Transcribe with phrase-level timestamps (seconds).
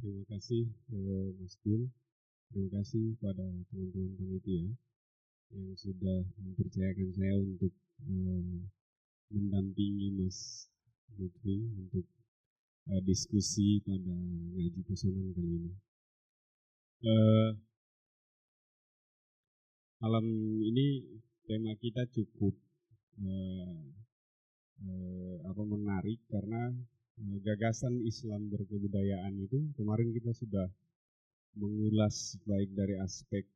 [0.00, 1.88] terima kasih uh, Mas Dul.
[2.52, 4.70] Terima kasih pada teman-teman panitia
[5.54, 7.72] yang sudah mempercayakan saya untuk
[8.06, 8.58] uh,
[9.34, 10.70] mendampingi Mas
[11.18, 12.06] Lutfi untuk
[12.90, 14.14] uh, diskusi pada
[14.54, 15.72] ngaji pusonan kali ini.
[17.04, 17.50] Uh,
[20.00, 20.26] malam
[20.64, 22.56] ini tema kita cukup
[23.20, 23.82] uh,
[24.84, 26.72] uh, apa menarik karena
[27.18, 30.66] gagasan Islam berkebudayaan itu kemarin kita sudah
[31.54, 33.46] mengulas baik dari aspek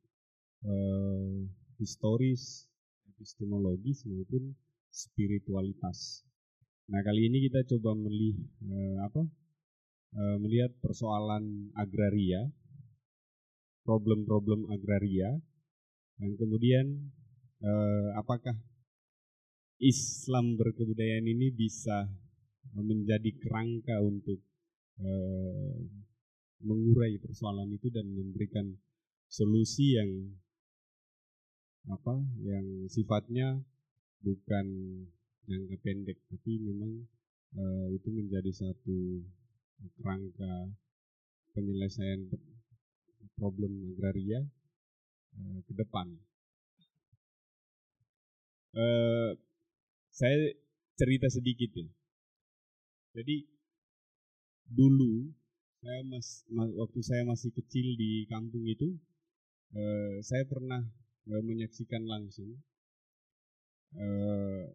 [0.63, 1.43] uh,
[1.75, 2.67] historis,
[3.15, 4.55] epistemologis maupun
[4.87, 6.23] spiritualitas.
[6.87, 9.23] Nah kali ini kita coba melihat uh, apa?
[10.09, 12.49] Uh, melihat persoalan agraria,
[13.85, 15.37] problem-problem agraria,
[16.17, 17.13] dan kemudian
[17.61, 18.57] uh, apakah
[19.77, 22.09] Islam berkebudayaan ini bisa
[22.75, 24.39] menjadi kerangka untuk
[25.01, 25.75] uh,
[26.59, 28.67] mengurai persoalan itu dan memberikan
[29.29, 30.11] solusi yang
[31.89, 33.57] apa yang sifatnya
[34.19, 34.67] bukan
[35.47, 37.07] jangka pendek tapi memang
[37.55, 39.23] uh, itu menjadi satu
[39.97, 40.75] kerangka
[41.55, 42.29] penyelesaian
[43.39, 44.43] problem agraria
[45.39, 46.07] uh, ke depan.
[48.75, 49.33] Uh,
[50.13, 50.53] saya
[50.99, 51.87] cerita sedikit ya.
[53.13, 53.41] Jadi
[54.69, 55.33] dulu
[55.81, 58.93] saya mas, mas waktu saya masih kecil di kampung itu
[59.73, 60.83] eh, saya pernah
[61.31, 62.53] eh, menyaksikan langsung
[63.97, 64.65] eh,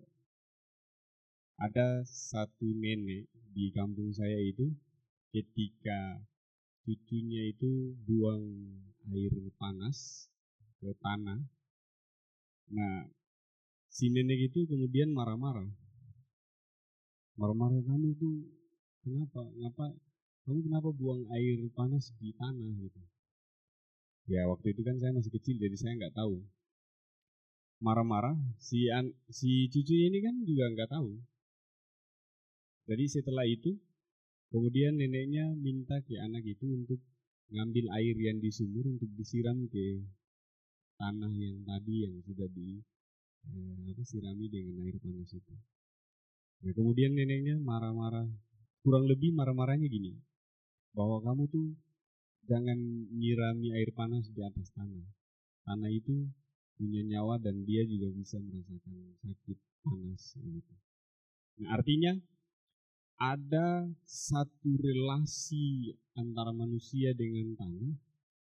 [1.63, 4.75] ada satu nenek di kampung saya itu
[5.31, 6.19] ketika
[6.83, 8.43] cucunya itu buang
[9.15, 10.29] air panas
[10.83, 11.41] ke tanah.
[12.75, 13.07] Nah,
[13.89, 15.71] si nenek itu kemudian marah-marah.
[17.35, 18.47] Marah-marah kamu tuh
[19.03, 19.43] kenapa?
[19.59, 19.87] Ngapa
[20.45, 23.01] kamu kenapa buang air panas di tanah gitu
[24.29, 26.41] ya waktu itu kan saya masih kecil jadi saya nggak tahu
[27.81, 31.17] marah-marah si an, si cucu ini kan juga nggak tahu
[32.89, 33.73] jadi setelah itu
[34.53, 37.01] kemudian neneknya minta ke anak itu untuk
[37.53, 40.05] ngambil air yang di sumur untuk disiram ke
[41.01, 42.81] tanah yang tadi yang sudah di
[43.49, 45.55] eh, apa sirami dengan air panas itu.
[46.63, 48.29] Nah kemudian neneknya marah-marah
[48.85, 50.15] kurang lebih marah-marahnya gini
[50.95, 51.67] bahwa kamu tuh
[52.45, 52.77] jangan
[53.17, 55.09] nyirami air panas di atas tanah.
[55.65, 56.29] Tanah itu
[56.77, 60.75] punya nyawa dan dia juga bisa merasakan sakit panas gitu.
[61.65, 62.13] Nah, artinya
[63.17, 67.95] ada satu relasi antara manusia dengan tanah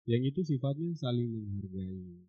[0.05, 2.28] yang itu sifatnya saling menghargai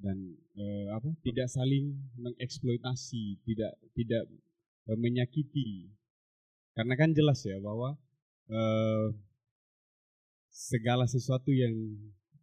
[0.00, 0.16] dan
[0.56, 4.24] eh, apa tidak saling mengeksploitasi, tidak tidak
[4.88, 5.92] eh, menyakiti.
[6.72, 8.00] Karena kan jelas ya bahwa
[8.50, 9.06] Eh,
[10.50, 11.70] segala sesuatu yang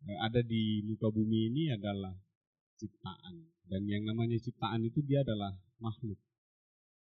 [0.07, 2.16] uh, ada di muka bumi ini adalah
[2.79, 5.51] ciptaan dan yang namanya ciptaan itu dia adalah
[5.84, 6.16] makhluk.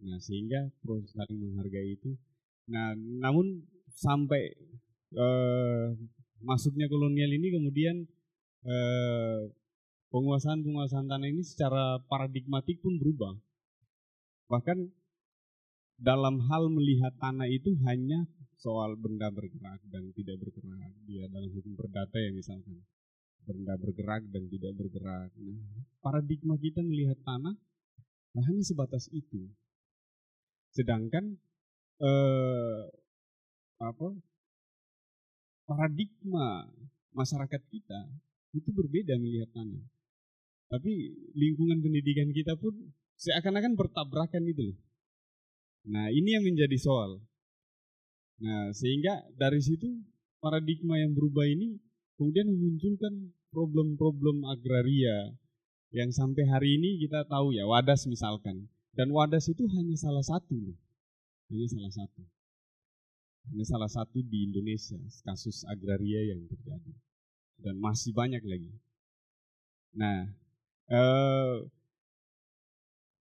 [0.02, 2.18] Nah sehingga proses saling menghargai itu.
[2.66, 3.62] Nah namun
[3.94, 4.58] sampai
[5.14, 5.94] uh,
[6.42, 8.10] masuknya kolonial ini kemudian
[10.10, 13.34] penguasaan-penguasaan tanah ini secara paradigmatik pun berubah.
[14.46, 14.78] Bahkan
[15.96, 18.28] dalam hal melihat tanah itu hanya
[18.60, 20.92] soal benda bergerak dan tidak bergerak.
[21.08, 22.84] Dia dalam hukum perdata ya misalkan.
[23.46, 25.30] Benda bergerak dan tidak bergerak.
[25.38, 27.54] Nah, paradigma kita melihat tanah
[28.36, 29.48] nah hanya sebatas itu.
[30.74, 31.40] Sedangkan
[32.02, 32.80] eh,
[33.80, 34.08] apa
[35.64, 36.68] paradigma
[37.16, 38.00] masyarakat kita
[38.52, 39.95] itu berbeda melihat tanah.
[40.66, 40.92] Tapi
[41.38, 42.74] lingkungan pendidikan kita pun
[43.16, 44.78] seakan-akan bertabrakan itu loh.
[45.86, 47.22] Nah ini yang menjadi soal.
[48.36, 49.88] Nah, sehingga dari situ
[50.44, 51.80] paradigma yang berubah ini
[52.20, 55.32] kemudian memunculkan problem-problem agraria
[55.94, 58.68] yang sampai hari ini kita tahu ya wadas misalkan.
[58.96, 60.76] Dan wadas itu hanya salah satu loh.
[61.52, 62.22] Hanya salah satu.
[63.52, 66.92] Hanya salah satu di Indonesia kasus agraria yang terjadi.
[67.60, 68.72] Dan masih banyak lagi.
[69.96, 70.28] Nah
[70.90, 71.54] eh,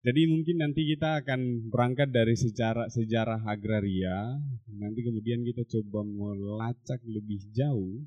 [0.01, 4.33] jadi mungkin nanti kita akan berangkat dari sejarah sejarah agraria,
[4.73, 8.01] nanti kemudian kita coba melacak lebih jauh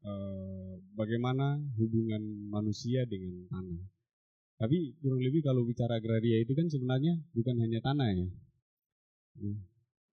[0.00, 3.82] eh, bagaimana hubungan manusia dengan tanah.
[4.56, 8.28] Tapi kurang lebih kalau bicara agraria itu kan sebenarnya bukan hanya tanah ya.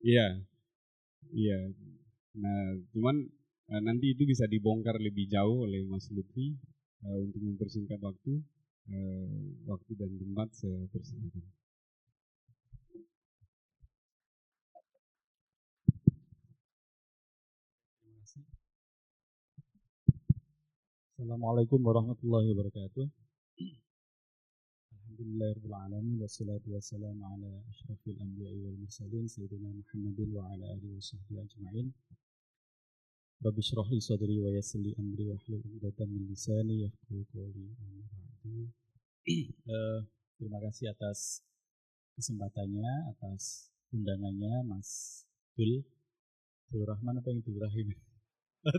[0.04, 0.28] Iya,
[1.32, 1.60] iya.
[2.36, 2.60] Nah,
[2.92, 3.16] cuman
[3.72, 6.52] eh, nanti itu bisa dibongkar lebih jauh oleh Mas Lutfi
[7.08, 8.44] eh, untuk mempersingkat waktu
[8.92, 11.46] eh, waktu dan tempat saya persilakan.
[21.24, 23.08] Assalamualaikum warahmatullahi wabarakatuh.
[25.14, 31.40] Alhamdulillahirrahmanirrahim Wassalatu wassalamu ala ashrafil anbiya'i wal mursalin Sayyidina Muhammadin wa ala alihi wa sahbihi
[31.40, 31.88] ajma'in
[33.40, 37.72] Rabbi syrah sadri wa yassili amri wa hlul uqdatan min lisani yafqahu qawli
[38.44, 38.68] uh,
[40.38, 41.40] Terima kasih atas
[42.20, 45.24] kesempatannya, atas undangannya Mas
[45.56, 45.88] Dul
[46.68, 47.96] Dul Rahman apa yang Dul Rahim?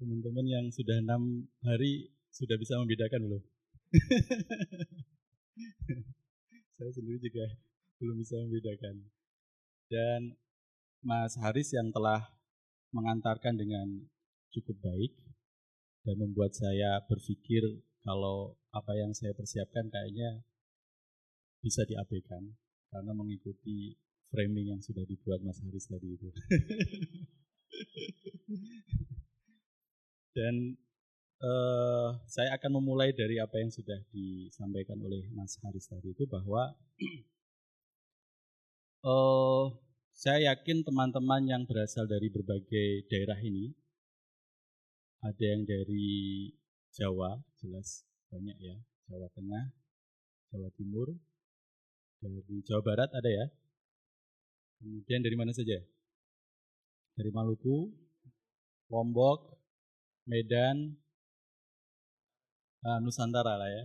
[0.00, 3.44] Teman-teman yang sudah enam hari sudah bisa membedakan belum?
[6.80, 7.44] Saya sendiri juga
[8.00, 9.04] belum bisa membedakan.
[9.90, 10.38] Dan
[11.04, 12.32] Mas Haris yang telah
[12.96, 14.08] mengantarkan dengan
[14.54, 15.12] cukup baik
[16.04, 17.62] dan membuat saya berpikir
[18.00, 20.40] kalau apa yang saya persiapkan kayaknya
[21.60, 22.56] bisa diabaikan
[22.88, 23.94] karena mengikuti
[24.32, 26.28] framing yang sudah dibuat Mas Haris tadi itu.
[30.36, 30.54] dan
[31.42, 36.72] uh, saya akan memulai dari apa yang sudah disampaikan oleh Mas Haris tadi itu bahwa
[39.04, 39.66] uh,
[40.22, 43.74] saya yakin teman-teman yang berasal dari berbagai daerah ini
[45.20, 46.48] ada yang dari
[46.96, 48.76] Jawa jelas banyak ya.
[49.12, 49.64] Jawa Tengah
[50.48, 51.12] Jawa Timur.
[52.20, 53.46] Dari Jawa Barat ada ya.
[54.80, 55.76] Kemudian dari mana saja?
[57.20, 57.92] Dari Maluku
[58.88, 59.60] Lombok
[60.24, 60.96] Medan
[62.80, 63.84] uh, Nusantara lah ya.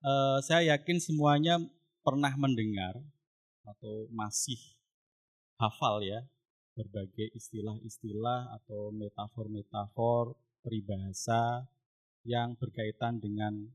[0.00, 1.60] uh, saya yakin semuanya
[2.00, 2.96] pernah mendengar
[3.68, 4.56] atau masih
[5.60, 6.24] hafal ya
[6.78, 11.66] berbagai istilah-istilah atau metafor-metafor peribahasa
[12.22, 13.66] yang berkaitan dengan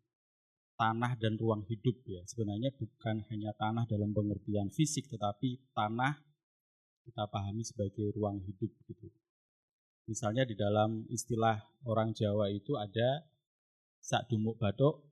[0.79, 2.23] tanah dan ruang hidup ya.
[2.23, 6.15] Sebenarnya bukan hanya tanah dalam pengertian fisik tetapi tanah
[7.03, 9.11] kita pahami sebagai ruang hidup gitu.
[10.07, 13.27] Misalnya di dalam istilah orang Jawa itu ada
[14.03, 15.03] sak dumuk batuk,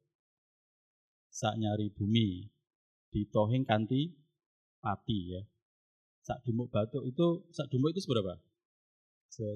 [1.31, 2.47] sak nyari bumi,
[3.11, 4.11] di tohing kanti
[4.83, 5.43] pati ya.
[6.21, 8.37] Sak dumuk batuk itu, sak dumuk itu seberapa?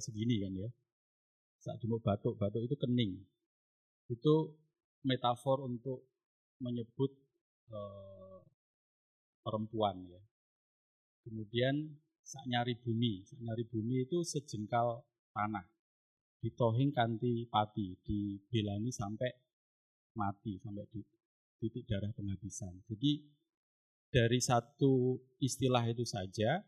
[0.02, 0.70] Segini kan ya.
[1.62, 3.22] Sak dumuk batuk, batuk itu kening.
[4.10, 4.58] Itu
[5.06, 6.10] metafor untuk
[6.62, 7.14] menyebut
[7.70, 8.40] eh,
[9.46, 10.22] perempuan ya.
[11.26, 15.66] Kemudian sak nyari bumi, sak nyari bumi itu sejengkal tanah.
[16.42, 19.30] Ditohing kanti pati, dibelani sampai
[20.18, 21.02] mati, sampai di
[21.62, 22.86] titik darah penghabisan.
[22.86, 23.26] Jadi
[24.16, 26.64] dari satu istilah itu saja,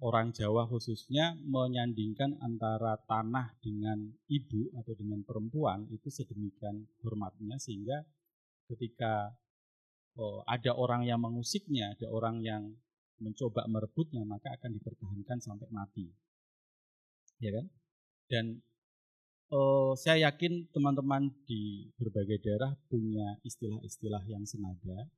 [0.00, 8.00] orang Jawa khususnya menyandingkan antara tanah dengan ibu atau dengan perempuan itu sedemikian hormatnya sehingga
[8.72, 9.36] ketika
[10.16, 12.72] oh, ada orang yang mengusiknya, ada orang yang
[13.20, 16.08] mencoba merebutnya, maka akan dipertahankan sampai mati
[17.44, 17.66] ya kan?
[18.28, 18.44] Dan
[19.52, 25.08] uh, saya yakin teman-teman di berbagai daerah punya istilah-istilah yang senada,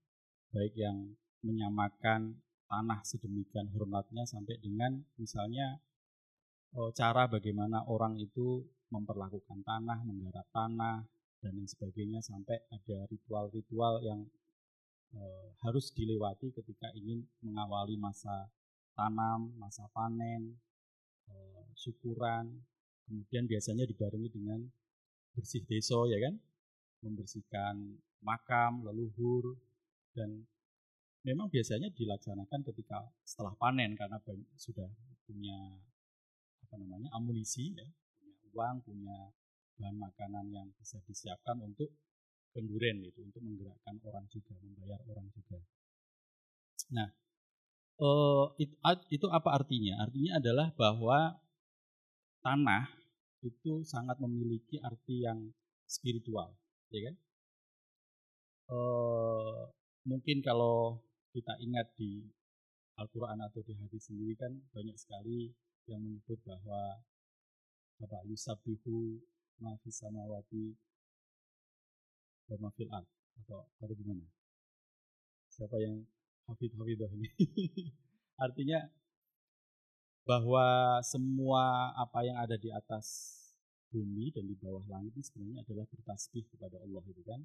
[0.51, 2.37] baik yang menyamakan
[2.71, 5.81] tanah sedemikian hormatnya sampai dengan misalnya
[6.77, 11.07] uh, cara bagaimana orang itu memperlakukan tanah, menggarap tanah,
[11.41, 14.21] dan lain sebagainya sampai ada ritual-ritual yang
[15.15, 18.51] uh, harus dilewati ketika ingin mengawali masa
[18.99, 20.59] tanam, masa panen,
[21.31, 22.45] Eh, syukuran,
[23.07, 24.61] kemudian biasanya dibarengi dengan
[25.33, 26.35] bersih deso ya kan,
[27.07, 29.57] membersihkan makam, leluhur,
[30.17, 30.47] dan
[31.27, 34.17] memang biasanya dilaksanakan ketika setelah panen karena
[34.57, 34.89] sudah
[35.29, 35.59] punya
[36.65, 37.87] apa namanya amunisi ya,
[38.19, 39.17] punya uang, punya
[39.81, 41.89] bahan makanan yang bisa disiapkan untuk
[42.53, 45.59] kenduren itu untuk menggerakkan orang juga, membayar orang juga.
[46.91, 47.09] Nah,
[48.03, 48.53] uh,
[49.09, 50.03] itu, apa artinya?
[50.03, 51.39] Artinya adalah bahwa
[52.43, 52.91] tanah
[53.41, 55.55] itu sangat memiliki arti yang
[55.87, 56.53] spiritual,
[56.93, 57.17] ya kan?
[58.71, 59.67] Uh,
[60.07, 62.25] mungkin kalau kita ingat di
[63.01, 65.53] Al-Quran atau di hadis sendiri kan banyak sekali
[65.89, 67.01] yang menyebut bahwa
[68.01, 69.21] apa yusabihu
[69.61, 70.73] ma fis samawati
[72.49, 74.25] wa ma fil atau atau gimana?
[75.49, 76.05] Siapa yang
[76.51, 77.29] hafid hafidah ini.
[78.45, 78.91] Artinya
[80.25, 83.37] bahwa semua apa yang ada di atas
[83.91, 87.41] bumi dan di bawah langit ini sebenarnya adalah bertasbih kepada Allah itu kan.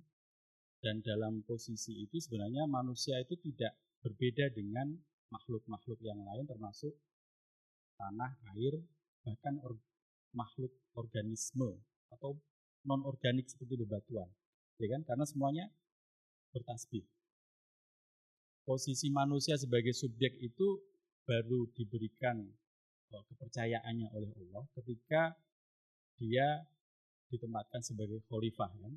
[0.83, 3.73] Dan dalam posisi itu sebenarnya manusia itu tidak
[4.05, 4.93] berbeda dengan
[5.33, 6.93] makhluk-makhluk yang lain termasuk
[7.97, 8.77] tanah, air,
[9.25, 9.79] bahkan or,
[10.35, 11.79] makhluk organisme
[12.13, 12.37] atau
[12.85, 14.29] non organik seperti bebatuan.
[14.77, 15.01] Ya kan?
[15.07, 15.65] Karena semuanya
[16.53, 17.07] bertasbih
[18.65, 20.81] posisi manusia sebagai subjek itu
[21.23, 22.41] baru diberikan
[23.13, 25.37] eh, kepercayaannya oleh Allah ketika
[26.17, 26.65] dia
[27.29, 28.93] ditempatkan sebagai khalifah kan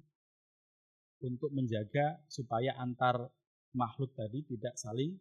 [1.22, 3.30] untuk menjaga supaya antar
[3.74, 5.18] makhluk tadi tidak saling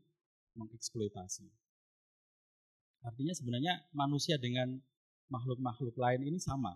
[0.58, 1.48] mengeksploitasi.
[3.06, 4.77] Artinya sebenarnya manusia dengan
[5.30, 6.74] makhluk-makhluk lain ini sama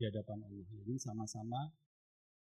[0.00, 0.68] di hadapan Allah.
[0.82, 1.60] Jadi sama-sama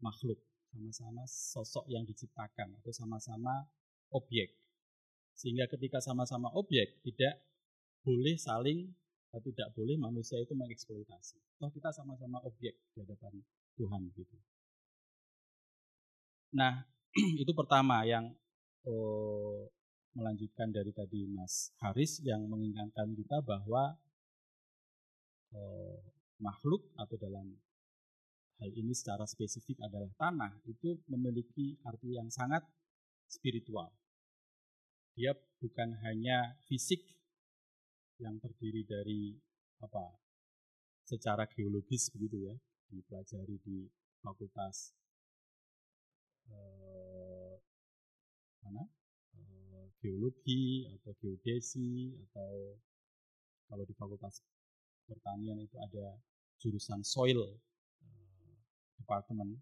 [0.03, 0.38] makhluk,
[0.69, 3.65] sama-sama sosok yang diciptakan atau sama-sama
[4.13, 4.53] objek.
[5.33, 7.41] Sehingga ketika sama-sama objek tidak
[8.05, 8.93] boleh saling
[9.41, 11.57] tidak boleh manusia itu mengeksploitasi.
[11.57, 13.41] Toh kita sama-sama objek di hadapan
[13.73, 14.38] Tuhan gitu.
[16.53, 16.86] Nah,
[17.41, 18.29] itu pertama yang
[18.86, 19.65] oh,
[20.13, 23.98] melanjutkan dari tadi Mas Haris yang mengingatkan kita bahwa
[25.57, 25.98] oh,
[26.38, 27.57] makhluk atau dalam
[28.62, 32.62] hal ini secara spesifik adalah tanah itu memiliki arti yang sangat
[33.25, 33.89] spiritual.
[35.17, 37.01] Dia bukan hanya fisik
[38.22, 39.33] yang terdiri dari
[39.81, 40.22] apa
[41.03, 42.55] secara geologis begitu ya
[42.93, 43.89] dipelajari di
[44.22, 44.95] fakultas
[46.50, 47.53] eh,
[48.63, 48.83] mana
[49.38, 52.79] eh, geologi atau geodesi atau
[53.69, 54.43] kalau di fakultas
[55.07, 56.19] pertanian itu ada
[56.59, 57.39] jurusan soil
[58.03, 58.55] eh,
[59.00, 59.59] department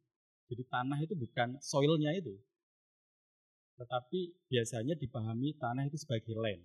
[0.52, 2.36] jadi tanah itu bukan soilnya itu.
[3.80, 6.60] Tetapi biasanya dipahami tanah itu sebagai land.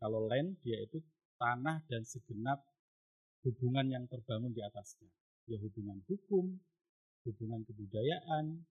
[0.00, 1.04] Kalau land dia itu
[1.36, 2.64] tanah dan segenap
[3.44, 5.12] hubungan yang terbangun di atasnya.
[5.52, 6.56] Ya hubungan hukum,
[7.28, 8.64] hubungan kebudayaan,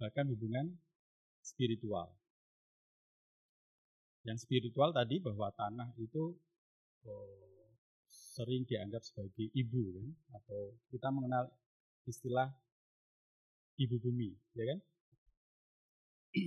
[0.00, 0.74] bahkan hubungan
[1.44, 2.10] spiritual.
[4.24, 6.32] Yang spiritual tadi bahwa tanah itu
[7.04, 7.68] oh,
[8.08, 10.08] sering dianggap sebagai ibu kan
[10.40, 11.44] atau kita mengenal
[12.08, 12.50] istilah
[13.78, 14.78] ibu bumi ya kan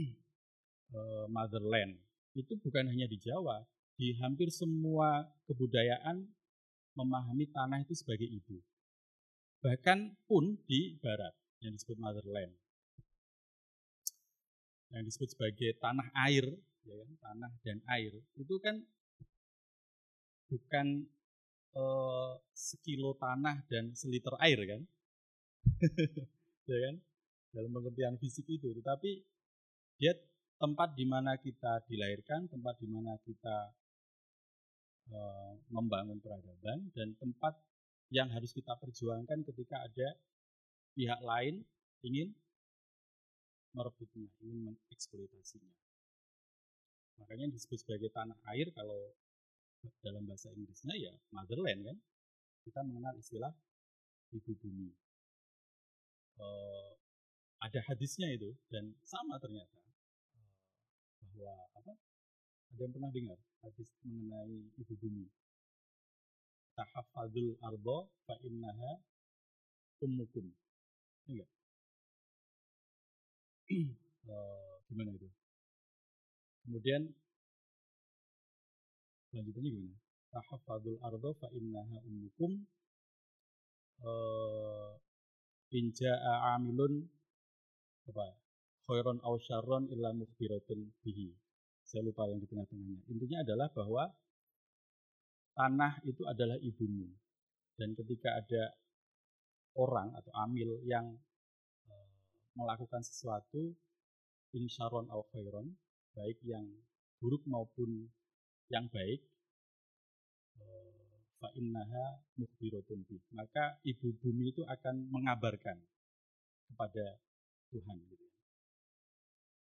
[0.96, 2.00] eh, motherland
[2.36, 3.64] itu bukan hanya di Jawa
[3.98, 6.22] di hampir semua kebudayaan
[6.94, 8.62] memahami tanah itu sebagai ibu.
[9.62, 11.34] Bahkan pun di barat
[11.66, 12.54] yang disebut motherland.
[14.94, 16.46] Yang disebut sebagai tanah air,
[16.88, 17.12] ya kan?
[17.20, 18.80] tanah dan air, itu kan
[20.48, 20.88] bukan
[21.76, 24.82] eh, sekilo tanah dan seliter air kan?
[26.72, 26.96] ya kan?
[27.52, 29.24] Dalam pengertian fisik itu, tetapi
[30.00, 30.14] dia
[30.58, 33.76] tempat di mana kita dilahirkan, tempat di mana kita
[35.08, 37.56] Eh, membangun peradaban dan tempat
[38.12, 40.20] yang harus kita perjuangkan ketika ada
[41.00, 41.64] pihak lain
[42.04, 42.36] ingin
[43.78, 45.76] merebutnya, ingin mengeksploitasinya.
[47.22, 49.14] Makanya disebut sebagai tanah air kalau
[50.02, 51.98] dalam bahasa Inggrisnya ya motherland kan.
[52.66, 53.54] Kita mengenal istilah
[54.36, 54.92] ibu bumi.
[56.38, 56.48] E,
[57.64, 59.80] ada hadisnya itu dan sama ternyata
[61.24, 61.94] bahwa apa
[62.76, 65.26] ada yang pernah dengar hadis mengenai ibu bumi?
[66.76, 69.02] Tahafadul ardo fa innaha
[70.04, 70.46] ummukum.
[71.26, 71.50] Enggak?
[74.32, 75.30] Uh, gimana itu?
[76.68, 77.08] Kemudian
[79.36, 79.96] lanjutannya gimana?
[80.32, 82.52] Tahafadul ardo fa innaha ummukum.
[83.98, 84.94] Uh,
[85.76, 86.14] Inja
[86.56, 87.04] amilun
[88.08, 88.40] apa?
[88.88, 91.36] Khairon aw syarron illa mukhbiratun bihi
[91.88, 93.00] saya lupa yang di tengah-tengahnya.
[93.08, 94.12] Intinya adalah bahwa
[95.56, 97.08] tanah itu adalah ibumu.
[97.80, 98.76] Dan ketika ada
[99.80, 101.16] orang atau amil yang
[102.58, 103.78] melakukan sesuatu
[104.58, 105.78] insyaron al khairon,
[106.18, 106.66] baik yang
[107.22, 108.10] buruk maupun
[108.74, 109.22] yang baik,
[110.58, 110.66] e,
[111.38, 113.06] fa innaha mukhbiratun
[113.38, 115.78] Maka ibu bumi itu akan mengabarkan
[116.68, 117.22] kepada
[117.70, 118.28] Tuhan gitu.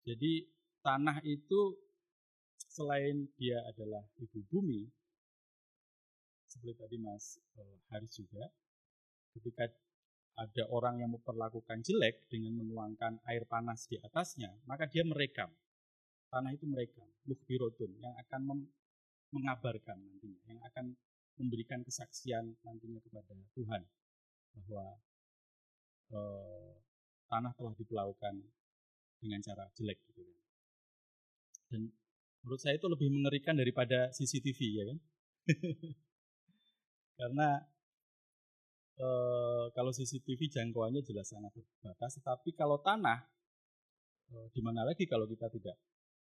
[0.07, 0.47] Jadi
[0.81, 1.75] tanah itu
[2.71, 4.87] selain dia adalah ibu bumi,
[6.47, 8.47] seperti tadi Mas eh, Haris juga,
[9.35, 9.67] ketika
[10.37, 15.49] ada orang yang memperlakukan jelek dengan menuangkan air panas di atasnya, maka dia merekam.
[16.29, 18.69] Tanah itu merekam, mukhbirotun, yang akan
[19.33, 20.93] mengabarkan nantinya, yang akan
[21.41, 23.81] memberikan kesaksian nantinya kepada Tuhan
[24.53, 24.85] bahwa
[26.13, 26.73] eh,
[27.29, 28.35] tanah telah diperlakukan
[29.17, 30.39] dengan cara jelek gitu kan.
[31.67, 31.81] Dan
[32.47, 34.97] menurut saya itu lebih mengerikan daripada CCTV ya kan
[37.19, 37.47] karena
[38.97, 39.07] e,
[39.71, 43.23] kalau CCTV jangkauannya jelas sangat terbatas tetapi kalau tanah
[44.29, 45.77] e, di mana lagi kalau kita tidak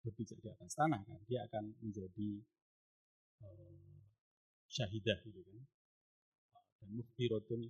[0.05, 2.31] berpijak di atas tanah kan dia akan menjadi
[3.43, 3.47] e,
[4.69, 5.59] syahidah gitu kan
[6.79, 7.61] dan mukhbiratun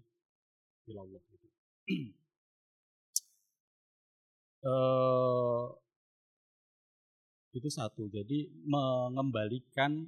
[0.90, 1.46] ilallah gitu
[4.66, 5.72] uh,
[7.58, 8.06] itu satu.
[8.06, 10.06] Jadi mengembalikan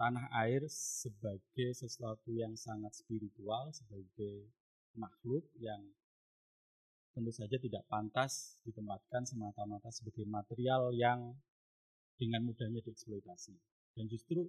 [0.00, 4.48] tanah air sebagai sesuatu yang sangat spiritual, sebagai
[4.96, 5.84] makhluk yang
[7.12, 11.36] tentu saja tidak pantas ditempatkan semata-mata sebagai material yang
[12.16, 13.52] dengan mudahnya dieksploitasi.
[13.92, 14.48] Dan justru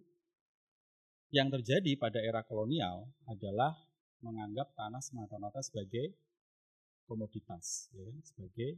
[1.36, 3.76] yang terjadi pada era kolonial adalah
[4.24, 6.16] menganggap tanah semata-mata sebagai
[7.12, 8.18] komoditas, ya, kan?
[8.24, 8.72] sebagai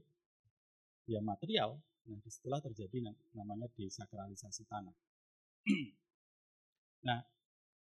[1.06, 1.78] ya material.
[2.10, 4.96] Nah, di situlah terjadi namanya desakralisasi tanah.
[7.04, 7.20] Nah,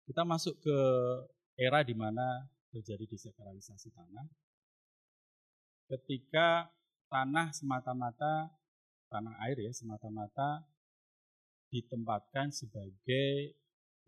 [0.07, 0.79] kita masuk ke
[1.55, 4.27] era di mana terjadi desakralisasi tanah.
[5.87, 6.73] Ketika
[7.13, 8.51] tanah semata-mata
[9.13, 10.65] tanah air ya semata-mata
[11.69, 13.53] ditempatkan sebagai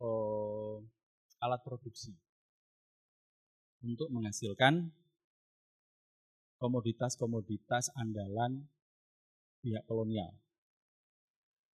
[0.00, 0.80] oh,
[1.44, 2.16] alat produksi
[3.84, 4.88] untuk menghasilkan
[6.56, 8.64] komoditas-komoditas andalan
[9.60, 10.32] pihak kolonial.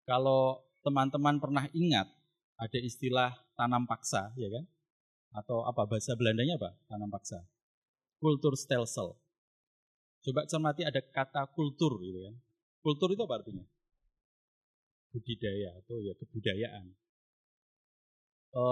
[0.10, 2.10] Kalau teman-teman pernah ingat
[2.60, 4.68] ada istilah tanam paksa, ya kan?
[5.32, 6.76] Atau apa bahasa Belandanya apa?
[6.92, 7.40] Tanam paksa.
[8.20, 9.16] Kultur stelsel.
[10.20, 12.36] Coba cermati ada kata kultur gitu kan.
[12.84, 13.64] Kultur itu apa artinya?
[15.16, 16.86] Budidaya atau ya kebudayaan.
[18.52, 18.64] E,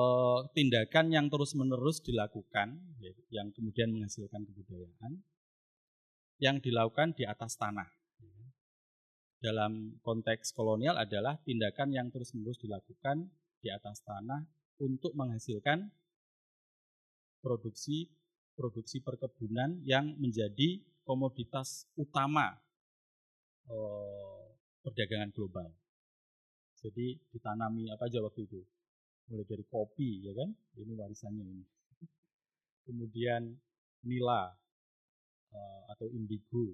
[0.51, 5.23] tindakan yang terus-menerus dilakukan, ya, yang kemudian menghasilkan kebudayaan,
[6.43, 7.87] yang dilakukan di atas tanah.
[9.37, 13.29] Dalam konteks kolonial adalah tindakan yang terus-menerus dilakukan
[13.67, 14.47] di atas tanah
[14.79, 15.91] untuk menghasilkan
[17.43, 18.07] produksi
[18.55, 22.55] produksi perkebunan yang menjadi komoditas utama
[23.67, 24.47] eh,
[24.79, 25.67] perdagangan global.
[26.79, 28.63] Jadi ditanami apa aja waktu itu?
[29.27, 30.47] Mulai dari kopi, ya kan?
[30.79, 31.65] Ini warisannya ini.
[32.87, 33.51] Kemudian
[34.07, 34.47] nila
[35.51, 36.71] eh, atau indigo.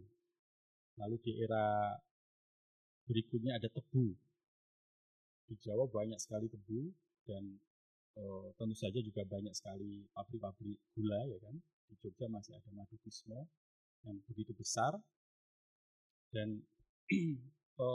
[1.01, 1.97] Lalu di era
[3.09, 4.13] berikutnya ada tebu
[5.47, 6.91] di Jawa banyak sekali tebu
[7.27, 7.43] dan
[8.15, 8.23] e,
[8.55, 11.55] tentu saja juga banyak sekali pabrik-pabrik gula ya kan.
[11.89, 12.97] Di Jogja masih ada madu
[14.03, 14.95] yang begitu besar
[16.31, 16.63] dan
[17.09, 17.87] e,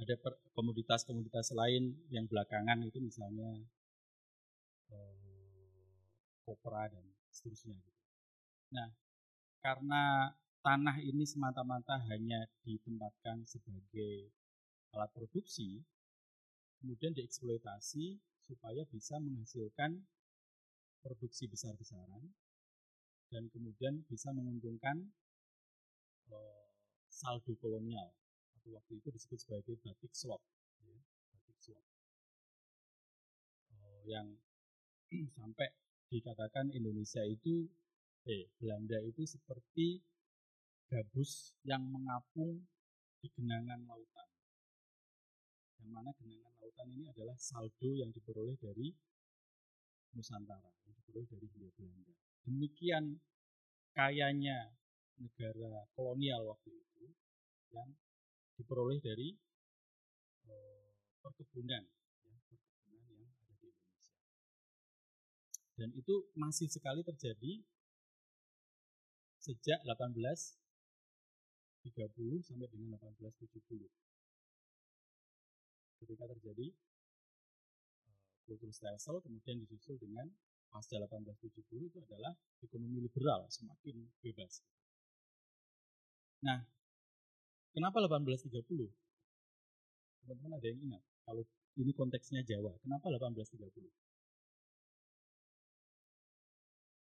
[0.00, 0.16] ada
[0.56, 3.52] komoditas-komoditas lain yang belakangan itu misalnya
[4.88, 4.96] e,
[6.44, 8.00] kopra dan seterusnya gitu.
[8.74, 8.88] Nah,
[9.60, 14.32] karena tanah ini semata-mata hanya ditempatkan sebagai
[14.94, 15.82] alat produksi,
[16.82, 20.02] kemudian dieksploitasi supaya bisa menghasilkan
[21.00, 22.34] produksi besar-besaran
[23.30, 25.14] dan kemudian bisa menguntungkan
[26.34, 26.66] uh,
[27.06, 28.10] saldo kolonial.
[28.58, 30.42] Atau waktu itu disebut sebagai batik slot,
[30.82, 30.98] ya,
[31.32, 31.86] batik slot
[33.78, 34.26] uh, yang
[35.38, 35.70] sampai
[36.10, 37.70] dikatakan Indonesia itu
[38.26, 40.02] eh Belanda itu seperti
[40.90, 42.66] gabus yang mengapung
[43.22, 44.29] di genangan lautan
[45.80, 48.92] yang mana genangan lautan ini adalah saldo yang diperoleh dari
[50.12, 52.12] Nusantara, yang diperoleh dari Hindia Belanda.
[52.44, 53.16] Demikian
[53.96, 54.76] kayanya
[55.16, 57.08] negara kolonial waktu itu
[57.72, 57.88] yang
[58.60, 59.32] diperoleh dari
[60.44, 60.92] eh,
[61.24, 61.88] perkebunan,
[62.28, 64.20] ya, perkebunan yang ada di Indonesia.
[65.80, 67.64] Dan itu masih sekali terjadi
[69.40, 73.88] sejak 1830 sampai dengan 1870
[76.00, 76.72] ketika terjadi
[78.08, 78.16] uh,
[78.48, 80.26] kultur stelsel kemudian disusul dengan
[80.70, 82.32] pasca 1870 itu adalah
[82.62, 84.62] ekonomi liberal semakin bebas.
[86.46, 86.62] Nah,
[87.74, 88.64] kenapa 1830?
[90.24, 91.02] Teman-teman ada yang ingat?
[91.26, 91.42] Kalau
[91.76, 93.90] ini konteksnya Jawa, kenapa 1830?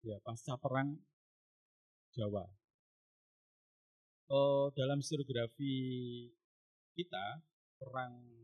[0.01, 0.97] Ya, pasca perang
[2.17, 2.49] Jawa.
[4.31, 5.75] Oh, dalam historiografi
[6.97, 7.43] kita,
[7.77, 8.40] perang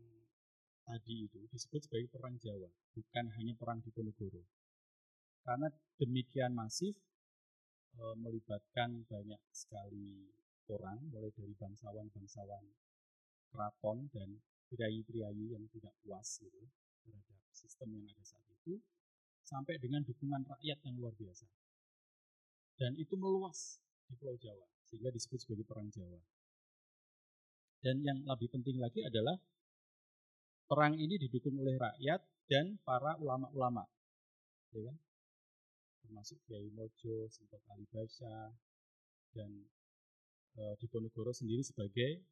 [0.88, 4.40] tadi itu disebut sebagai perang Jawa, bukan hanya perang Diponegoro.
[5.44, 5.68] Karena
[6.00, 6.96] demikian masif
[7.92, 10.32] e, melibatkan banyak sekali
[10.72, 12.64] orang, mulai dari bangsawan-bangsawan
[13.52, 14.40] keraton dan
[14.72, 16.64] priayi-priayi yang tidak puas gitu,
[17.04, 18.80] terhadap sistem yang ada saat itu,
[19.44, 21.48] sampai dengan dukungan rakyat yang luar biasa.
[22.80, 26.20] Dan itu meluas di Pulau Jawa, sehingga disebut sebagai Perang Jawa.
[27.80, 29.36] Dan yang lebih penting lagi adalah
[30.68, 33.88] perang ini didukung oleh rakyat dan para ulama-ulama,
[34.76, 34.96] ya kan?
[36.04, 38.52] termasuk Kiai Mojo, Sintot Alibasa,
[39.36, 39.50] dan
[40.56, 42.24] e, Diponegoro sendiri sebagai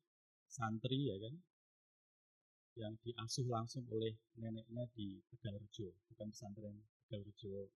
[0.49, 1.35] santri ya kan,
[2.77, 6.77] yang diasuh langsung oleh neneknya di Tegalrejo, bukan pesantren
[7.09, 7.73] Tegalrejo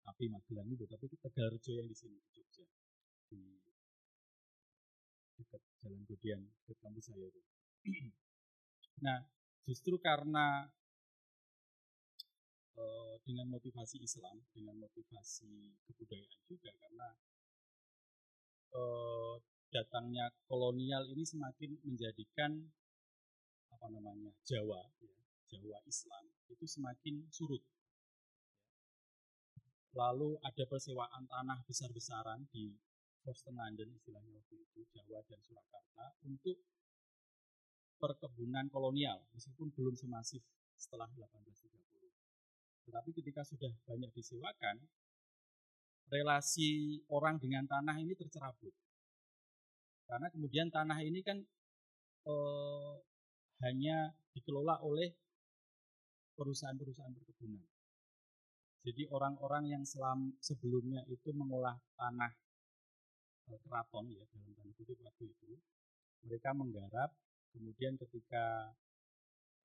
[0.00, 2.64] tapi Magelang itu, tapi Tegalrejo yang di sini di Jogja,
[3.28, 3.40] di
[5.40, 7.40] dekat Jalan Godian, dekat kampus saya itu.
[9.04, 9.20] nah,
[9.64, 10.68] justru karena
[12.76, 17.08] uh, dengan motivasi Islam, dengan motivasi kebudayaan juga karena
[18.74, 19.36] uh,
[19.70, 22.58] datangnya kolonial ini semakin menjadikan
[23.70, 27.62] apa namanya Jawa, ya, Jawa Islam itu semakin surut.
[29.94, 32.74] Lalu ada persewaan tanah besar-besaran di
[33.20, 36.56] Forstenanden istilahnya waktu itu Jawa dan Surakarta untuk
[38.00, 40.40] perkebunan kolonial meskipun belum semasif
[40.80, 42.88] setelah 1830.
[42.88, 44.80] Tetapi ketika sudah banyak disewakan,
[46.10, 48.74] relasi orang dengan tanah ini tercerabut.
[50.08, 51.38] Karena kemudian tanah ini kan
[52.26, 52.94] eh,
[53.62, 55.14] hanya dikelola oleh
[56.34, 57.62] perusahaan-perusahaan perkebunan.
[58.80, 62.32] Jadi orang-orang yang selam, sebelumnya itu mengolah tanah
[63.52, 65.52] eh, keraton ya dalam tanda kutip waktu itu,
[66.26, 67.12] mereka menggarap
[67.50, 68.74] Kemudian ketika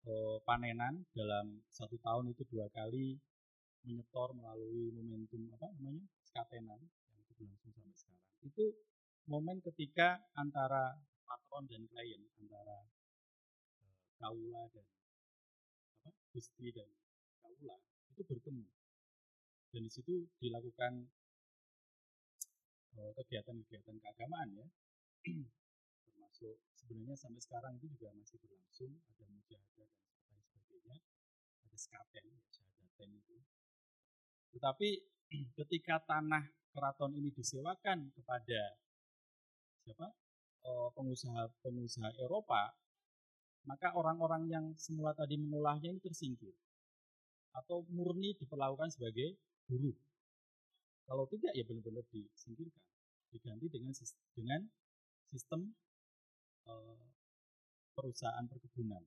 [0.06, 3.18] eh, panenan dalam satu tahun itu dua kali
[3.86, 8.30] menyetor melalui momentum apa namanya skatenan yang itu berlangsung sampai sekarang.
[8.42, 8.66] Itu
[9.30, 12.86] momen ketika antara patron dan klien, antara
[13.82, 14.86] eh, kaula dan
[16.06, 16.90] apa gusti dan
[17.42, 17.78] kaula
[18.14, 18.66] itu bertemu
[19.76, 21.04] dan di situ dilakukan
[22.96, 24.68] eh, kegiatan-kegiatan keagamaan ya
[26.36, 28.92] termasuk sebenarnya sampai sekarang itu juga masih berlangsung.
[29.08, 30.96] Ada mujahadah dan lain sebagainya.
[31.64, 33.36] Ada skaten ya syahadaten itu.
[34.52, 34.90] Tetapi
[35.64, 36.44] ketika tanah
[36.76, 38.76] keraton ini disewakan kepada
[39.88, 40.12] siapa?
[40.66, 42.74] Pengusaha-pengusaha Eropa
[43.70, 46.54] maka orang-orang yang semula tadi mengolahnya ini tersingkir
[47.54, 49.38] atau murni diperlakukan sebagai
[49.70, 49.94] buruh.
[51.06, 52.84] Kalau tidak ya benar-benar disingkirkan.
[53.30, 53.94] Diganti dengan
[54.34, 54.62] dengan
[55.30, 55.74] sistem
[57.96, 59.04] perusahaan perkebunan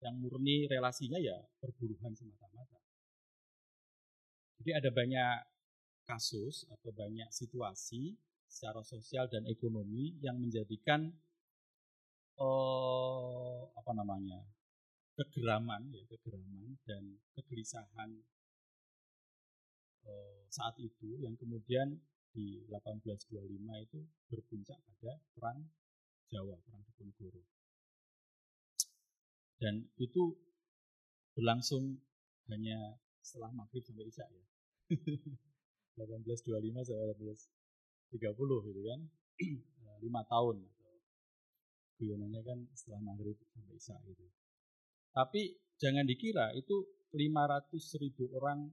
[0.00, 2.80] yang murni relasinya ya perburuhan semata-mata.
[4.60, 5.36] Jadi ada banyak
[6.04, 8.16] kasus atau banyak situasi
[8.50, 11.06] secara sosial dan ekonomi yang menjadikan
[12.40, 14.42] eh, apa namanya
[15.14, 18.10] kegeraman ya kegeraman dan kegelisahan
[20.08, 22.00] eh, saat itu yang kemudian
[22.30, 23.98] di 1825 itu
[24.30, 25.60] berpuncak pada perang
[26.30, 27.42] Jawa, perang Diponegoro.
[29.60, 30.38] Dan itu
[31.34, 31.98] berlangsung
[32.48, 34.44] hanya setelah maghrib sampai isya ya.
[36.00, 37.06] 1825 sampai
[38.14, 39.00] 1830 gitu kan.
[39.40, 39.42] 5
[40.06, 40.92] eh, tahun atau
[42.00, 44.24] guyonannya kan setelah maghrib sampai isya gitu.
[45.10, 45.42] Tapi
[45.76, 48.70] jangan dikira itu 500 ribu orang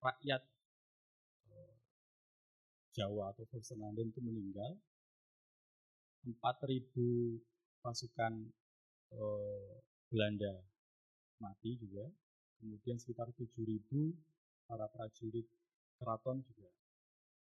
[0.00, 0.42] rakyat
[1.52, 1.74] eh,
[2.96, 4.74] Jawa atau Forstenanden itu meninggal
[6.24, 8.32] 4.000 pasukan
[9.12, 9.72] eh,
[10.08, 10.54] Belanda
[11.40, 12.08] mati juga.
[12.60, 13.52] Kemudian sekitar 7.000
[14.64, 15.44] para prajurit
[16.00, 16.70] keraton juga.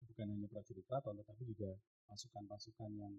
[0.07, 1.71] Bukan hanya prajurit keraton, tetapi juga
[2.11, 3.15] pasukan-pasukan yang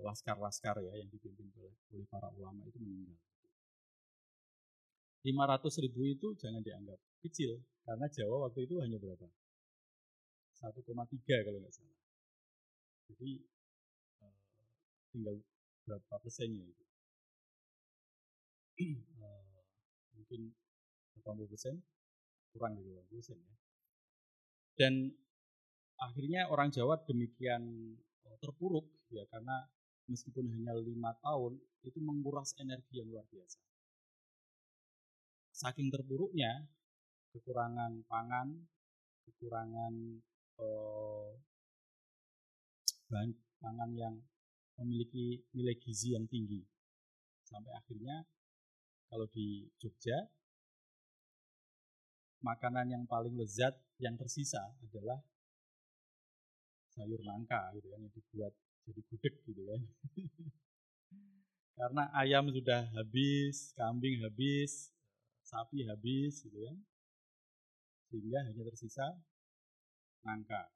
[0.00, 3.20] laskar laskar-laskar ya yang dipimpin oleh, oleh para ulama itu meninggal.
[5.20, 9.28] 500 ribu itu jangan dianggap kecil karena Jawa waktu itu hanya berapa?
[10.56, 12.00] 1,3 kalau nggak salah.
[13.12, 13.44] Jadi
[15.10, 15.36] tinggal
[15.86, 16.84] berapa persennya itu.
[18.80, 19.60] Uh,
[20.16, 20.56] mungkin
[21.20, 21.74] 80 persen
[22.50, 23.54] kurang dari 80 persen ya.
[24.80, 25.12] Dan
[26.00, 27.62] akhirnya orang Jawa demikian
[28.24, 29.68] eh, terpuruk ya karena
[30.08, 33.60] meskipun hanya lima tahun itu menguras energi yang luar biasa.
[35.52, 36.64] Saking terpuruknya
[37.36, 38.48] kekurangan pangan
[39.28, 39.94] kekurangan
[40.58, 41.30] eh,
[43.10, 44.14] bahan pangan yang
[44.80, 46.64] memiliki nilai gizi yang tinggi.
[47.44, 48.24] Sampai akhirnya
[49.12, 50.16] kalau di Jogja
[52.40, 55.20] makanan yang paling lezat yang tersisa adalah
[56.96, 58.52] sayur nangka gitu kan yang dibuat
[58.88, 59.80] jadi gudeg gitu kan.
[61.80, 64.92] Karena ayam sudah habis, kambing habis,
[65.40, 66.76] sapi habis gitu kan.
[68.10, 69.06] Sehingga hanya tersisa
[70.26, 70.68] nangka,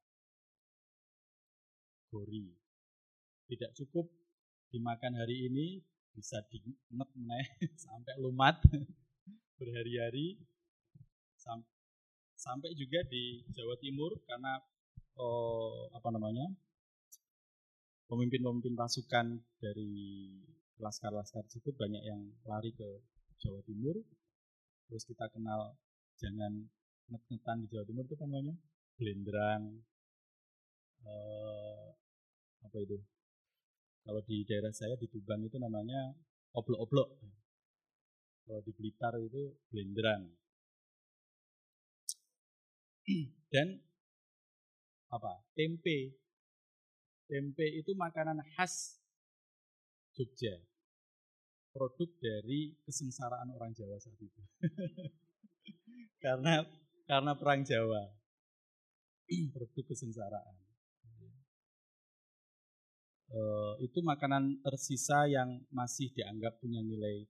[2.08, 2.56] gori,
[3.48, 4.09] tidak cukup
[4.72, 5.78] dimakan hari ini
[6.14, 7.46] bisa diinget meneh
[7.85, 8.59] sampai lumat
[9.59, 10.38] berhari-hari.
[12.35, 14.61] Sampai juga di Jawa Timur karena
[15.16, 16.44] oh, apa namanya
[18.09, 19.92] pemimpin-pemimpin pasukan dari
[20.76, 22.88] laskar-laskar tersebut banyak yang lari ke
[23.40, 23.96] Jawa Timur.
[24.88, 25.72] Terus kita kenal
[26.20, 26.68] jangan
[27.09, 28.54] nget-ngetan di Jawa Timur itu namanya?
[28.94, 29.62] Blendrang
[31.04, 31.88] eh,
[32.64, 32.96] apa itu
[34.04, 36.12] kalau di daerah saya di Tuban itu namanya
[36.52, 37.08] oblok-oblok.
[38.44, 40.28] Kalau di Blitar itu blenderan.
[43.48, 43.80] Dan
[45.08, 45.40] apa?
[45.56, 46.20] Tempe.
[47.24, 49.00] Tempe itu makanan khas
[50.12, 50.52] Jogja.
[51.72, 54.42] Produk dari kesengsaraan orang Jawa saat itu.
[56.24, 56.60] karena
[57.08, 58.04] karena perang Jawa.
[59.56, 60.63] Produk kesengsaraan.
[63.35, 67.27] Uh, itu makanan tersisa yang masih dianggap punya nilai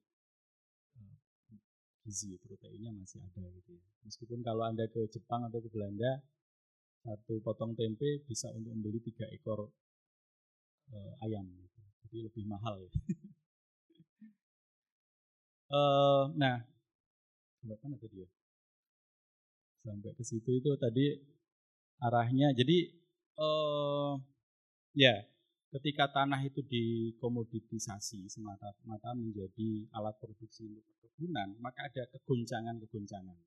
[2.05, 3.85] gizi proteinnya masih ada gitu ya.
[4.05, 6.21] Meskipun kalau anda ke Jepang atau ke Belanda
[7.01, 9.69] satu potong tempe bisa untuk membeli tiga ekor
[10.93, 11.81] uh, ayam, gitu.
[12.09, 12.93] jadi lebih mahal ya.
[15.73, 16.61] uh, nah,
[17.61, 18.29] sampai mana tadi ya?
[19.85, 21.13] Sampai ke situ itu tadi
[22.05, 22.53] arahnya.
[22.57, 22.89] Jadi
[23.41, 24.17] uh,
[24.97, 25.25] ya
[25.75, 33.39] ketika tanah itu dikomoditisasi semata-mata menjadi alat produksi untuk perkebunan, maka ada kegoncangan-kegoncangan.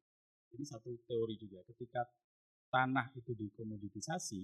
[0.51, 1.63] Ini satu teori juga.
[1.71, 2.03] Ketika
[2.67, 4.43] tanah itu dikomoditisasi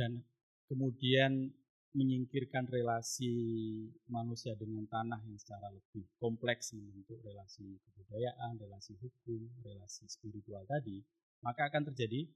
[0.00, 0.24] dan
[0.64, 1.52] kemudian
[1.94, 3.30] menyingkirkan relasi
[4.10, 11.04] manusia dengan tanah yang secara lebih kompleks membentuk relasi kebudayaan, relasi hukum, relasi spiritual tadi,
[11.44, 12.26] maka akan terjadi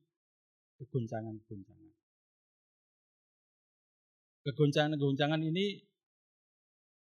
[0.78, 1.87] kegoncangan-kegoncangan
[4.48, 5.84] kegoncangan-kegoncangan ini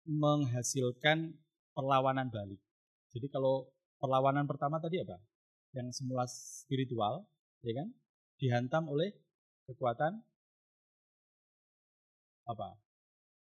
[0.04, 1.32] menghasilkan
[1.72, 2.60] perlawanan balik.
[3.16, 3.64] Jadi kalau
[3.96, 5.16] perlawanan pertama tadi apa?
[5.72, 7.24] Yang semula spiritual,
[7.64, 7.88] ya kan?
[8.36, 9.16] Dihantam oleh
[9.64, 10.20] kekuatan
[12.44, 12.76] apa?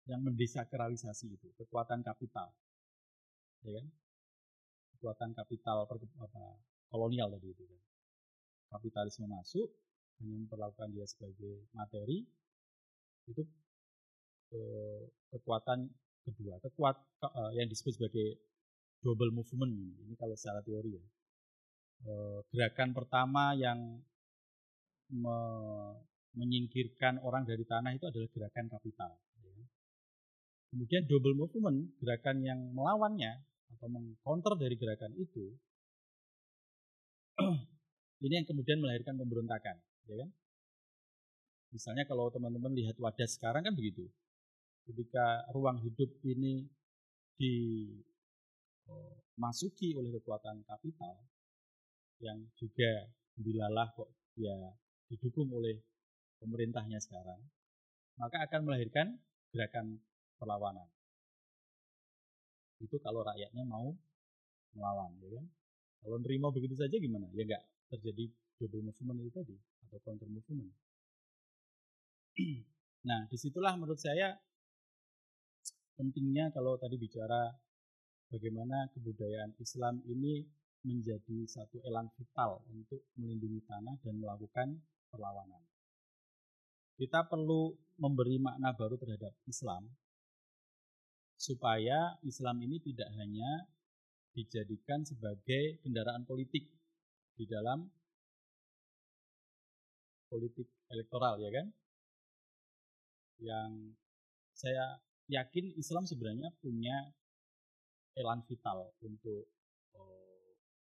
[0.08, 2.56] Yang mendesakralisasi itu, kekuatan kapital.
[3.67, 3.86] Ya kan?
[4.96, 6.39] Kekuatan kapital apa,
[6.88, 7.82] kolonial tadi itu kan.
[8.80, 9.67] Kapitalisme masuk
[10.24, 12.24] hanya memperlakukan dia sebagai materi
[13.28, 13.43] itu
[15.34, 15.89] kekuatan
[16.24, 18.39] kedua, kekuat uh, yang disebut sebagai
[19.04, 21.06] double movement ini kalau secara teori ya.
[22.04, 23.80] Uh, gerakan pertama yang
[25.12, 25.38] me
[26.34, 29.13] menyingkirkan orang dari tanah itu adalah gerakan kapital.
[29.38, 29.54] Ya.
[30.74, 33.38] Kemudian double movement, gerakan yang melawannya
[33.78, 35.54] atau mengcounter dari gerakan itu,
[38.26, 39.78] ini yang kemudian melahirkan pemberontakan,
[40.10, 40.30] ya kan?
[41.70, 44.10] Misalnya kalau teman-teman lihat wadah sekarang kan begitu
[44.84, 46.67] ketika ruang hidup ini
[49.34, 51.15] dimasuki oleh kekuatan kapital
[52.19, 54.54] yang juga dilalah kok ya
[55.10, 55.78] didukung oleh
[56.39, 57.39] pemerintahnya sekarang,
[58.19, 59.15] maka akan melahirkan
[59.54, 60.00] gerakan
[60.39, 60.88] perlawanan.
[62.84, 63.96] Itu kalau rakyatnya mau
[64.76, 65.46] melawan, ya kan?
[66.04, 67.32] Kalau nerima begitu saja gimana?
[67.32, 68.28] Ya enggak terjadi
[68.60, 69.56] double movement itu tadi
[69.88, 70.74] atau counter movement.
[73.08, 74.36] nah, di situlah menurut saya
[75.97, 77.53] pentingnya kalau tadi bicara
[78.34, 80.41] bagaimana kebudayaan Islam ini
[80.84, 84.67] menjadi satu elang vital untuk melindungi tanah dan melakukan
[85.08, 85.63] perlawanan.
[86.99, 89.88] Kita perlu memberi makna baru terhadap Islam
[91.39, 93.67] supaya Islam ini tidak hanya
[94.34, 96.65] dijadikan sebagai kendaraan politik
[97.38, 97.86] di dalam
[100.29, 101.67] politik elektoral ya kan
[103.41, 103.69] yang
[104.53, 104.97] saya
[105.32, 107.12] yakin Islam sebenarnya punya
[108.20, 109.50] elan vital untuk
[109.98, 110.52] uh,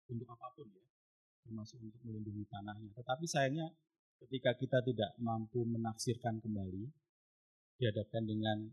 [0.10, 0.86] untuk apa pun ya,
[1.46, 2.90] termasuk untuk melindungi tanahnya.
[2.96, 3.68] Tetapi sayangnya
[4.24, 6.88] ketika kita tidak mampu menafsirkan kembali
[7.78, 8.72] dihadapkan dengan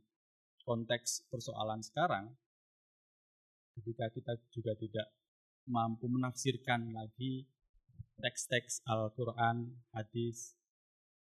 [0.63, 2.31] konteks persoalan sekarang,
[3.81, 5.09] ketika kita juga tidak
[5.67, 7.49] mampu menafsirkan lagi
[8.21, 10.55] teks-teks Al-Quran, hadis,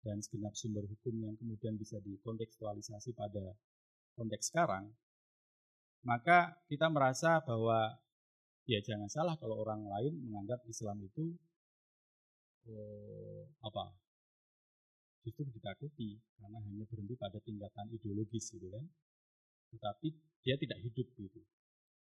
[0.01, 3.53] dan segenap sumber hukum yang kemudian bisa dikontekstualisasi pada
[4.15, 4.91] konteks sekarang,
[6.03, 7.97] maka kita merasa bahwa
[8.65, 11.35] ya jangan salah kalau orang lain menganggap Islam itu
[12.69, 13.93] oh, apa
[15.21, 18.85] justru ditakuti karena hanya berhenti pada tingkatan ideologis gitu kan.
[19.71, 20.07] Tetapi
[20.43, 21.41] dia tidak hidup gitu.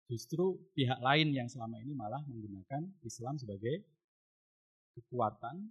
[0.10, 3.86] Justru pihak lain yang selama ini malah menggunakan Islam sebagai
[4.98, 5.70] kekuatan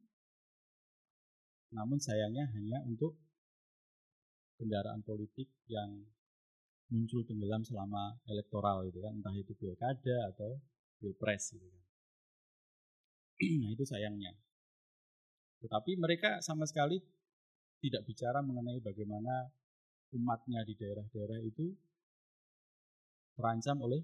[1.69, 3.13] namun sayangnya hanya untuk
[4.57, 6.01] kendaraan politik yang
[6.89, 9.13] muncul tenggelam selama elektoral gitu kan.
[9.17, 10.61] Entah itu pilkada atau
[11.01, 11.85] pilpres gitu kan.
[13.63, 14.35] Nah itu sayangnya.
[15.63, 16.99] Tetapi mereka sama sekali
[17.79, 19.47] tidak bicara mengenai bagaimana
[20.15, 21.67] umatnya di daerah-daerah itu
[23.39, 24.03] terancam oleh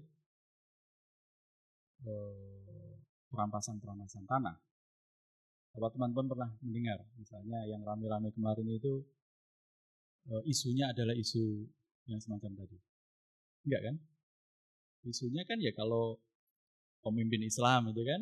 [2.07, 2.93] eh,
[3.31, 4.55] perampasan-perampasan tanah.
[5.75, 9.03] Apa teman-teman pernah mendengar misalnya yang rame-rame kemarin itu
[10.31, 11.67] eh, isunya adalah isu
[12.05, 12.77] yang semacam tadi.
[13.65, 13.95] Enggak kan?
[15.05, 16.17] Isunya kan ya kalau
[17.05, 18.21] pemimpin Islam itu kan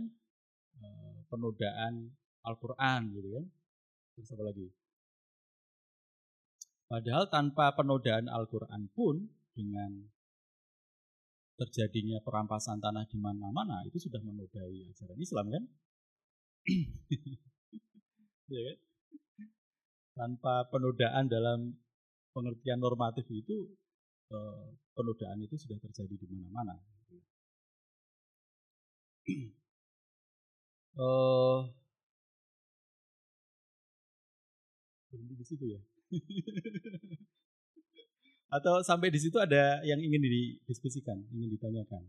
[0.84, 2.12] eh, penodaan
[2.44, 3.46] Al-Quran gitu kan.
[4.16, 4.68] Terus apa lagi?
[6.92, 10.14] Padahal tanpa penodaan Al-Quran pun dengan
[11.58, 15.64] terjadinya perampasan tanah di mana-mana itu sudah menodai ajaran Islam kan?
[18.54, 18.78] ya kan?
[20.14, 21.74] Tanpa penodaan dalam
[22.34, 23.70] pengertian normatif itu
[24.34, 24.66] eh,
[24.98, 26.76] penodaan itu sudah terjadi di mana-mana.
[30.94, 31.62] eh
[35.14, 35.80] berhenti di situ ya.
[38.58, 42.06] Atau sampai di situ ada yang ingin didiskusikan, ingin ditanyakan.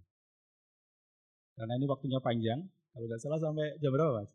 [1.57, 2.61] Karena ini waktunya panjang,
[2.93, 4.33] kalau nggak salah sampai jam berapa mas?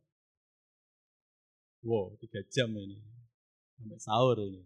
[1.85, 2.97] Wow, tiga jam ini.
[3.77, 4.63] Sampai sahur ini.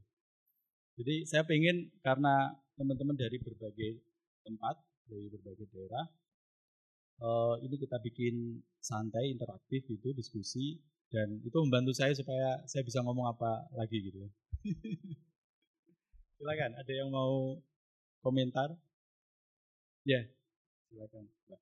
[0.93, 3.97] Jadi saya ingin karena teman-teman dari berbagai
[4.45, 4.77] tempat,
[5.09, 6.05] dari berbagai daerah,
[7.21, 10.77] uh, ini kita bikin santai, interaktif itu, diskusi,
[11.09, 14.29] dan itu membantu saya supaya saya bisa ngomong apa lagi gitu ya.
[16.37, 17.57] silakan, ada yang mau
[18.21, 18.69] komentar?
[20.05, 20.25] Ya,
[20.89, 21.25] silakan.
[21.49, 21.61] Mbak.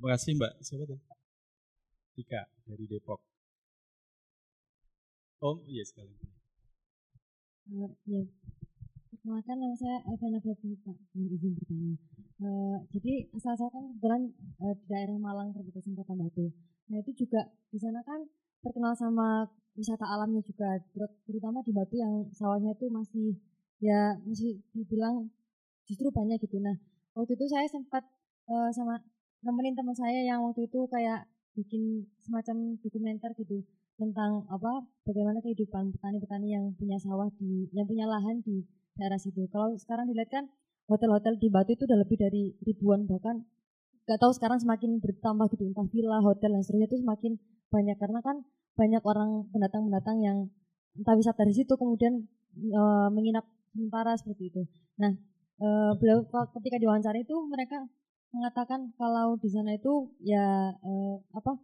[0.00, 0.52] Terima kasih Mbak.
[0.64, 0.96] Siapa tuh?
[2.16, 3.20] Tika dari Depok.
[5.44, 6.16] Oh iya sekali.
[7.68, 8.24] Uh, ya,
[9.12, 11.92] perkenalkan nama saya Elvina Febri Pak, mohon izin bertanya.
[12.40, 14.32] Uh, jadi asal saya kan kebetulan
[14.64, 16.48] uh, di daerah Malang perbatasan Kota Batu.
[16.88, 18.24] Nah itu juga di sana kan
[18.64, 20.80] terkenal sama wisata alamnya juga,
[21.28, 23.36] terutama di Batu yang sawahnya itu masih
[23.84, 25.28] ya masih dibilang
[25.84, 26.56] justru banyak gitu.
[26.56, 26.80] Nah
[27.12, 28.08] waktu itu saya sempat
[28.48, 28.96] uh, sama
[29.40, 31.24] nemenin teman saya yang waktu itu kayak
[31.56, 33.64] bikin semacam dokumenter gitu
[34.00, 38.64] tentang apa bagaimana kehidupan petani-petani yang punya sawah di yang punya lahan di
[38.96, 39.44] daerah situ.
[39.52, 40.44] Kalau sekarang dilihat kan
[40.88, 43.44] hotel-hotel di Batu itu udah lebih dari ribuan bahkan
[44.08, 47.32] nggak tahu sekarang semakin bertambah gitu entah villa, hotel dan seterusnya itu semakin
[47.70, 48.36] banyak karena kan
[48.74, 50.38] banyak orang pendatang-pendatang yang
[50.98, 52.26] entah wisata dari situ kemudian
[52.58, 52.82] e,
[53.14, 54.62] menginap sementara seperti itu.
[54.98, 55.14] Nah,
[55.62, 55.68] e,
[56.00, 57.86] beliau ketika diwawancara itu mereka
[58.30, 61.58] mengatakan kalau di sana itu ya eh, apa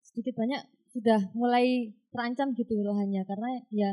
[0.00, 3.90] sedikit banyak sudah mulai terancam gitu lahannya karena ya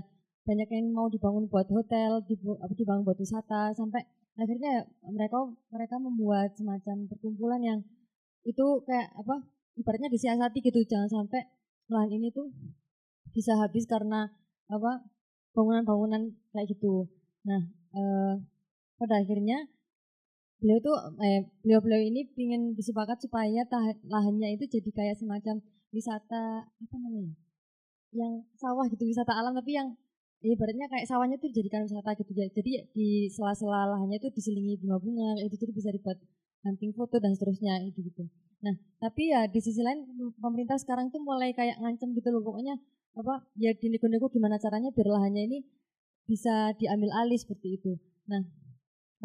[0.48, 2.24] banyak yang mau dibangun buat hotel,
[2.72, 4.00] dibangun buat wisata sampai
[4.40, 7.80] akhirnya mereka mereka membuat semacam perkumpulan yang
[8.48, 9.44] itu kayak apa
[9.76, 11.44] ibaratnya disiasati gitu jangan sampai
[11.92, 12.48] lahan ini tuh
[13.36, 14.32] bisa habis karena
[14.72, 15.04] apa
[15.52, 17.10] bangunan-bangunan kayak gitu.
[17.44, 17.62] Nah,
[17.98, 18.34] eh,
[18.98, 19.68] pada akhirnya
[20.58, 23.62] beliau tuh eh, beliau-beliau ini ingin bersepakat supaya
[24.10, 25.62] lahannya itu jadi kayak semacam
[25.93, 27.34] wisata apa namanya
[28.15, 29.93] yang sawah gitu wisata alam tapi yang
[30.41, 32.32] ya ibaratnya kayak sawahnya tuh dijadikan wisata gitu.
[32.34, 36.17] Jadi di sela-sela lahannya itu diselingi bunga-bunga itu jadi bisa dibuat
[36.65, 38.26] hunting foto dan seterusnya itu gitu.
[38.62, 40.06] Nah tapi ya di sisi lain
[40.38, 42.41] pemerintah sekarang tuh mulai kayak ngancem gitu loh.
[42.46, 42.78] Pokoknya
[43.17, 45.60] apa ya di nego-nego gimana caranya biar lahannya ini
[46.30, 47.91] bisa diambil alih seperti itu.
[48.30, 48.46] Nah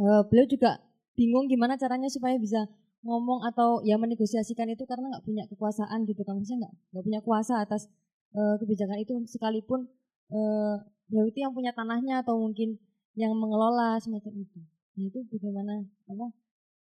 [0.01, 0.81] uh, beliau juga
[1.19, 2.69] bingung gimana caranya supaya bisa
[3.03, 7.59] ngomong atau ya menegosiasikan itu karena nggak punya kekuasaan gitu kan maksudnya nggak punya kuasa
[7.59, 7.91] atas
[8.39, 9.91] uh, kebijakan itu sekalipun
[10.31, 10.77] uh,
[11.13, 12.79] itu yang punya tanahnya atau mungkin
[13.19, 14.59] yang mengelola semacam itu
[14.93, 16.27] nah itu bagaimana apa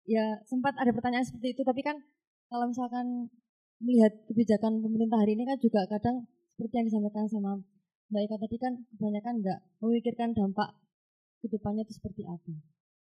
[0.08, 1.96] ya sempat ada pertanyaan seperti itu tapi kan
[2.50, 3.30] kalau misalkan
[3.80, 6.26] melihat kebijakan pemerintah hari ini kan juga kadang
[6.58, 7.52] seperti yang disampaikan sama
[8.10, 10.74] Mbak Eka tadi kan kebanyakan nggak memikirkan dampak
[11.40, 12.52] ke depannya itu seperti apa.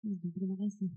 [0.03, 0.89] Terima kasih.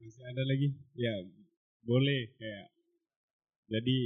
[0.00, 0.68] Masih ada lagi?
[0.96, 1.14] Ya,
[1.84, 2.66] boleh kayak.
[3.68, 3.98] Jadi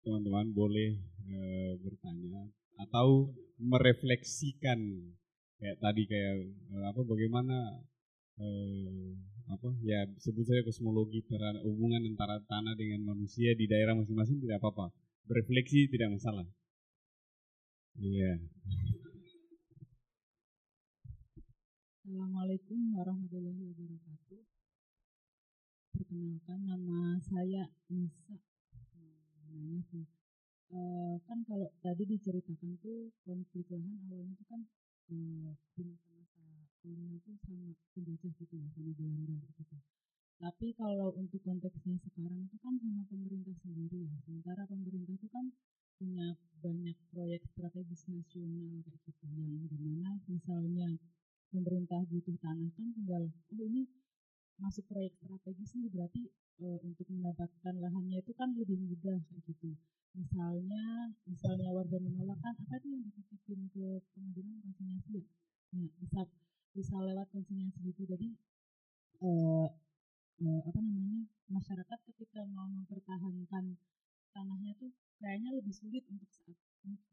[0.00, 0.90] teman-teman boleh
[1.28, 1.38] e,
[1.84, 2.42] bertanya
[2.80, 3.28] atau
[3.60, 4.80] merefleksikan
[5.60, 6.36] kayak tadi kayak
[6.72, 7.84] e, apa bagaimana
[8.40, 8.46] e,
[9.46, 11.22] apa ya sebut saja kosmologi
[11.62, 14.90] hubungan antara tanah dengan manusia di daerah masing-masing tidak apa-apa
[15.26, 16.46] berefleksi tidak masalah
[17.98, 18.36] iya yeah.
[22.06, 24.38] Assalamualaikum warahmatullahi wabarakatuh
[25.90, 28.38] Perkenalkan nama saya Nisa
[29.56, 30.04] gitu.
[30.76, 34.60] Eh, kan kalau tadi diceritakan tuh konflik lahan awalnya itu kan
[35.14, 35.50] eh,
[36.86, 39.76] kolonial tuh sama penjajah gitu ya, sama Belanda gitu.
[40.38, 44.14] Tapi kalau untuk konteksnya sekarang itu kan sama pemerintah sendiri ya.
[44.22, 45.50] Sementara pemerintah itu kan
[45.98, 50.94] punya banyak proyek strategis nasional kayak gitu yang di mana misalnya
[51.48, 53.88] pemerintah butuh tanah kan tinggal oh ini
[54.60, 56.22] masuk proyek strategis nih berarti
[56.60, 59.72] e, untuk mendapatkan lahannya itu kan lebih mudah kayak gitu
[60.12, 65.24] misalnya misalnya warga menolak kan apa itu yang dititipin ke pengadilan konsinyasi ya
[65.76, 66.20] ya bisa
[66.76, 68.04] bisa lewat konsinyasi gitu.
[68.04, 68.28] Jadi
[69.24, 69.30] e,
[70.44, 73.80] e, apa namanya masyarakat ketika mau mempertahankan
[74.36, 76.58] tanahnya tuh kayaknya lebih sulit untuk saat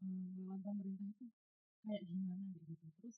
[0.04, 1.26] melawan pemerintah itu
[1.80, 2.86] kayak gimana gitu.
[3.00, 3.16] Terus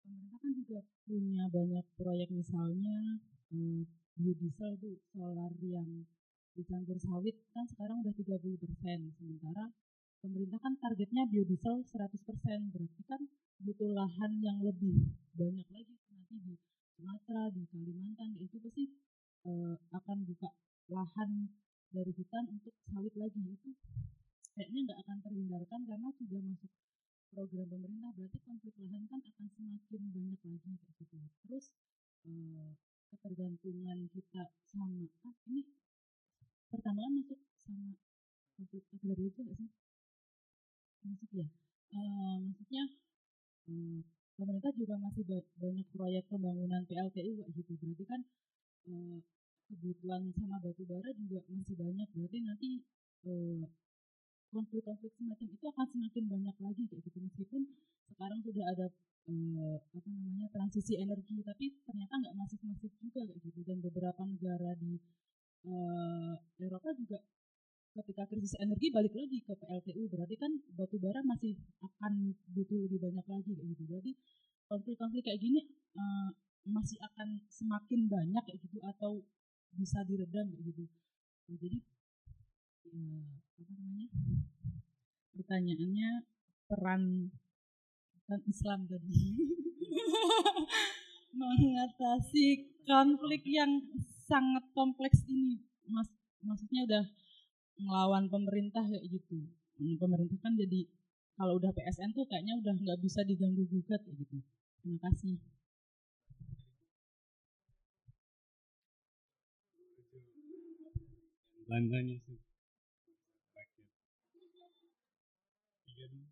[0.00, 3.20] pemerintah kan juga punya banyak proyek misalnya
[3.52, 3.84] eh,
[4.16, 6.08] biodiesel tuh solar yang
[6.52, 9.72] dicampur sawit kan sekarang udah 30 persen sementara
[10.22, 13.20] pemerintah kan targetnya biodiesel 100 persen berarti kan
[13.58, 15.98] butuh lahan yang lebih banyak lagi.
[16.14, 16.54] Nanti di
[16.94, 18.86] Sumatera di Kalimantan itu pasti
[19.50, 20.54] eh, akan buka
[20.94, 21.50] lahan
[21.90, 23.42] dari hutan untuk sawit lagi.
[23.50, 23.74] Itu
[24.54, 26.70] kayaknya nggak akan terhindarkan karena sudah masuk
[27.34, 31.18] program pemerintah berarti konflik lahan kan akan semakin banyak lagi gitu.
[31.42, 31.66] Terus
[32.30, 32.70] eh,
[33.10, 34.86] ketergantungan kita sama
[35.26, 35.66] ah, ini
[36.70, 37.98] pertambangan masuk sama
[38.54, 39.81] konflik agraria itu nggak sih
[41.06, 41.46] masuk ya
[41.92, 42.84] eh, maksudnya
[43.68, 44.00] eh,
[44.36, 47.72] pemerintah juga masih ba banyak proyek pembangunan PLTU gitu.
[47.78, 48.20] Berarti kan
[48.88, 49.18] eh,
[49.68, 52.08] kebutuhan sama batu bara juga masih banyak.
[52.16, 52.68] Berarti nanti
[53.28, 53.64] eh,
[54.52, 57.18] konflik-konflik semacam itu akan semakin banyak lagi kayak gitu.
[57.22, 57.62] Meskipun
[58.12, 58.86] sekarang sudah ada
[59.30, 63.60] eh, apa namanya transisi energi tapi ternyata nggak masif-masif juga kayak gitu.
[63.64, 64.98] Dan beberapa negara di
[65.68, 66.34] eh,
[66.66, 67.20] Eropa juga
[67.92, 72.98] ketika krisis energi balik lagi ke PLTU berarti kan batu bara masih akan butuh lebih
[73.04, 73.82] banyak lagi kayak gitu.
[73.84, 74.12] Berarti
[74.68, 75.60] konflik-konflik kayak gini
[75.96, 76.28] eh,
[76.68, 79.20] masih akan semakin banyak kayak gitu atau
[79.76, 80.84] bisa diredam kayak gitu.
[81.48, 81.78] Nah, jadi
[82.92, 83.02] ya,
[83.60, 84.08] apa namanya?
[85.32, 86.10] Pertanyaannya
[86.68, 87.02] peran
[88.24, 89.36] kan Islam tadi.
[91.36, 92.46] Mengatasi
[92.88, 93.84] konflik yang
[94.24, 95.60] sangat kompleks ini.
[95.88, 96.08] Mas
[96.42, 97.04] maksudnya udah
[97.80, 99.48] melawan pemerintah kayak gitu
[99.80, 100.88] nah, pemerintah kan jadi
[101.38, 104.36] kalau udah PSN tuh kayaknya udah nggak bisa diganggu gugat kayak gitu
[104.82, 105.40] terima kasih
[111.72, 112.38] sih.
[115.88, 116.28] Tiga dulu.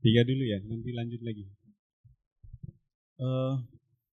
[0.00, 1.44] Tiga dulu ya, nanti lanjut lagi.
[3.20, 3.60] Uh,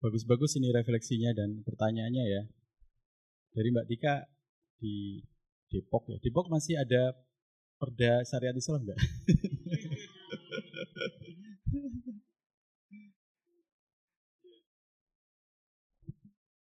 [0.03, 2.43] bagus-bagus ini refleksinya dan pertanyaannya ya.
[3.55, 4.27] Dari Mbak Tika
[4.83, 5.23] di
[5.71, 6.19] Depok ya.
[6.19, 7.15] Depok masih ada
[7.79, 8.99] perda syariat Islam enggak?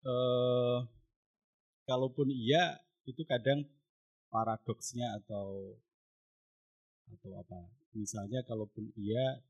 [0.05, 0.85] uh,
[1.89, 2.77] kalaupun iya
[3.09, 3.65] itu kadang
[4.29, 5.81] paradoksnya atau
[7.09, 9.41] atau apa misalnya kalaupun iya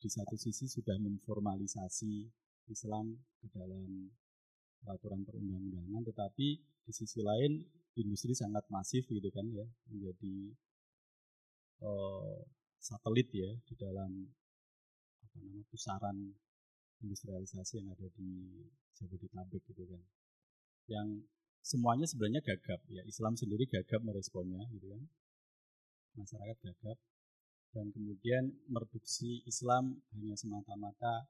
[0.00, 2.24] di satu sisi sudah memformalisasi
[2.72, 3.12] Islam
[3.44, 4.08] ke dalam
[4.80, 6.48] peraturan perundang-undangan tetapi
[6.88, 7.60] di sisi lain
[8.02, 10.54] industri sangat masif gitu kan ya menjadi
[11.82, 12.38] uh,
[12.78, 14.10] satelit ya di dalam
[15.24, 16.16] apa nama pusaran
[17.02, 18.30] industrialisasi yang ada di
[18.98, 20.02] Jabodetabek gitu kan.
[20.90, 21.08] Yang
[21.62, 25.02] semuanya sebenarnya gagap ya Islam sendiri gagap meresponnya gitu kan.
[26.18, 26.98] Masyarakat gagap.
[27.68, 31.28] Dan kemudian mereduksi Islam hanya semata-mata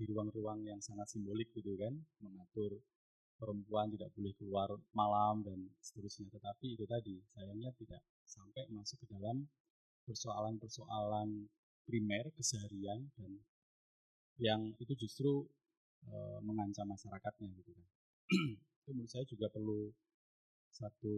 [0.00, 1.92] di ruang-ruang yang sangat simbolik gitu kan
[2.24, 2.80] mengatur
[3.42, 6.30] perempuan tidak boleh keluar malam dan seterusnya.
[6.30, 9.42] Tetapi itu tadi sayangnya tidak sampai masuk ke dalam
[10.06, 11.50] persoalan-persoalan
[11.82, 13.42] primer keseharian dan
[14.38, 15.42] yang itu justru
[16.06, 16.14] e,
[16.46, 17.86] mengancam masyarakatnya gitu kan.
[18.82, 19.94] Itu menurut saya juga perlu
[20.72, 21.14] satu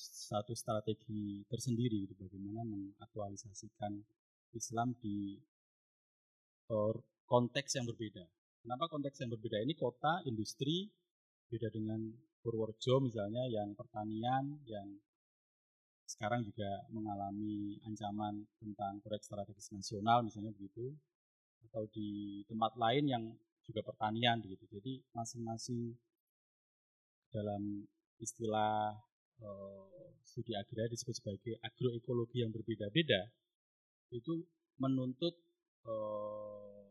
[0.00, 4.00] satu strategi tersendiri gitu bagaimana mengaktualisasikan
[4.56, 5.36] Islam di
[7.28, 8.24] konteks yang berbeda.
[8.64, 9.60] Kenapa konteks yang berbeda?
[9.60, 10.88] Ini kota, industri
[11.52, 12.00] beda dengan
[12.40, 14.88] Purworejo misalnya yang pertanian yang
[16.08, 20.96] sekarang juga mengalami ancaman tentang proyek strategis nasional misalnya begitu
[21.70, 23.24] atau di tempat lain yang
[23.62, 24.66] juga pertanian begitu.
[24.68, 25.94] Jadi masing-masing
[27.32, 27.86] dalam
[28.18, 28.92] istilah
[29.40, 33.30] uh, studi agraria disebut sebagai agroekologi yang berbeda-beda
[34.12, 34.44] itu
[34.76, 35.32] menuntut
[35.88, 36.84] uh,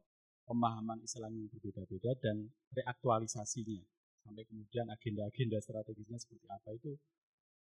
[0.49, 6.93] pemahaman Islam yang berbeda-beda dan reaktualisasinya sampai kemudian agenda-agenda strategisnya seperti apa itu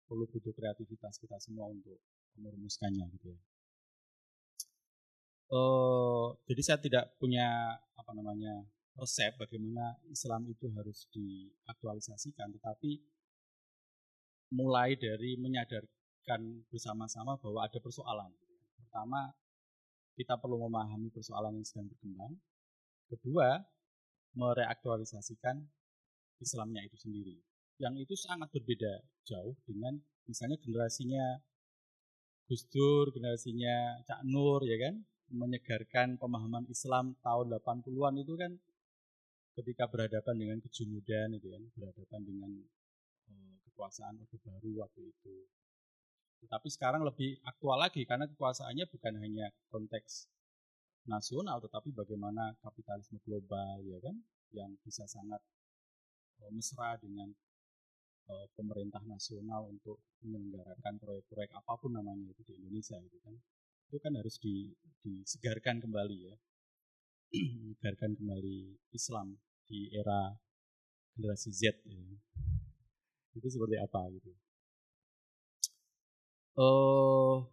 [0.09, 2.01] perlu butuh kreativitas kita semua untuk
[2.39, 3.41] merumuskannya gitu ya.
[5.49, 8.69] Uh, jadi saya tidak punya apa namanya
[9.01, 13.01] resep bagaimana Islam itu harus diaktualisasikan, tetapi
[14.53, 18.29] mulai dari menyadarkan bersama-sama bahwa ada persoalan.
[18.77, 19.33] Pertama,
[20.19, 22.33] kita perlu memahami persoalan yang sedang berkembang.
[23.09, 23.63] Kedua,
[24.37, 25.65] mereaktualisasikan
[26.39, 27.37] Islamnya itu sendiri.
[27.79, 29.95] Yang itu sangat berbeda jauh dengan
[30.27, 31.39] misalnya generasinya
[32.49, 38.57] Gus Dur, generasinya Cak Nur ya kan, menyegarkan pemahaman Islam tahun 80-an itu kan
[39.61, 42.51] ketika berhadapan dengan kejumudan itu kan, berhadapan dengan
[43.29, 45.37] eh, kekuasaan Orde Baru waktu itu.
[46.49, 50.31] Tapi sekarang lebih aktual lagi karena kekuasaannya bukan hanya konteks
[51.09, 54.17] nasional tetapi bagaimana kapitalisme global ya kan
[54.53, 55.41] yang bisa sangat
[56.55, 57.29] mesra dengan
[58.31, 63.35] uh, pemerintah nasional untuk menyelenggarakan proyek-proyek apa pun namanya itu di Indonesia itu kan.
[63.89, 64.69] Itu kan harus di,
[65.03, 66.37] disegarkan kembali ya.
[67.61, 68.59] Menyegarkan kembali
[68.93, 69.37] Islam
[69.69, 70.33] di era
[71.19, 71.99] generasi Z ya.
[73.39, 74.33] itu seperti apa gitu.
[76.59, 77.47] Uh,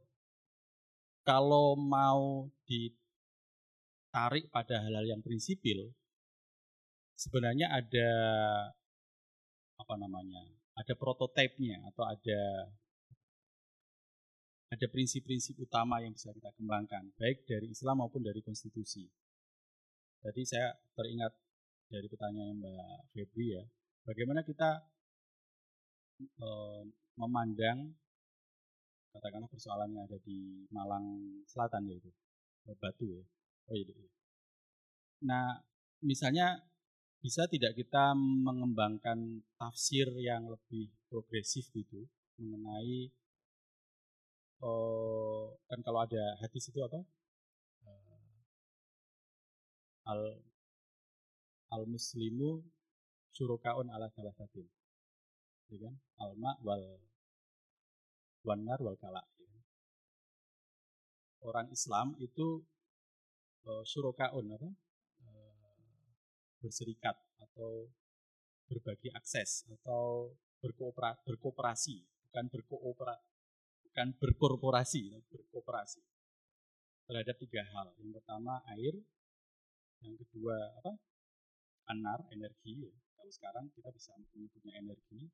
[1.26, 5.94] kalau mau ditarik pada hal-hal yang prinsipil,
[7.16, 8.10] sebenarnya ada
[9.76, 10.44] apa namanya,
[10.76, 12.42] ada prototipenya atau ada
[14.76, 19.08] ada prinsip-prinsip utama yang bisa kita kembangkan, baik dari Islam maupun dari konstitusi.
[20.20, 21.32] Tadi saya teringat
[21.88, 23.64] dari pertanyaan Mbak Febri ya,
[24.04, 24.84] bagaimana kita
[26.18, 26.48] e,
[27.16, 27.94] memandang
[29.16, 32.12] katakanlah persoalan yang ada di Malang Selatan yaitu
[32.82, 33.24] Batu ya.
[33.70, 34.12] Oh iya, iya.
[35.30, 35.62] Nah,
[36.02, 36.58] misalnya
[37.26, 42.06] bisa tidak kita mengembangkan tafsir yang lebih progresif gitu
[42.38, 43.10] mengenai
[44.62, 47.02] oh, kan kalau ada hadis itu apa
[47.90, 48.30] uh,
[50.14, 50.22] al
[51.74, 52.62] al muslimu
[53.34, 54.70] syurukaun ala salasatin
[55.74, 57.02] ya kan alma wal
[58.46, 59.26] wanar wal kala.
[59.42, 59.60] Ya.
[61.42, 62.62] Orang Islam itu
[63.66, 64.70] uh, apa?
[66.66, 67.94] Berserikat atau
[68.66, 73.14] berbagi akses atau berkoopera, berkooperasi, bukan berkoopera,
[73.86, 76.02] bukan berkorporasi, berkooperasi
[77.06, 77.94] terhadap tiga hal.
[78.02, 78.98] Yang pertama air,
[80.02, 80.94] yang kedua apa?
[81.94, 82.82] Anar, energi.
[82.82, 82.94] Ya.
[83.14, 85.30] Kalau sekarang kita bisa menyebutnya energi.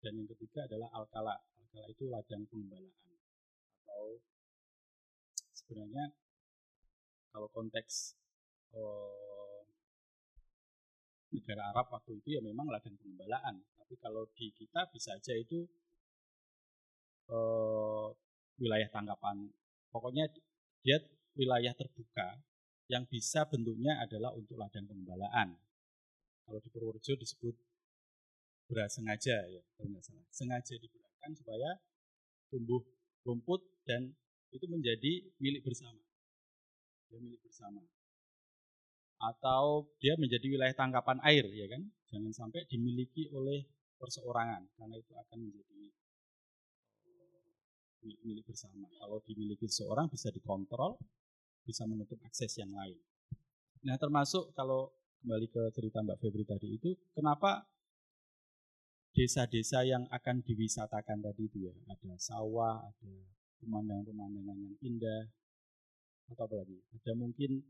[0.00, 1.36] Dan yang ketiga adalah alkala.
[1.36, 3.12] Alkala itu ladang pengembalaan.
[3.84, 4.24] Atau
[5.52, 6.16] sebenarnya
[7.30, 8.16] kalau konteks
[8.72, 9.29] oh,
[11.30, 13.62] negara Arab waktu itu ya memang ladang pengembalaan.
[13.78, 15.66] Tapi kalau di kita bisa aja itu
[17.30, 18.14] oh,
[18.58, 19.50] wilayah tangkapan.
[19.90, 20.30] Pokoknya
[20.82, 20.98] dia
[21.34, 22.38] wilayah terbuka
[22.90, 25.54] yang bisa bentuknya adalah untuk ladang pengembalaan.
[26.46, 27.54] Kalau di Purworejo disebut
[28.70, 31.70] sengaja ya kalau salah sengaja digunakan supaya
[32.54, 32.78] tumbuh
[33.26, 34.14] rumput dan
[34.54, 35.98] itu menjadi milik bersama
[37.10, 37.82] ya milik bersama
[39.20, 41.84] atau dia menjadi wilayah tangkapan air ya kan?
[42.08, 43.68] Jangan sampai dimiliki oleh
[44.00, 45.76] perseorangan karena itu akan menjadi
[48.08, 48.88] eh, milik, bersama.
[48.96, 50.96] Kalau dimiliki seorang bisa dikontrol
[51.68, 52.96] bisa menutup akses yang lain.
[53.84, 54.88] Nah termasuk kalau
[55.20, 57.68] kembali ke cerita Mbak Febri tadi itu kenapa
[59.12, 61.74] desa-desa yang akan diwisatakan tadi itu ya?
[61.92, 63.12] Ada sawah ada
[63.60, 65.28] pemandangan-pemandangan yang indah
[66.32, 66.80] atau apa lagi?
[66.96, 67.60] Ada mungkin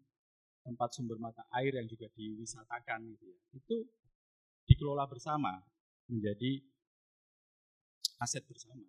[0.70, 3.38] tempat sumber mata air yang juga diwisatakan gitu ya.
[3.58, 3.76] Itu
[4.70, 5.58] dikelola bersama
[6.06, 6.62] menjadi
[8.22, 8.86] aset bersama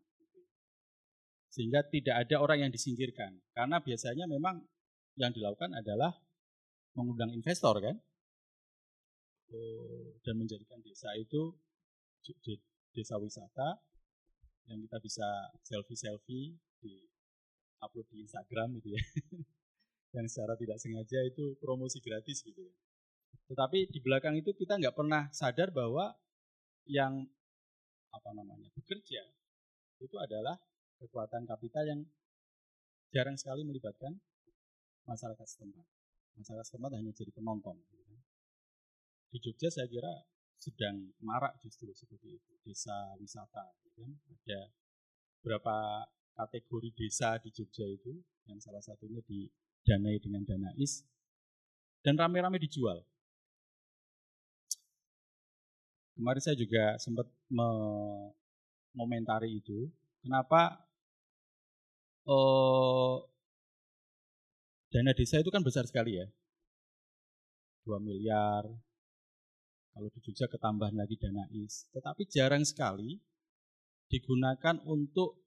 [1.52, 3.36] sehingga tidak ada orang yang disingkirkan.
[3.52, 4.64] Karena biasanya memang
[5.20, 6.16] yang dilakukan adalah
[6.96, 8.00] mengundang investor kan?
[9.52, 11.52] Oh, dan menjadikan desa itu
[12.96, 13.84] desa wisata
[14.72, 15.28] yang kita bisa
[15.68, 16.94] selfie-selfie di
[17.84, 19.02] upload di Instagram gitu ya.
[20.12, 22.76] yang secara tidak sengaja itu promosi gratis gitu ya.
[23.52, 26.12] Tetapi di belakang itu kita nggak pernah sadar bahwa
[26.88, 27.24] yang
[28.12, 29.24] apa namanya bekerja
[30.04, 30.60] itu adalah
[31.00, 32.02] kekuatan kapital yang
[33.12, 34.20] jarang sekali melibatkan
[35.08, 35.86] masyarakat setempat.
[36.40, 37.76] Masyarakat setempat hanya jadi penonton.
[37.92, 38.20] Gitu kan.
[39.32, 40.12] Di Jogja saya kira
[40.62, 44.62] sedang marak justru seperti itu desa wisata ya kan ada
[45.42, 46.06] berapa
[46.38, 49.26] kategori desa di Jogja itu yang salah satunya
[49.82, 51.02] didanai dengan dana is
[52.06, 53.02] dan rame-rame dijual
[56.16, 57.68] kemarin saya juga sempat me
[58.96, 59.88] ngomentari itu,
[60.20, 60.84] kenapa
[62.28, 63.16] eh,
[64.92, 66.28] dana desa itu kan besar sekali ya.
[67.88, 68.62] 2 miliar,
[69.90, 71.90] kalau di Jogja ketambahan lagi dana IS.
[71.90, 73.18] Tetapi jarang sekali
[74.06, 75.42] digunakan untuk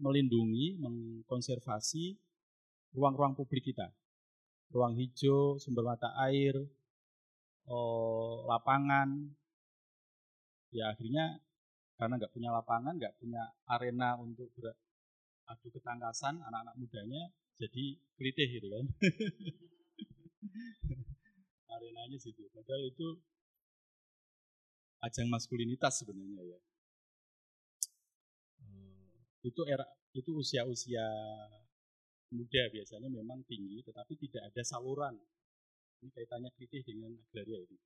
[0.00, 2.16] melindungi, mengkonservasi
[2.92, 3.92] ruang-ruang publik kita.
[4.72, 6.54] Ruang hijau, sumber mata air,
[7.68, 9.32] oh, lapangan.
[10.68, 11.40] Ya akhirnya
[11.96, 18.68] karena nggak punya lapangan, nggak punya arena untuk beradu ketangkasan anak-anak mudanya, jadi kritih gitu
[18.70, 18.86] kan.
[21.72, 22.44] Arenanya situ.
[22.52, 23.18] Padahal itu
[25.02, 26.58] ajang maskulinitas sebenarnya ya.
[29.42, 31.04] Itu era itu usia-usia
[32.32, 35.16] muda biasanya memang tinggi, tetapi tidak ada saluran.
[35.98, 37.76] Ini kaitannya kritis dengan agraria ini.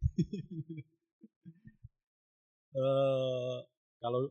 [2.77, 3.59] uh,
[4.03, 4.29] kalau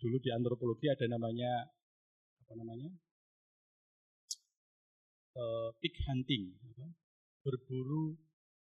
[0.00, 1.68] dulu di antropologi ada namanya
[2.46, 2.88] apa namanya
[5.36, 6.56] uh, pig hunting,
[7.44, 8.16] berburu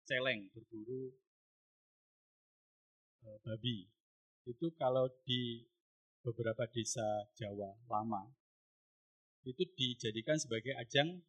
[0.09, 1.15] celeng, berburu
[3.23, 3.87] uh, babi.
[4.49, 5.63] Itu kalau di
[6.25, 7.05] beberapa desa
[7.39, 8.38] Jawa lama
[9.49, 11.25] itu dijadikan sebagai ajang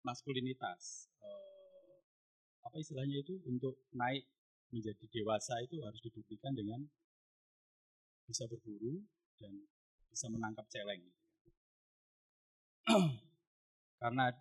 [0.00, 1.12] maskulinitas.
[1.20, 1.96] Eh,
[2.64, 4.24] apa istilahnya itu untuk naik
[4.72, 6.80] menjadi dewasa itu harus dibuktikan dengan
[8.26, 9.04] bisa berburu
[9.38, 9.52] dan
[10.10, 11.04] bisa menangkap celeng.
[14.02, 14.32] Karena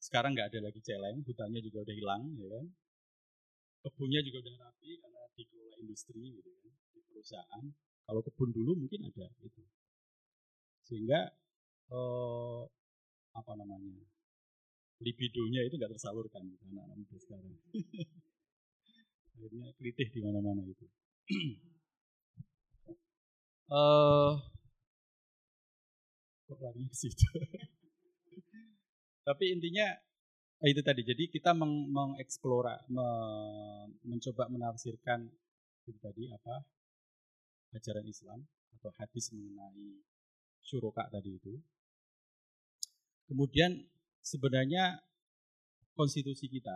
[0.00, 2.66] sekarang nggak ada lagi celeng, hutannya juga udah hilang, ya kan?
[3.84, 7.64] Kebunnya juga udah rapi karena dikelola industri, gitu kan, di perusahaan.
[8.04, 9.64] Kalau kebun dulu mungkin ada itu.
[10.84, 11.32] Sehingga
[11.92, 12.62] eh,
[13.34, 13.98] apa namanya
[15.02, 17.54] libidonya itu nggak tersalurkan anak-anak muda sekarang.
[19.34, 20.86] Akhirnya kritik di mana-mana itu.
[23.68, 24.38] uh,
[26.46, 26.86] kok lari?
[29.26, 29.86] Tapi intinya
[30.62, 31.02] eh, itu tadi.
[31.02, 33.08] Jadi kita meng mengeksplora, me
[34.06, 35.26] mencoba menafsirkan
[35.84, 36.64] itu tadi apa
[37.76, 38.40] ajaran Islam
[38.80, 40.00] atau hadis mengenai
[40.64, 41.60] syuroka tadi itu
[43.24, 43.84] Kemudian
[44.20, 45.00] sebenarnya
[45.96, 46.74] konstitusi kita,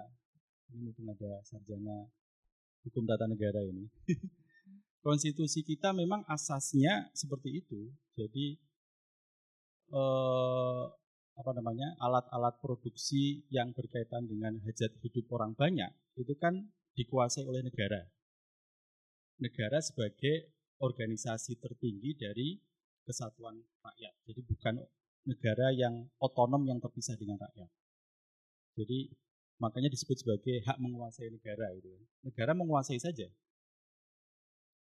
[0.72, 2.08] ini mumpung ada sarjana
[2.88, 3.84] hukum tata negara ini,
[5.06, 7.92] konstitusi kita memang asasnya seperti itu.
[8.16, 8.56] Jadi
[9.92, 10.84] eh,
[11.38, 16.66] apa namanya alat-alat produksi yang berkaitan dengan hajat hidup orang banyak itu kan
[16.98, 18.10] dikuasai oleh negara.
[19.38, 20.50] Negara sebagai
[20.82, 22.58] organisasi tertinggi dari
[23.06, 23.54] kesatuan
[23.86, 24.14] rakyat.
[24.26, 24.74] Jadi bukan
[25.28, 27.68] negara yang otonom yang terpisah dengan rakyat.
[28.80, 29.12] Jadi
[29.60, 31.92] makanya disebut sebagai hak menguasai negara itu.
[32.24, 33.28] Negara menguasai saja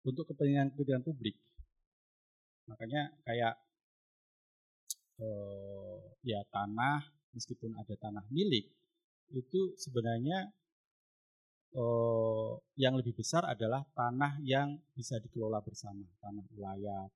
[0.07, 1.35] untuk kepentingan-kepentingan publik.
[2.71, 3.59] Makanya kayak
[5.19, 7.03] eh, ya tanah
[7.35, 8.71] meskipun ada tanah milik
[9.35, 10.55] itu sebenarnya
[11.75, 17.11] eh, yang lebih besar adalah tanah yang bisa dikelola bersama, tanah wilayah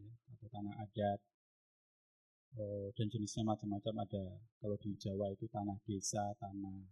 [0.00, 1.20] ya, atau tanah adat
[2.58, 3.94] Oh, dan jenisnya macam-macam.
[4.02, 4.24] Ada
[4.58, 6.82] kalau di Jawa itu tanah desa tanah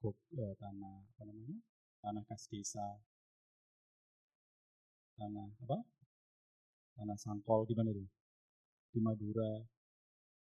[0.00, 1.58] gok, eh, tanah apa namanya?
[2.00, 2.86] Tanah kas desa.
[5.20, 5.78] Tanah apa?
[6.96, 8.04] Tanah sangkol di mana itu?
[8.92, 9.52] Di Madura.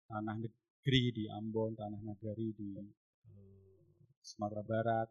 [0.06, 3.82] Tanah negeri di Ambon tanah nagari di eh,
[4.22, 5.08] Sumatera Barat.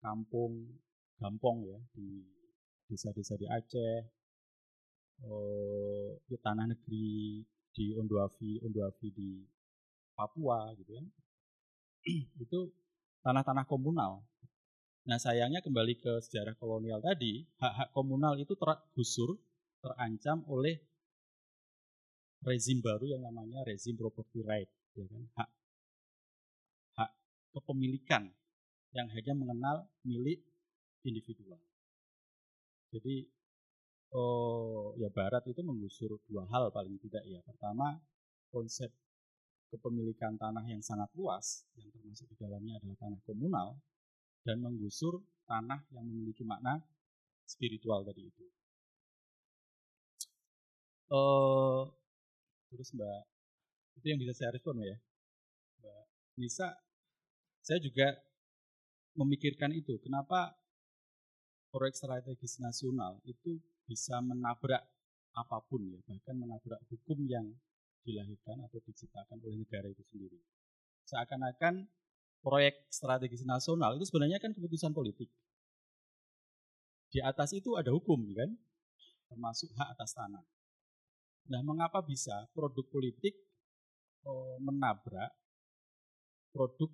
[0.00, 0.64] Kampung
[1.20, 2.24] gampong ya di
[2.88, 3.96] desa-desa di Aceh.
[5.20, 7.44] Eh, di tanah negeri
[7.76, 9.44] di Ondoavi, Ondoavi di
[10.16, 11.06] Papua gitu kan.
[12.44, 12.60] itu
[13.20, 14.24] tanah-tanah komunal.
[15.04, 19.36] Nah sayangnya kembali ke sejarah kolonial tadi, hak-hak komunal itu tergusur,
[19.84, 20.80] terancam oleh
[22.42, 25.22] rezim baru yang namanya rezim property right, ya kan?
[25.36, 25.48] hak
[26.96, 27.10] hak
[27.54, 28.32] kepemilikan
[28.96, 30.40] yang hanya mengenal milik
[31.04, 31.60] individual.
[32.90, 33.28] Jadi
[34.16, 37.44] oh ya Barat itu menggusur dua hal paling tidak ya.
[37.44, 38.00] Pertama
[38.48, 38.88] konsep
[39.68, 43.68] kepemilikan tanah yang sangat luas yang termasuk di dalamnya adalah tanah komunal
[44.46, 46.80] dan menggusur tanah yang memiliki makna
[47.44, 48.44] spiritual tadi itu.
[51.06, 51.86] Uh,
[52.72, 53.22] terus Mbak,
[54.02, 54.98] itu yang bisa saya respon ya.
[55.82, 56.02] Mbak
[56.42, 56.68] Nisa,
[57.62, 58.10] saya juga
[59.14, 59.98] memikirkan itu.
[60.02, 60.54] Kenapa
[61.70, 64.82] proyek strategis nasional itu bisa menabrak
[65.36, 67.46] apa pun ya, bahkan menabrak hukum yang
[68.06, 70.38] dilahirkan atau diciptakan oleh negara itu sendiri.
[71.06, 71.86] Seakan-akan
[72.42, 75.30] proyek strategis nasional itu sebenarnya kan keputusan politik.
[77.10, 78.50] Di atas itu ada hukum kan?
[79.26, 80.44] termasuk hak atas tanah.
[81.50, 83.34] Nah, mengapa bisa produk politik
[84.26, 85.30] eh, menabrak
[86.50, 86.90] produk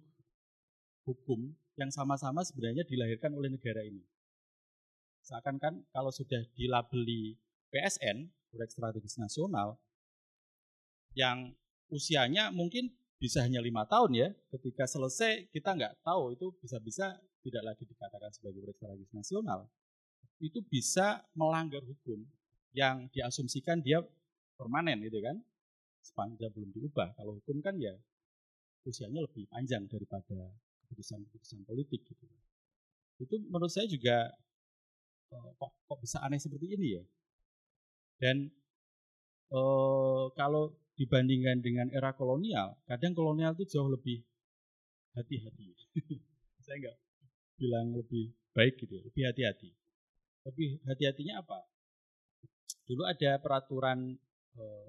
[1.09, 4.03] hukum yang sama-sama sebenarnya dilahirkan oleh negara ini?
[5.23, 7.39] Seakan kan kalau sudah dilabeli
[7.71, 9.79] PSN, proyek strategis nasional,
[11.15, 11.55] yang
[11.89, 12.91] usianya mungkin
[13.23, 18.35] bisa hanya lima tahun ya, ketika selesai kita nggak tahu itu bisa-bisa tidak lagi dikatakan
[18.35, 19.61] sebagai proyek strategis nasional,
[20.43, 22.27] itu bisa melanggar hukum
[22.75, 24.03] yang diasumsikan dia
[24.59, 25.39] permanen gitu kan,
[26.03, 27.15] sepanjang belum diubah.
[27.15, 27.95] Kalau hukum kan ya
[28.83, 30.51] usianya lebih panjang daripada
[30.83, 32.27] keputusan-keputusan politik gitu.
[33.23, 34.35] Itu menurut saya juga
[35.33, 37.05] kok, kok bisa aneh seperti ini ya?
[38.21, 38.37] Dan
[39.53, 44.23] eh, kalau dibandingkan dengan era kolonial, kadang kolonial itu jauh lebih
[45.17, 45.73] hati-hati.
[46.65, 46.97] Saya enggak
[47.59, 49.71] bilang lebih baik gitu ya, lebih hati-hati.
[50.47, 51.59] Lebih hati-hatinya apa?
[52.87, 54.15] Dulu ada peraturan
[54.59, 54.89] eh,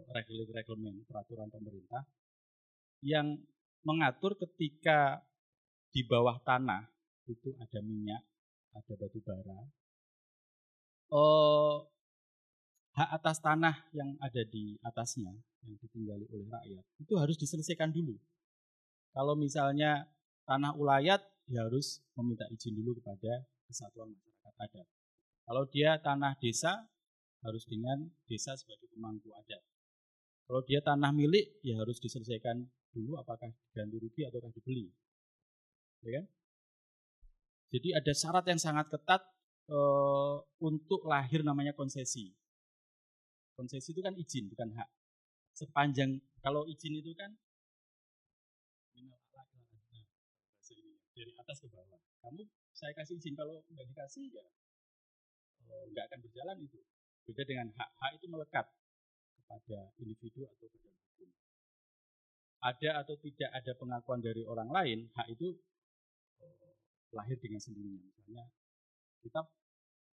[0.54, 2.04] regulamen, peraturan pemerintah
[3.04, 3.36] yang
[3.84, 5.20] mengatur ketika
[5.94, 6.88] di bawah tanah
[7.30, 8.24] itu ada minyak,
[8.74, 9.60] ada batu bara,
[11.14, 11.86] uh,
[12.98, 15.34] hak atas tanah yang ada di atasnya
[15.66, 18.18] yang ditinggali oleh rakyat itu harus diselesaikan dulu.
[19.14, 20.10] Kalau misalnya
[20.50, 24.88] tanah ulayat dia harus meminta izin dulu kepada kesatuan masyarakat adat.
[25.44, 26.88] Kalau dia tanah desa
[27.44, 29.62] harus dengan desa sebagai pemangku adat.
[30.48, 34.88] Kalau dia tanah milik ya harus diselesaikan dulu apakah diganti rugi ataukah dibeli.
[36.04, 36.26] Ya kan?
[37.74, 39.26] Jadi ada syarat yang sangat ketat
[39.70, 42.34] uh, untuk lahir namanya konsesi.
[43.54, 44.90] Konsesi itu kan izin, bukan hak.
[45.54, 47.32] Sepanjang kalau izin itu kan
[51.14, 52.02] dari atas ke bawah.
[52.26, 52.42] Kamu
[52.74, 54.44] saya kasih izin kalau nggak dikasih ya
[55.94, 56.80] nggak akan berjalan itu.
[57.24, 57.90] Beda dengan hak.
[58.02, 58.66] Hak itu melekat
[59.40, 61.30] kepada individu atau badan hukum.
[62.64, 65.56] Ada atau tidak ada pengakuan dari orang lain, hak itu
[67.16, 68.04] lahir dengan sendirinya.
[68.04, 68.46] Misalnya
[69.24, 69.40] kita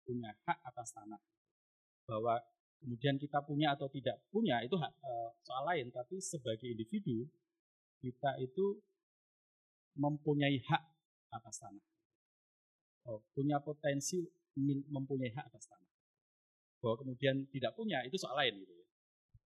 [0.05, 1.19] punya hak atas tanah.
[2.05, 2.37] Bahwa
[2.79, 5.11] kemudian kita punya atau tidak punya itu hak, e,
[5.43, 7.27] soal lain, tapi sebagai individu
[7.99, 8.79] kita itu
[9.99, 10.83] mempunyai hak
[11.35, 11.85] atas tanah.
[13.09, 14.21] Oh, punya potensi
[14.89, 15.89] mempunyai hak atas tanah.
[16.79, 18.87] Bahwa kemudian tidak punya itu soal lain gitu ya.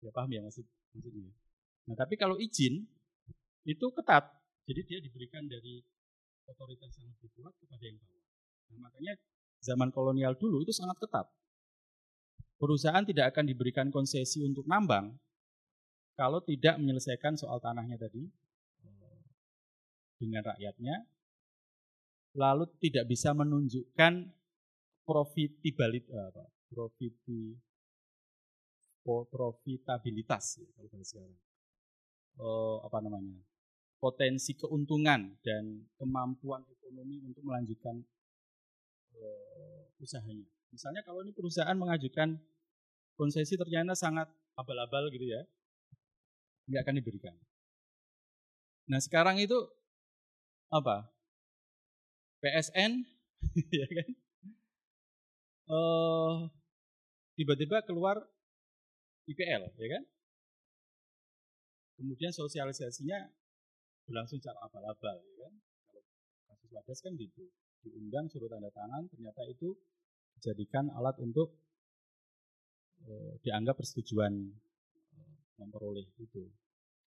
[0.06, 1.34] Ya paham ya maksud maksudnya.
[1.86, 2.86] Nah, tapi kalau izin
[3.66, 4.30] itu ketat.
[4.66, 5.82] Jadi dia diberikan dari
[6.50, 8.26] otoritas yang lebih kuat kepada yang bawah.
[8.74, 9.14] Nah, makanya
[9.62, 11.28] zaman kolonial dulu itu sangat ketat.
[12.56, 15.12] Perusahaan tidak akan diberikan konsesi untuk nambang
[16.16, 18.24] kalau tidak menyelesaikan soal tanahnya tadi
[18.84, 19.20] eh,
[20.16, 21.04] dengan rakyatnya,
[22.40, 24.32] lalu tidak bisa menunjukkan
[25.04, 27.60] profitabilitas, eh, profiti,
[29.04, 30.46] profitabilitas
[31.12, 31.28] ya.
[32.36, 33.40] Uh, apa namanya
[34.06, 38.04] potensi keuntungan dan kemampuan ekonomi untuk melanjutkan
[40.00, 40.48] usahanya.
[40.72, 42.36] Misalnya kalau ini perusahaan mengajukan
[43.16, 44.28] konsesi ternyata sangat
[44.60, 45.42] abal-abal gitu ya,
[46.68, 47.36] nggak akan diberikan.
[48.92, 49.56] Nah sekarang itu
[50.70, 51.08] apa?
[52.44, 53.02] PSN,
[53.82, 54.10] ya kan?
[55.66, 56.46] Uh,
[57.34, 58.22] tiba-tiba keluar
[59.26, 60.04] IPL, ya kan?
[61.96, 63.32] Kemudian sosialisasinya
[64.06, 65.54] berlangsung secara abal-abal, ya kan?
[65.90, 66.04] Kalau
[66.84, 67.50] kasus kan gitu
[67.86, 69.78] diundang suruh tanda tangan ternyata itu
[70.38, 71.54] dijadikan alat untuk
[73.06, 75.20] e, dianggap persetujuan e,
[75.62, 76.50] memperoleh itu.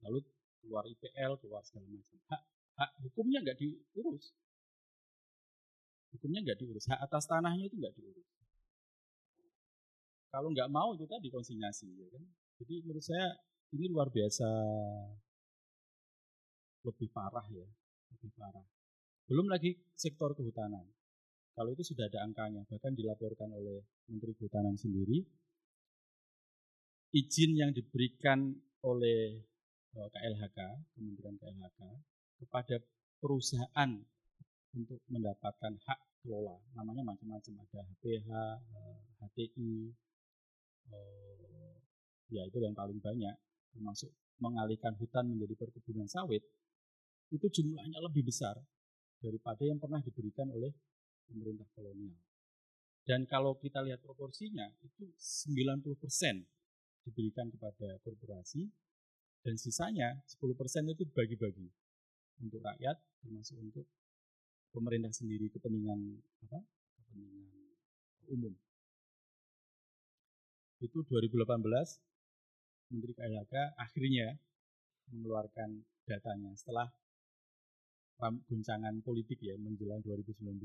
[0.02, 0.26] Lalu
[0.60, 2.18] keluar IPL keluar segala macam.
[2.34, 2.42] Hak
[2.82, 4.34] hak hukumnya nggak diurus.
[6.18, 6.90] Hukumnya nggak diurus.
[6.90, 8.28] Hak atas tanahnya itu nggak diurus.
[10.34, 12.26] Kalau nggak mau itu tadi konsinyasi ya kan?
[12.58, 13.38] Jadi menurut saya
[13.74, 14.50] ini luar biasa
[16.84, 17.68] lebih parah ya
[18.14, 18.66] lebih parah
[19.34, 20.86] belum lagi sektor kehutanan.
[21.58, 25.26] Kalau itu sudah ada angkanya, bahkan dilaporkan oleh Menteri Kehutanan sendiri,
[27.18, 28.54] izin yang diberikan
[28.86, 29.42] oleh
[29.98, 30.60] eh, KLHK,
[30.94, 31.82] Kementerian KLHK,
[32.46, 32.78] kepada
[33.18, 33.90] perusahaan
[34.78, 38.30] untuk mendapatkan hak kelola, namanya macam-macam, ada HPH,
[39.18, 39.74] HTI,
[40.94, 41.76] eh, eh,
[42.30, 43.34] ya itu yang paling banyak,
[43.74, 46.46] termasuk mengalihkan hutan menjadi perkebunan sawit,
[47.34, 48.62] itu jumlahnya lebih besar
[49.24, 50.76] daripada yang pernah diberikan oleh
[51.32, 52.20] pemerintah kolonial.
[53.08, 56.44] Dan kalau kita lihat proporsinya, itu 90%
[57.08, 58.68] diberikan kepada korporasi,
[59.44, 61.68] dan sisanya 10% itu bagi-bagi
[62.44, 63.88] untuk rakyat, termasuk untuk
[64.72, 66.00] pemerintah sendiri kepentingan
[66.48, 66.60] apa?
[67.00, 67.48] kepentingan
[68.32, 68.56] umum.
[70.84, 71.64] itu 2018
[72.92, 74.36] Menteri KLHK akhirnya
[75.16, 76.92] mengeluarkan datanya setelah
[78.32, 80.64] guncangan politik ya menjelang 2019.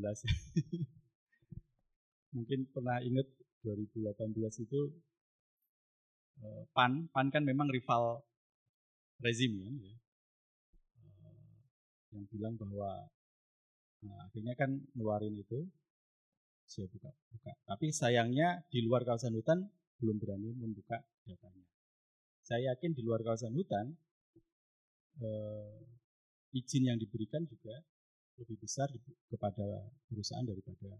[2.36, 3.26] Mungkin pernah ingat
[3.64, 4.80] 2018 itu
[6.44, 8.22] eh, PAN, PAN kan memang rival
[9.18, 9.96] rezim kan ya.
[11.02, 11.56] Eh,
[12.14, 13.08] yang bilang bahwa
[14.04, 15.66] nah, akhirnya kan ngeluarin itu
[16.68, 17.52] saya buka buka.
[17.64, 19.64] Tapi sayangnya di luar kawasan hutan
[19.98, 21.66] belum berani membuka datanya.
[22.44, 23.96] Saya yakin di luar kawasan hutan
[25.24, 25.97] eh,
[26.56, 27.76] izin yang diberikan juga
[28.38, 28.86] lebih besar
[29.28, 29.66] kepada
[30.06, 30.96] perusahaan daripada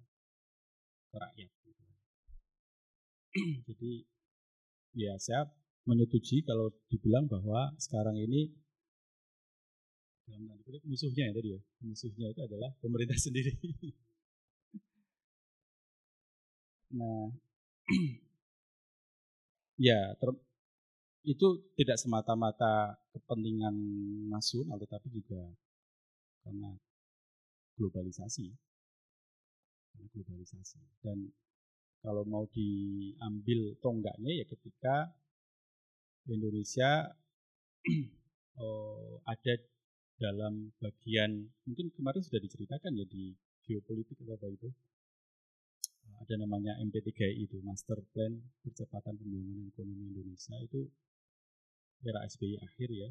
[1.15, 1.51] rakyat.
[1.65, 1.85] Gitu.
[3.71, 3.93] Jadi
[4.99, 5.47] ya saya
[5.87, 8.53] menyetujui kalau dibilang bahwa sekarang ini
[10.29, 13.53] dalam tanda kutip musuhnya ya tadi ya musuhnya itu adalah pemerintah sendiri.
[16.93, 17.33] nah
[19.89, 20.29] ya ter,
[21.29, 23.77] itu tidak semata-mata kepentingan
[24.33, 25.45] nasional tetapi juga
[26.41, 26.73] karena
[27.77, 28.49] globalisasi.
[29.93, 30.81] Karena globalisasi.
[31.05, 31.29] Dan
[32.01, 35.13] kalau mau diambil tonggaknya ya ketika
[36.33, 37.13] Indonesia
[38.57, 39.55] oh, ada
[40.19, 43.37] dalam bagian mungkin kemarin sudah diceritakan ya di
[43.69, 44.69] geopolitik atau apa itu.
[46.19, 50.91] Ada namanya MP3I itu Master Plan Percepatan Pembangunan Ekonomi Indonesia itu
[52.07, 53.11] era SBY akhir ya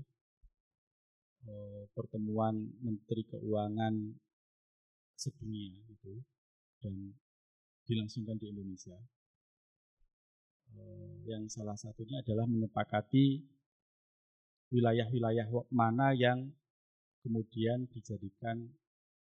[1.47, 3.93] eh, pertemuan Menteri Keuangan
[5.17, 6.21] sedunia itu
[6.83, 7.15] dan
[7.87, 8.95] dilangsungkan di Indonesia
[10.75, 13.43] eh, yang salah satunya adalah menyepakati
[14.71, 16.51] wilayah-wilayah mana yang
[17.23, 18.67] kemudian dijadikan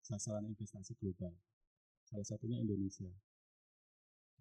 [0.03, 1.31] sasaran investasi global.
[2.07, 3.09] Salah satunya Indonesia.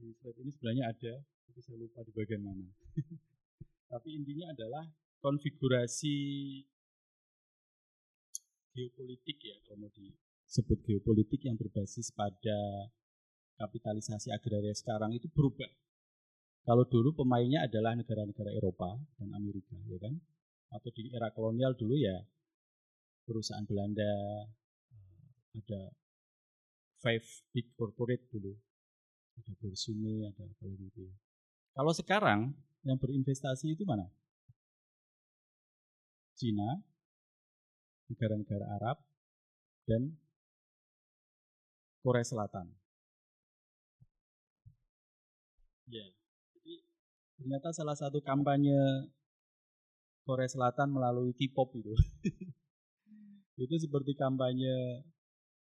[0.01, 1.13] Di slide ini sebenarnya ada,
[1.45, 2.65] tapi saya lupa di bagian mana.
[3.91, 4.85] tapi intinya adalah
[5.21, 6.17] konfigurasi
[8.73, 12.89] geopolitik ya kalau mau disebut geopolitik yang berbasis pada
[13.61, 15.69] kapitalisasi agraria sekarang itu berubah.
[16.61, 20.13] Kalau dulu pemainnya adalah negara-negara Eropa dan Amerika, ya kan?
[20.73, 22.21] Atau di era kolonial dulu ya
[23.25, 24.13] perusahaan Belanda,
[24.93, 25.81] eh, ada
[27.01, 28.53] five big corporate dulu,
[29.41, 31.01] ada Borsume, ada apa lagi itu.
[31.05, 31.15] Ya.
[31.73, 32.39] Kalau sekarang
[32.85, 34.09] yang berinvestasi itu mana?
[36.41, 36.81] Cina,
[38.09, 38.97] negara-negara Arab,
[39.85, 40.17] dan
[42.01, 42.65] Korea Selatan.
[45.85, 46.09] Ya,
[46.57, 46.81] jadi
[47.37, 49.13] ternyata salah satu kampanye
[50.25, 51.93] Korea Selatan melalui K-pop itu,
[53.61, 55.05] itu seperti kampanye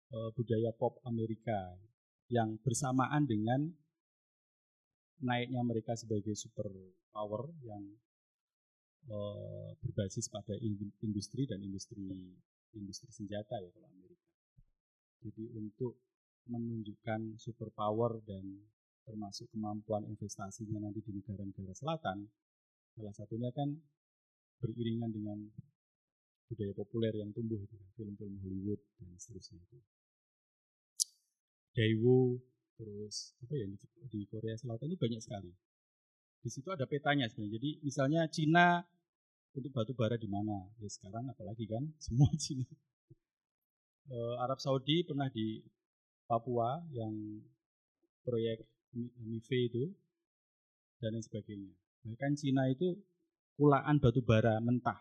[0.10, 1.78] uh, budaya pop Amerika
[2.34, 3.70] yang bersamaan dengan
[5.22, 6.66] naiknya mereka sebagai super
[7.14, 7.86] power yang
[9.06, 10.58] Eh, berbasis pada
[11.06, 12.10] industri dan industri
[12.74, 14.26] industri senjata ya kalau Amerika.
[15.22, 16.02] Jadi untuk
[16.50, 18.66] menunjukkan super power dan
[19.06, 22.26] termasuk kemampuan investasinya nanti di negara-negara selatan,
[22.98, 23.78] salah satunya kan
[24.58, 25.38] beriringan dengan
[26.50, 29.78] budaya populer yang tumbuh itu kan, film-film Hollywood dan seterusnya itu.
[31.78, 32.42] Daewoo,
[32.74, 33.70] terus apa ya
[34.10, 35.54] di Korea Selatan itu banyak sekali.
[36.42, 37.62] Di situ ada petanya sebenarnya.
[37.62, 38.82] Jadi misalnya Cina
[39.56, 40.68] untuk batu bara di mana?
[40.84, 42.68] Ya sekarang apalagi kan semua Cina.
[44.12, 45.64] E, Arab Saudi pernah di
[46.28, 47.14] Papua yang
[48.28, 49.84] proyek MIFE itu
[51.00, 51.72] dan lain sebagainya.
[52.06, 52.98] Bahkan Cina itu
[53.56, 55.00] kulaan batu bara mentah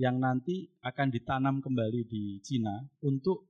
[0.00, 3.44] yang nanti akan ditanam kembali di Cina untuk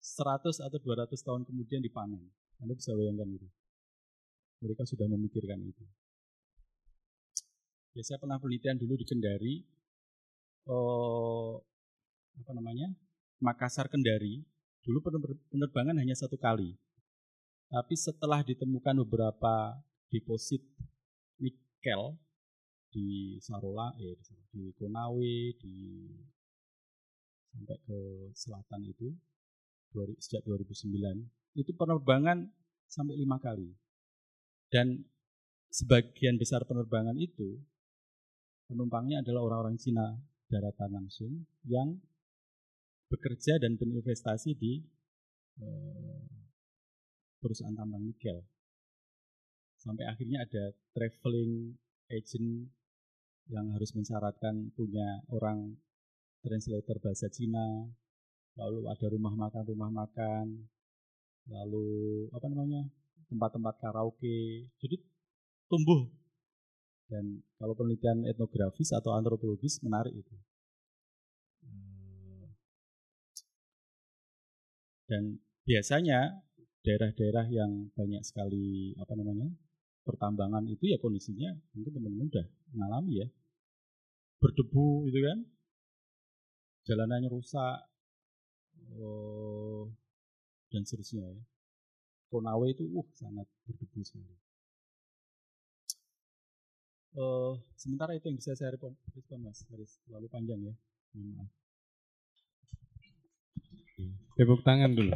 [0.00, 2.24] 100 atau 200 tahun kemudian dipanen.
[2.58, 3.48] Anda bisa bayangkan itu.
[4.62, 5.84] Mereka sudah memikirkan itu.
[7.92, 9.60] Ya, saya pernah penelitian dulu di Kendari,
[10.64, 11.60] oh,
[12.40, 12.88] apa namanya,
[13.44, 14.40] Makassar Kendari.
[14.80, 15.12] Dulu
[15.52, 16.74] penerbangan hanya satu kali,
[17.70, 19.78] tapi setelah ditemukan beberapa
[20.10, 20.64] deposit
[21.38, 22.18] nikel
[22.90, 24.18] di Sarola, eh,
[24.50, 25.76] di Konawe, di
[27.52, 27.98] sampai ke
[28.32, 29.12] selatan itu
[30.24, 30.88] sejak 2009
[31.52, 32.48] itu penerbangan
[32.88, 33.76] sampai lima kali
[34.72, 35.04] dan
[35.68, 37.60] sebagian besar penerbangan itu
[38.66, 40.14] penumpangnya adalah orang-orang Cina
[40.50, 41.32] daratan langsung
[41.64, 41.96] yang
[43.08, 44.80] bekerja dan berinvestasi di
[45.60, 46.20] eh,
[47.40, 48.40] perusahaan tambang nikel.
[49.76, 51.74] Sampai akhirnya ada traveling
[52.12, 52.70] agent
[53.50, 55.74] yang harus mensyaratkan punya orang
[56.40, 57.90] translator bahasa Cina,
[58.54, 60.46] lalu ada rumah makan rumah makan,
[61.50, 61.88] lalu
[62.30, 62.86] apa namanya
[63.26, 64.70] tempat-tempat karaoke.
[64.78, 64.96] Jadi
[65.66, 66.21] tumbuh.
[67.12, 70.32] Dan kalau penelitian etnografis atau antropologis menarik itu.
[71.68, 72.48] Eh,
[75.12, 75.36] dan
[75.68, 76.40] biasanya
[76.80, 79.52] daerah-daerah yang banyak sekali apa namanya
[80.08, 83.28] pertambangan itu ya kondisinya mungkin teman-teman udah mengalami ya.
[84.40, 85.38] Berdebu itu kan.
[86.88, 87.78] Jalanannya rusak
[88.96, 89.92] oh,
[90.72, 91.44] dan seterusnya ya.
[92.32, 94.51] Konawe itu uh sangat berdebu sekali
[97.16, 98.96] uh, sementara itu yang bisa saya respon,
[99.42, 100.74] mas Haris terlalu panjang ya.
[101.12, 101.50] Mohon maaf.
[104.36, 105.12] Tepuk tangan dulu.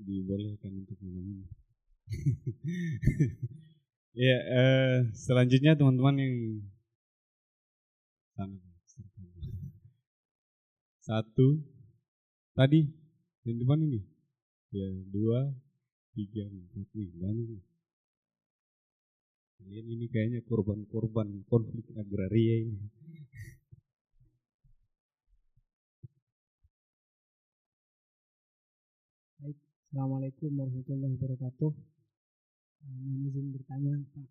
[0.00, 1.46] Dibolehkan untuk malam ini
[4.18, 6.34] ya uh, selanjutnya teman-teman yang
[11.06, 11.62] satu.
[12.58, 12.82] Tadi
[13.46, 14.00] yang depan ini.
[14.74, 15.54] Ya dua
[16.18, 16.86] tiga empat.
[16.98, 17.69] Nih banyak nih
[19.60, 22.80] kalian ini kayaknya korban-korban konflik agraria ini
[29.36, 31.72] Baik, Assalamualaikum warahmatullahi wabarakatuh.
[32.80, 34.28] Uh, mohon izin bertanya, Pak.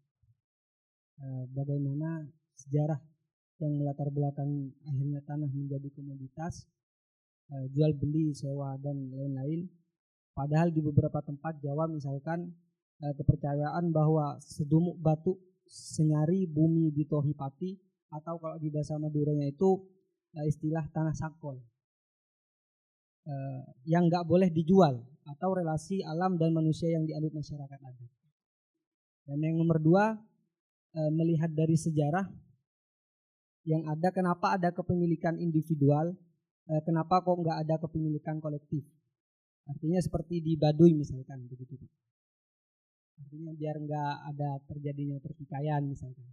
[1.21, 2.25] Uh, bagaimana
[2.57, 2.97] sejarah
[3.61, 6.65] yang melatar belakang akhirnya tanah menjadi komoditas,
[7.53, 9.69] uh, jual beli, sewa dan lain-lain.
[10.33, 12.53] Padahal di beberapa tempat Jawa misalkan
[13.03, 15.37] uh, kepercayaan bahwa sedumuk batu
[15.69, 17.77] senyari bumi di Tohipati
[18.09, 19.79] atau kalau di bahasa Maduranya itu
[20.33, 21.61] uh, istilah tanah sakol
[23.29, 28.11] uh, yang nggak boleh dijual atau relasi alam dan manusia yang dianut masyarakat adat.
[29.29, 30.17] Dan yang nomor dua
[30.97, 32.25] uh, melihat dari sejarah
[33.67, 36.17] yang ada kenapa ada kepemilikan individual,
[36.71, 38.81] eh, kenapa kok nggak ada kepemilikan kolektif.
[39.69, 41.77] Artinya seperti di Baduy misalkan begitu.
[43.19, 46.29] Artinya biar nggak ada terjadinya pertikaian misalkan.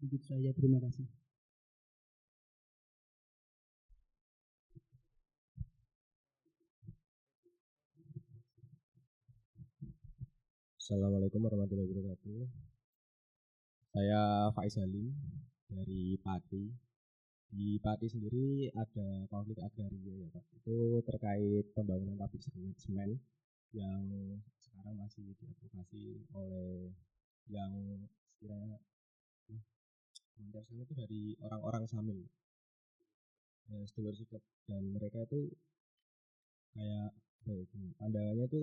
[0.00, 1.06] Begitu saja, terima kasih.
[10.86, 12.46] Assalamualaikum warahmatullahi wabarakatuh.
[13.90, 15.10] Saya Faiz Halim
[15.66, 16.70] dari Pati.
[17.50, 20.46] Di Pati sendiri ada konflik agraria ya Pak.
[20.62, 22.38] Itu terkait pembangunan pabrik
[22.78, 23.18] semen
[23.74, 24.06] yang
[24.76, 26.92] sekarang masih diadvokasi oleh
[27.48, 27.72] yang
[28.36, 28.76] sekiranya
[30.36, 32.20] komentar sana itu dari orang-orang Samin.
[33.72, 34.44] Ya, sedulur sikap.
[34.68, 35.48] Dan mereka itu
[36.76, 37.16] kayak
[37.48, 38.62] baik ya, pandangannya itu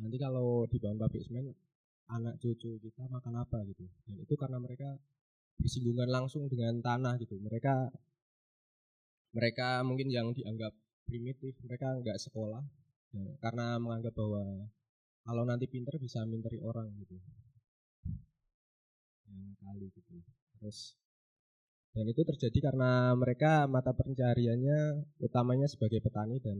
[0.00, 1.52] nanti kalau dibangun pabrik semen
[2.08, 3.84] anak cucu kita makan apa gitu.
[4.08, 4.96] Dan itu karena mereka
[5.60, 7.36] bersinggungan langsung dengan tanah gitu.
[7.36, 7.92] Mereka
[9.36, 10.72] mereka mungkin yang dianggap
[11.04, 12.64] primitif mereka nggak sekolah
[13.42, 14.68] karena menganggap bahwa
[15.26, 17.16] kalau nanti pinter bisa minteri orang gitu.
[19.26, 20.14] Yang kali gitu.
[20.56, 20.94] Terus
[21.96, 26.58] dan itu terjadi karena mereka mata pencariannya utamanya sebagai petani dan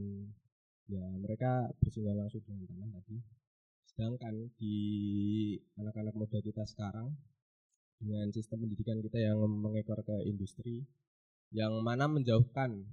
[0.89, 3.17] ya mereka bersinggungan langsung dengan tanah tadi.
[3.93, 4.77] Sedangkan di
[5.77, 7.13] anak-anak muda kita sekarang
[8.01, 10.85] dengan sistem pendidikan kita yang mengekor ke industri
[11.53, 12.85] yang mana menjauhkan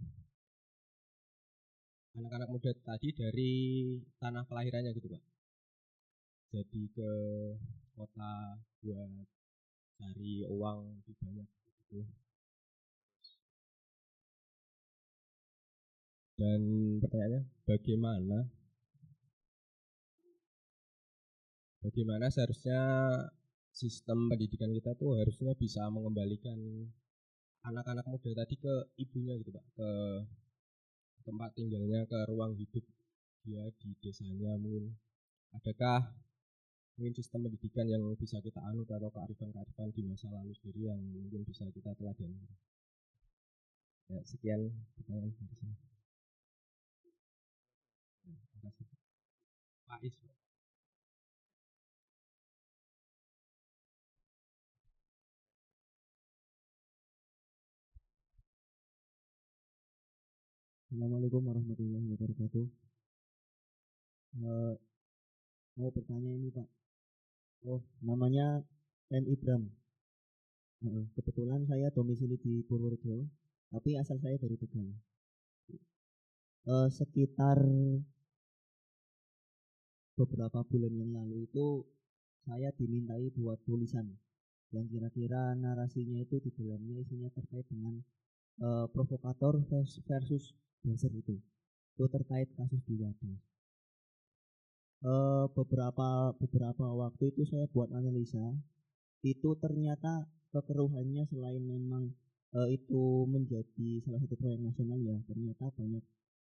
[2.14, 3.54] anak-anak muda tadi dari
[4.22, 5.24] tanah kelahirannya gitu Pak.
[6.54, 7.12] Jadi ke
[7.98, 8.34] kota
[8.86, 9.28] buat
[9.98, 11.48] cari uang lebih banyak
[11.90, 12.00] gitu.
[16.38, 16.62] Dan
[17.02, 18.40] pertanyaannya bagaimana
[21.82, 22.82] bagaimana seharusnya
[23.74, 26.58] sistem pendidikan kita tuh harusnya bisa mengembalikan
[27.66, 29.90] anak-anak muda tadi ke ibunya gitu pak ke
[31.24, 32.84] tempat tinggalnya ke ruang hidup
[33.44, 34.96] dia di desanya mungkin
[35.52, 36.16] adakah
[36.96, 41.42] mungkin sistem pendidikan yang bisa kita anut atau kearifan-kearifan di masa lalu sendiri yang mungkin
[41.44, 42.38] bisa kita teladani?
[44.12, 44.70] Ya sekian
[45.00, 45.76] pertanyaan dari saya.
[48.24, 48.88] Ya, terima kasih.
[49.90, 50.00] Pak
[60.94, 62.66] Assalamualaikum warahmatullahi wabarakatuh.
[64.46, 64.78] Uh,
[65.74, 66.70] mau bertanya ini Pak.
[67.66, 68.62] Oh, namanya
[69.10, 69.74] M Ibram.
[70.86, 73.26] Uh, kebetulan saya domisili di Purworejo,
[73.74, 74.94] tapi asal saya dari Tegal.
[76.70, 77.58] Uh, sekitar
[80.14, 81.90] beberapa bulan yang lalu itu
[82.46, 84.14] saya dimintai buat tulisan
[84.70, 87.98] yang kira-kira narasinya itu di dalamnya isinya terkait dengan
[88.62, 89.58] uh, provokator
[90.06, 90.54] versus
[90.84, 91.40] buzzer itu.
[91.96, 93.38] Itu terkait kasus di wadah
[95.04, 98.56] eh, beberapa beberapa waktu itu saya buat analisa
[99.24, 102.12] itu ternyata kekeruhannya selain memang
[102.56, 106.04] eh, itu menjadi salah satu proyek nasional ya ternyata banyak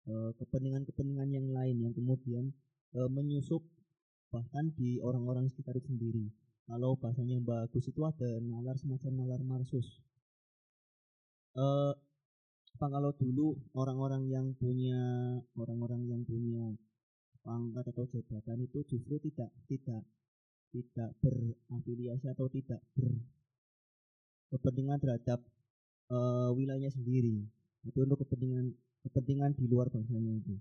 [0.09, 2.45] eh, kepentingan-kepentingan yang lain yang kemudian
[2.97, 3.61] eh, menyusup
[4.29, 6.29] bahkan di orang-orang sekitar itu sendiri.
[6.69, 10.05] Kalau bahasanya bagus itu ada nalar semacam nalar marsus.
[11.57, 11.93] Eh
[12.77, 15.01] apa kalau dulu orang-orang yang punya
[15.57, 16.77] orang-orang yang punya
[17.43, 20.03] pangkat atau jabatan itu justru tidak tidak
[20.69, 22.81] tidak berafiliasi atau tidak
[24.53, 25.41] berkepentingan terhadap
[26.13, 27.41] eh, wilayahnya sendiri.
[27.89, 28.77] Tapi untuk kepentingan
[29.09, 30.55] kepentingan di luar bangsanya itu.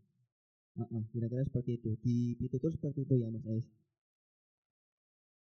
[0.77, 1.91] Heeh, kira-kira seperti itu.
[1.99, 3.67] Di Pitutur seperti itu ya Mas Ais.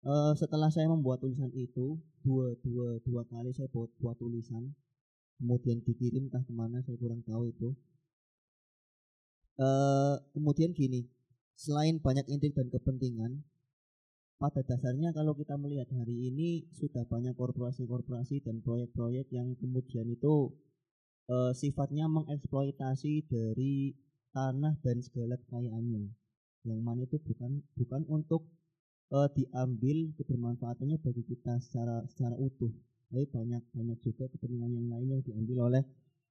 [0.04, 4.72] Eh, setelah saya membuat tulisan itu dua dua dua kali saya buat buat tulisan
[5.38, 7.68] kemudian dikirim entah ke mana saya kurang tahu itu.
[9.58, 11.06] Eh kemudian gini
[11.54, 13.46] selain banyak intrik dan kepentingan
[14.42, 20.50] pada dasarnya kalau kita melihat hari ini sudah banyak korporasi-korporasi dan proyek-proyek yang kemudian itu
[21.30, 23.94] eh, sifatnya mengeksploitasi dari
[24.34, 26.10] tanah dan segala kekayaannya.
[26.66, 28.42] Yang mana itu bukan bukan untuk
[29.14, 32.74] eh, diambil kebermanfaatannya bagi kita secara secara utuh
[33.14, 35.82] tapi banyak banyak juga kepentingan yang lain yang diambil oleh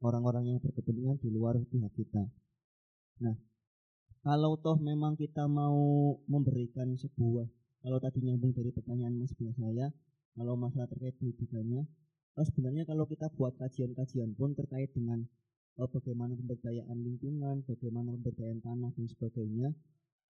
[0.03, 2.27] orang-orang yang berkepentingan di luar pihak kita.
[3.23, 3.39] Nah
[4.19, 7.47] kalau toh memang kita mau memberikan sebuah
[7.79, 9.88] kalau tadi nyambung dari pertanyaan mas sebelah saya
[10.36, 11.88] kalau masalah terkait pendidikannya
[12.36, 15.23] eh, sebenarnya kalau kita buat kajian-kajian pun terkait dengan
[15.79, 19.71] eh, bagaimana pemberdayaan lingkungan bagaimana pemberdayaan tanah dan sebagainya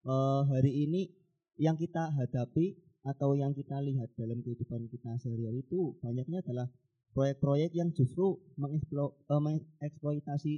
[0.04, 1.08] eh, hari ini
[1.56, 6.70] yang kita hadapi atau yang kita lihat dalam kehidupan kita sehari-hari itu banyaknya adalah
[7.12, 10.54] proyek-proyek yang justru mengeksplo, eh, mengeksploitasi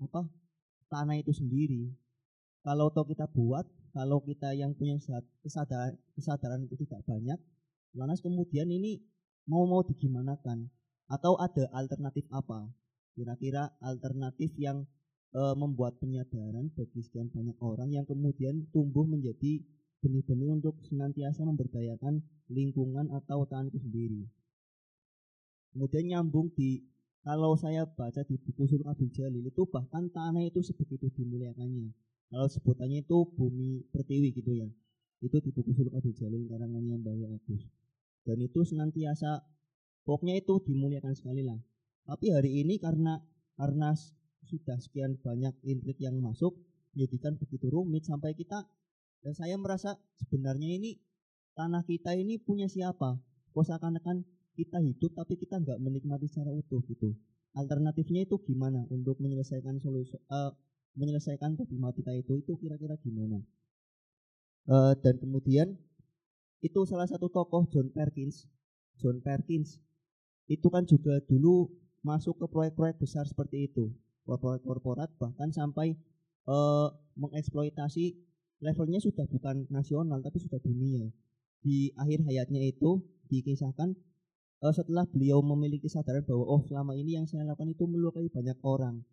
[0.00, 0.24] apa
[0.88, 1.92] tanah itu sendiri.
[2.64, 7.38] Kalau toh kita buat, kalau kita yang punya sad- kesadaran kesadaran itu tidak banyak,
[7.96, 9.00] lantas kemudian ini
[9.48, 10.68] mau mau digimanakan
[11.08, 12.68] atau ada alternatif apa?
[13.12, 14.88] Kira-kira alternatif yang
[15.36, 19.60] eh, membuat penyadaran bagi sekian banyak orang yang kemudian tumbuh menjadi
[20.00, 24.20] benih-benih untuk senantiasa memberdayakan lingkungan atau tanah itu sendiri.
[25.70, 26.82] Kemudian nyambung di
[27.20, 31.92] kalau saya baca di buku Suluk Abdul Jalil itu bahkan tanah itu sebegitu dimuliakannya.
[32.32, 34.68] Kalau sebutannya itu bumi pertiwi gitu ya.
[35.20, 37.68] Itu di buku Suluk Abdul Jalil karangannya Mbah Ya Agus.
[38.24, 39.44] Dan itu senantiasa
[40.08, 41.60] pokoknya itu dimuliakan sekali lah.
[42.08, 43.20] Tapi hari ini karena
[43.60, 43.92] karena
[44.48, 46.56] sudah sekian banyak intrik yang masuk
[46.96, 48.64] menjadikan begitu rumit sampai kita
[49.20, 50.96] dan saya merasa sebenarnya ini
[51.52, 53.20] tanah kita ini punya siapa?
[53.52, 54.24] Kok seakan-akan
[54.56, 57.12] kita hidup tapi kita nggak menikmati secara utuh gitu.
[57.52, 60.52] Alternatifnya itu gimana untuk menyelesaikan solusi eh,
[60.96, 62.40] menyelesaikan problematika itu?
[62.40, 63.42] Itu kira-kira gimana?
[64.70, 65.76] Eh, dan kemudian
[66.60, 68.44] itu salah satu tokoh John Perkins
[69.00, 69.80] John Perkins
[70.44, 71.72] itu kan juga dulu
[72.04, 73.92] masuk ke proyek-proyek besar seperti itu.
[74.24, 75.96] Proyek korporat bahkan sampai
[76.46, 78.29] eh, mengeksploitasi
[78.60, 81.08] levelnya sudah bukan nasional tapi sudah dunia.
[81.60, 83.96] Di akhir hayatnya itu dikisahkan
[84.64, 88.56] eh, setelah beliau memiliki kesadaran bahwa oh selama ini yang saya lakukan itu melukai banyak
[88.64, 89.04] orang.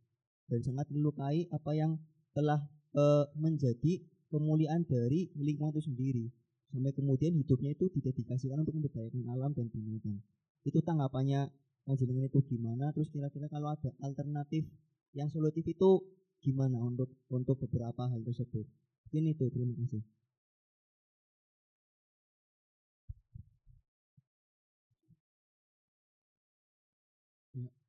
[0.48, 2.00] Dan sangat melukai apa yang
[2.32, 2.64] telah
[2.96, 6.26] eh, menjadi kemuliaan dari lingkungan itu sendiri.
[6.68, 10.20] Sampai kemudian hidupnya itu didedikasikan untuk memberdayakan alam dan binatang.
[10.68, 11.48] Itu tanggapannya
[11.88, 12.92] panjenengan itu gimana?
[12.92, 14.68] Terus kira-kira kalau ada alternatif
[15.16, 16.04] yang solutif itu
[16.44, 18.68] gimana untuk untuk beberapa hal tersebut
[19.16, 20.04] ini itu terima kasih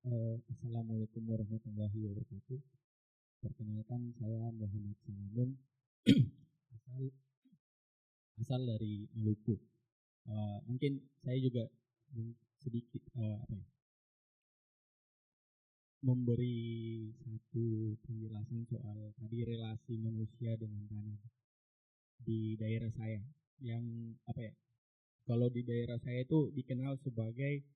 [0.08, 2.56] Eh, Assalamualaikum warahmatullahi wabarakatuh.
[3.44, 5.52] Perkenalkan saya Muhammad Salamun
[6.72, 7.12] asal
[8.40, 9.60] asal dari Maluku.
[10.24, 11.68] Eh, mungkin saya juga
[12.56, 13.66] sedikit eh, apa ya,
[15.98, 21.18] memberi satu penjelasan soal tadi relasi manusia dengan tanah
[22.22, 23.22] di daerah saya.
[23.58, 24.54] Yang apa ya?
[25.26, 27.66] Kalau di daerah saya itu dikenal sebagai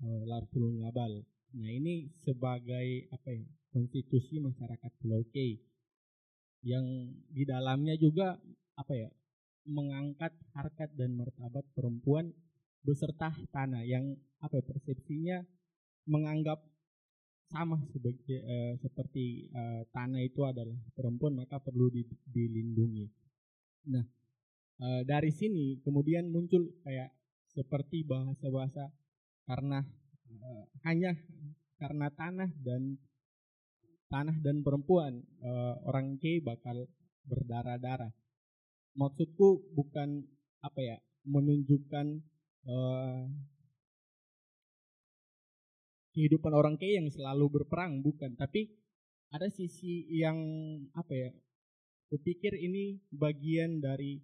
[0.00, 1.20] eh, Larful Ngabal.
[1.52, 3.44] Nah ini sebagai apa ya?
[3.72, 5.56] Konstitusi masyarakat Pulau K
[6.62, 6.84] yang
[7.32, 8.40] di dalamnya juga
[8.76, 9.10] apa ya?
[9.68, 12.32] Mengangkat harkat dan martabat perempuan
[12.82, 15.38] beserta tanah yang apa ya, persepsinya
[16.10, 16.71] menganggap
[17.52, 23.06] sama sebagai eh, seperti eh, tanah itu adalah perempuan maka perlu di- dilindungi.
[23.92, 24.04] Nah
[24.80, 27.12] eh, dari sini kemudian muncul kayak
[27.52, 28.88] seperti bahasa-bahasa
[29.44, 29.84] karena
[30.32, 31.12] eh, hanya
[31.76, 32.96] karena tanah dan
[34.08, 36.88] tanah dan perempuan eh, orang gay bakal
[37.28, 38.10] berdarah-darah.
[38.92, 40.20] maksudku bukan
[40.60, 42.06] apa ya menunjukkan
[42.68, 43.22] eh,
[46.12, 48.36] kehidupan orang kaya yang selalu berperang bukan.
[48.36, 48.68] Tapi
[49.32, 50.36] ada sisi yang
[50.92, 51.30] apa ya
[52.12, 54.20] kupikir ini bagian dari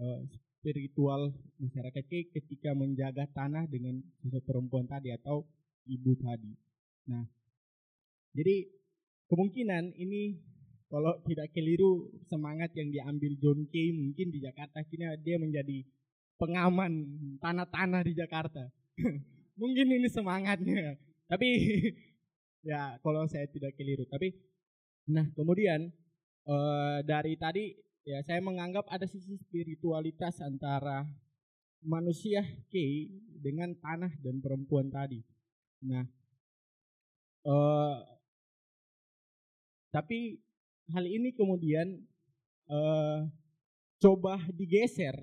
[0.00, 0.20] eh,
[0.60, 5.44] spiritual masyarakat kaya ketika menjaga tanah dengan sosok perempuan tadi atau
[5.84, 6.52] ibu tadi.
[7.12, 7.24] Nah
[8.32, 8.68] jadi
[9.28, 10.36] kemungkinan ini
[10.86, 15.82] kalau tidak keliru semangat yang diambil John Kay mungkin di Jakarta kini dia menjadi
[16.36, 16.92] pengaman
[17.40, 18.68] tanah-tanah di Jakarta.
[19.60, 21.48] Mungkin ini semangatnya tapi
[22.70, 24.06] ya kalau saya tidak keliru.
[24.06, 24.34] Tapi
[25.06, 25.90] nah kemudian
[26.46, 27.74] eh, dari tadi
[28.06, 31.06] ya saya menganggap ada sisi spiritualitas antara
[31.86, 32.74] manusia K
[33.38, 35.22] dengan tanah dan perempuan tadi.
[35.86, 36.06] Nah
[37.46, 37.96] eh,
[39.94, 40.38] tapi
[40.94, 41.98] hal ini kemudian
[42.70, 43.18] eh,
[43.96, 45.16] coba digeser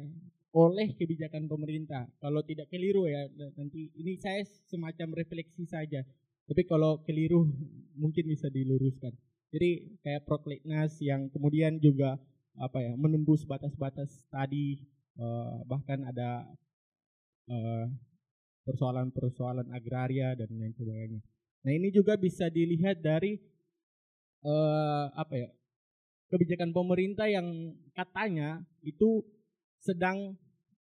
[0.53, 2.05] oleh kebijakan pemerintah.
[2.21, 3.25] Kalau tidak keliru ya
[3.57, 6.05] nanti ini saya semacam refleksi saja.
[6.45, 7.49] Tapi kalau keliru
[7.97, 9.11] mungkin bisa diluruskan.
[9.49, 12.21] Jadi kayak prokleknas yang kemudian juga
[12.53, 14.77] apa ya menembus batas-batas tadi
[15.17, 16.45] eh, bahkan ada
[17.49, 17.85] eh,
[18.65, 21.21] persoalan-persoalan agraria dan lain sebagainya.
[21.65, 23.41] Nah ini juga bisa dilihat dari
[24.45, 25.49] eh, apa ya
[26.29, 29.21] kebijakan pemerintah yang katanya itu
[29.83, 30.39] sedang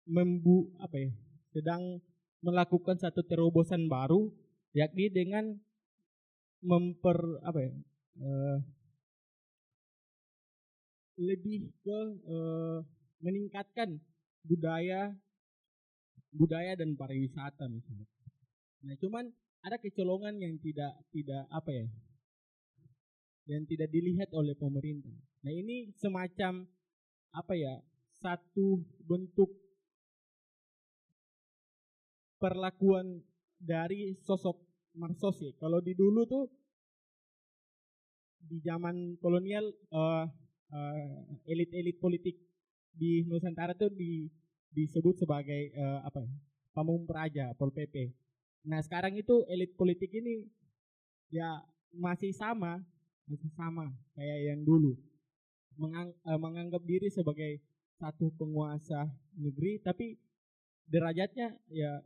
[0.07, 1.11] membu apa ya
[1.51, 1.99] sedang
[2.45, 4.31] melakukan satu terobosan baru
[4.71, 5.59] yakni dengan
[6.63, 7.73] memper apa ya
[8.23, 8.59] eh,
[11.19, 12.79] lebih ke eh,
[13.23, 13.99] meningkatkan
[14.45, 15.15] budaya
[16.35, 18.11] budaya dan pariwisata misalnya.
[18.85, 19.31] Nah, cuman
[19.65, 21.87] ada kecolongan yang tidak tidak apa ya
[23.45, 25.15] yang tidak dilihat oleh pemerintah.
[25.45, 26.67] Nah, ini semacam
[27.33, 27.81] apa ya
[28.25, 29.53] satu bentuk
[32.41, 33.21] perlakuan
[33.61, 34.57] dari sosok
[34.97, 35.53] Marsos ya.
[35.61, 36.49] Kalau di dulu tuh
[38.41, 40.25] di zaman kolonial eh,
[40.73, 42.37] eh, elit-elit politik
[42.95, 44.31] di Nusantara tuh di,
[44.73, 46.33] disebut sebagai eh, apa ya?
[46.73, 48.11] pamung praja, pol pp.
[48.67, 50.49] Nah sekarang itu elit politik ini
[51.29, 51.61] ya
[51.95, 52.81] masih sama,
[53.29, 54.97] masih sama kayak yang dulu,
[55.77, 59.09] Mengang, eh, menganggap diri sebagai satu penguasa
[59.39, 60.19] negeri, tapi
[60.89, 62.03] derajatnya ya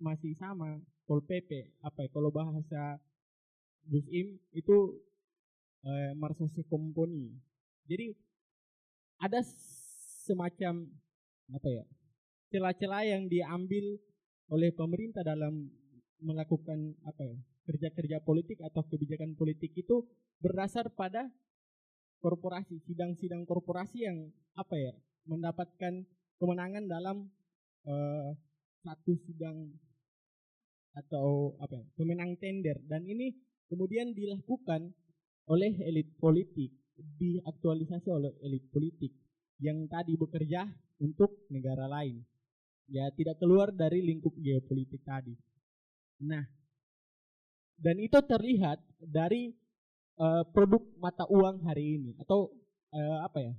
[0.00, 0.80] masih sama.
[1.04, 2.96] Pol pp apa ya kalau bahasa
[3.84, 5.04] Gus Im itu
[5.84, 6.16] eh,
[6.64, 7.28] komponi.
[7.84, 8.16] Jadi
[9.20, 9.44] ada
[10.24, 10.88] semacam
[11.52, 11.84] apa ya
[12.48, 14.00] celah-celah yang diambil
[14.48, 15.68] oleh pemerintah dalam
[16.24, 17.36] melakukan apa ya
[17.68, 20.08] kerja-kerja politik atau kebijakan politik itu
[20.40, 21.28] berdasar pada
[22.24, 24.94] korporasi sidang-sidang korporasi yang apa ya
[25.24, 26.04] mendapatkan
[26.38, 27.28] kemenangan dalam
[27.88, 28.30] eh,
[28.84, 29.72] satu sidang
[30.94, 32.78] atau apa ya, pemenang tender.
[32.86, 33.34] Dan ini
[33.66, 34.92] kemudian dilakukan
[35.50, 39.10] oleh elit politik diaktualisasi oleh elit politik
[39.58, 40.66] yang tadi bekerja
[41.02, 42.22] untuk negara lain.
[42.86, 45.34] Ya tidak keluar dari lingkup geopolitik tadi.
[46.22, 46.44] Nah
[47.80, 49.50] dan itu terlihat dari
[50.20, 52.52] uh, produk mata uang hari ini atau
[52.94, 53.54] uh, apa ya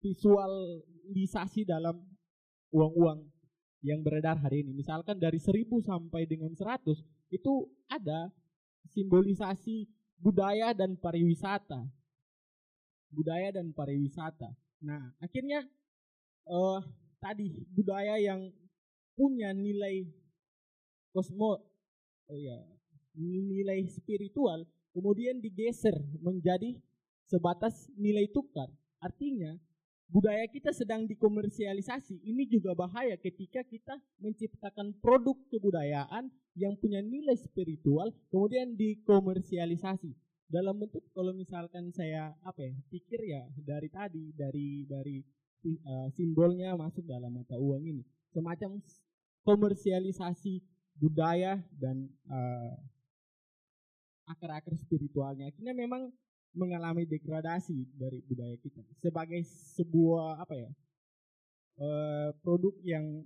[0.00, 2.00] visualisasi dalam
[2.72, 3.24] uang-uang
[3.84, 4.74] yang beredar hari ini.
[4.74, 6.82] Misalkan dari 1000 sampai dengan 100
[7.30, 7.54] itu
[7.86, 8.32] ada
[8.90, 9.86] simbolisasi
[10.18, 11.86] budaya dan pariwisata.
[13.12, 14.50] Budaya dan pariwisata.
[14.82, 15.64] Nah, akhirnya
[16.50, 16.82] uh,
[17.22, 18.50] tadi budaya yang
[19.16, 20.04] punya nilai
[21.16, 21.56] kosmo
[22.28, 22.60] oh ya,
[23.16, 26.76] nilai spiritual kemudian digeser menjadi
[27.28, 28.68] sebatas nilai tukar.
[29.00, 29.56] Artinya
[30.06, 32.22] budaya kita sedang dikomersialisasi.
[32.22, 40.14] Ini juga bahaya ketika kita menciptakan produk kebudayaan yang punya nilai spiritual kemudian dikomersialisasi.
[40.46, 45.18] Dalam bentuk kalau misalkan saya apa ya pikir ya dari tadi dari dari
[45.82, 48.78] uh, simbolnya masuk dalam mata uang ini semacam
[49.42, 50.62] komersialisasi
[51.02, 52.74] budaya dan uh,
[54.30, 55.50] akar-akar spiritualnya.
[55.50, 56.10] Akhirnya memang
[56.56, 59.44] mengalami degradasi dari budaya kita sebagai
[59.76, 60.70] sebuah apa ya
[61.78, 63.22] uh, produk yang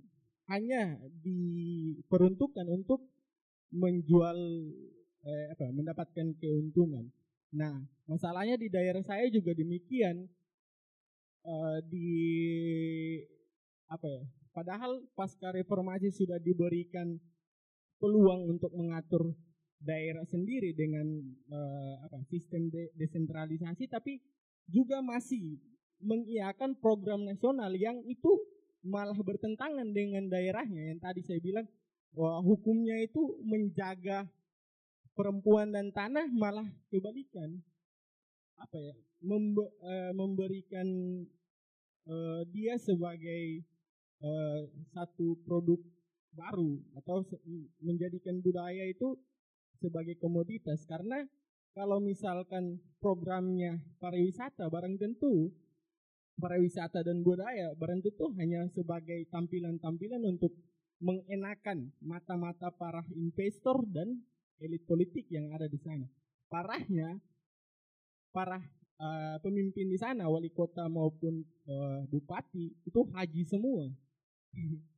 [0.51, 3.07] hanya diperuntukkan untuk
[3.71, 4.35] menjual
[5.23, 7.07] eh, apa mendapatkan keuntungan.
[7.55, 10.27] Nah masalahnya di daerah saya juga demikian
[11.47, 12.11] uh, di
[13.87, 17.15] apa ya padahal pasca reformasi sudah diberikan
[18.03, 19.31] peluang untuk mengatur
[19.81, 21.05] daerah sendiri dengan
[21.49, 24.21] uh, apa sistem de desentralisasi tapi
[24.69, 25.57] juga masih
[26.01, 28.29] mengiakan program nasional yang itu
[28.81, 30.93] malah bertentangan dengan daerahnya.
[30.93, 31.67] Yang tadi saya bilang
[32.17, 34.25] wah, hukumnya itu menjaga
[35.13, 37.61] perempuan dan tanah malah kebalikan.
[38.57, 40.87] Apa ya membe- eh, memberikan
[42.09, 43.61] eh, dia sebagai
[44.21, 44.59] eh,
[44.93, 45.77] satu produk
[46.31, 47.27] baru atau
[47.83, 49.19] menjadikan budaya itu
[49.81, 51.25] sebagai komoditas karena
[51.73, 55.49] kalau misalkan programnya pariwisata barang tentu
[56.37, 60.53] pariwisata dan budaya barang tentu hanya sebagai tampilan-tampilan untuk
[61.01, 64.21] mengenakan mata-mata para investor dan
[64.61, 66.05] elit politik yang ada di sana.
[66.45, 67.17] Parahnya
[68.29, 68.61] para
[69.01, 73.89] eh, pemimpin di sana wali kota maupun eh, bupati itu haji semua.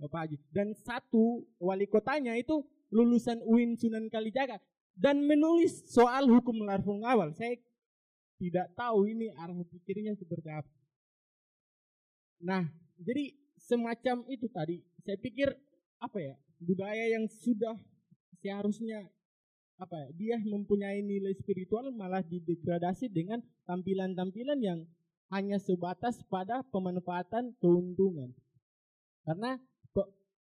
[0.00, 0.36] Bapak Haji.
[0.48, 4.58] Dan satu wali kotanya itu lulusan UIN Sunan Kalijaga
[4.98, 7.32] dan menulis soal hukum larfung awal.
[7.32, 7.56] Saya
[8.40, 10.72] tidak tahu ini arah pikirnya seperti apa.
[12.40, 12.64] Nah,
[12.96, 14.80] jadi semacam itu tadi.
[15.04, 15.48] Saya pikir
[16.00, 17.76] apa ya budaya yang sudah
[18.40, 19.04] seharusnya
[19.80, 24.80] apa ya dia mempunyai nilai spiritual malah didegradasi dengan tampilan-tampilan yang
[25.32, 28.32] hanya sebatas pada pemanfaatan keuntungan.
[29.24, 29.56] Karena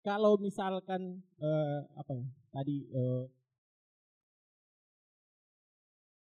[0.07, 3.25] kalau misalkan eh, apa ya tadi eh,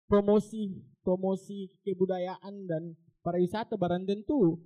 [0.08, 2.82] promosi promosi kebudayaan dan
[3.22, 4.58] pariwisata barang tentu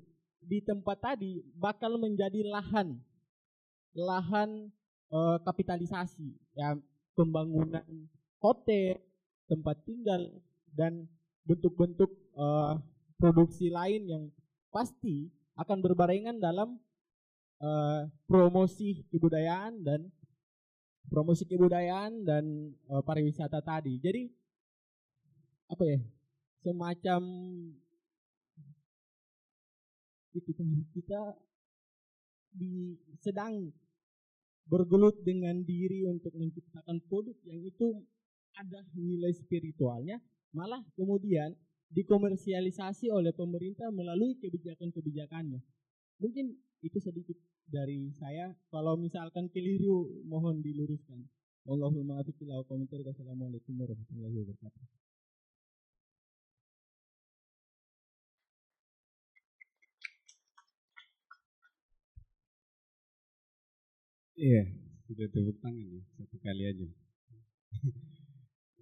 [0.42, 2.98] di tempat tadi bakal menjadi lahan
[3.94, 4.72] lahan
[5.12, 6.78] eh, kapitalisasi ya
[7.12, 7.84] pembangunan
[8.40, 8.98] hotel
[9.46, 10.22] tempat tinggal
[10.72, 11.06] dan
[11.44, 12.74] bentuk-bentuk eh,
[13.20, 14.24] produksi lain yang
[14.72, 16.80] pasti akan berbarengan dalam
[18.26, 20.10] promosi kebudayaan dan
[21.10, 23.98] promosi kebudayaan dan eh, pariwisata tadi.
[23.98, 24.22] Jadi
[25.72, 26.00] apa ya
[26.62, 27.20] semacam
[30.32, 30.50] itu
[30.92, 31.20] kita
[32.52, 33.72] di sedang
[34.68, 38.00] bergelut dengan diri untuk menciptakan produk yang itu
[38.56, 40.20] ada nilai spiritualnya
[40.52, 41.56] malah kemudian
[41.92, 45.60] dikomersialisasi oleh pemerintah melalui kebijakan-kebijakannya.
[46.20, 47.36] Mungkin itu sedikit
[47.68, 48.54] dari saya.
[48.70, 51.22] Kalau misalkan keliru mohon diluruskan.
[51.62, 52.98] Allahumma afiqillah wa komentar.
[53.06, 54.84] Wassalamualaikum warahmatullahi wabarakatuh.
[64.42, 64.62] Iya,
[65.06, 66.86] sudah tepuk tangan ya, satu kali aja.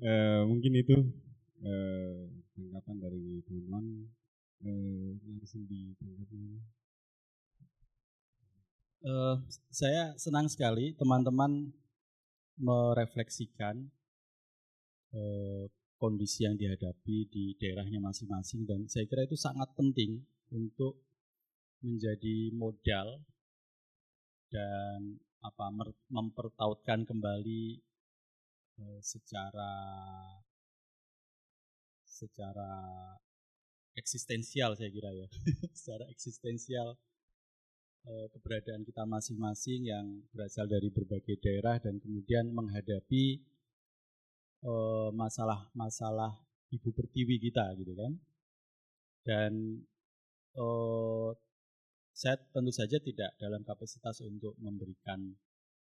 [0.00, 0.96] Eh, mungkin itu
[1.60, 2.24] eh,
[2.56, 4.08] tanggapan dari teman-teman.
[4.64, 6.79] Eh, langsung ditanggapi.
[9.00, 9.36] Eh,
[9.72, 11.72] saya senang sekali teman-teman
[12.60, 13.88] merefleksikan
[15.16, 15.64] eh,
[15.96, 20.20] kondisi yang dihadapi di daerahnya masing-masing dan saya kira itu sangat penting
[20.52, 21.00] untuk
[21.80, 23.24] menjadi modal
[24.52, 25.72] dan apa
[26.12, 27.80] mempertautkan kembali
[28.84, 29.72] eh, secara
[32.04, 32.72] secara
[33.96, 35.28] eksistensial saya kira ya.
[35.80, 37.00] Secara eksistensial
[38.08, 43.24] keberadaan kita masing-masing yang berasal dari berbagai daerah dan kemudian menghadapi
[44.64, 46.32] eh, masalah-masalah
[46.72, 48.12] ibu pertiwi kita gitu kan.
[49.20, 49.52] Dan
[50.56, 51.30] eh,
[52.16, 55.36] saya tentu saja tidak dalam kapasitas untuk memberikan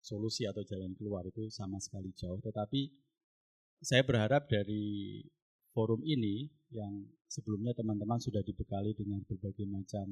[0.03, 2.39] solusi atau jalan keluar itu sama sekali jauh.
[2.43, 2.81] Tetapi
[3.83, 5.23] saya berharap dari
[5.71, 10.05] forum ini yang sebelumnya teman-teman sudah dibekali dengan berbagai macam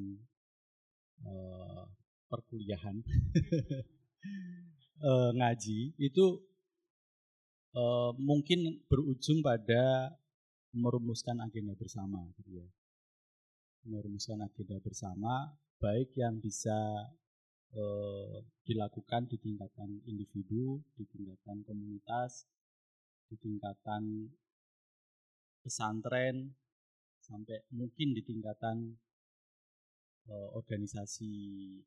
[1.25, 1.83] eh,
[2.29, 2.97] perkuliahan.
[5.01, 6.25] Eh, ngaji itu
[7.73, 10.13] eh, mungkin berujung pada
[10.77, 12.67] merumuskan agenda bersama gitu ya.
[13.89, 16.77] Merumuskan agenda bersama baik yang bisa
[17.73, 22.45] eh, dilakukan di tingkatan individu di tingkatan komunitas
[23.25, 24.29] di tingkatan
[25.65, 26.53] pesantren
[27.25, 29.01] sampai mungkin di tingkatan
[30.29, 31.31] eh, organisasi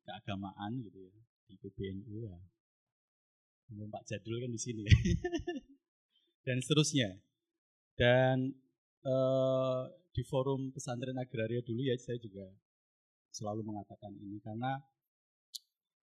[0.03, 2.37] keagamaan gitu ya di PBNU ya.
[3.71, 4.83] Ngomong Pak Jadul kan di sini.
[4.85, 4.91] Ya.
[6.45, 7.09] dan seterusnya.
[7.95, 8.53] Dan
[9.05, 9.83] eh,
[10.15, 12.47] di forum pesantren agraria dulu ya saya juga
[13.35, 14.39] selalu mengatakan ini.
[14.39, 14.79] Karena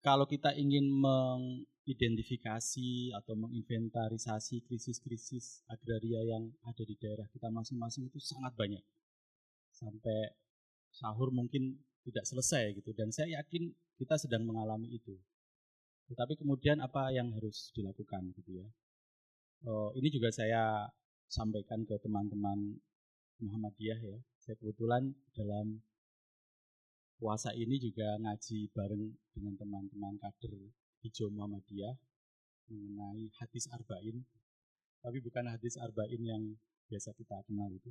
[0.03, 8.19] kalau kita ingin mengidentifikasi atau menginventarisasi krisis-krisis agraria yang ada di daerah kita masing-masing itu
[8.19, 8.83] sangat banyak.
[9.73, 10.37] Sampai
[10.93, 12.91] sahur mungkin tidak selesai gitu.
[12.95, 15.15] Dan saya yakin kita sedang mengalami itu.
[16.11, 18.67] Tetapi kemudian apa yang harus dilakukan gitu ya.
[19.63, 20.91] Eh, ini juga saya
[21.31, 22.77] sampaikan ke teman-teman
[23.41, 24.19] Muhammadiyah ya.
[24.43, 25.81] Saya kebetulan dalam
[27.23, 30.53] puasa ini juga ngaji bareng dengan teman-teman kader
[31.07, 31.95] Hijau Muhammadiyah
[32.71, 34.27] mengenai hadis arba'in.
[35.03, 36.43] Tapi bukan hadis arba'in yang
[36.93, 37.89] biasa kita kenal itu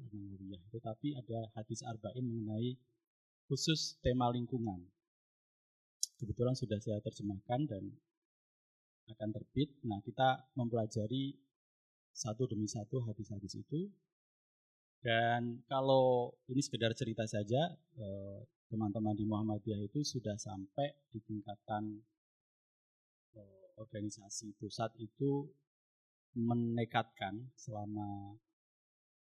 [0.77, 2.77] tetapi ada hadis arba'in mengenai
[3.51, 4.79] khusus tema lingkungan.
[6.15, 7.83] Kebetulan sudah saya terjemahkan dan
[9.11, 9.75] akan terbit.
[9.83, 11.35] Nah, kita mempelajari
[12.15, 13.91] satu demi satu hadis-hadis itu.
[15.03, 18.39] Dan kalau ini sekedar cerita saja, eh,
[18.71, 21.99] teman-teman di Muhammadiyah itu sudah sampai di tingkatan
[23.35, 25.51] eh, organisasi pusat itu
[26.39, 28.39] menekatkan selama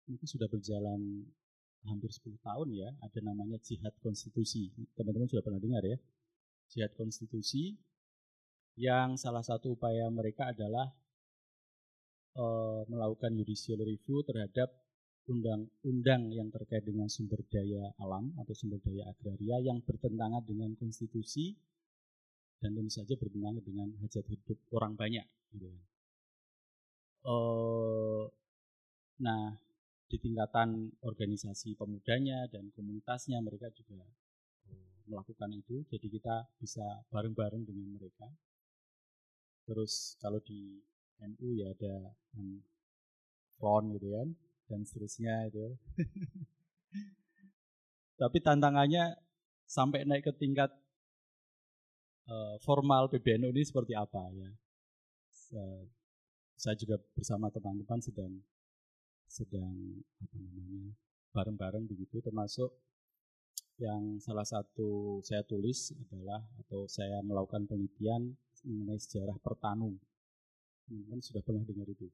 [0.08, 1.28] mungkin sudah berjalan
[1.88, 4.74] hampir 10 tahun ya, ada namanya jihad konstitusi.
[4.98, 5.98] Teman-teman sudah pernah dengar ya?
[6.70, 7.78] Jihad konstitusi
[8.76, 10.92] yang salah satu upaya mereka adalah
[12.36, 12.46] e,
[12.92, 14.68] melakukan judicial review terhadap
[15.26, 21.58] undang-undang yang terkait dengan sumber daya alam atau sumber daya agraria yang bertentangan dengan konstitusi
[22.62, 25.26] dan tentu saja bertentangan dengan hajat hidup orang banyak.
[25.56, 25.72] Gitu.
[27.26, 27.36] E,
[29.24, 29.65] nah,
[30.16, 34.00] di tingkatan organisasi pemudanya dan komunitasnya mereka juga
[34.72, 35.84] eh, melakukan itu.
[35.92, 38.32] Jadi kita bisa bareng-bareng dengan mereka.
[39.68, 40.80] Terus kalau di
[41.20, 42.64] NU ya ada yang
[43.60, 44.32] front gitu kan
[44.72, 45.76] dan seterusnya itu.
[48.24, 49.20] Tapi tantangannya
[49.68, 50.72] sampai naik ke tingkat
[52.32, 54.48] uh, formal PBNU ini seperti apa ya?
[56.56, 58.32] Saya juga bersama teman-teman sedang
[59.26, 59.76] sedang
[60.22, 60.94] apa namanya
[61.36, 62.72] bareng-bareng begitu termasuk
[63.76, 68.32] yang salah satu saya tulis adalah atau saya melakukan penelitian
[68.64, 70.00] mengenai sejarah pertanu.
[70.88, 72.08] Teman-teman sudah pernah dengar itu?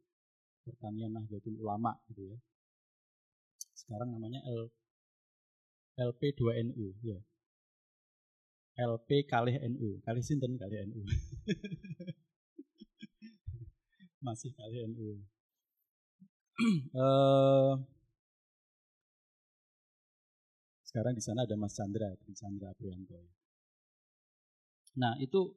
[0.65, 2.37] Pertanian Nahdlatul Ulama gitu ya.
[3.77, 4.73] Sekarang namanya L,
[6.01, 7.21] LP2NU ya.
[8.81, 10.57] LP kalih NU kalih sinten?
[10.57, 11.03] Kalih NU
[14.25, 15.21] masih kalih NU
[16.97, 17.73] uh,
[20.91, 23.15] sekarang di sana ada Mas Chandra, Tri Chandra Prianto.
[24.99, 25.47] Nah itu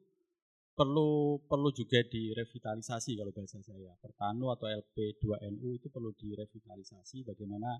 [0.75, 3.91] perlu perlu juga direvitalisasi kalau bahasa saya.
[3.99, 7.75] Pertanu atau LP2NU itu perlu direvitalisasi bagaimana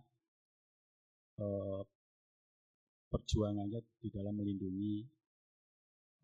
[1.40, 1.84] uh,
[3.08, 5.04] perjuangannya di dalam melindungi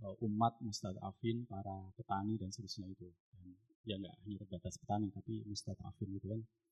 [0.04, 3.08] uh, umat mustadafin, para petani dan seterusnya itu.
[3.36, 3.56] Dan
[3.88, 6.71] ya nggak hanya terbatas petani tapi mustadafin gitu kan uh,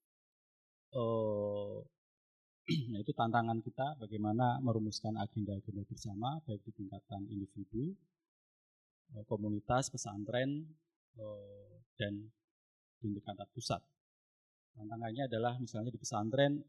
[2.93, 7.93] nah itu tantangan kita bagaimana merumuskan agenda-agenda bersama baik di tingkatan individu,
[9.17, 10.65] uh, komunitas, pesantren,
[11.17, 12.29] uh, dan
[13.01, 13.81] di tingkatan pusat.
[14.77, 16.61] Tantangannya adalah misalnya di pesantren,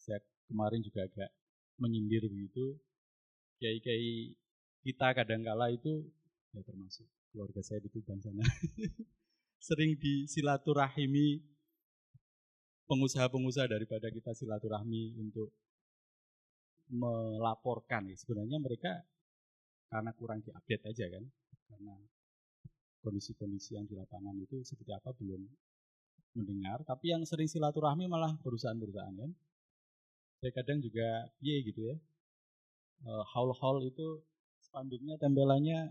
[0.00, 0.18] saya
[0.48, 1.30] kemarin juga agak
[1.76, 2.80] menyindir begitu,
[3.60, 4.32] kiai-kiai
[4.80, 6.00] kita kadangkala itu
[6.56, 8.42] ya termasuk keluarga saya di Tuban sana
[9.60, 11.44] sering disilaturahimi
[12.88, 15.52] pengusaha-pengusaha daripada kita silaturahmi untuk
[16.90, 18.10] melaporkan.
[18.10, 18.16] Ya.
[18.18, 19.04] sebenarnya mereka
[19.92, 21.24] karena kurang diupdate aja kan
[21.70, 21.94] karena
[23.04, 25.44] kondisi-kondisi yang di lapangan itu seperti apa belum
[26.34, 26.82] mendengar.
[26.82, 29.30] Tapi yang sering silaturahmi malah perusahaan-perusahaan kan.
[30.40, 31.96] Saya kadang juga piye gitu ya.
[33.04, 34.20] Uh, haul-haul itu
[34.60, 35.88] spanduknya tempelannya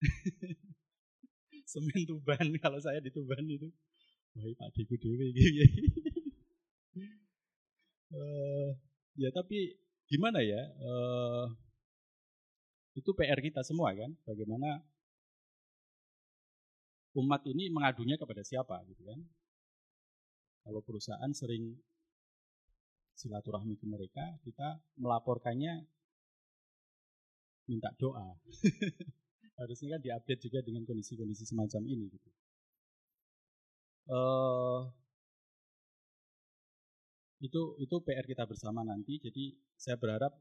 [1.66, 3.68] semen Tuban kalau saya di Tuban itu.
[4.38, 5.32] Wah Pak Deku Dewi
[8.12, 8.70] uh,
[9.22, 9.74] ya tapi
[10.06, 11.48] gimana ya uh,
[12.92, 14.84] itu PR kita semua kan bagaimana
[17.16, 19.20] umat ini mengadunya kepada siapa gitu kan.
[20.68, 21.78] Kalau perusahaan sering
[23.16, 25.88] silaturahmi ke mereka kita melaporkannya
[27.66, 28.36] minta doa
[29.56, 32.30] harusnya kan diupdate juga dengan kondisi-kondisi semacam ini gitu.
[34.06, 34.86] Uh,
[37.42, 39.18] itu itu PR kita bersama nanti.
[39.20, 40.32] Jadi saya berharap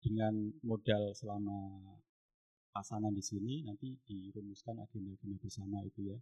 [0.00, 0.32] dengan
[0.64, 1.80] modal selama
[2.72, 6.18] pasangan di sini nanti dirumuskan agenda-agenda bersama itu ya.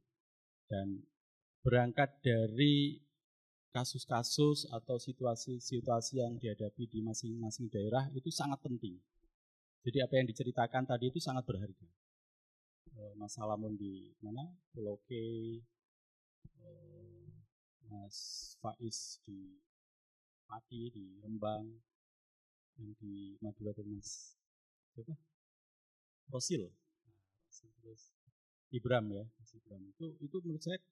[0.69, 1.01] Dan
[1.63, 3.01] berangkat dari
[3.73, 8.97] kasus-kasus atau situasi-situasi yang dihadapi di masing-masing daerah itu sangat penting.
[9.85, 11.89] Jadi apa yang diceritakan tadi itu sangat berharga.
[12.99, 14.43] Eh, Mas Salamun di mana?
[14.75, 15.15] Pulau K.
[16.59, 17.27] Eh,
[17.87, 18.17] Mas
[18.59, 19.55] Faiz di
[20.51, 21.63] Pati di Rembang
[22.83, 24.35] yang di Madura itu Mas
[24.91, 25.15] siapa?
[26.35, 26.67] Rosil.
[26.67, 28.03] Nah, terus.
[28.75, 29.83] Ibram ya Mas Ibram.
[29.95, 30.83] Itu itu menurut saya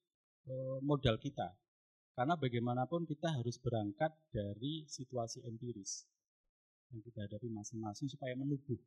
[0.47, 1.59] eh, modal kita.
[2.15, 6.07] Karena bagaimanapun kita harus berangkat dari situasi empiris
[6.95, 8.78] yang kita hadapi masing-masing supaya menubuh.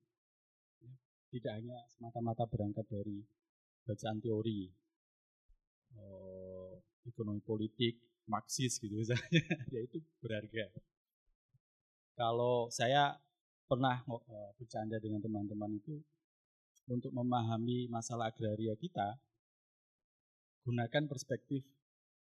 [1.29, 3.21] Tidak hanya semata-mata berangkat dari
[3.85, 4.65] bacaan teori,
[5.93, 6.73] eh,
[7.05, 9.25] ekonomi politik, Marxis gitu misalnya,
[9.73, 10.69] ya itu berharga.
[12.17, 13.17] Kalau saya
[13.69, 15.97] pernah eh, bercanda dengan teman-teman itu
[16.89, 19.17] untuk memahami masalah agraria kita,
[20.65, 21.61] gunakan perspektif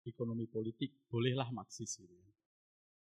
[0.06, 2.14] ekonomi politik, bolehlah Marxis gitu.
[2.14, 2.30] ya.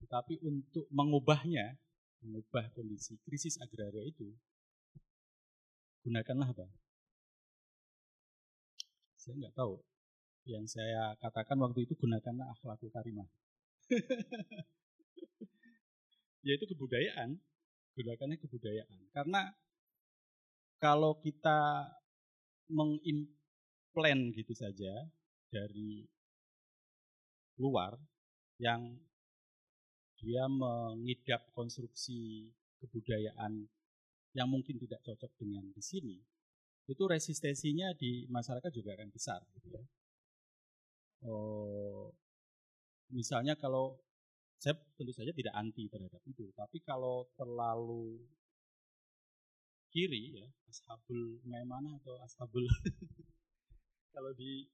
[0.06, 1.78] Tetapi untuk mengubahnya,
[2.26, 4.32] mengubah kondisi krisis agraria itu,
[6.06, 6.66] gunakanlah apa?
[9.18, 9.82] Saya nggak tahu.
[10.50, 13.30] Yang saya katakan waktu itu gunakanlah akhlakul karimah.
[16.48, 17.38] Yaitu kebudayaan,
[17.94, 19.00] gunakannya kebudayaan.
[19.14, 19.54] Karena
[20.82, 21.86] kalau kita
[22.74, 25.06] mengimplan gitu saja
[25.54, 26.10] dari
[27.62, 27.94] luar
[28.58, 28.98] yang
[30.18, 32.50] dia mengidap konstruksi
[32.82, 33.70] kebudayaan
[34.32, 36.16] yang mungkin tidak cocok dengan di sini,
[36.88, 39.40] itu resistensinya di masyarakat juga akan besar.
[39.56, 39.84] Gitu ya.
[41.28, 42.10] Oh,
[43.14, 44.00] misalnya kalau
[44.58, 48.22] saya tentu saja tidak anti terhadap itu, tapi kalau terlalu
[49.92, 52.64] kiri ya, ashabul maimanah atau ashabul
[54.16, 54.66] kalau di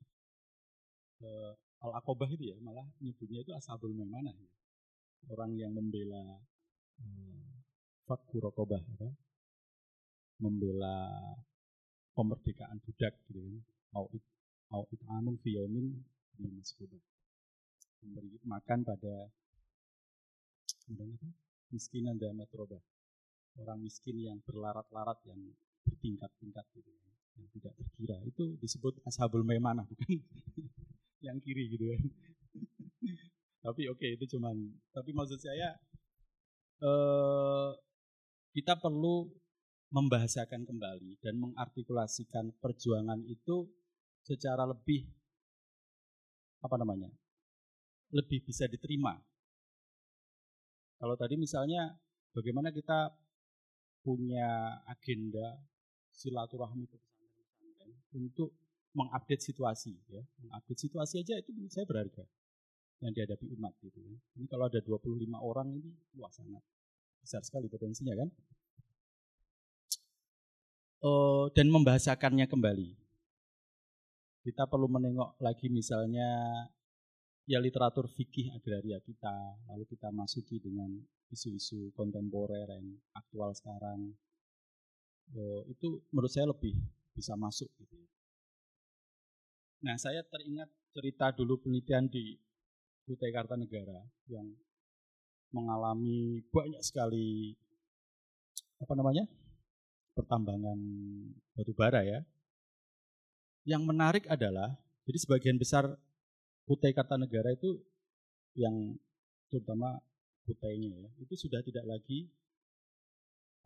[1.25, 4.49] eh, al akobah itu ya malah nyebutnya itu ashabul maimanah ya.
[5.33, 6.41] orang yang membela
[7.01, 7.49] eh,
[8.05, 9.09] fakku rokobah apa
[10.37, 10.97] membela
[12.13, 13.55] kemerdekaan budak gitu kan.
[13.97, 14.23] Au it
[14.73, 15.97] au it'amun fi yaumin
[16.37, 17.01] memberi
[18.45, 19.29] makan pada
[20.85, 21.27] kemudian apa?
[21.73, 22.79] Miskinan dan matrobah
[23.57, 25.41] orang miskin yang berlarat-larat yang
[25.83, 27.09] bertingkat-tingkat gitu ya,
[27.41, 28.17] yang tidak terkira.
[28.29, 30.21] Itu disebut ashabul maimanah bukan
[31.25, 32.01] yang kiri gitu kan.
[33.65, 34.55] Tapi oke itu cuman.
[34.93, 35.75] Tapi maksud saya
[36.85, 37.69] eh,
[38.53, 39.27] kita perlu
[39.91, 43.67] membahasakan kembali dan mengartikulasikan perjuangan itu
[44.23, 45.07] secara lebih
[46.59, 47.07] apa namanya
[48.11, 49.15] lebih bisa diterima
[50.99, 51.95] kalau tadi misalnya
[52.35, 53.15] bagaimana kita
[54.03, 55.55] punya agenda
[56.11, 58.51] silaturahmi ke pesantren-pesantren untuk
[58.91, 62.25] mengupdate situasi ya mengupdate situasi aja itu menurut saya berharga
[63.01, 64.17] yang dihadapi umat gitu ya.
[64.41, 66.63] Ini kalau ada 25 orang ini wah sangat
[67.21, 68.29] besar sekali potensinya kan.
[70.97, 72.89] Eh, dan membahasakannya kembali.
[74.41, 76.25] Kita perlu menengok lagi misalnya
[77.45, 80.89] ya literatur fikih agraria kita, lalu kita masuki dengan
[81.29, 84.17] isu-isu kontemporer yang aktual sekarang.
[85.37, 86.73] Eh, itu menurut saya lebih
[87.13, 87.97] bisa masuk gitu.
[89.85, 92.33] Nah, saya teringat cerita dulu penelitian di
[93.05, 94.01] Kutai Kartanegara
[94.33, 94.49] yang
[95.53, 97.53] mengalami banyak sekali
[98.81, 99.29] apa namanya
[100.17, 100.79] pertambangan
[101.53, 102.25] batu bara ya.
[103.69, 104.73] Yang menarik adalah
[105.05, 105.85] jadi sebagian besar
[106.65, 107.77] Kutai Kartanegara itu
[108.57, 108.97] yang
[109.47, 110.01] terutama
[110.47, 112.31] Kutainya ya itu sudah tidak lagi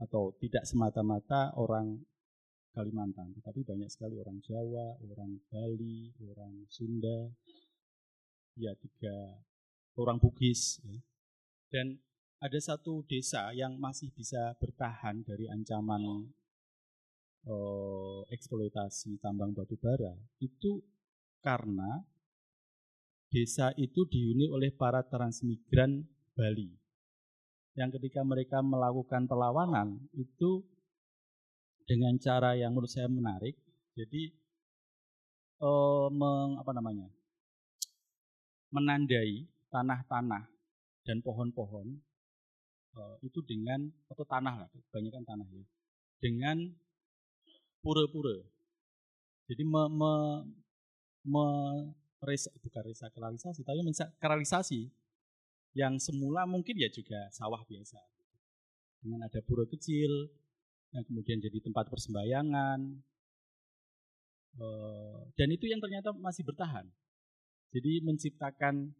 [0.01, 2.01] atau tidak semata-mata orang
[2.71, 7.27] Kalimantan, tetapi banyak sekali orang Jawa, orang Bali, orang Sunda,
[8.55, 9.43] ya tiga
[9.99, 10.99] orang Bugis ya.
[11.67, 11.99] dan
[12.39, 16.31] ada satu desa yang masih bisa bertahan dari ancaman
[17.47, 20.81] eh, eksploitasi tambang batu bara itu
[21.41, 22.05] karena
[23.31, 26.03] desa itu dihuni oleh para transmigran
[26.35, 26.67] Bali.
[27.79, 30.61] Yang ketika mereka melakukan perlawanan itu
[31.87, 33.55] dengan cara yang menurut saya menarik
[33.95, 34.31] jadi
[35.63, 37.07] eh, meng, apa namanya
[38.71, 40.47] menandai tanah-tanah
[41.03, 41.87] dan pohon-pohon
[42.95, 45.65] eh, itu dengan atau tanah lah, kebanyakan tanah ya,
[46.21, 46.57] dengan
[47.81, 48.37] pura-pura.
[49.49, 50.13] Jadi me, me,
[51.27, 51.45] me
[52.23, 54.87] resa, bukan resakralisasi, tapi mensakralisasi
[55.73, 57.99] yang semula mungkin ya juga sawah biasa.
[59.01, 60.29] Dengan ada pura kecil,
[60.93, 62.79] yang kemudian jadi tempat persembahyangan,
[64.61, 66.85] eh, dan itu yang ternyata masih bertahan.
[67.73, 68.93] Jadi menciptakan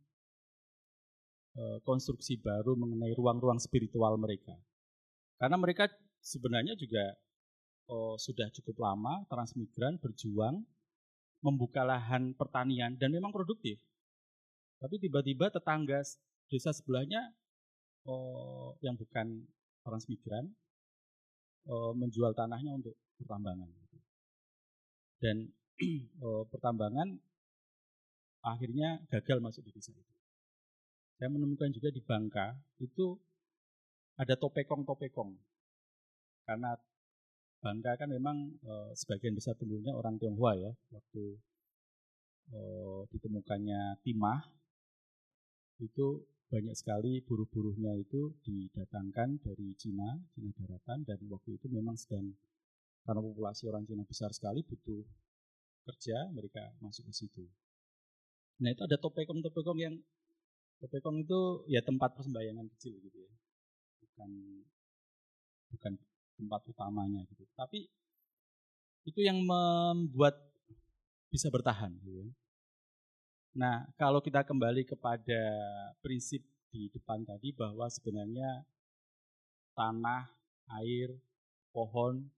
[1.51, 4.55] eh, konstruksi baru mengenai ruang-ruang spiritual mereka.
[5.37, 5.91] Karena mereka
[6.23, 7.17] sebenarnya juga
[7.91, 10.63] oh, sudah cukup lama transmigran berjuang
[11.43, 13.77] membuka lahan pertanian dan memang produktif.
[14.79, 16.01] Tapi tiba-tiba tetangga
[16.47, 17.35] desa sebelahnya
[18.07, 19.45] oh, yang bukan
[19.83, 20.49] transmigran
[21.67, 23.69] oh, menjual tanahnya untuk pertambangan.
[25.21, 25.51] Dan
[26.23, 27.19] oh, pertambangan
[28.41, 30.13] akhirnya gagal masuk di desa itu.
[31.21, 33.13] saya menemukan juga di Bangka itu
[34.17, 35.37] ada topekong-topekong.
[36.49, 36.73] Karena
[37.61, 40.71] Bangka kan memang e, sebagian besar penduduknya orang Tionghoa ya.
[40.89, 41.23] Waktu
[42.49, 42.59] e,
[43.13, 44.41] ditemukannya timah
[45.81, 52.33] itu banyak sekali buruh-buruhnya itu didatangkan dari Cina, Cina daratan dan waktu itu memang sedang
[53.07, 55.01] karena populasi orang Cina besar sekali butuh
[55.87, 57.45] kerja, mereka masuk ke situ.
[58.61, 59.95] Nah itu ada topekong-topekong yang
[60.83, 63.33] topekong itu ya tempat persembahyangan kecil gitu ya,
[64.05, 64.29] bukan
[65.71, 65.93] bukan
[66.41, 67.45] tempat utamanya gitu.
[67.53, 67.85] Tapi
[69.05, 70.33] itu yang membuat
[71.29, 72.27] bisa bertahan gitu ya.
[73.51, 75.41] Nah, kalau kita kembali kepada
[76.01, 76.41] prinsip
[76.71, 78.63] di depan tadi bahwa sebenarnya
[79.75, 80.31] tanah,
[80.81, 81.11] air,
[81.75, 82.31] pohon,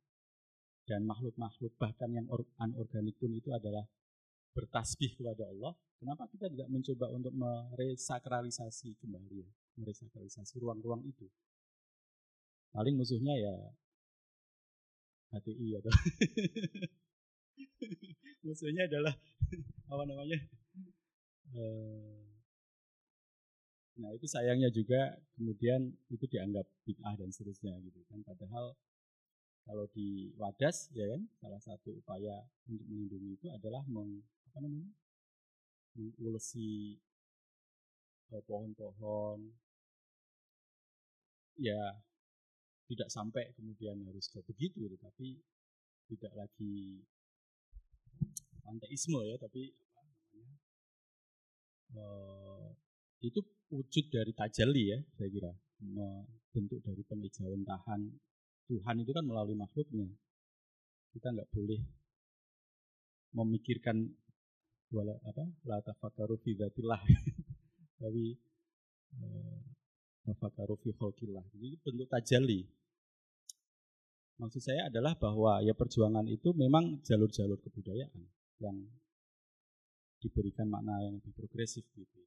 [0.90, 2.28] dan makhluk-makhluk bahkan yang
[2.60, 3.86] anorganik pun itu adalah
[4.58, 5.74] bertasbih kepada Allah.
[6.02, 9.50] Kenapa kita tidak mencoba untuk meresakralisasi kembali ya,
[9.80, 11.30] meresakralisasi ruang-ruang itu?
[12.74, 13.54] Paling musuhnya ya
[15.34, 15.92] HTI atau
[18.46, 19.18] musuhnya adalah
[19.94, 20.38] apa namanya
[21.54, 22.22] Eh,
[24.02, 28.26] nah itu sayangnya juga kemudian itu dianggap bid'ah dan seterusnya gitu kan.
[28.26, 28.74] Padahal
[29.64, 34.90] kalau di wadas ya kan salah satu upaya untuk melindungi itu adalah meng, apa namanya
[35.94, 36.98] mengulesi
[38.34, 39.40] eh, pohon-pohon.
[41.62, 42.02] Ya
[42.90, 45.40] tidak sampai kemudian harus ke begitu tetapi
[46.12, 47.00] tidak lagi
[48.64, 49.72] panteisme ya tapi
[51.98, 52.68] uh,
[53.24, 53.40] itu
[53.72, 55.52] wujud dari tajalli ya saya kira.
[56.54, 58.02] Bentuk dari penghijauan tahan
[58.72, 60.08] Tuhan itu kan melalui makhluknya.
[61.12, 61.82] Kita nggak boleh
[63.34, 63.98] memikirkan
[64.94, 66.54] wala apa la tafakkaru fi
[68.02, 68.38] tapi
[69.18, 69.73] uh,
[70.24, 72.68] tafakkaru fi khalqillah jadi bentuk tajalli
[74.40, 78.24] maksud saya adalah bahwa ya perjuangan itu memang jalur-jalur kebudayaan
[78.64, 78.78] yang
[80.24, 82.20] diberikan makna yang lebih progresif gitu.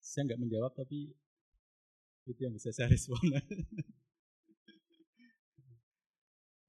[0.00, 1.12] saya nggak menjawab tapi
[2.24, 3.20] itu yang bisa saya respon.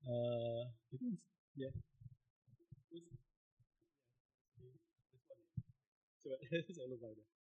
[0.03, 1.15] uh, itu
[1.55, 1.71] ya.
[6.19, 6.35] Coba
[6.75, 7.34] saya lupa.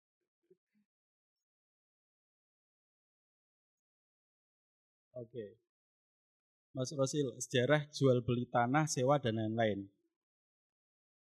[5.13, 5.61] Oke.
[6.73, 9.85] Mas Rosil, sejarah jual beli tanah, sewa dan lain-lain.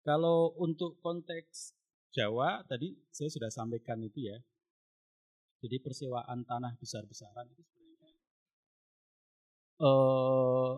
[0.05, 1.73] Kalau untuk konteks
[2.13, 4.37] Jawa tadi saya sudah sampaikan itu ya.
[5.65, 8.13] Jadi persewaan tanah besar-besaran itu sebenarnya
[9.81, 10.73] eh,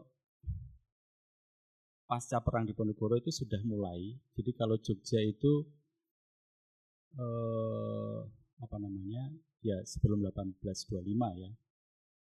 [2.07, 4.15] pasca perang di Ponorogo itu sudah mulai.
[4.39, 5.67] Jadi kalau Jogja itu
[7.19, 8.21] eh,
[8.63, 9.35] apa namanya
[9.65, 11.51] ya sebelum 1825 ya.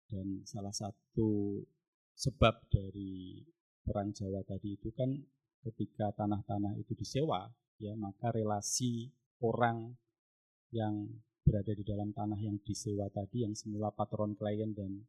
[0.07, 1.61] Dan salah satu
[2.15, 3.43] sebab dari
[3.83, 5.12] perang Jawa tadi itu kan
[5.66, 7.51] ketika tanah-tanah itu disewa,
[7.83, 9.11] ya maka relasi
[9.43, 9.95] orang
[10.70, 11.11] yang
[11.47, 15.07] berada di dalam tanah yang disewa tadi yang semula patron klien dan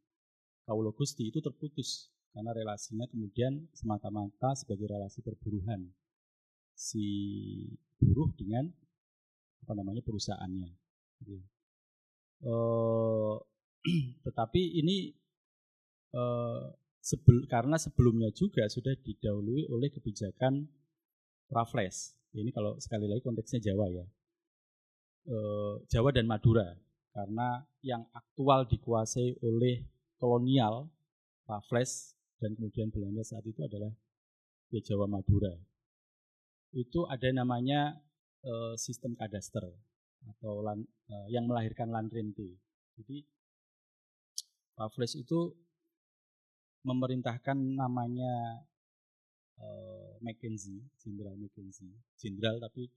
[0.70, 5.90] kaulo gusti itu terputus karena relasinya kemudian semata-mata sebagai relasi perburuhan
[6.78, 7.06] si
[7.98, 8.70] buruh dengan
[9.66, 10.70] apa namanya perusahaannya.
[11.26, 11.42] Gitu.
[12.46, 13.42] Uh,
[14.26, 15.14] tetapi ini
[16.16, 16.72] uh,
[17.08, 20.68] sebel, karena sebelumnya juga sudah didahului oleh kebijakan
[21.48, 22.18] Raffles.
[22.36, 24.06] Ini kalau sekali lagi konteksnya Jawa ya.
[25.28, 25.38] E,
[25.88, 26.76] Jawa dan Madura.
[27.16, 29.82] Karena yang aktual dikuasai oleh
[30.22, 30.86] kolonial
[31.48, 33.90] Raffles dan kemudian Belanda saat itu adalah
[34.70, 35.56] ya Jawa Madura.
[36.76, 37.96] Itu ada namanya
[38.44, 39.64] e, sistem kadaster
[40.28, 42.60] atau lan, e, yang melahirkan land rente.
[44.78, 45.52] Raffles itu
[46.86, 48.64] memerintahkan namanya
[49.58, 52.88] uh, Mackenzie, Jenderal Mackenzie, jenderal tapi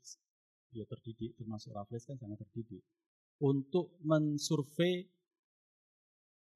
[0.71, 2.85] dia terdidik termasuk Raffles kan sangat terdidik
[3.43, 5.09] untuk mensurvei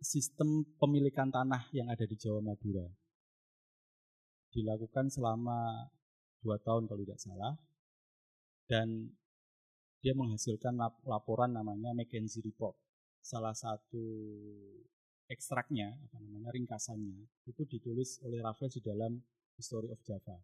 [0.05, 2.85] sistem pemilikan tanah yang ada di Jawa Madura.
[4.53, 5.89] Dilakukan selama
[6.45, 7.57] dua tahun kalau tidak salah
[8.69, 9.09] dan
[10.05, 10.77] dia menghasilkan
[11.09, 12.77] laporan namanya Mackenzie Report.
[13.25, 14.05] Salah satu
[15.29, 19.17] ekstraknya, apa namanya ringkasannya, itu ditulis oleh Raffles di dalam
[19.57, 20.37] History of Java.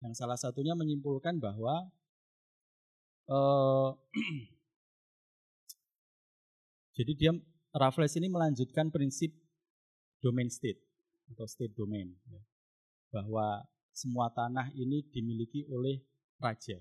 [0.00, 1.88] Yang salah satunya menyimpulkan bahwa
[3.28, 3.90] uh,
[6.96, 7.32] jadi dia
[7.74, 9.34] Raffles ini melanjutkan prinsip
[10.22, 10.80] domain state
[11.34, 12.40] atau state domain, ya,
[13.12, 16.02] bahwa semua tanah ini dimiliki oleh
[16.42, 16.80] raja.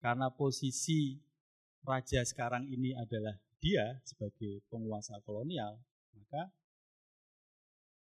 [0.00, 1.20] karena posisi
[1.84, 5.76] raja sekarang ini adalah dia sebagai penguasa kolonial,
[6.16, 6.48] maka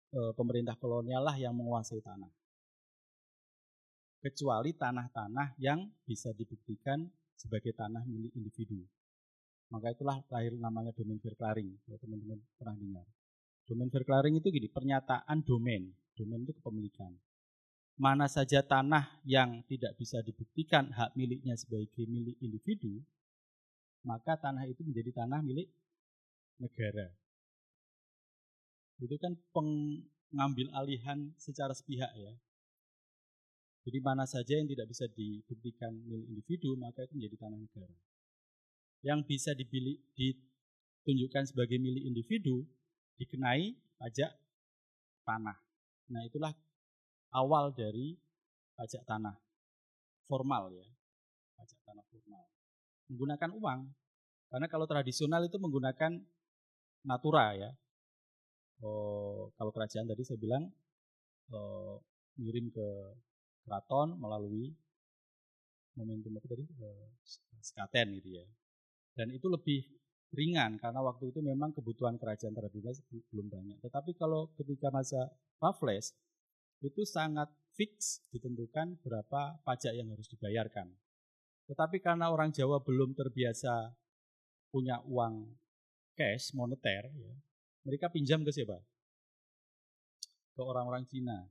[0.10, 2.34] e, pemerintah kolonial lah yang menguasai tanah.
[4.26, 7.06] Kecuali tanah-tanah yang bisa dibuktikan
[7.38, 8.82] sebagai tanah milik individu.
[9.70, 13.06] Maka itulah lahir namanya domain verklaring, kalau teman-teman pernah dengar.
[13.66, 15.90] Domain verklaring itu gini, pernyataan domain.
[16.18, 17.14] Domain itu kepemilikan.
[17.98, 23.02] Mana saja tanah yang tidak bisa dibuktikan hak miliknya sebagai milik individu,
[24.06, 25.68] maka tanah itu menjadi tanah milik
[26.62, 27.10] negara.
[29.02, 32.34] Itu kan pengambil alihan secara sepihak ya.
[33.86, 37.98] Jadi mana saja yang tidak bisa dibuktikan milik individu, maka itu menjadi tanah negara.
[39.06, 42.66] Yang bisa dibili, ditunjukkan sebagai milik individu,
[43.22, 44.32] dikenai pajak
[45.22, 45.58] tanah.
[46.10, 46.54] Nah itulah
[47.30, 48.18] awal dari
[48.74, 49.38] pajak tanah
[50.26, 50.88] formal ya,
[51.54, 52.55] pajak tanah formal.
[53.12, 53.80] Menggunakan uang,
[54.50, 56.12] karena kalau tradisional itu menggunakan
[57.06, 57.72] natura ya.
[58.84, 60.68] Oh, kalau kerajaan tadi saya bilang
[61.54, 62.04] oh,
[62.36, 62.88] ngirim ke
[63.64, 64.76] keraton melalui
[65.96, 67.08] momentum apa tadi eh,
[67.64, 68.46] sekaten gitu ya.
[69.16, 69.80] Dan itu lebih
[70.36, 72.76] ringan karena waktu itu memang kebutuhan kerajaan terhadap
[73.32, 73.78] belum banyak.
[73.80, 75.32] Tetapi kalau ketika masa
[75.64, 76.12] Raffles
[76.84, 77.48] itu sangat
[77.80, 80.92] fix ditentukan berapa pajak yang harus dibayarkan.
[81.66, 83.90] Tetapi karena orang Jawa belum terbiasa
[84.70, 85.50] punya uang
[86.14, 87.34] cash moneter, ya,
[87.86, 88.78] mereka pinjam ke siapa?
[90.54, 91.42] Ke orang-orang Cina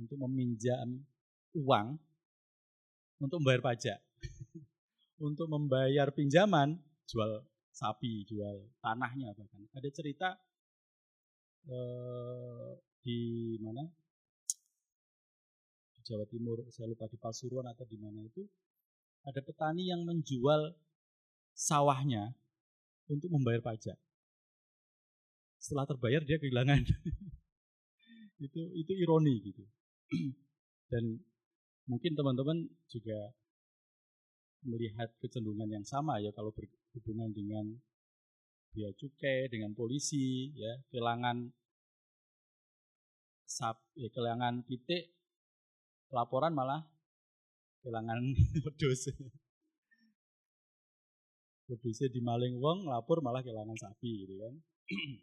[0.00, 1.04] untuk meminjam
[1.52, 2.00] uang
[3.20, 4.00] untuk membayar pajak.
[5.28, 9.60] untuk membayar pinjaman jual sapi, jual tanahnya bahkan.
[9.76, 10.28] Ada cerita
[11.68, 12.72] eh,
[13.04, 13.20] di
[13.60, 13.84] mana?
[15.92, 18.44] Di Jawa Timur, saya lupa di Pasuruan atau di mana itu
[19.24, 20.72] ada petani yang menjual
[21.52, 22.32] sawahnya
[23.10, 23.98] untuk membayar pajak.
[25.60, 26.80] Setelah terbayar dia kehilangan.
[28.46, 29.64] itu itu ironi gitu.
[30.90, 31.20] Dan
[31.84, 33.34] mungkin teman-teman juga
[34.64, 37.64] melihat kecenderungan yang sama ya kalau berhubungan dengan
[38.70, 41.50] biaya cukai, dengan polisi, ya kehilangan
[43.42, 45.10] sap, ya, kehilangan titik
[46.14, 46.86] laporan malah
[47.82, 48.20] kehilangan
[48.64, 49.12] wedus.
[51.70, 54.54] Wedusnya di maling wong, lapor malah kehilangan sapi gitu kan.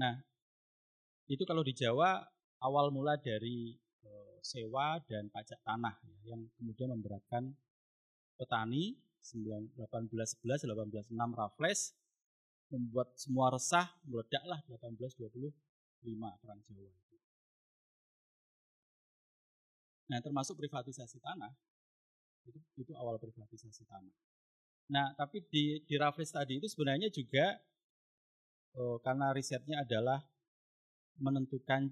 [0.00, 0.14] nah,
[1.28, 2.24] itu kalau di Jawa
[2.64, 3.76] awal mula dari
[4.46, 7.50] sewa dan pajak tanah ya, yang kemudian memberatkan
[8.38, 8.94] petani
[9.26, 11.98] 1811 1806 Raffles
[12.70, 15.50] membuat semua resah meledaklah 1825
[16.38, 17.05] perang Jawa.
[20.06, 21.50] Nah, termasuk privatisasi tanah.
[22.46, 24.14] Itu, itu awal privatisasi tanah.
[24.86, 27.58] Nah, tapi di, di Raffles tadi itu sebenarnya juga
[28.78, 30.22] oh, karena risetnya adalah
[31.18, 31.90] menentukan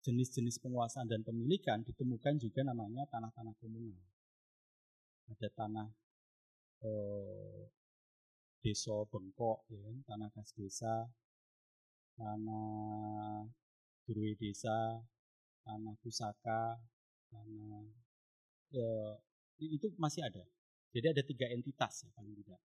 [0.00, 4.00] jenis-jenis penguasaan dan pemilikan ditemukan juga namanya tanah-tanah komunal.
[5.28, 5.88] Ada tanah
[6.80, 7.62] eh,
[8.64, 11.12] desa bengkok, ya, kan, tanah kas desa,
[12.16, 13.44] tanah
[14.08, 15.04] durwe desa,
[15.64, 16.80] tanah pusaka,
[17.30, 17.86] tanah
[18.74, 19.14] eh,
[19.62, 20.42] itu masih ada.
[20.90, 22.60] Jadi ada tiga entitas ya paling tidak.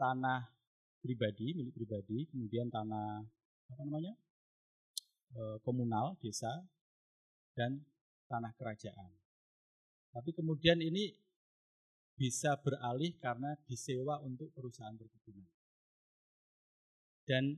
[0.00, 0.40] Tanah
[1.04, 3.20] pribadi, milik pribadi, kemudian tanah
[3.72, 4.14] apa namanya?
[5.32, 6.50] Eh, komunal desa
[7.56, 7.80] dan
[8.28, 9.12] tanah kerajaan.
[10.12, 11.12] Tapi kemudian ini
[12.16, 15.48] bisa beralih karena disewa untuk perusahaan perkebunan.
[17.24, 17.56] Dan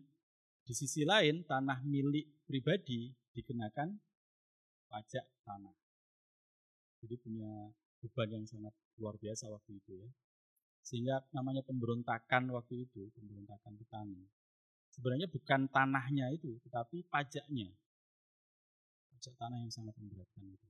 [0.64, 3.93] di sisi lain tanah milik pribadi dikenakan
[4.95, 5.75] pajak tanah.
[7.03, 7.51] Jadi punya
[7.99, 8.71] beban yang sangat
[9.03, 10.09] luar biasa waktu itu ya.
[10.87, 14.23] Sehingga namanya pemberontakan waktu itu, pemberontakan petani
[14.95, 17.75] sebenarnya bukan tanahnya itu, tetapi pajaknya.
[19.11, 20.69] Pajak tanah yang sangat memberatkan itu.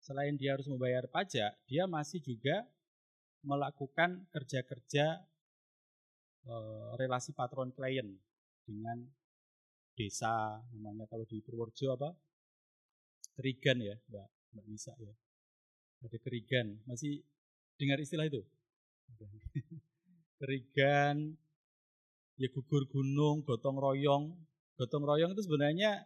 [0.00, 2.64] Selain dia harus membayar pajak, dia masih juga
[3.44, 5.20] melakukan kerja-kerja
[6.46, 6.54] e,
[6.96, 8.08] relasi patron klien
[8.64, 9.02] dengan
[9.94, 12.10] desa namanya kalau di Purworejo apa
[13.34, 15.14] kerigan ya Mbak Mbak Nisa ya
[16.06, 17.26] ada kerigan masih
[17.80, 18.46] dengar istilah itu
[20.40, 21.34] kerigan
[22.36, 24.36] ya gugur gunung, gotong royong.
[24.76, 26.04] Gotong royong itu sebenarnya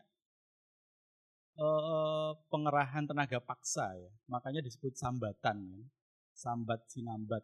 [1.59, 4.11] eh, pengerahan tenaga paksa ya.
[4.31, 5.83] Makanya disebut sambatan ya.
[6.35, 7.43] Sambat sinambat.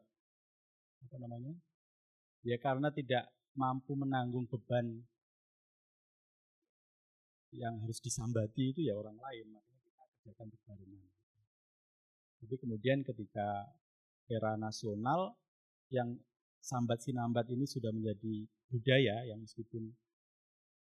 [1.05, 1.53] Apa namanya?
[2.47, 3.28] Ya karena tidak
[3.59, 5.03] mampu menanggung beban
[7.57, 9.57] yang harus disambati itu ya orang lain
[10.35, 11.07] berbarengan
[12.43, 13.70] Tapi kemudian ketika
[14.27, 15.39] era nasional
[15.94, 16.19] yang
[16.59, 19.94] sambat sinambat ini sudah menjadi budaya yang meskipun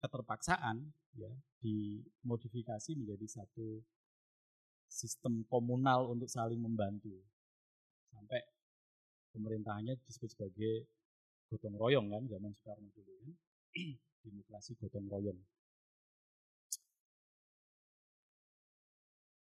[0.01, 1.29] keterpaksaan ya
[1.61, 3.83] dimodifikasi menjadi satu
[4.89, 7.13] sistem komunal untuk saling membantu.
[8.09, 8.41] Sampai
[9.37, 10.89] pemerintahannya disebut sebagai
[11.53, 13.31] gotong royong kan zaman Soekarno dulu kan.
[14.25, 15.39] Demokrasi gotong royong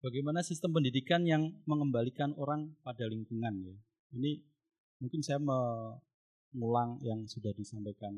[0.04, 3.76] bagaimana sistem pendidikan yang mengembalikan orang pada lingkungan ya?
[4.12, 4.36] Ini
[5.00, 8.12] mungkin saya mengulang yang sudah disampaikan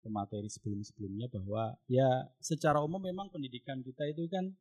[0.00, 4.56] pemateri sebelum-sebelumnya bahwa ya secara umum memang pendidikan kita itu kan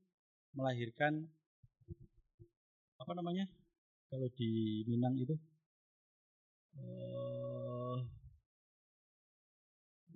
[0.52, 1.24] melahirkan
[3.00, 3.48] apa namanya
[4.12, 5.40] kalau di Minang itu
[6.76, 7.96] uh,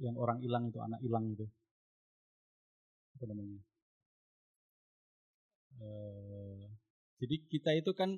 [0.01, 1.45] yang orang hilang itu anak hilang itu.
[3.15, 3.61] Apa namanya
[5.81, 6.63] uh,
[7.17, 8.17] jadi kita itu kan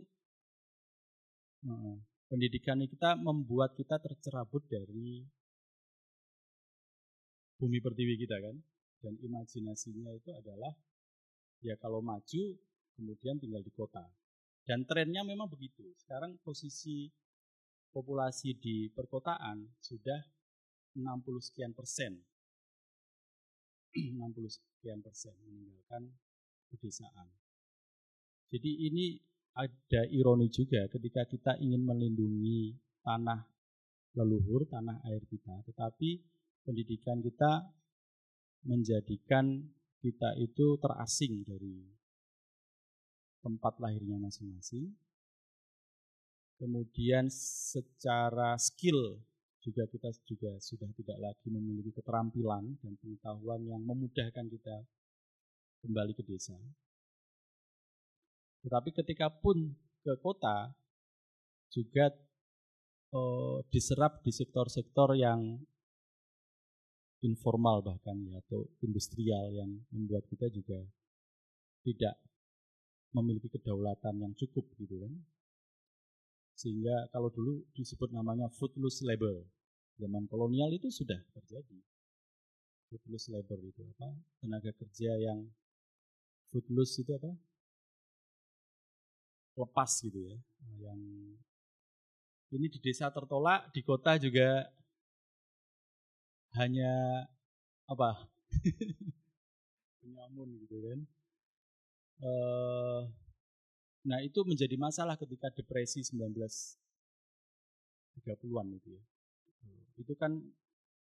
[1.68, 1.96] uh,
[2.28, 5.24] pendidikan kita membuat kita tercerabut dari
[7.60, 8.56] bumi pertiwi kita kan
[9.04, 10.72] dan imajinasinya itu adalah
[11.64, 12.44] ya kalau maju
[12.96, 14.06] kemudian tinggal di kota.
[14.64, 15.84] Dan trennya memang begitu.
[16.00, 17.12] Sekarang posisi
[17.92, 20.24] populasi di perkotaan sudah
[20.96, 21.04] 60
[21.44, 22.16] sekian persen.
[23.94, 26.16] 60 sekian persen meninggalkan
[26.72, 27.43] pedesaan.
[28.54, 29.18] Jadi ini
[29.58, 33.42] ada ironi juga ketika kita ingin melindungi tanah
[34.14, 36.22] leluhur, tanah air kita, tetapi
[36.62, 37.66] pendidikan kita
[38.70, 39.58] menjadikan
[40.06, 41.82] kita itu terasing dari
[43.42, 44.94] tempat lahirnya masing-masing.
[46.62, 49.18] Kemudian secara skill
[49.66, 54.78] juga kita juga sudah tidak lagi memiliki keterampilan dan pengetahuan yang memudahkan kita
[55.82, 56.56] kembali ke desa.
[58.64, 60.72] Tetapi ketika pun ke kota
[61.72, 62.12] juga
[63.12, 65.60] oh, diserap di sektor-sektor yang
[67.24, 70.76] informal bahkan ya atau industrial yang membuat kita juga
[71.88, 72.20] tidak
[73.16, 75.14] memiliki kedaulatan yang cukup gitu kan.
[76.56, 79.44] Sehingga kalau dulu disebut namanya foodless labor.
[80.00, 81.80] Zaman kolonial itu sudah terjadi.
[82.90, 84.10] Foodless labor itu apa?
[84.42, 85.46] Tenaga kerja yang
[86.50, 87.32] foodless itu apa?
[89.54, 90.34] Lepas gitu ya.
[90.82, 90.98] Yang
[92.54, 94.70] ini di desa tertolak, di kota juga
[96.54, 97.26] hanya
[97.90, 98.30] apa?
[100.02, 101.00] Penyamun gitu kan.
[102.24, 103.10] Uh,
[104.06, 109.02] nah itu menjadi masalah ketika depresi 1930-an itu ya.
[109.98, 110.42] Itu kan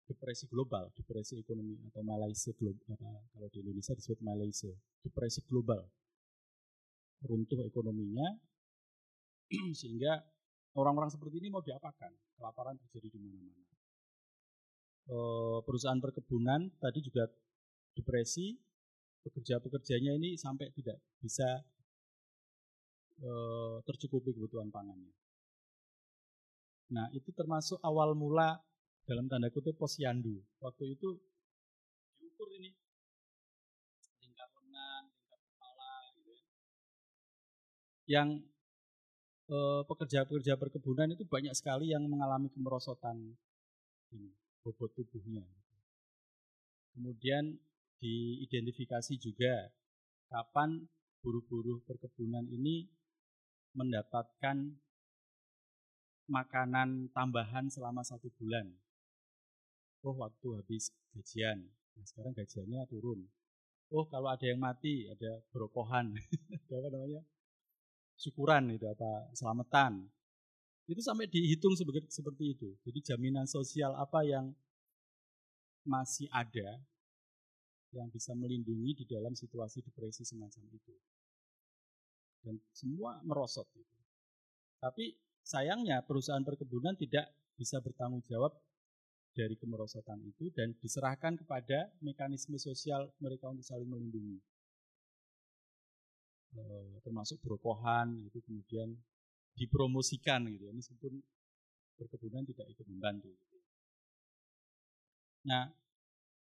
[0.04, 4.68] depresi global, depresi ekonomi atau Malaysia global kalau di Indonesia disebut Malaysia,
[5.00, 5.88] depresi global,
[7.24, 8.28] runtuh ekonominya,
[9.80, 10.20] sehingga
[10.76, 12.12] orang-orang seperti ini mau diapakan?
[12.38, 13.64] Kelaparan terjadi di mana-mana.
[15.04, 17.28] Eh, perusahaan perkebunan tadi juga
[17.92, 18.56] depresi,
[19.20, 21.60] pekerja-pekerjanya ini sampai tidak bisa
[23.20, 25.12] eh, tercukupi kebutuhan pangannya.
[26.92, 28.56] Nah, itu termasuk awal mula
[29.04, 30.40] dalam tanda kutip posyandu.
[30.64, 31.20] Waktu itu
[38.04, 38.44] Yang
[39.48, 43.36] eh, pekerja-pekerja perkebunan itu banyak sekali yang mengalami kemerosotan
[44.64, 45.44] bobot tubuhnya.
[46.96, 47.58] Kemudian
[48.00, 49.68] diidentifikasi juga
[50.32, 50.88] kapan
[51.20, 52.88] buruh-buruh perkebunan ini
[53.76, 54.56] mendapatkan
[56.28, 58.72] makanan tambahan selama satu bulan.
[60.04, 61.64] Oh, waktu habis gajian.
[61.96, 63.24] Nah, sekarang gajiannya turun.
[63.92, 66.12] Oh, kalau ada yang mati, ada berokohan.
[66.68, 67.20] ada apa namanya?
[68.14, 69.30] Syukuran itu apa?
[69.34, 70.06] Selamatan.
[70.84, 72.68] Itu sampai dihitung sebagai seperti itu.
[72.84, 74.52] Jadi jaminan sosial apa yang
[75.84, 76.80] masih ada
[77.94, 80.94] yang bisa melindungi di dalam situasi depresi semacam itu.
[82.44, 83.96] Dan semua merosot itu.
[84.82, 88.52] Tapi sayangnya perusahaan perkebunan tidak bisa bertanggung jawab
[89.34, 94.38] dari kemerosotan itu dan diserahkan kepada mekanisme sosial mereka untuk saling melindungi.
[96.54, 96.62] E,
[97.02, 98.94] termasuk berokohan itu kemudian
[99.58, 101.18] dipromosikan gitu ya meskipun
[101.98, 103.30] perkebunan tidak ikut membantu.
[103.30, 103.58] Gitu.
[105.50, 105.70] Nah,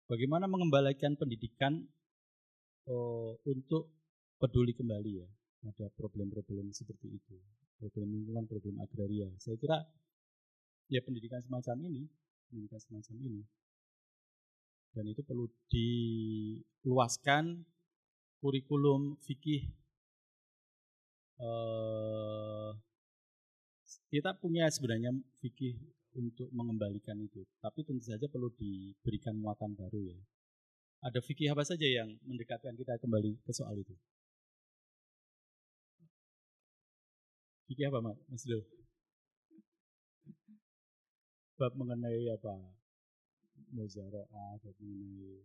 [0.08, 1.84] bagaimana mengembalikan pendidikan
[2.88, 3.92] oh, untuk
[4.40, 5.28] peduli kembali ya
[5.64, 7.36] ada problem-problem seperti itu,
[7.80, 9.32] problem lingkungan, problem agraria.
[9.40, 9.80] Saya kira
[10.92, 12.04] ya pendidikan semacam ini,
[12.52, 13.40] pendidikan semacam ini,
[14.92, 17.64] dan itu perlu diluaskan
[18.44, 19.64] kurikulum fikih
[21.40, 22.70] eh,
[24.10, 25.10] kita punya sebenarnya
[25.42, 25.74] fikih
[26.14, 30.18] untuk mengembalikan itu, tapi tentu saja perlu diberikan muatan baru ya.
[31.04, 33.92] Ada fikih apa saja yang mendekatkan kita kembali ke soal itu?
[37.68, 37.98] Fikih apa
[38.30, 38.62] Mas Dul?
[41.58, 42.54] Bab mengenai apa?
[43.74, 45.42] Muzaro'ah, bab mengenai.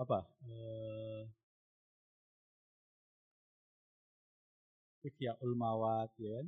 [0.00, 0.26] Apa?
[0.48, 1.22] Eh,
[5.04, 6.46] fikih ulmawat ya kan?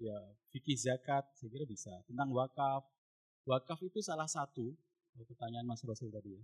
[0.00, 0.16] Ya,
[0.48, 1.92] fikih zakat saya kira bisa.
[2.08, 2.88] Tentang wakaf.
[3.44, 4.72] Wakaf itu salah satu
[5.20, 6.42] oh, pertanyaan Mas Rasul tadi ya.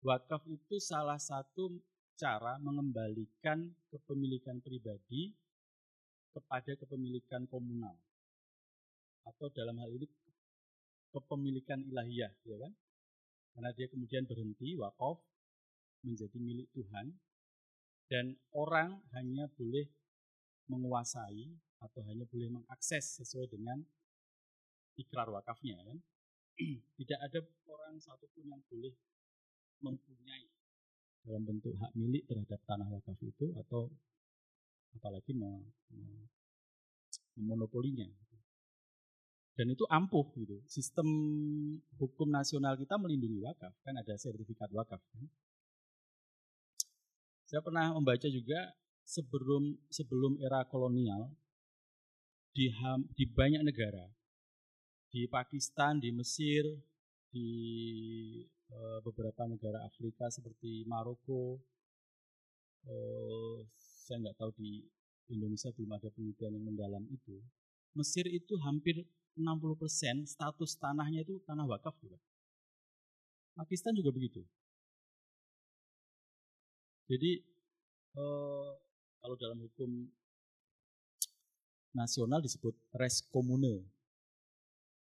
[0.00, 1.76] Wakaf itu salah satu
[2.16, 5.36] cara mengembalikan kepemilikan pribadi
[6.32, 7.94] kepada kepemilikan komunal
[9.26, 10.06] atau dalam hal ini
[11.14, 12.72] kepemilikan ilahiyah ya kan
[13.54, 15.18] karena dia kemudian berhenti wakaf
[16.06, 17.10] menjadi milik Tuhan
[18.08, 19.86] dan orang hanya boleh
[20.68, 21.50] menguasai
[21.82, 23.80] atau hanya boleh mengakses sesuai dengan
[25.00, 25.98] ikrar wakafnya kan?
[26.98, 28.92] Tidak ada orang satupun yang boleh
[29.80, 30.46] mempunyai
[31.22, 33.92] dalam bentuk hak milik terhadap tanah wakaf itu atau
[34.96, 35.36] apalagi
[37.36, 38.08] memonopolinya.
[39.58, 40.62] Dan itu ampuh gitu.
[40.70, 41.08] Sistem
[41.98, 43.98] hukum nasional kita melindungi wakaf kan?
[43.98, 45.26] Ada sertifikat wakaf kan?
[47.48, 48.70] Saya pernah membaca juga
[49.08, 51.32] sebelum sebelum era kolonial
[52.52, 52.68] di,
[53.16, 54.04] di banyak negara,
[55.08, 56.68] di Pakistan, di Mesir,
[57.32, 57.48] di
[58.44, 61.56] e, beberapa negara Afrika seperti Maroko,
[62.84, 62.94] e,
[63.80, 64.84] saya nggak tahu di
[65.32, 67.40] Indonesia belum ada penelitian yang mendalam itu.
[67.96, 69.08] Mesir itu hampir
[69.40, 72.20] 60% status tanahnya itu tanah wakaf juga.
[73.56, 74.44] Pakistan juga begitu.
[77.08, 77.40] Jadi
[78.12, 78.24] e,
[79.18, 80.06] kalau dalam hukum
[81.96, 83.82] nasional disebut res komune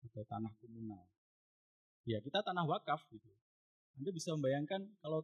[0.10, 1.06] atau tanah komunal.
[2.04, 3.30] Ya, kita tanah wakaf gitu.
[3.96, 5.22] Anda bisa membayangkan kalau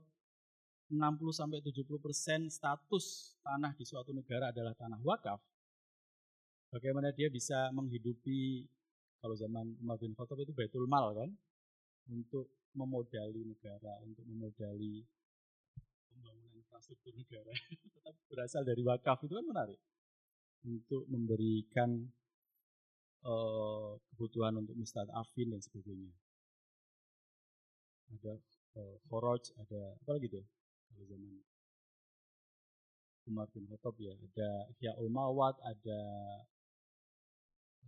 [0.88, 5.42] 60 sampai 70% status tanah di suatu negara adalah tanah wakaf,
[6.72, 8.64] bagaimana dia bisa menghidupi
[9.20, 11.30] kalau zaman Umar bin Khattab itu Baitul Mal kan
[12.08, 12.48] untuk
[12.78, 15.04] memodali negara, untuk memodali
[16.78, 17.50] infrastruktur negara
[17.98, 19.82] tetap berasal dari wakaf itu kan menarik
[20.62, 22.06] untuk memberikan
[23.26, 26.14] uh, kebutuhan untuk mustadafin dan sebagainya.
[28.14, 28.34] Ada
[28.78, 28.96] uh,
[29.58, 30.46] ada apa lagi tuh
[30.94, 31.34] kalau zaman
[33.28, 34.50] Umar bin Khattab ya, ada
[34.80, 36.00] Hyaul Mawad, ada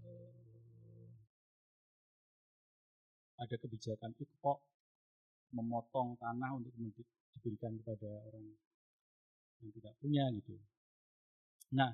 [0.02, 1.10] uh,
[3.40, 4.60] ada kebijakan ikok
[5.56, 8.52] memotong tanah untuk diberikan kepada orang
[9.64, 10.56] yang tidak punya gitu.
[11.76, 11.94] Nah,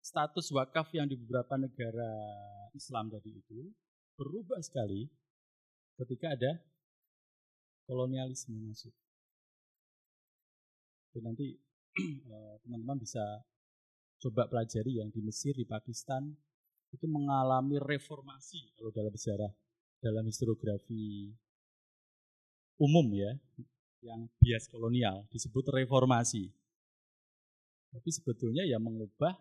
[0.00, 2.10] status wakaf yang di beberapa negara
[2.74, 3.70] Islam tadi itu
[4.18, 5.06] berubah sekali
[6.00, 6.52] ketika ada
[7.86, 8.94] kolonialisme masuk.
[11.14, 11.54] Dan nanti
[12.34, 13.22] eh, teman-teman bisa
[14.18, 16.32] coba pelajari yang di Mesir, di Pakistan
[16.94, 19.50] itu mengalami reformasi kalau dalam sejarah
[19.98, 21.34] dalam historiografi
[22.78, 23.34] umum ya
[24.04, 26.52] yang bias kolonial disebut reformasi.
[27.90, 29.32] Tapi sebetulnya ya mengubah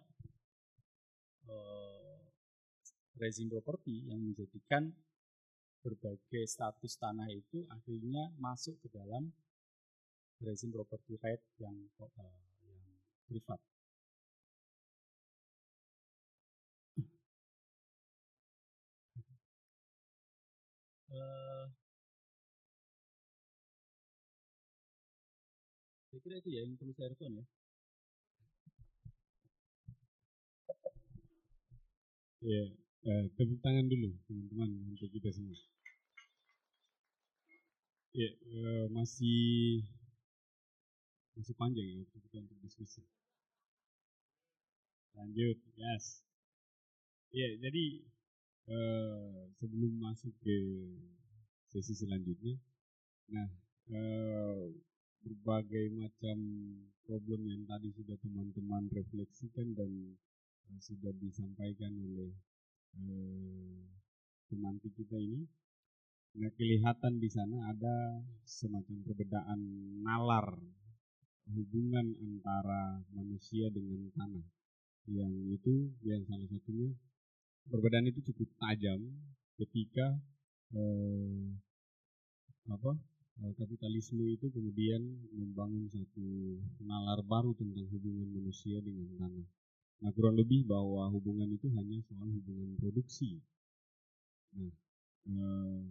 [1.44, 2.18] Eh,
[3.20, 4.88] rezim properti yang menjadikan
[5.84, 9.28] berbagai status tanah itu akhirnya masuk ke dalam
[10.40, 12.88] rezim property right yang uh, yang
[13.28, 13.60] privat.
[21.12, 21.43] Uh,
[26.34, 27.46] kira itu ya yang perlu saya respon ya.
[32.42, 32.64] Ya,
[33.06, 35.62] eh, tepuk tangan dulu teman-teman untuk kita semua.
[38.18, 39.86] Ya, eh, masih
[41.38, 43.06] masih panjang ya waktu kita untuk diskusi.
[45.14, 46.26] Lanjut, yes.
[47.30, 47.86] Ya, jadi
[48.74, 50.58] eh, sebelum masuk ke
[51.70, 52.58] sesi selanjutnya,
[53.30, 53.50] nah
[53.94, 54.74] eh,
[55.24, 56.38] berbagai macam
[57.08, 59.92] problem yang tadi sudah teman-teman refleksikan dan
[60.68, 62.32] uh, sudah disampaikan oleh
[63.00, 63.82] uh,
[64.52, 65.48] pemantik kita ini.
[66.34, 69.60] Nah, kelihatan di sana ada semacam perbedaan
[70.02, 70.58] nalar
[71.52, 74.46] hubungan antara manusia dengan tanah.
[75.10, 75.74] Yang itu
[76.08, 76.90] yang salah satunya
[77.68, 79.00] perbedaan itu cukup tajam
[79.60, 80.18] ketika
[80.74, 81.54] eh,
[82.72, 82.98] apa
[83.58, 85.02] kapitalisme itu kemudian
[85.34, 89.48] membangun satu nalar baru tentang hubungan manusia dengan tanah.
[90.04, 93.42] Nah kurang lebih bahwa hubungan itu hanya soal hubungan produksi.
[94.54, 94.70] Nah,
[95.26, 95.82] eh,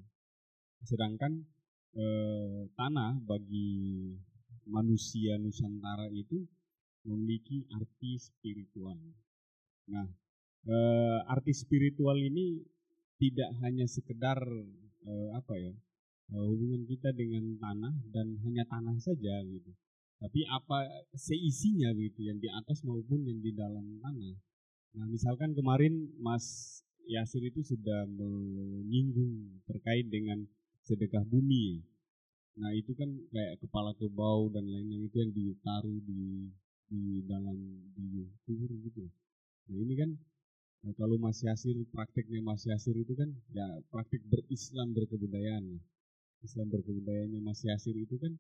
[0.86, 1.43] sedangkan
[1.98, 4.12] eh, tanah bagi
[4.69, 6.47] manusia Nusantara itu
[7.02, 8.98] memiliki arti spiritual.
[9.90, 10.06] Nah,
[10.69, 12.62] eh, arti spiritual ini
[13.19, 14.39] tidak hanya sekedar
[15.02, 15.91] eh, apa ya eh,
[16.40, 19.70] hubungan kita dengan tanah dan hanya tanah saja gitu,
[20.22, 24.36] tapi apa seisinya gitu yang di atas maupun yang di dalam tanah.
[24.92, 26.78] Nah, misalkan kemarin Mas
[27.09, 30.44] Yasir itu sudah menyinggung terkait dengan
[30.84, 31.76] sedekah bumi.
[31.76, 31.80] ya.
[32.52, 36.52] Nah, itu kan kayak kepala kebau dan lain-lain itu yang ditaruh di
[36.92, 37.56] di dalam
[37.96, 39.09] di kubur gitu.
[39.72, 40.10] Nah, ini kan
[40.84, 45.80] eh, kalau Mas Yasir prakteknya Mas Yasir itu kan ya praktek berislam berkebudayaan.
[46.43, 48.35] Islam berkebudayaannya Mas Yasir itu kan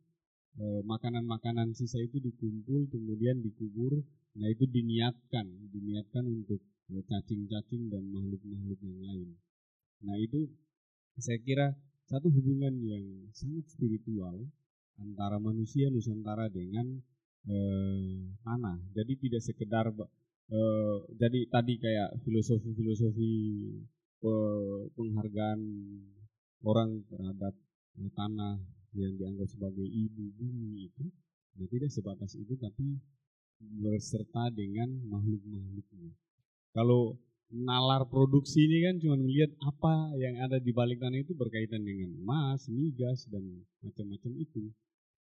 [0.58, 4.02] eh, makanan-makanan sisa itu dikumpul kemudian dikubur.
[4.32, 6.60] Nah, itu diniatkan, diniatkan untuk
[6.92, 9.28] eh, cacing-cacing dan makhluk-makhluk yang lain.
[10.02, 10.50] Nah, itu
[11.20, 11.66] saya kira
[12.10, 14.36] satu hubungan yang sangat spiritual
[15.00, 17.00] antara manusia Nusantara dengan
[17.48, 18.76] eh, tanah.
[18.92, 19.86] Jadi tidak sekedar
[20.52, 23.32] eh, jadi tadi kayak filosofi-filosofi
[24.20, 25.60] pe- penghargaan
[26.62, 27.54] orang terhadap
[27.96, 28.60] tanah
[28.92, 31.04] yang dianggap sebagai ibu bumi itu,
[31.56, 33.00] nah tidak sebatas itu tapi
[33.62, 36.12] berserta dengan makhluk-makhluknya.
[36.72, 37.16] Kalau
[37.52, 42.10] nalar produksi ini kan cuma melihat apa yang ada di balik tanah itu berkaitan dengan
[42.16, 43.44] emas, migas dan
[43.84, 44.72] macam-macam itu.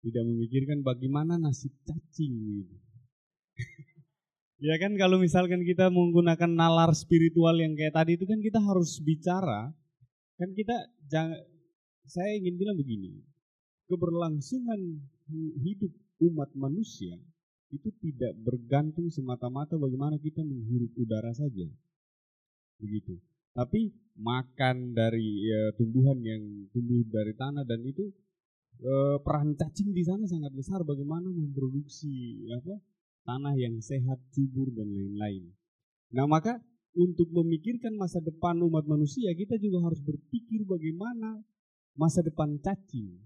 [0.05, 2.33] Tidak memikirkan bagaimana nasib cacing
[2.63, 2.75] gitu.
[4.67, 8.99] ya kan kalau misalkan kita menggunakan nalar spiritual yang kayak tadi itu kan kita harus
[9.03, 9.71] bicara
[10.35, 10.75] kan kita
[11.07, 11.39] jangan
[12.05, 13.11] saya ingin bilang begini
[13.85, 14.81] keberlangsungan
[15.61, 17.17] hidup umat manusia
[17.73, 21.65] itu tidak bergantung semata-mata bagaimana kita menghirup udara saja.
[22.79, 23.19] Begitu.
[23.55, 28.11] Tapi makan dari ya, tumbuhan yang tumbuh dari tanah dan itu
[28.83, 32.79] eh, peran cacing di sana sangat besar bagaimana memproduksi apa
[33.25, 35.55] tanah yang sehat subur dan lain-lain.
[36.13, 36.59] Nah maka
[36.95, 41.43] untuk memikirkan masa depan umat manusia kita juga harus berpikir bagaimana
[41.95, 43.19] masa depan cacing.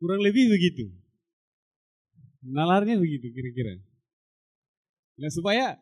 [0.00, 0.90] Kurang lebih begitu.
[2.42, 3.78] Nalarnya begitu kira-kira.
[5.20, 5.78] Nah supaya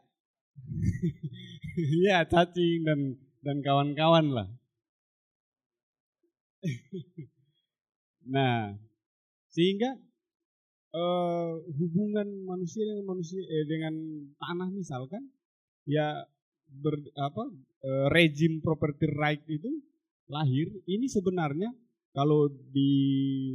[2.04, 3.00] ya cacing dan
[3.40, 4.48] dan kawan-kawan lah.
[8.30, 8.76] Nah
[9.50, 9.96] sehingga
[10.94, 13.94] eh, hubungan manusia dengan manusia eh, dengan
[14.38, 15.24] tanah misalkan
[15.88, 16.28] ya
[16.70, 17.44] ber, apa
[17.82, 19.70] eh, rezim property right itu
[20.30, 21.74] lahir ini sebenarnya
[22.14, 22.90] kalau di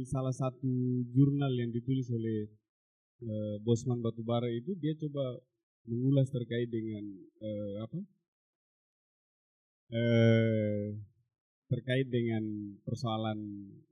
[0.08, 0.68] salah satu
[1.12, 2.48] jurnal yang ditulis oleh
[3.24, 5.40] eh, Bosman Batubara itu dia coba
[5.88, 7.04] mengulas terkait dengan
[7.40, 7.98] eh, apa?
[9.92, 10.86] Eh,
[11.66, 12.42] terkait dengan
[12.84, 13.38] persoalan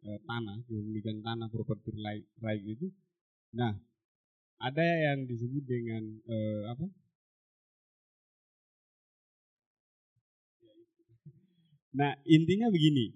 [0.05, 1.93] eh, tanah kepemilikan tanah property
[2.41, 2.89] right, itu.
[3.57, 3.73] Nah
[4.61, 6.87] ada yang disebut dengan eh, apa
[11.95, 13.15] nah intinya begini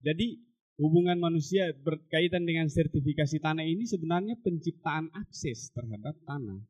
[0.00, 0.38] jadi
[0.80, 6.62] hubungan manusia berkaitan dengan sertifikasi tanah ini sebenarnya penciptaan akses terhadap tanah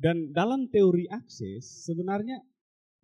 [0.00, 2.40] dan dalam teori akses sebenarnya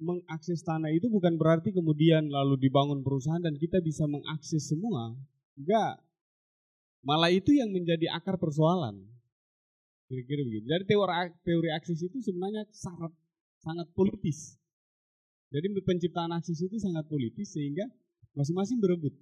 [0.02, 5.14] mengakses tanah itu bukan berarti kemudian lalu dibangun perusahaan dan kita bisa mengakses semua.
[5.54, 6.02] Enggak.
[7.06, 8.98] Malah itu yang menjadi akar persoalan.
[10.10, 10.66] Kira-kira begitu.
[10.68, 11.14] Jadi teori,
[11.46, 13.14] teori akses itu sebenarnya sangat
[13.62, 14.58] sangat politis.
[15.52, 17.84] Jadi penciptaan akses itu sangat politis sehingga
[18.32, 19.12] masing-masing berebut.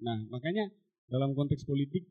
[0.00, 0.72] Nah, makanya
[1.12, 2.08] dalam konteks politik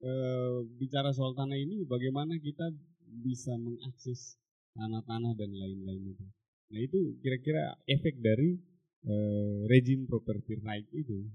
[0.00, 2.72] eh, bicara soal tanah ini bagaimana kita
[3.20, 4.40] bisa mengakses
[4.76, 6.26] tanah-tanah dan lain-lain itu.
[6.72, 8.58] Nah itu kira-kira efek dari
[9.06, 11.28] eh, rezim property right itu.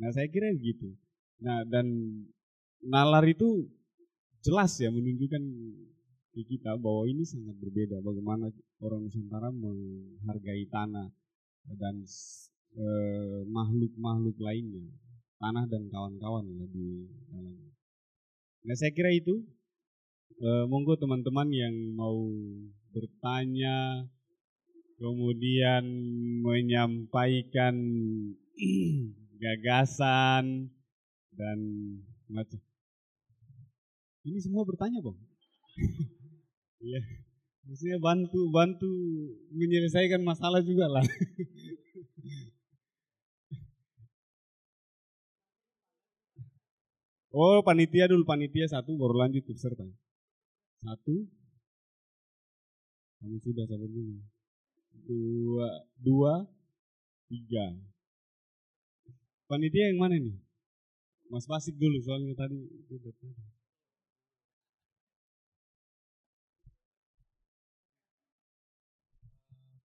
[0.00, 0.92] Nah saya kira begitu.
[1.44, 1.86] Nah dan
[2.82, 3.70] nalar itu
[4.42, 5.42] jelas ya menunjukkan
[6.32, 8.00] di kita bahwa ini sangat berbeda.
[8.00, 8.48] Bagaimana
[8.80, 11.12] orang Nusantara menghargai tanah
[11.76, 12.00] dan
[12.76, 14.88] eh, makhluk-makhluk lainnya,
[15.36, 17.72] tanah dan kawan-kawan di dalamnya.
[18.64, 19.44] Nah saya kira itu.
[20.42, 22.18] Eh, monggo teman-teman yang mau
[22.90, 24.08] bertanya
[24.98, 25.84] kemudian
[26.42, 27.74] menyampaikan
[29.42, 30.70] gagasan
[31.34, 31.58] dan
[32.30, 32.58] macam
[34.22, 35.18] ini semua bertanya bang
[36.82, 37.00] iya
[37.62, 38.90] maksudnya bantu bantu
[39.54, 41.06] menyelesaikan masalah juga lah
[47.32, 49.88] Oh, panitia dulu, panitia satu baru lanjut peserta.
[50.84, 51.24] Satu.
[53.24, 54.20] Kamu sudah sabar dulu.
[55.08, 56.44] Dua, dua,
[57.32, 57.72] tiga.
[59.48, 60.36] Panitia yang mana nih?
[61.32, 62.60] Mas Pasik dulu soalnya tadi.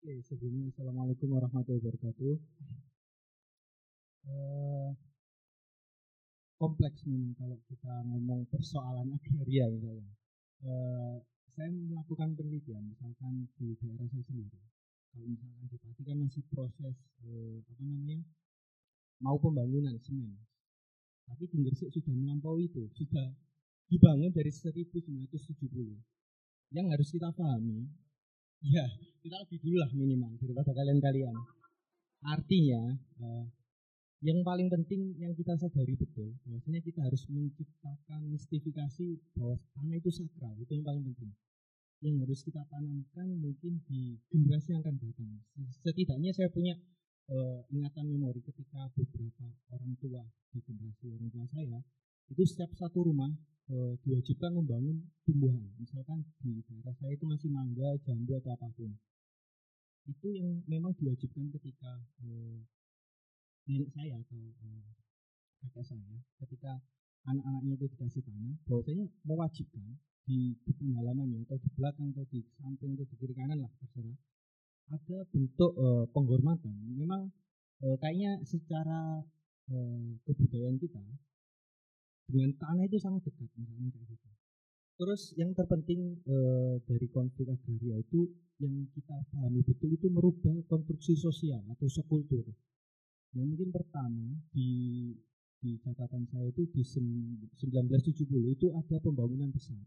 [0.07, 2.35] Oke, sebelumnya Assalamualaikum warahmatullahi wabarakatuh.
[4.31, 4.91] Eh,
[6.63, 10.07] kompleks memang kalau kita ngomong persoalan agraria misalnya.
[10.63, 11.15] Eh,
[11.59, 14.63] saya melakukan penelitian misalkan di daerah saya sendiri.
[15.11, 16.97] Kalau misalkan di Pati kan masih proses
[17.27, 18.23] eh, apa namanya
[19.19, 20.39] mau pembangunan semen.
[21.27, 23.35] Tapi di Gresik sudah melampaui itu, sudah
[23.91, 25.99] dibangun dari 1970.
[26.71, 28.06] Yang harus kita pahami,
[28.63, 28.87] ya
[29.21, 31.37] kita lebih dulu lah minimal daripada kalian-kalian.
[32.25, 32.83] Artinya
[33.21, 33.45] eh,
[34.25, 40.09] yang paling penting yang kita sadari betul bahwasanya kita harus menciptakan mistifikasi bahwa tanah itu
[40.09, 41.31] sakral itu yang paling penting
[42.01, 45.31] yang harus kita tanamkan mungkin di generasi yang akan datang
[45.85, 46.81] setidaknya saya punya
[47.29, 49.47] eh, ingatan memori ketika beberapa
[49.77, 51.79] orang tua di generasi orang tua saya
[52.31, 53.31] itu setiap satu rumah
[53.71, 55.63] eh, diwajibkan membangun tumbuhan.
[55.79, 58.91] Misalkan di daerah saya itu masih mangga jambu atau apa pun.
[60.07, 61.91] Itu yang memang diwajibkan ketika
[62.23, 62.59] eh,
[63.67, 64.87] nenek saya atau eh,
[65.63, 66.79] kakek saya ketika
[67.27, 72.95] anak-anaknya itu dikasih tanah bahwasanya mewajibkan di depan halamannya atau di belakang atau di samping
[72.99, 74.19] atau di kiri kanan lah terserah.
[74.87, 76.75] Ada bentuk eh, penghormatan.
[76.95, 77.31] Memang
[77.83, 79.23] eh, kayaknya secara
[79.71, 81.03] eh, kebudayaan kita
[82.27, 84.29] dengan tanah itu sangat dekat misalnya kayak gitu.
[84.97, 88.27] Terus yang terpenting eh, dari konflik agraria itu
[88.59, 92.49] yang kita pahami betul itu merubah konstruksi sosial atau subkultur
[93.37, 95.13] yang mungkin pertama di
[95.61, 99.81] di catatan saya itu di sem- 1970 itu ada pembangunan besar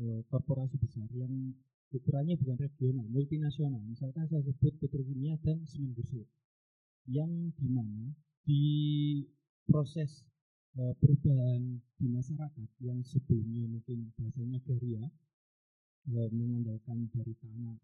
[0.00, 1.52] eh, korporasi besar yang
[1.90, 3.82] ukurannya bukan regional multinasional.
[3.84, 6.24] Misalkan saya sebut petrokimia dan semen gresik.
[7.10, 8.14] Yang di mana
[8.46, 8.64] di
[9.66, 10.22] proses
[10.78, 15.02] eh, perubahan di masyarakat yang sebelumnya mungkin bahasanya agraria
[16.14, 17.74] eh, mengandalkan dari tanah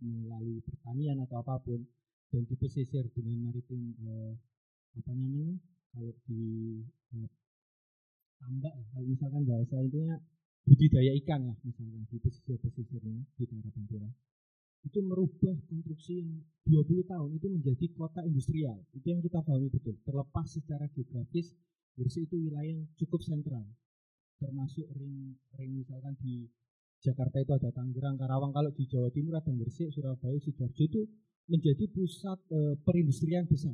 [0.00, 1.84] melalui pertanian atau apa pun
[2.30, 4.32] dan di pesisir dengan maritim eh,
[4.96, 5.60] apa namanya
[5.90, 6.42] kalau di
[8.40, 10.16] tambak kalau misalkan bahasa itunya
[10.64, 14.10] budidaya ikan lah misalkan di pesisir pesisirnya di daerah Pantura.
[14.80, 18.80] Itu merubah konstruksi yang 20 tahun itu menjadi kota industrial.
[18.96, 21.52] Itu yang kita pahami betul terlepas secara geografis
[22.00, 23.68] Gresik itu wilayah yang cukup sentral
[24.40, 26.48] termasuk ring ring misalkan di
[27.00, 31.00] Jakarta itu ada Tangerang, Karawang, kalau di Jawa Timur ada Gresik, Surabaya, Sidoarjo itu
[31.48, 33.72] menjadi pusat eh, perindustrian besar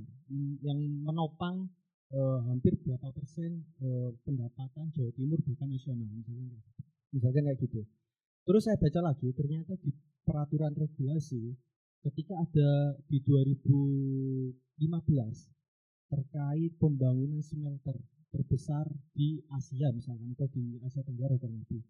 [0.63, 1.67] yang, menopang
[2.15, 6.83] eh, hampir berapa persen eh, pendapatan Jawa Timur bahkan nasional misalnya kayak gitu.
[7.19, 7.81] misalkan kayak gitu.
[8.47, 9.91] Terus saya baca lagi ternyata di
[10.23, 11.51] peraturan regulasi
[12.07, 14.55] ketika ada di 2015
[16.07, 17.99] terkait pembangunan smelter
[18.37, 18.85] terbesar
[19.17, 21.81] di Asia misalkan atau di Asia Tenggara kurang lebih.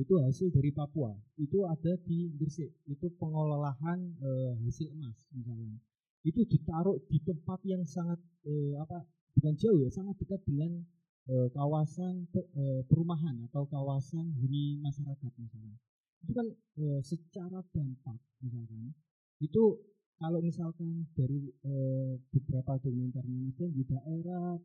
[0.00, 1.12] Itu hasil dari Papua.
[1.36, 2.72] Itu ada di Gresik.
[2.88, 5.76] Itu pengolahan eh, hasil emas misalnya
[6.20, 9.00] itu ditaruh di tempat yang sangat eh, apa
[9.40, 10.84] bukan jauh ya sangat dekat dengan
[11.32, 15.80] eh, kawasan pe- eh, perumahan atau kawasan huni masyarakat misalnya
[16.20, 16.46] itu kan
[16.76, 18.92] eh, secara dampak misalkan.
[19.40, 19.80] Itu
[20.20, 24.60] kalau misalkan dari eh, beberapa dokumenternya Dan, di daerah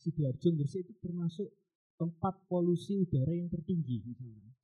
[0.00, 1.48] Sidoarjo Gresik itu termasuk
[2.00, 4.00] tempat polusi udara yang tertinggi.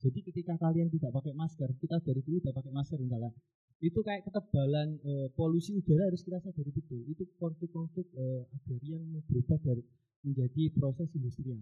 [0.01, 3.29] Jadi ketika kalian tidak pakai masker, kita dari dulu tidak pakai masker misalnya.
[3.77, 7.05] Itu kayak ketebalan eh, polusi udara harus kita sadari betul.
[7.05, 9.85] Itu konflik-konflik eh, agraria yang berubah dari
[10.25, 11.61] menjadi proses industrial.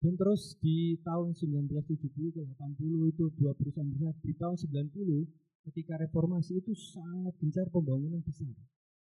[0.00, 4.12] Dan terus di tahun 1970 ke 80 itu dua perusahaan besar.
[4.20, 8.52] Di tahun 90 ketika reformasi itu sangat gencar pembangunan besar.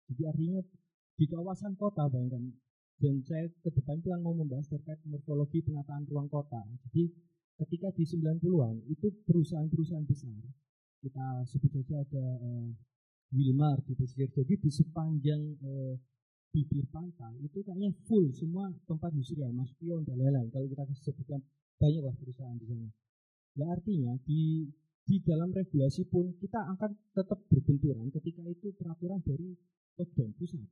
[0.09, 0.61] Jadi artinya
[1.17, 2.49] di kawasan kota bayangkan
[3.01, 6.61] dan saya ke depan itu mau membahas terkait morfologi penataan ruang kota.
[6.89, 7.09] Jadi
[7.63, 10.33] ketika di 90-an itu perusahaan-perusahaan besar
[11.03, 12.69] kita sebut saja ada eh,
[13.35, 14.31] Wilmar di pesisir.
[14.31, 15.93] Jadi di sepanjang eh,
[16.53, 20.47] bibir pantai itu kayaknya full semua tempat industrial, Mas Pion dan lain-lain.
[20.53, 21.41] Kalau kita sebutkan
[21.81, 22.87] banyaklah perusahaan di sana.
[23.59, 24.69] Nah artinya di
[25.03, 29.51] di dalam regulasi pun kita akan tetap berbenturan ketika itu peraturan dari
[29.99, 30.63] top down pusat.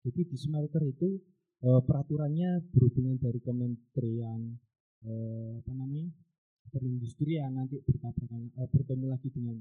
[0.00, 1.20] Jadi di smelter itu
[1.64, 4.56] eh, peraturannya berhubungan dari kementerian
[5.04, 6.08] eh, apa namanya
[6.70, 9.56] perindustrian nanti bertabrakan eh, bertemu lagi dengan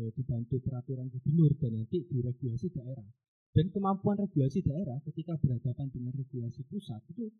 [0.00, 3.08] eh, dibantu peraturan gubernur dan nanti diregulasi daerah.
[3.56, 7.32] Dan kemampuan regulasi daerah ketika berhadapan dengan regulasi pusat itu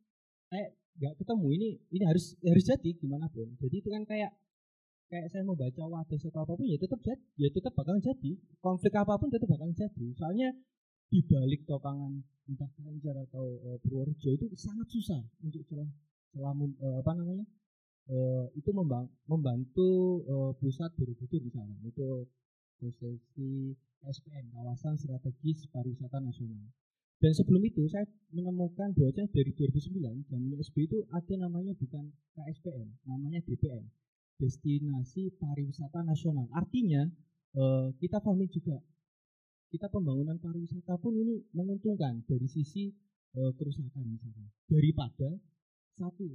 [0.48, 1.46] kayak nggak ketemu.
[1.52, 3.52] Ini ini harus harus jadi gimana pun.
[3.60, 4.32] Jadi itu kan kayak
[5.08, 8.30] kayak saya mau baca wadah atau apa pun ya tetap jadi ya tetap bakalan jadi.
[8.64, 10.06] Konflik apa pun tetap bakalan jadi.
[10.16, 10.48] Soalnya
[11.08, 15.88] di balik topangan entah Ganjar atau uh, Purworejo itu sangat susah untuk celah
[16.32, 17.44] celah uh, apa namanya
[18.08, 22.28] uh, itu membang, membantu uh, pusat Borobudur misalnya itu
[22.80, 23.74] posisi
[24.04, 26.68] SPN kawasan strategis pariwisata nasional
[27.18, 32.94] dan sebelum itu saya menemukan bahwa dari 2009 zamannya SB itu ada namanya bukan KSPN,
[33.10, 33.90] namanya DPN,
[34.38, 36.46] Destinasi Pariwisata Nasional.
[36.54, 37.10] Artinya
[37.58, 38.78] eh, kita pahami juga
[39.68, 42.88] kita pembangunan pariwisata pun ini menguntungkan dari sisi
[43.36, 44.48] eh, kerusakan misalkan.
[44.68, 45.36] Daripada
[45.96, 46.26] satu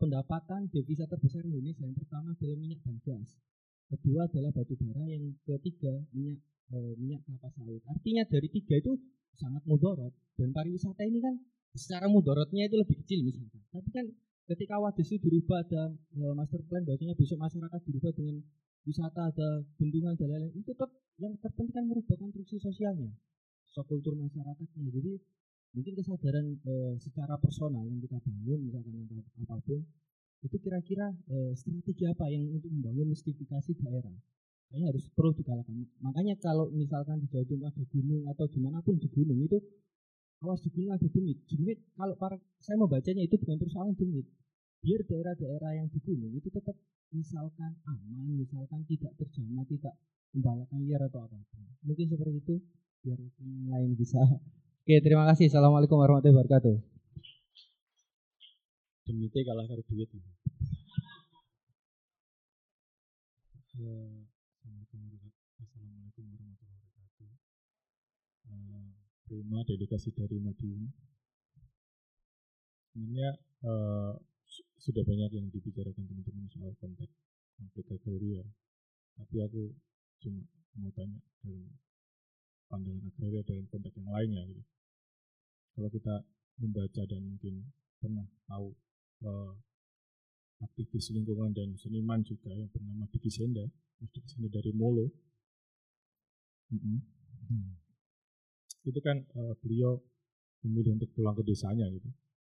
[0.00, 3.36] pendapatan devisa terbesar Indonesia yang pertama adalah minyak dan gas,
[3.92, 6.40] kedua adalah batu bara, yang ketiga minyak
[6.72, 7.84] e, minyak kelapa sawit.
[7.84, 8.96] Artinya dari tiga itu
[9.36, 10.14] sangat mudorot.
[10.40, 11.36] Dan pariwisata ini kan
[11.76, 13.60] secara mudorotnya itu lebih kecil misalkan.
[13.72, 14.06] Tapi kan
[14.48, 15.82] ketika wadis itu dirubah ada
[16.18, 18.36] uh, master plan bahwasanya besok masyarakat dirubah dengan
[18.82, 19.48] wisata ada
[19.78, 20.90] bendungan dan lain-lain itu tetap
[21.20, 23.10] yang terpenting kan merubah konstruksi sosialnya
[23.72, 25.12] kultur masyarakatnya jadi
[25.72, 29.16] mungkin kesadaran uh, secara personal yang kita bangun misalkan atau
[29.48, 29.80] apa pun
[30.44, 34.12] itu kira-kira uh, strategi apa yang untuk membangun mistifikasi daerah
[34.72, 35.84] kayaknya harus perlu digalakkan.
[36.00, 39.60] Makanya kalau misalkan di Jawa Timur ada gunung atau di mana pun di gunung itu
[40.40, 41.38] awas di gunung ada demit.
[41.44, 44.24] Demit kalau para saya membacanya itu bukan persoalan demit.
[44.82, 46.74] Biar daerah-daerah yang di itu tetap
[47.14, 49.94] misalkan aman, misalkan tidak terjamah, tidak
[50.34, 51.62] membalakan liar atau apa apa.
[51.86, 52.54] Mungkin seperti itu
[53.06, 54.18] biar yang lain bisa.
[54.82, 55.46] Oke, terima kasih.
[55.54, 56.74] Assalamualaikum warahmatullahi wabarakatuh.
[59.06, 60.10] Demitnya kalah karo duit.
[63.78, 64.26] Uh,
[65.62, 67.30] Assalamualaikum warahmatullahi wabarakatuh.
[68.50, 68.90] Uh,
[69.30, 70.90] Prima dedikasi dari Madiun.
[72.90, 73.30] Sebenarnya
[73.62, 74.18] uh,
[74.82, 77.14] sudah banyak yang dibicarakan teman-teman soal konteks
[77.54, 78.42] konflik agraria.
[79.14, 79.70] Tapi aku
[80.18, 80.42] cuma
[80.74, 81.70] mau tanya dalam
[82.66, 84.62] pandangan agraria dalam konteks yang lainnya gitu.
[85.78, 86.14] Kalau kita
[86.58, 87.54] membaca dan mungkin
[88.02, 88.74] pernah tahu
[89.22, 89.54] uh,
[90.66, 93.62] aktivis lingkungan dan seniman juga yang bernama Diki Senda,
[94.02, 95.06] Mas Diki Senda dari Molo.
[96.74, 96.98] Mm -hmm.
[97.50, 97.72] hmm.
[98.90, 100.02] Itu kan uh, beliau
[100.66, 102.06] memilih untuk pulang ke desanya gitu,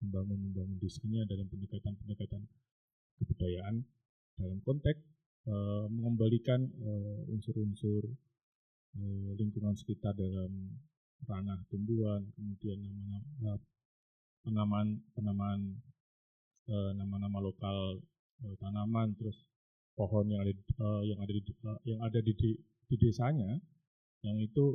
[0.05, 2.43] membangun membangun desanya dalam pendekatan-pendekatan
[3.17, 3.85] kebudayaan
[4.37, 5.01] dalam konteks
[5.49, 6.69] uh, mengembalikan
[7.33, 8.05] unsur-unsur
[9.01, 10.77] uh, lingkungan sekitar dalam
[11.25, 13.57] ranah tumbuhan, kemudian nama-nama
[14.45, 15.61] penamaan penamaan
[16.67, 18.03] Eh, nama-nama lokal
[18.59, 19.39] tanaman terus
[19.95, 20.51] pohon yang ada
[21.07, 21.43] yang ada di
[21.87, 22.59] yang ada di, di,
[22.91, 23.55] di desanya
[24.27, 24.75] yang itu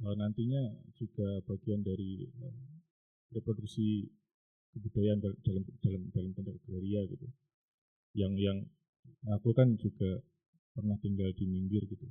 [0.00, 2.32] nantinya juga bagian dari
[3.36, 4.08] reproduksi
[4.72, 7.26] kebudayaan dalam dalam dalam konteks agraria gitu.
[8.16, 8.58] Yang yang
[9.32, 10.24] aku kan juga
[10.72, 12.08] pernah tinggal di minggir gitu.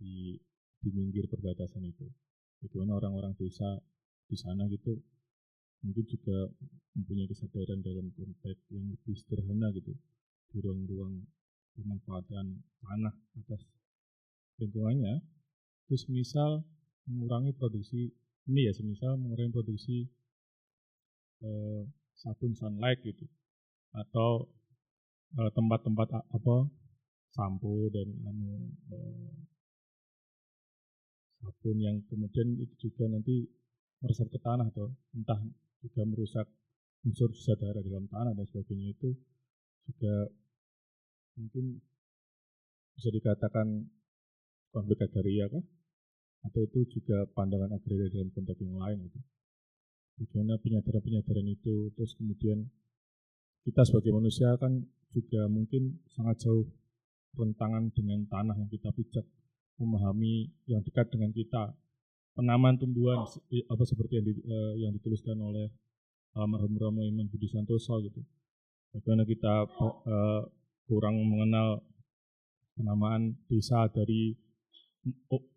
[0.00, 0.36] Di
[0.84, 2.04] di minggir perbatasan itu.
[2.64, 3.80] Bagaimana orang-orang desa
[4.28, 4.96] di sana gitu
[5.84, 6.48] mungkin juga
[6.96, 9.92] mempunyai kesadaran dalam konteks yang lebih sederhana gitu.
[10.52, 11.24] Di ruang-ruang
[11.76, 13.14] pemanfaatan tanah
[13.44, 13.68] atas
[14.60, 15.20] lingkungannya.
[15.84, 16.64] Terus misal
[17.04, 18.08] mengurangi produksi
[18.50, 19.96] ini ya semisal mengurangi produksi
[21.40, 21.82] eh,
[22.16, 23.24] sabun sunlight gitu
[23.96, 24.44] atau
[25.40, 26.56] eh, tempat-tempat apa
[27.32, 29.32] sampo dan anu eh,
[31.40, 33.48] sabun yang kemudian itu juga nanti
[34.04, 35.40] meresap ke tanah atau entah
[35.80, 36.46] juga merusak
[37.04, 39.12] unsur sadara dalam tanah dan sebagainya itu
[39.88, 40.28] juga
[41.36, 41.80] mungkin
[42.96, 43.90] bisa dikatakan
[44.72, 45.64] konflik agraria kan?
[46.44, 49.20] Atau itu juga pandangan agraria dalam konteks yang lain itu.
[50.14, 52.68] Bagaimana penyadaran-penyadaran itu terus kemudian
[53.64, 56.68] kita sebagai manusia kan juga mungkin sangat jauh
[57.34, 59.26] rentangan dengan tanah yang kita pijak
[59.80, 61.74] memahami yang dekat dengan kita
[62.34, 63.26] penamaan tumbuhan
[63.70, 65.70] apa seperti yang, di, uh, yang dituliskan oleh
[66.34, 68.22] almarhum Romo Iman Budi Santoso gitu.
[68.94, 70.42] Bagaimana kita uh,
[70.86, 71.82] kurang mengenal
[72.74, 74.34] penamaan desa dari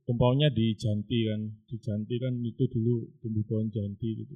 [0.07, 4.35] umpamanya di Janti kan, di Janti kan itu dulu tumbuh pohon Janti gitu.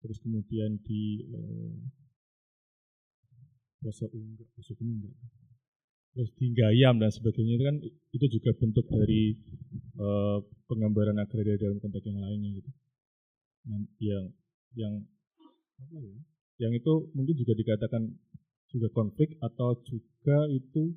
[0.00, 1.72] Terus kemudian di uh,
[3.84, 5.12] enggak, Posok enggak.
[6.14, 7.76] Terus di Gayam dan sebagainya itu kan
[8.16, 9.34] itu juga bentuk dari
[10.00, 10.40] uh,
[10.70, 12.70] penggambaran agraria dalam konteks yang lainnya gitu.
[14.00, 14.24] Yang
[14.78, 14.94] yang
[15.80, 16.16] apa ya?
[16.64, 18.02] Yang itu mungkin juga dikatakan
[18.70, 20.94] juga konflik atau juga itu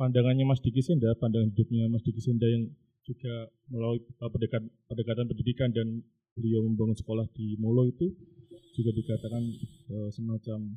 [0.00, 2.72] pandangannya Mas Diki Senda, pandangan hidupnya Mas Diki Senda yang
[3.08, 6.04] juga melalui uh, pendekatan, pendekatan pendidikan dan
[6.36, 8.12] beliau membangun sekolah di Molo itu
[8.76, 9.42] juga dikatakan
[9.90, 10.76] uh, semacam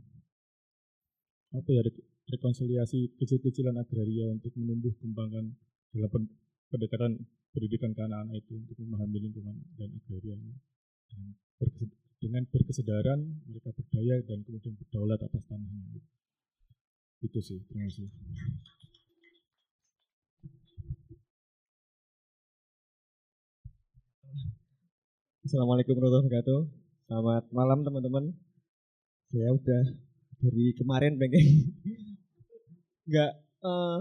[1.52, 5.52] apa ya re- rekonsiliasi kecil-kecilan agraria untuk menumbuh kembangkan
[5.92, 6.34] dalam pen-
[6.72, 7.20] pendekatan
[7.52, 10.56] pendidikan ke anak-anak itu untuk memahami lingkungan dan agrarianya.
[11.12, 11.36] Dan
[12.22, 16.00] dengan berkesedaran mereka berdaya dan kemudian berdaulat atas tanahnya.
[17.20, 18.08] Itu sih terima kasih
[25.42, 26.62] Assalamualaikum warahmatullahi wabarakatuh.
[27.10, 28.30] Selamat malam teman-teman.
[29.34, 29.84] Saya udah
[30.38, 31.74] dari kemarin pengen
[33.10, 34.00] nggak eh,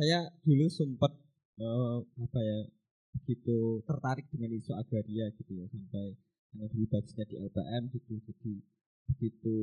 [0.00, 1.12] saya dulu sempat
[1.60, 2.60] eh, apa ya
[3.20, 6.16] begitu tertarik dengan isu agraria gitu ya sampai
[6.56, 8.52] karena dulu di LPM gitu jadi
[9.12, 9.56] begitu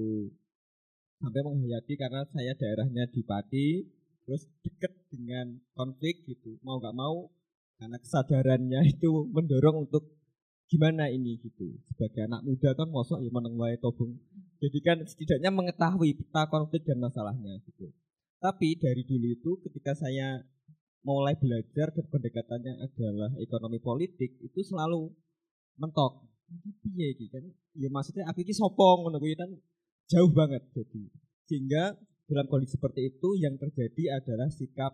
[1.26, 3.82] sampai menghayati karena saya daerahnya di Pati
[4.30, 7.34] terus deket dengan konflik gitu mau nggak mau
[7.82, 10.15] karena kesadarannya itu mendorong untuk
[10.66, 11.78] gimana ini gitu?
[11.90, 14.18] Sebagai anak muda kan mosok ya meneng wae tobung
[14.66, 17.92] jadi kan setidaknya mengetahui peta konflik dan masalahnya gitu.
[18.40, 20.42] Tapi dari dulu itu ketika saya
[21.06, 25.12] mulai belajar dan pendekatannya adalah ekonomi politik itu selalu
[25.78, 26.26] mentok.
[26.82, 27.46] Piye iki kan?
[27.78, 29.50] Ya maksudnya aku iki sopong ngono kan
[30.10, 31.04] jauh banget jadi.
[31.46, 31.94] Sehingga
[32.26, 34.94] dalam kondisi seperti itu yang terjadi adalah sikap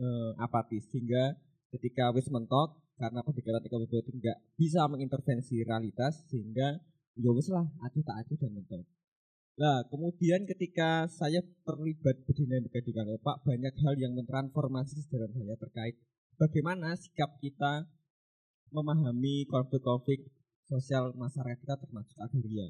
[0.00, 0.86] eh, apatis.
[0.92, 1.34] Sehingga
[1.76, 6.80] ketika wis mentok karena pendekatan ekonomi politik nggak bisa mengintervensi realitas sehingga
[7.16, 8.84] ya wis lah acuh tak acuh dan mentok.
[9.56, 15.96] Nah kemudian ketika saya terlibat berdinamika di Pak banyak hal yang mentransformasi kesadaran saya terkait
[16.40, 17.88] bagaimana sikap kita
[18.72, 20.28] memahami konflik-konflik
[20.66, 22.68] sosial masyarakat kita termasuk agraria.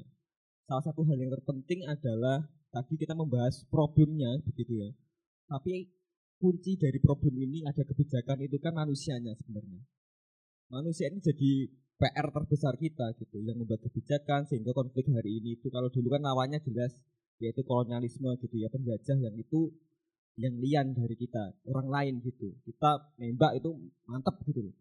[0.67, 4.89] Salah satu hal yang terpenting adalah tadi kita membahas problemnya begitu ya.
[5.47, 5.87] Tapi
[6.37, 9.81] kunci dari problem ini ada kebijakan itu kan manusianya sebenarnya.
[10.67, 11.51] Manusia ini jadi
[11.97, 16.21] PR terbesar kita gitu yang membuat kebijakan sehingga konflik hari ini itu kalau dulu kan
[16.21, 16.93] lawannya jelas
[17.41, 19.73] yaitu kolonialisme gitu ya penjajah yang itu
[20.37, 23.73] yang lian dari kita orang lain gitu kita nembak itu
[24.05, 24.75] mantep gitu loh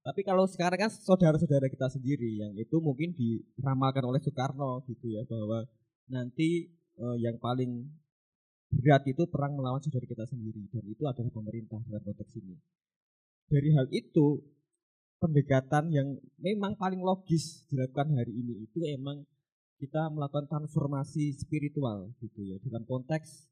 [0.00, 5.24] tapi kalau sekarang kan saudara-saudara kita sendiri yang itu mungkin diramalkan oleh Soekarno gitu ya
[5.28, 5.68] bahwa
[6.08, 7.84] nanti eh, yang paling
[8.70, 12.56] berat itu perang melawan saudara kita sendiri dan itu adalah pemerintah dalam konteks ini.
[13.50, 14.40] Dari hal itu
[15.20, 16.08] pendekatan yang
[16.40, 19.22] memang paling logis dilakukan hari ini itu emang
[19.76, 23.48] kita melakukan transformasi spiritual gitu ya dalam konteks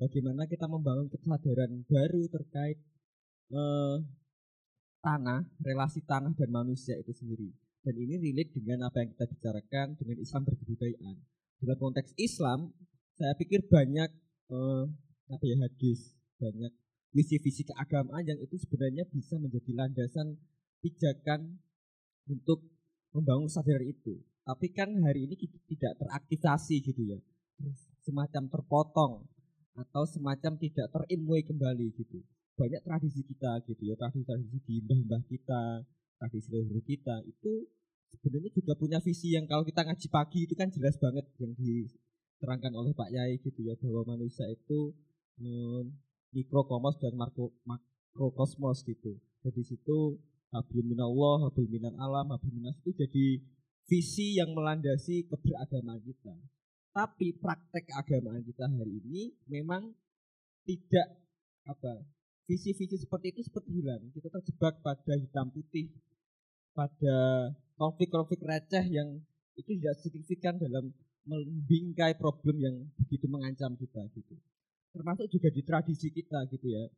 [0.00, 2.80] bagaimana kita membangun kesadaran baru terkait
[3.52, 3.96] eh,
[5.00, 7.52] tanah, relasi tanah dan manusia itu sendiri.
[7.80, 11.16] Dan ini relate dengan apa yang kita bicarakan dengan Islam berkebudayaan.
[11.60, 12.72] Dalam konteks Islam,
[13.16, 14.10] saya pikir banyak
[14.52, 14.84] eh,
[15.32, 16.72] apa ya hadis, banyak
[17.10, 20.38] visi-visi keagamaan yang itu sebenarnya bisa menjadi landasan
[20.80, 21.60] pijakan
[22.28, 22.64] untuk
[23.12, 24.20] membangun kesadaran itu.
[24.44, 25.36] Tapi kan hari ini
[25.68, 27.18] tidak teraktivasi gitu ya.
[28.02, 29.12] Semacam terpotong
[29.76, 32.20] atau semacam tidak terilmuai kembali gitu
[32.60, 35.80] banyak tradisi kita gitu ya tradisi-tradisi di mbah-mbah kita
[36.20, 37.64] tradisi leluhur kita itu
[38.12, 42.72] sebenarnya juga punya visi yang kalau kita ngaji pagi itu kan jelas banget yang diterangkan
[42.76, 44.92] oleh Pak Yai gitu ya bahwa manusia itu
[46.36, 50.20] mikrokosmos dan makro, makrokosmos gitu jadi situ
[50.50, 53.26] hablum minallah hablum minan alam hablum minas itu jadi
[53.86, 56.34] visi yang melandasi keberagamaan kita
[56.90, 59.94] tapi praktek keagamaan kita hari ini memang
[60.66, 61.18] tidak
[61.66, 62.02] apa
[62.50, 64.02] visi-visi seperti itu seperti hilang.
[64.10, 65.94] Kita terjebak pada hitam putih,
[66.74, 67.46] pada
[67.78, 69.22] konflik-konflik receh yang
[69.54, 70.90] itu tidak signifikan dalam
[71.30, 74.34] membingkai problem yang begitu mengancam kita gitu.
[74.90, 76.90] Termasuk juga di tradisi kita gitu ya.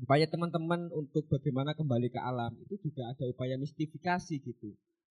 [0.00, 4.72] Upaya teman-teman untuk bagaimana kembali ke alam itu juga ada upaya mistifikasi gitu.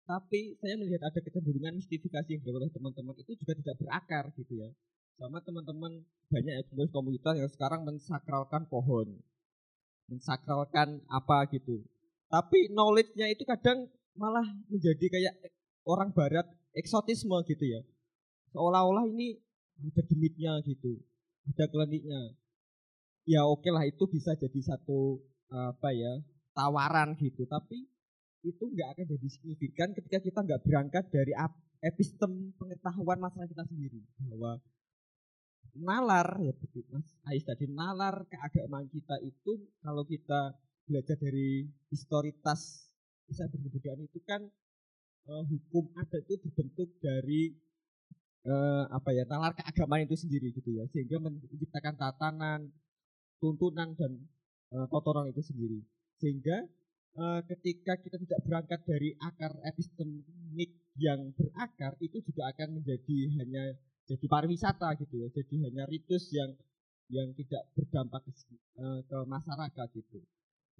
[0.05, 4.69] Tapi saya melihat ada kecenderungan mistifikasi yang dilakukan teman-teman itu juga tidak berakar gitu ya.
[5.15, 9.15] Sama teman-teman banyak ya komunitas yang sekarang mensakralkan pohon,
[10.11, 11.81] mensakralkan apa gitu.
[12.29, 15.33] Tapi knowledge-nya itu kadang malah menjadi kayak
[15.87, 16.45] orang barat
[16.75, 17.81] eksotisme gitu ya.
[18.51, 19.39] Seolah-olah ini
[19.81, 20.99] ada demitnya gitu,
[21.49, 22.35] ada kliniknya.
[23.25, 25.17] Ya oke lah itu bisa jadi satu
[25.49, 26.21] apa ya
[26.53, 27.45] tawaran gitu.
[27.49, 27.85] Tapi
[28.45, 31.33] itu nggak akan jadi signifikan ketika kita nggak berangkat dari
[31.81, 34.61] epistem pengetahuan masalah kita sendiri bahwa
[35.75, 42.87] nalar ya begitu Mas Ais tadi nalar keagamaan kita itu kalau kita belajar dari historitas
[43.25, 44.45] bisa berkebudayaan itu kan
[45.27, 47.51] uh, hukum adat itu dibentuk dari
[48.45, 52.69] uh, apa ya nalar keagamaan itu sendiri gitu ya sehingga menciptakan tatanan
[53.45, 54.11] tuntunan dan
[54.73, 55.85] uh, kotoran itu sendiri.
[56.17, 56.65] Sehingga
[57.15, 63.63] eh, ketika kita tidak berangkat dari akar epistemik yang berakar itu juga akan menjadi hanya
[64.07, 65.27] jadi pariwisata gitu ya.
[65.29, 66.55] Jadi hanya ritus yang
[67.11, 70.19] yang tidak berdampak ke, eh, ke masyarakat gitu.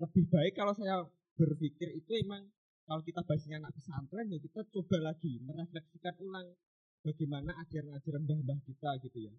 [0.02, 1.06] Lebih baik kalau saya
[1.36, 2.48] berpikir itu emang
[2.88, 6.48] kalau kita bahasnya anak pesantren ya kita coba lagi merefleksikan ulang
[7.04, 9.34] bagaimana ajaran-ajaran mbah-mbah kita gitu ya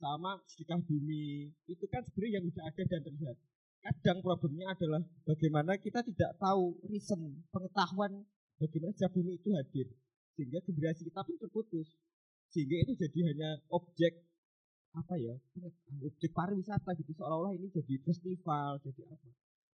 [0.00, 1.52] sama sedekah bumi.
[1.68, 3.36] Itu kan sebenarnya yang sudah ada dan terlihat.
[3.80, 8.24] Kadang problemnya adalah bagaimana kita tidak tahu reason pengetahuan
[8.56, 9.86] bagaimana sedekah bumi itu hadir.
[10.34, 11.88] Sehingga generasi kita pun terputus.
[12.50, 14.26] Sehingga itu jadi hanya objek
[14.90, 15.38] apa ya
[16.02, 17.12] objek pariwisata gitu.
[17.14, 19.28] Seolah-olah ini jadi festival jadi apa.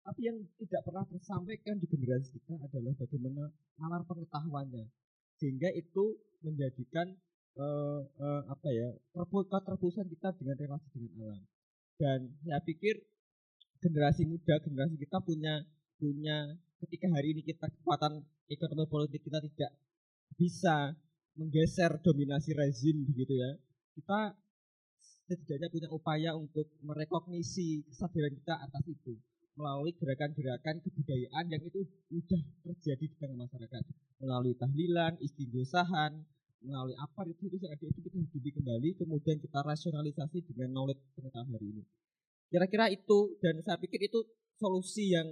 [0.07, 4.87] Tapi yang tidak pernah tersampaikan di generasi kita adalah bagaimana nalar pengetahuannya.
[5.41, 6.15] Sehingga itu
[6.47, 7.11] menjadikan
[7.57, 11.43] eh, eh, apa ya terpu- keterputusan kita dengan relasi dengan alam.
[11.97, 12.95] Dan saya pikir
[13.81, 15.65] generasi muda generasi kita punya
[15.97, 18.21] punya ketika hari ini kita kekuatan
[18.53, 19.73] ekonomi politik kita tidak
[20.37, 20.93] bisa
[21.37, 23.51] menggeser dominasi rezim begitu ya.
[23.97, 24.37] Kita
[25.27, 29.17] setidaknya punya upaya untuk merekognisi kesadaran kita atas itu
[29.57, 31.81] melalui gerakan-gerakan kebudayaan yang itu
[32.13, 33.83] sudah terjadi di tengah masyarakat.
[34.21, 36.13] Melalui tahlilan, istighosahan,
[36.65, 41.03] melalui apa itu itu yang ada itu kita hidupi kembali kemudian kita rasionalisasi dengan knowledge
[41.13, 41.83] pengetahuan hari ini.
[42.49, 44.23] Kira-kira itu dan saya pikir itu
[44.57, 45.27] solusi yang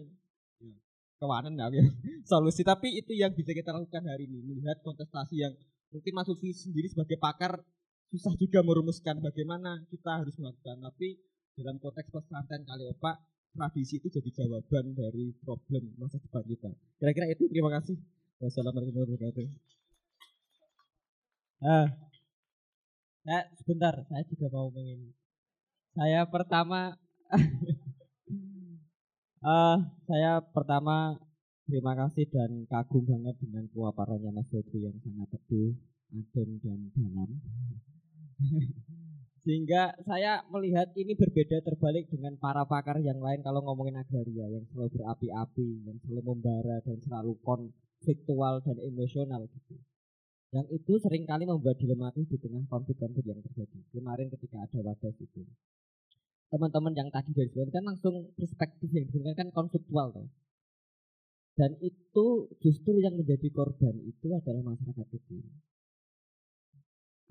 [0.60, 0.74] ya,
[1.22, 1.84] kewanan ya.
[2.30, 5.52] Solusi tapi itu yang bisa kita lakukan hari ini melihat kontestasi yang
[5.94, 7.62] mungkin Mas Lutfi sendiri sebagai pakar
[8.10, 10.82] susah juga merumuskan bagaimana kita harus melakukan.
[10.90, 11.18] Tapi
[11.55, 13.22] dalam konteks pesantren kali opak
[13.55, 16.70] tradisi itu jadi jawaban dari problem masa depan kita.
[16.98, 17.94] Kira-kira itu terima kasih.
[18.42, 19.84] Wassalamualaikum warahmatullahi wabarakatuh
[21.62, 21.86] Ah,
[23.22, 25.14] nah, sebentar, saya juga mau ingin.
[25.94, 26.98] Saya pertama,
[29.55, 29.78] eh
[30.10, 31.14] saya pertama
[31.70, 35.78] terima kasih dan kagum banget dengan pemaparannya Mas Lutfi yang sangat teduh,
[36.10, 37.31] adem dan dalam.
[39.47, 44.64] Sehingga saya melihat ini berbeda terbalik dengan para pakar yang lain kalau ngomongin agraria yang
[44.72, 49.78] selalu berapi-api, yang selalu membara dan selalu konfliktual dan emosional gitu
[50.55, 53.74] yang itu sering kali membuat dilematis di tengah konflik-konflik yang terjadi.
[53.90, 55.43] Kemarin ketika ada wadas itu,
[56.47, 60.31] teman-teman yang tadi dari kan langsung perspektif yang diberikan kan konfliktual toh.
[61.59, 65.43] Dan itu justru yang menjadi korban itu adalah masyarakat kecil.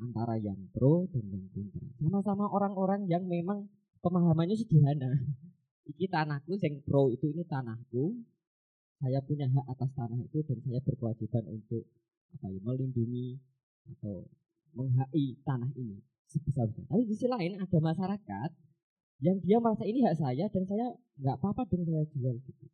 [0.03, 1.87] Antara yang pro dan yang kontra.
[2.03, 3.71] Sama-sama orang-orang yang memang
[4.03, 5.15] pemahamannya sederhana.
[5.95, 8.19] Iki tanahku, yang pro itu ini tanahku.
[8.99, 11.83] Saya punya hak atas tanah itu dan saya berkewajiban untuk
[12.33, 13.37] apa ya melindungi
[13.93, 14.25] atau
[14.73, 16.85] menghai tanah ini sebesar besar.
[16.89, 18.49] Tapi di sisi lain ada masyarakat
[19.21, 20.87] yang dia merasa ini hak saya dan saya
[21.21, 22.65] nggak apa-apa dong saya jual gitu.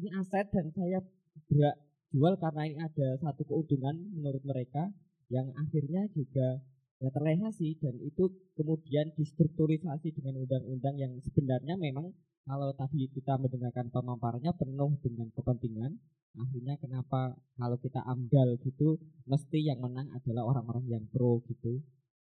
[0.00, 0.98] Ini aset dan saya
[1.46, 1.76] berak
[2.10, 4.90] jual karena ini ada satu keuntungan menurut mereka
[5.28, 6.62] yang akhirnya juga
[7.04, 12.16] ya terrealisasi dan itu kemudian distrukturisasi dengan undang-undang yang sebenarnya memang
[12.48, 15.92] kalau tadi kita mendengarkan pemaparannya penuh dengan kepentingan
[16.34, 18.98] akhirnya kenapa kalau kita amdal gitu
[19.28, 21.78] mesti yang menang adalah orang-orang yang pro gitu.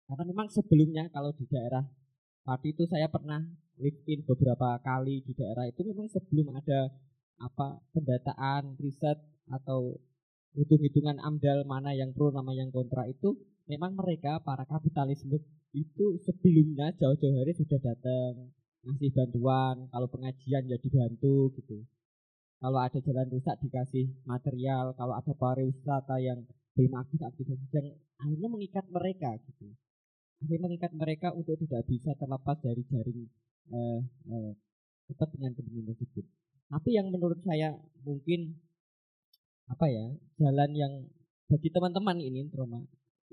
[0.05, 1.81] Karena memang sebelumnya kalau di daerah
[2.45, 3.41] Pati itu saya pernah
[3.81, 6.93] live in beberapa kali di daerah itu memang sebelum ada
[7.41, 9.17] apa pendataan riset
[9.49, 9.97] atau
[10.53, 13.33] hitung-hitungan amdal mana yang pro nama yang kontra itu
[13.65, 15.41] memang mereka para kapitalisme
[15.75, 18.55] itu sebelumnya jauh-jauh hari sudah datang
[18.85, 21.83] ngasih bantuan kalau pengajian ya dibantu gitu.
[22.61, 26.45] Kalau ada jalan rusak dikasih material kalau ada pariwisata yang
[26.77, 27.89] belum aktif aktif yang
[28.21, 29.73] akhirnya mengikat mereka gitu.
[30.41, 33.21] Akhirnya mengikat mereka untuk tidak bisa terlepas dari jaring
[33.73, 34.01] eh,
[34.31, 34.53] eh,
[35.09, 36.25] kepentingan-kepentingan tersebut.
[36.69, 38.61] Tapi yang menurut saya mungkin
[39.65, 40.05] apa ya
[40.41, 40.93] jalan yang
[41.49, 42.85] bagi teman-teman ini trauma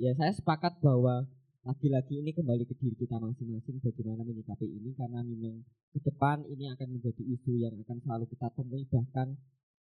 [0.02, 1.30] ya saya sepakat bahwa
[1.62, 5.62] lagi-lagi ini kembali ke diri kita masing-masing bagaimana menyikapi ini karena memang
[5.94, 8.90] ke depan ini akan menjadi isu yang akan selalu kita temui.
[8.90, 9.28] Bahkan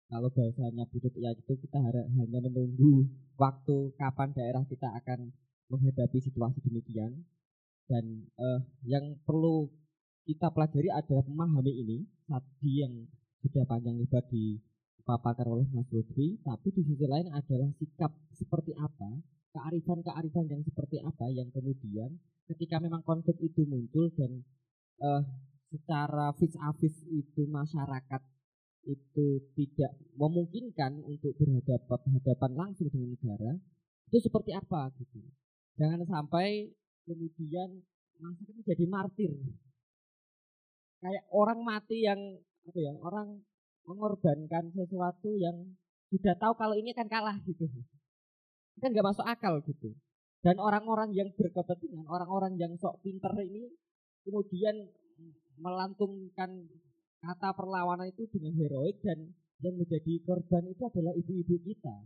[0.08, 5.36] kalau bahasanya butut ya itu kita hanya menunggu waktu kapan daerah kita akan
[5.68, 7.12] menghadapi situasi demikian.
[7.84, 9.68] Dan eh, yang perlu
[10.24, 13.04] kita pelajari adalah memahami ini tadi yang
[13.44, 16.40] sudah panjang lebar dipaparkan oleh Mas Lutfi.
[16.40, 22.12] Tapi di sisi lain adalah sikap seperti apa kearifan-kearifan yang seperti apa yang kemudian
[22.52, 24.44] ketika memang konflik itu muncul dan
[25.00, 25.22] eh,
[25.72, 28.22] secara vis a vis itu masyarakat
[28.86, 29.26] itu
[29.56, 33.52] tidak memungkinkan untuk berhadapan berhadapan langsung dengan negara
[34.12, 35.24] itu seperti apa gitu
[35.80, 36.70] jangan sampai
[37.08, 37.82] kemudian
[38.20, 39.32] masyarakat menjadi martir
[41.00, 42.20] kayak orang mati yang
[42.66, 43.42] apa ya orang
[43.86, 45.54] mengorbankan sesuatu yang
[46.10, 47.66] sudah tahu kalau ini akan kalah gitu.
[48.76, 49.96] Kan nggak masuk akal gitu.
[50.44, 53.66] Dan orang-orang yang berkepentingan, orang-orang yang sok pinter ini
[54.22, 54.86] kemudian
[55.58, 56.68] melantungkan
[57.24, 59.32] kata perlawanan itu dengan heroik dan
[59.64, 61.96] yang menjadi korban itu adalah ibu-ibu kita.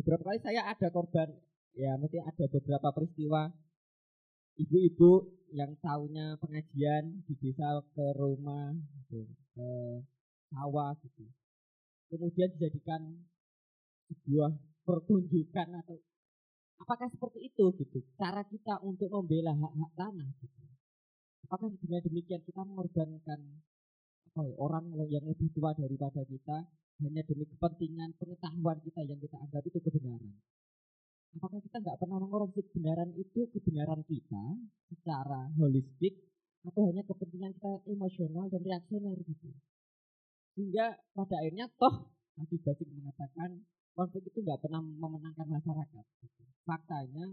[0.00, 1.28] Beberapa kali saya ada korban,
[1.76, 3.52] ya mesti ada beberapa peristiwa
[4.56, 9.70] ibu-ibu yang tahunya pengajian di desa ke rumah, gitu, ke
[10.50, 11.26] sawah gitu.
[12.10, 13.02] Kemudian dijadikan
[14.10, 14.50] sebuah
[14.84, 15.96] pertunjukan atau
[16.80, 20.60] apakah seperti itu gitu cara kita untuk membela hak-hak tanah gitu.
[21.48, 23.40] Apakah dengan demikian kita mengorbankan
[24.30, 26.68] apa ya, orang yang lebih tua daripada kita
[27.00, 30.36] hanya demi kepentingan pengetahuan kita yang kita anggap itu kebenaran?
[31.38, 34.44] Apakah kita nggak pernah mengoreksi kebenaran itu kebenaran kita
[34.90, 36.14] secara holistik
[36.66, 39.48] atau hanya kepentingan kita emosional dan reaksioner gitu?
[40.54, 43.62] Sehingga pada akhirnya toh Nabi Basik mengatakan
[43.94, 46.04] konflik itu nggak pernah memenangkan masyarakat.
[46.22, 46.42] Gitu.
[46.64, 47.26] Faktanya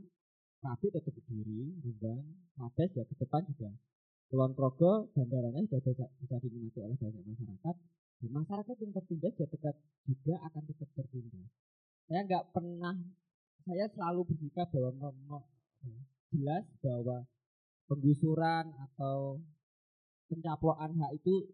[0.61, 2.23] pabrik tetap berdiri, Rembang,
[2.57, 3.71] Mades ya ke depan juga
[4.27, 7.75] Kulon Progo bandaranya sudah bisa, bisa dinikmati oleh banyak masyarakat
[8.17, 11.47] dan masyarakat yang tertindas ya dekat juga akan tetap tertindas.
[12.11, 12.95] Saya nggak pernah,
[13.63, 15.39] saya selalu bersikap bahwa
[16.35, 17.17] jelas bahwa
[17.87, 19.39] penggusuran atau
[20.27, 21.47] pencaplokan hak itu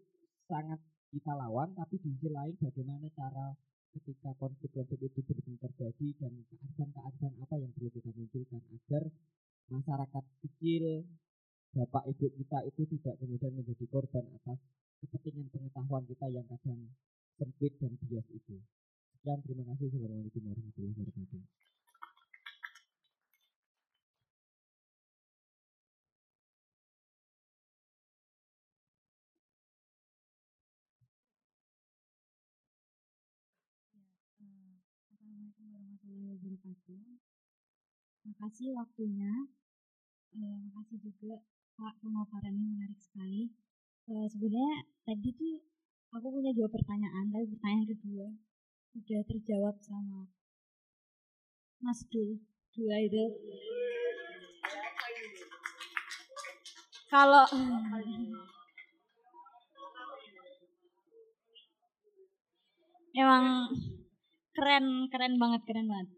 [0.50, 0.82] sangat
[1.14, 3.54] kita lawan, tapi di sisi lain bagaimana cara
[3.94, 9.04] ketika konflik-konflik itu benar-benar terjadi dan kearifan-kearifan apa yang perlu kita munculkan agar
[9.70, 10.84] masyarakat kecil,
[11.74, 14.58] bapak ibu kita itu tidak kemudian menjadi korban atas
[14.98, 16.80] kepentingan pengetahuan kita yang kadang
[17.38, 18.56] sempit dan bias itu.
[19.14, 19.88] Sekian terima kasih.
[19.90, 21.73] Assalamualaikum warahmatullahi wabarakatuh.
[36.04, 37.00] Warahmatullahi wabarakatuh.
[38.28, 39.32] Makasih waktunya.
[40.34, 41.40] Eh, makasih juga
[41.80, 43.48] Pak pemaparannya menarik sekali.
[44.12, 45.64] Eh, sebenarnya tadi tuh
[46.12, 48.28] aku punya dua pertanyaan, tapi pertanyaan kedua
[48.92, 50.28] sudah terjawab sama
[51.80, 52.44] Mas Dul.
[52.76, 53.24] Dua itu.
[57.08, 57.46] Kalau
[63.14, 63.70] emang
[64.54, 66.08] keren keren banget keren banget.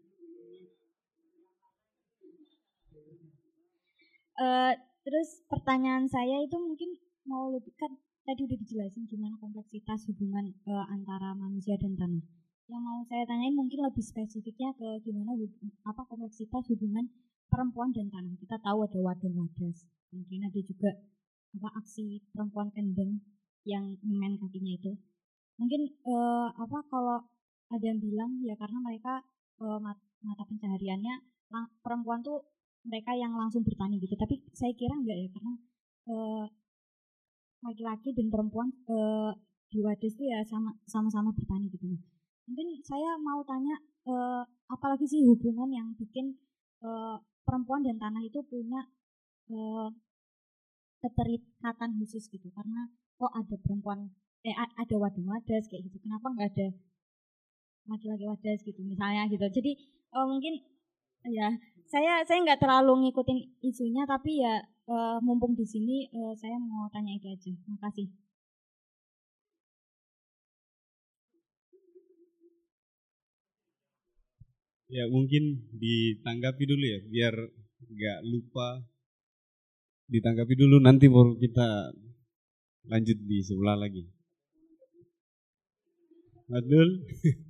[4.37, 6.93] Uh, terus pertanyaan saya itu mungkin
[7.25, 7.89] mau lebih kan
[8.21, 12.23] tadi udah dijelasin gimana kompleksitas hubungan uh, antara manusia dan tanah.
[12.69, 15.33] Yang mau saya tanyain mungkin lebih spesifiknya ke gimana
[15.89, 17.09] apa kompleksitas hubungan
[17.49, 18.37] perempuan dan tanah.
[18.37, 20.91] Kita tahu ada wadah wadas mungkin ada juga
[21.57, 23.19] apa aksi perempuan kendeng
[23.67, 24.91] yang nyemen kakinya itu.
[25.57, 27.25] Mungkin uh, apa kalau
[27.67, 29.23] ada yang bilang ya karena mereka
[29.63, 29.79] uh,
[30.23, 31.23] mata pencahariannya
[31.83, 32.43] perempuan tuh
[32.87, 34.15] mereka yang langsung bertani gitu.
[34.15, 35.53] Tapi saya kira enggak ya karena
[36.11, 36.45] uh,
[37.67, 39.31] laki-laki dan perempuan uh,
[39.67, 41.99] di Wades itu ya sama sama-sama bertani gitu
[42.47, 43.75] mungkin saya mau tanya
[44.07, 46.39] uh, apalagi sih hubungan yang bikin
[46.79, 48.87] uh, perempuan dan tanah itu punya
[49.51, 49.91] uh,
[51.03, 52.47] keterikatan khusus gitu?
[52.55, 52.87] Karena
[53.19, 54.07] kok ada perempuan
[54.47, 56.67] eh ada wadah wadas kayak gitu kenapa nggak ada
[57.87, 59.71] laki-laki wadas gitu misalnya gitu jadi
[60.15, 60.59] uh, mungkin
[61.27, 61.55] ya
[61.87, 64.59] saya saya nggak terlalu ngikutin isunya tapi ya
[64.91, 68.07] uh, mumpung di sini uh, saya mau tanya itu aja makasih
[74.87, 77.35] ya mungkin ditanggapi dulu ya biar
[77.87, 78.83] nggak lupa
[80.07, 81.91] ditanggapi dulu nanti baru kita
[82.87, 84.07] lanjut di sebelah lagi.
[86.47, 87.03] Betul.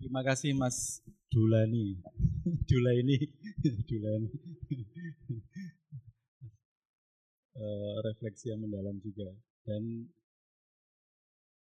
[0.00, 2.00] Terima kasih Mas Dulani.
[2.64, 3.20] Dula ini,
[3.84, 4.32] Dula ini.
[8.00, 9.28] refleksi yang mendalam juga.
[9.64, 10.08] Dan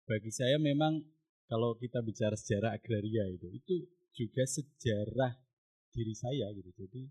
[0.04, 1.00] bagi saya memang
[1.48, 3.74] kalau kita bicara sejarah agraria itu, itu
[4.12, 5.32] juga sejarah
[5.96, 6.68] diri saya gitu.
[6.76, 7.08] Jadi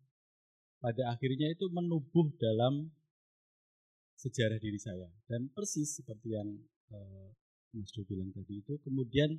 [0.78, 2.94] pada akhirnya itu menubuh dalam
[4.18, 6.50] sejarah diri saya dan persis seperti yang
[6.90, 7.30] uh,
[7.76, 9.38] Mas Do bilang tadi itu kemudian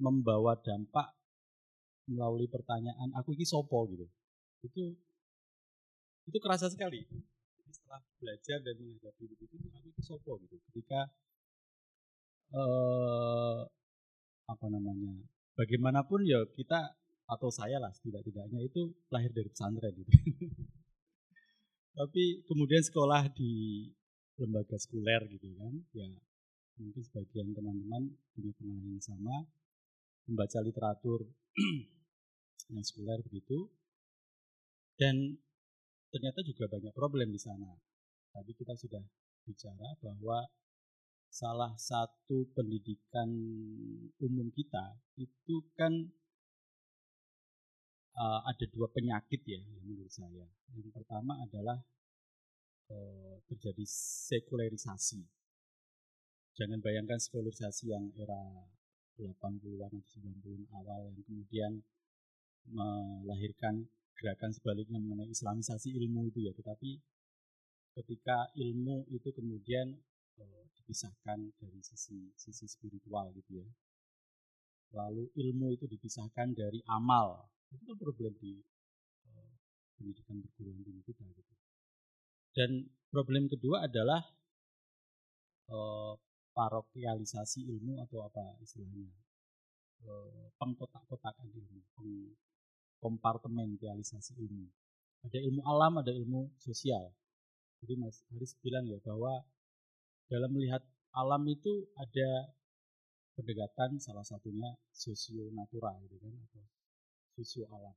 [0.00, 1.14] membawa dampak
[2.10, 3.86] melalui pertanyaan aku ini sopo?
[3.88, 4.06] gitu.
[4.64, 4.82] Itu
[6.24, 7.04] itu kerasa sekali.
[7.68, 10.32] Setelah belajar dan menghadapi hidup itu aku ini sopo?
[10.44, 10.56] gitu.
[10.72, 11.00] Ketika
[12.54, 13.60] eh,
[14.44, 15.24] apa namanya
[15.56, 20.12] bagaimanapun ya kita atau saya lah setidak-tidaknya itu lahir dari pesantren gitu.
[21.98, 23.86] Tapi kemudian sekolah di
[24.34, 26.10] lembaga sekuler gitu kan, ya
[26.78, 29.36] mungkin sebagian teman-teman punya pengalaman yang sama,
[30.26, 31.20] membaca literatur
[32.74, 33.70] yang sekuler begitu,
[34.98, 35.38] dan
[36.10, 37.70] ternyata juga banyak problem di sana.
[38.34, 39.02] Tadi kita sudah
[39.46, 40.42] bicara bahwa
[41.34, 43.26] salah satu pendidikan
[44.22, 45.90] umum kita itu kan
[48.14, 50.46] uh, ada dua penyakit ya menurut saya.
[50.74, 51.78] Yang pertama adalah
[52.90, 53.82] uh, terjadi
[54.30, 55.43] sekularisasi.
[56.54, 58.38] Jangan bayangkan sekularisasi yang era
[59.18, 61.72] 80-an atau 90-an awal yang kemudian
[62.70, 67.02] melahirkan gerakan sebaliknya mengenai islamisasi ilmu itu ya, tetapi
[67.98, 69.98] ketika ilmu itu kemudian
[70.38, 73.68] uh, dipisahkan dari sisi sisi spiritual gitu ya.
[74.94, 78.62] Lalu ilmu itu dipisahkan dari amal itu kan problem di
[79.30, 79.50] uh,
[79.98, 81.54] pendidikan perguruan tinggi kita gitu.
[82.54, 82.70] Dan
[83.10, 84.22] problem kedua adalah
[85.70, 86.14] uh,
[86.54, 89.10] parokialisasi ilmu atau apa istilahnya
[90.06, 91.82] uh, pengkotak-kotakan ilmu,
[93.02, 94.70] kompartementalisasi ilmu.
[95.24, 97.10] Ada ilmu alam, ada ilmu sosial.
[97.84, 99.44] Jadi Mas Haris bilang ya bahwa
[100.28, 100.80] dalam melihat
[101.12, 102.54] alam itu ada
[103.34, 106.64] pendekatan salah satunya sosio natural gitu kan atau
[107.36, 107.92] sosio alam.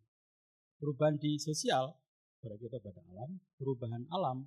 [0.78, 1.94] Perubahan di sosial
[2.42, 4.46] berakibat pada alam, perubahan alam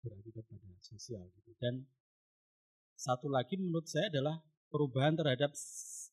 [0.00, 1.52] berakibat pada sosial gitu.
[1.60, 1.84] Dan
[3.00, 4.36] satu lagi menurut saya adalah
[4.68, 5.48] perubahan terhadap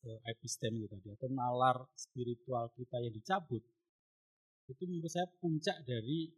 [0.08, 3.60] eh, epistem itu tadi atau nalar spiritual kita yang dicabut
[4.68, 6.28] itu menurut saya puncak dari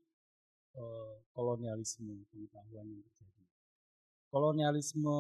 [0.79, 3.43] uh, kolonialisme pengetahuan yang terjadi.
[4.31, 5.19] Kolonialisme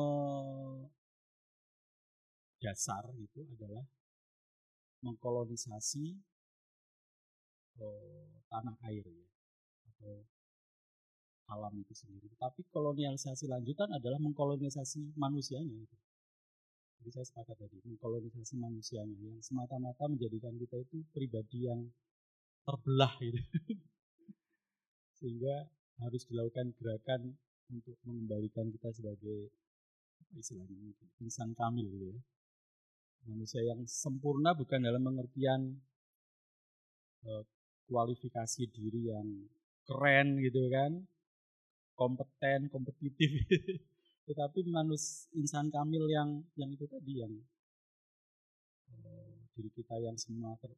[2.62, 3.82] dasar itu adalah
[5.02, 6.22] mengkolonisasi
[7.82, 9.30] uh, tanah air ya
[9.90, 10.22] atau
[11.50, 12.30] alam itu sendiri.
[12.38, 15.96] Tapi kolonialisasi lanjutan adalah mengkolonisasi manusianya itu.
[17.00, 21.90] Jadi saya sepakat tadi mengkolonisasi manusianya yang semata-mata menjadikan kita itu pribadi yang
[22.62, 23.40] terbelah gitu.
[25.18, 25.68] Sehingga
[26.00, 27.36] harus dilakukan gerakan
[27.70, 29.52] untuk mengembalikan kita sebagai
[30.38, 32.20] istilahnya insan kamil gitu ya
[33.28, 35.76] manusia yang sempurna bukan dalam pengertian
[37.26, 37.44] uh,
[37.90, 39.26] kualifikasi diri yang
[39.84, 41.04] keren gitu kan
[42.00, 43.28] kompeten kompetitif
[44.28, 47.32] tetapi manus insan kamil yang yang itu tadi yang
[48.88, 50.72] uh, diri kita yang semua ter,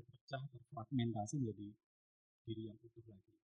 [0.00, 1.68] terpecah terfragmentasi menjadi
[2.48, 3.36] diri yang utuh lagi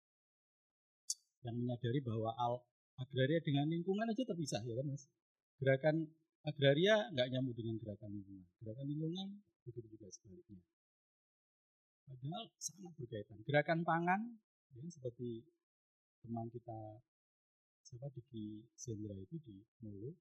[1.44, 2.65] yang menyadari bahwa al
[2.97, 5.05] agraria dengan lingkungan aja terpisah ya kan mas
[5.60, 6.08] gerakan
[6.48, 8.47] agraria nggak nyambung dengan gerakan lingkungan.
[8.62, 9.28] Gerakan lingkungan
[9.68, 10.60] begitu juga sebaliknya.
[12.08, 13.39] Padahal sangat berkaitan.
[13.44, 14.20] Gerakan pangan,
[14.73, 15.44] ya, seperti
[16.24, 17.05] teman kita
[17.89, 20.12] siapa Diki Sendra itu di Mulu,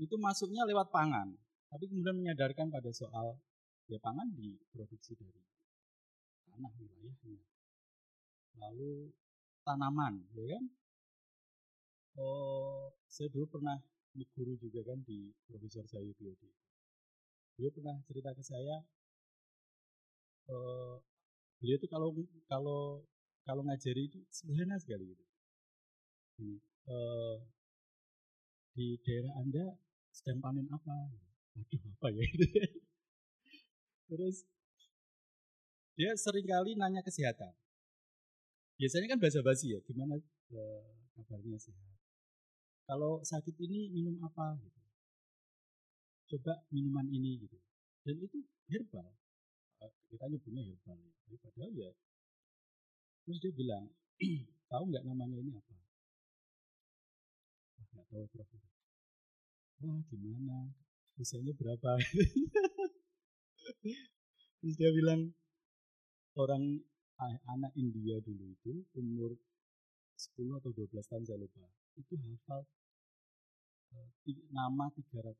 [0.00, 1.36] itu masuknya lewat pangan.
[1.68, 3.36] Tapi kemudian menyadarkan pada soal
[3.84, 5.44] ya pangan diproduksi dari
[6.48, 7.44] tanah wilayahnya.
[8.56, 9.12] Lalu
[9.62, 10.64] tanaman, ya kan?
[12.16, 13.76] Oh, saya dulu pernah
[14.34, 16.50] guru juga kan di Profesor Sayu Biodi.
[17.54, 18.82] Beliau pernah cerita ke saya,
[20.50, 20.96] uh,
[21.60, 22.08] beliau itu kalau
[22.50, 23.04] kalau
[23.46, 25.24] kalau ngajari itu sederhana sekali gitu.
[26.40, 26.56] Ini,
[26.88, 27.36] uh,
[28.72, 29.76] di daerah Anda
[30.14, 30.96] sedang panen apa?
[31.58, 32.46] Waduh apa ya itu?
[34.08, 34.36] Terus
[35.98, 37.52] dia sering kali nanya kesehatan.
[38.80, 40.16] Biasanya kan basa-basi ya, gimana
[40.56, 42.00] uh, kabarnya sehat
[42.90, 44.80] kalau sakit ini minum apa gitu.
[46.34, 47.54] Coba minuman ini gitu.
[48.02, 49.06] Dan itu herbal.
[49.78, 51.38] Eh, kita nyebutnya herbal ya.
[51.38, 51.90] Padahal ya.
[53.22, 53.86] Terus dia bilang,
[54.74, 55.78] tahu nggak namanya ini apa?
[58.10, 58.50] Wah, nggak tahu Prof.
[59.86, 60.74] Wah, gimana?
[61.14, 61.90] Usianya berapa?
[64.60, 65.30] Terus dia bilang,
[66.34, 66.82] orang
[67.46, 69.38] anak India dulu itu umur
[70.18, 71.64] 10 atau 12 tahun saya lupa
[71.96, 72.64] itu hafal
[74.50, 75.36] nama 300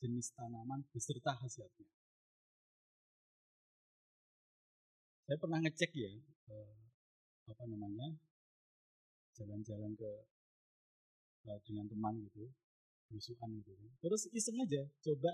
[0.00, 1.88] jenis tanaman beserta khasiatnya.
[5.28, 6.10] Saya pernah ngecek ya,
[6.50, 6.76] eh,
[7.46, 8.16] apa namanya,
[9.36, 10.10] jalan-jalan ke
[11.46, 12.48] eh, dengan teman gitu,
[13.08, 13.90] belusuan gitu kan.
[14.02, 15.32] Terus iseng aja, coba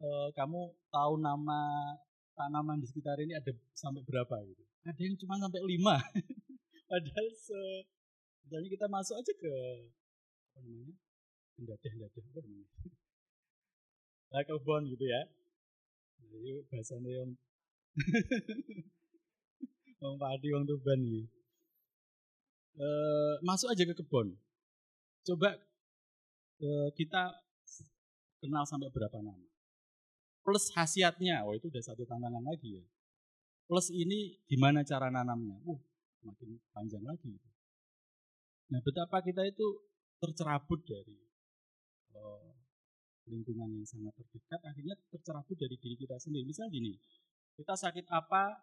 [0.00, 1.60] eh, kamu tahu nama
[2.34, 4.62] tanaman di sekitar ini ada sampai berapa gitu.
[4.84, 5.96] Ada yang cuma sampai lima.
[6.90, 7.60] Padahal se
[8.44, 9.54] misalnya kita masuk aja ke
[10.54, 10.94] apa namanya
[11.56, 12.68] mendadah-dadah apa namanya
[14.30, 15.22] nah kebon gitu ya
[16.28, 17.30] jadi bahasanya yang
[20.04, 21.24] Wong padi wong tuban eh,
[23.40, 24.36] masuk aja ke kebun.
[25.24, 25.56] Coba
[26.60, 27.32] eh, kita
[28.44, 29.48] kenal sampai berapa nama.
[30.44, 32.84] Plus khasiatnya, oh itu udah satu tantangan lagi ya.
[33.64, 35.56] Plus ini gimana cara nanamnya?
[35.64, 35.80] Uh,
[36.28, 37.32] makin panjang lagi.
[38.68, 39.64] Nah, betapa kita itu
[40.20, 41.16] tercerabut dari
[42.12, 42.52] eh,
[43.28, 46.44] lingkungan yang sangat terdekat, akhirnya tercerabut dari diri kita sendiri.
[46.44, 46.92] Misal gini,
[47.56, 48.60] kita sakit apa,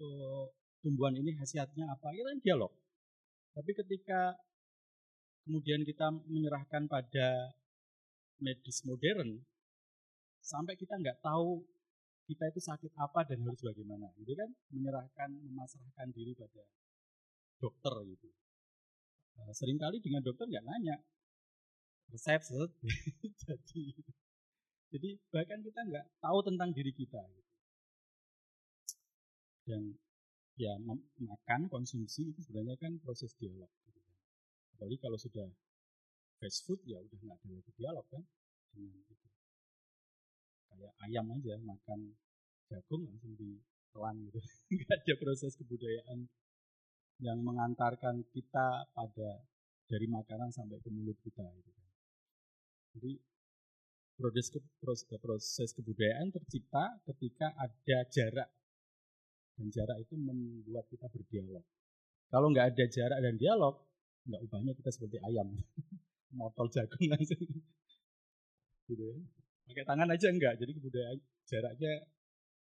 [0.00, 0.44] eh,
[0.84, 2.72] tumbuhan ini khasiatnya apa, kita kan dialog.
[3.56, 4.36] Tapi ketika
[5.48, 7.56] kemudian kita menyerahkan pada
[8.44, 9.40] medis modern,
[10.44, 11.64] sampai kita nggak tahu
[12.28, 14.52] kita itu sakit apa dan harus bagaimana, gitu kan?
[14.68, 16.60] Menyerahkan, memasrahkan diri pada
[17.56, 18.28] dokter gitu.
[19.38, 21.00] Eh, sering kali dengan dokter nggak nanya
[22.08, 22.40] resep
[23.44, 23.84] jadi
[24.88, 27.52] jadi bahkan kita nggak tahu tentang diri kita gitu.
[29.68, 29.82] dan
[30.56, 30.74] ya
[31.20, 33.70] makan konsumsi itu sebenarnya kan proses dialog.
[34.78, 35.50] Apalagi kalau sudah
[36.38, 38.22] fast food ya udah nggak ada lagi dialog kan
[38.70, 39.14] dengan itu.
[40.70, 42.14] Kayak ayam aja makan
[42.70, 44.38] jagung langsung ditelan gitu.
[44.78, 46.30] Nggak ada proses kebudayaan
[47.18, 49.42] yang mengantarkan kita pada
[49.90, 51.88] dari makanan sampai ke mulut kita gitu kan.
[52.94, 53.12] Jadi
[54.14, 58.46] proses ke- proses, proses kebudayaan tercipta ketika ada jarak.
[59.58, 61.66] Dan jarak itu membuat kita berdialog.
[62.30, 63.87] Kalau nggak ada jarak dan dialog,
[64.28, 65.48] nggak ubahnya kita seperti ayam,
[66.38, 67.40] motol jagung langsung.
[68.88, 69.16] Gitu ya.
[69.68, 71.92] Pakai tangan aja enggak, jadi kebudayaan jaraknya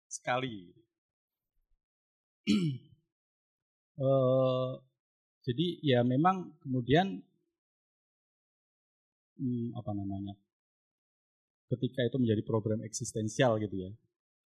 [0.10, 0.74] sekali.
[3.98, 4.72] Eh,
[5.42, 7.18] jadi ya memang kemudian
[9.42, 10.38] hmm, apa namanya
[11.74, 13.92] ketika itu menjadi program eksistensial gitu ya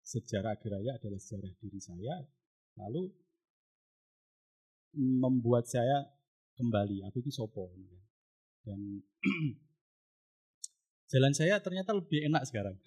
[0.06, 2.14] sejarah agraria adalah sejarah diri saya
[2.78, 3.10] lalu
[4.94, 6.06] membuat saya
[6.60, 7.08] kembali.
[7.08, 7.80] Aku itu sopo kan.
[8.60, 8.80] dan
[11.10, 12.76] jalan saya ternyata lebih enak sekarang.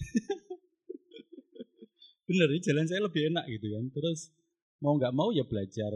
[2.30, 3.86] Bener ya jalan saya lebih enak gitu kan.
[3.90, 4.30] Terus
[4.78, 5.92] mau nggak mau ya belajar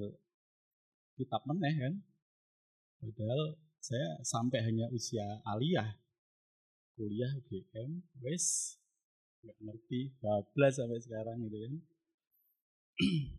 [1.14, 1.94] kitab meneh kan.
[2.98, 5.94] Padahal saya sampai hanya usia aliyah
[6.98, 8.74] kuliah UGM wes
[9.46, 11.74] nggak ngerti bablas sampai sekarang gitu kan.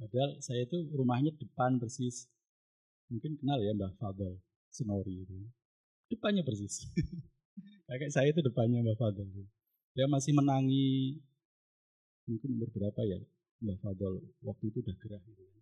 [0.00, 2.28] Padahal saya itu rumahnya depan persis
[3.10, 4.38] mungkin kenal ya Mbah Fadl
[4.70, 5.34] Senori itu
[6.10, 6.86] depannya persis.
[7.90, 9.26] Kakek saya itu depannya Mbah Fadl
[9.90, 11.18] dia masih menangi
[12.30, 13.18] mungkin umur berapa ya
[13.60, 15.60] Mbah Fadl waktu itu udah gerah gitu kan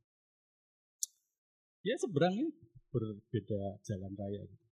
[1.86, 2.52] ya seberangnya
[2.92, 4.66] berbeda jalan raya gitu.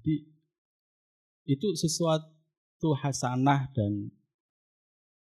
[0.00, 0.14] Jadi
[1.48, 4.08] itu sesuatu hasanah dan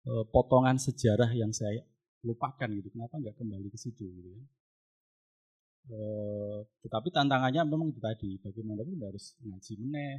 [0.06, 1.82] e, potongan sejarah yang saya
[2.22, 2.94] lupakan gitu.
[2.94, 4.46] Kenapa nggak kembali ke situ gitu kan?
[5.90, 6.00] E,
[6.86, 10.16] tetapi tantangannya memang itu tadi, bagaimanapun harus ngaji meneh,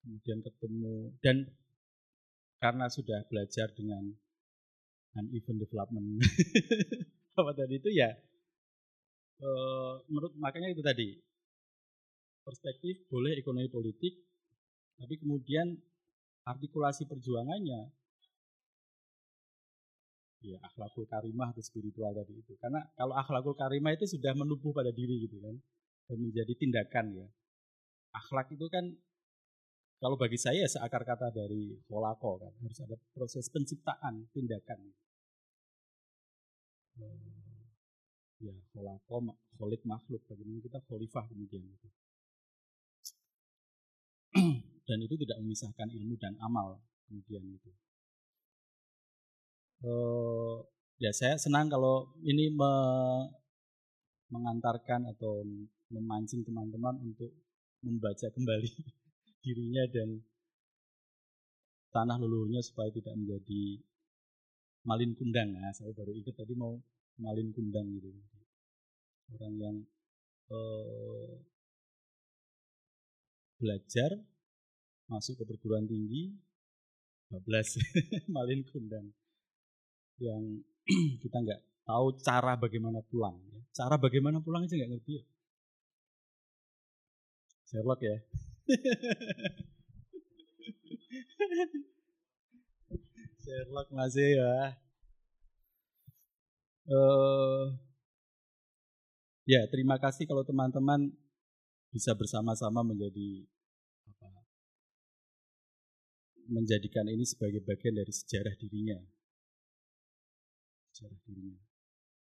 [0.00, 1.36] kemudian ketemu dan
[2.60, 4.04] karena sudah belajar dengan
[5.16, 6.22] uneven development.
[7.40, 8.10] Apa tadi itu ya
[9.40, 9.50] e,
[10.12, 11.16] menurut makanya itu tadi
[12.44, 14.14] perspektif boleh ekonomi politik,
[14.96, 15.76] tapi kemudian
[16.48, 17.99] artikulasi perjuangannya
[20.40, 22.56] ya akhlakul karimah atau spiritual tadi itu.
[22.56, 25.56] Karena kalau akhlakul karimah itu sudah menubuh pada diri gitu kan
[26.08, 27.26] dan menjadi tindakan ya.
[28.10, 28.84] Akhlak itu kan
[30.00, 34.80] kalau bagi saya seakar kata dari holako kan harus ada proses penciptaan tindakan.
[37.00, 37.40] Eh,
[38.40, 41.88] ya holako holik makhluk bagaimana kita khalifah kemudian itu
[44.88, 47.70] dan itu tidak memisahkan ilmu dan amal kemudian itu.
[49.80, 50.60] Uh,
[51.00, 52.72] ya saya senang kalau ini me
[54.28, 55.40] mengantarkan atau
[55.88, 57.32] memancing teman-teman untuk
[57.80, 58.70] membaca kembali
[59.42, 60.20] dirinya dan
[61.90, 63.80] tanah leluhurnya supaya tidak menjadi
[64.86, 65.56] malin kundang.
[65.56, 66.78] Nah, saya baru ikut tadi mau
[67.18, 68.12] malin kundang gitu.
[69.34, 69.76] Orang yang
[70.52, 71.40] uh,
[73.58, 74.14] belajar
[75.10, 76.32] masuk ke perguruan tinggi
[77.30, 77.76] bablas
[78.34, 79.10] malin kundang
[80.20, 80.60] yang
[81.24, 83.60] kita nggak tahu cara bagaimana pulang ya.
[83.72, 85.24] cara bagaimana pulang aja nggak ngerti ya.
[87.70, 88.18] Sherlock ya
[93.42, 94.74] Sherlock masih ya
[96.90, 97.70] uh,
[99.46, 101.14] ya terima kasih kalau teman-teman
[101.90, 103.46] bisa bersama-sama menjadi
[104.10, 104.30] apa
[106.50, 108.98] menjadikan ini sebagai bagian dari sejarah dirinya
[111.00, 111.56] sejarah dirinya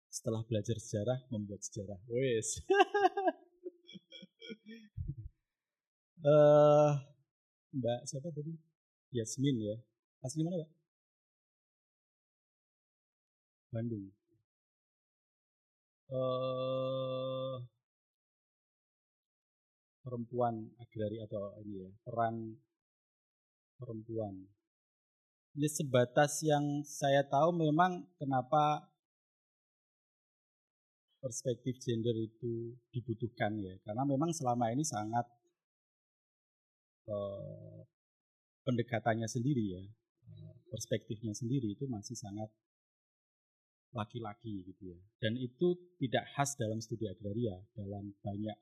[0.09, 2.01] setelah belajar sejarah membuat sejarah.
[2.09, 2.49] Wes.
[6.23, 6.93] Eh,
[7.75, 8.55] Mbak siapa tadi?
[9.11, 9.75] Yasmin ya.
[10.23, 10.71] Asli mana, Mbak?
[13.75, 14.07] Bandung.
[16.15, 17.57] Eh,
[20.07, 22.55] perempuan agrari atau ini ya, peran
[23.83, 24.47] perempuan.
[25.53, 28.89] Ini sebatas yang saya tahu memang kenapa
[31.21, 35.29] perspektif gender itu dibutuhkan ya, karena memang selama ini sangat
[37.05, 37.81] eh,
[38.65, 39.83] pendekatannya sendiri ya,
[40.33, 42.49] eh, perspektifnya sendiri itu masih sangat
[43.93, 44.99] laki-laki gitu ya.
[45.21, 48.57] Dan itu tidak khas dalam studi agraria, dalam banyak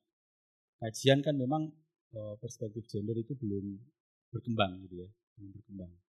[0.82, 1.70] kajian kan memang
[2.18, 3.78] eh, perspektif gender itu belum
[4.34, 6.09] berkembang gitu ya, belum berkembang.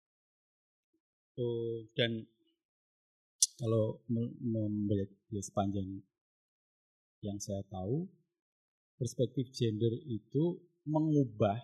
[1.38, 2.26] Oh, dan
[3.62, 4.02] kalau
[4.42, 6.02] melihat ya sepanjang
[7.22, 8.10] yang saya tahu
[8.98, 11.62] perspektif gender itu mengubah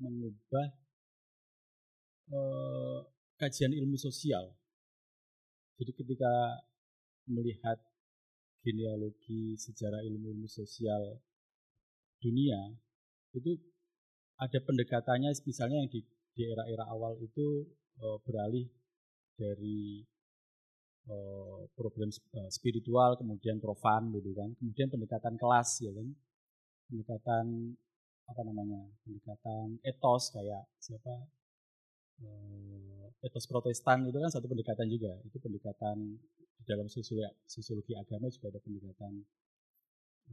[0.00, 0.66] mengubah
[2.32, 2.98] eh,
[3.36, 4.48] kajian ilmu sosial.
[5.76, 6.64] Jadi ketika
[7.28, 7.76] melihat
[8.64, 11.20] genealogi sejarah ilmu-ilmu sosial
[12.20, 12.76] dunia
[13.32, 13.56] itu
[14.40, 17.64] ada pendekatannya misalnya yang di era-era awal itu
[18.00, 18.66] uh, beralih
[19.36, 20.04] dari
[21.08, 24.52] uh, problem uh, spiritual kemudian profan gitu kan.
[24.60, 26.08] Kemudian pendekatan kelas ya kan.
[26.90, 27.46] Pendekatan
[28.30, 31.14] apa namanya pendekatan etos kayak siapa
[32.22, 35.12] uh, etos protestan itu kan satu pendekatan juga.
[35.24, 36.18] Itu pendekatan
[36.60, 39.12] di dalam sosiologi, sosiologi agama juga ada pendekatan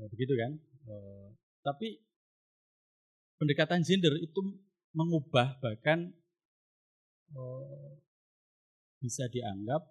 [0.02, 0.52] uh, begitu kan.
[0.88, 1.30] Uh,
[1.64, 2.00] tapi
[3.38, 4.40] pendekatan gender itu
[4.98, 6.10] mengubah bahkan
[7.36, 7.92] uh,
[9.02, 9.82] bisa dianggap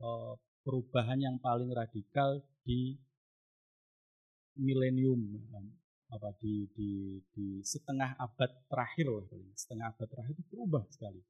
[0.00, 2.96] uh, perubahan yang paling radikal di
[4.58, 5.38] milenium
[6.08, 11.20] apa di, di, di setengah abad terakhir lah setengah abad terakhir itu berubah sekali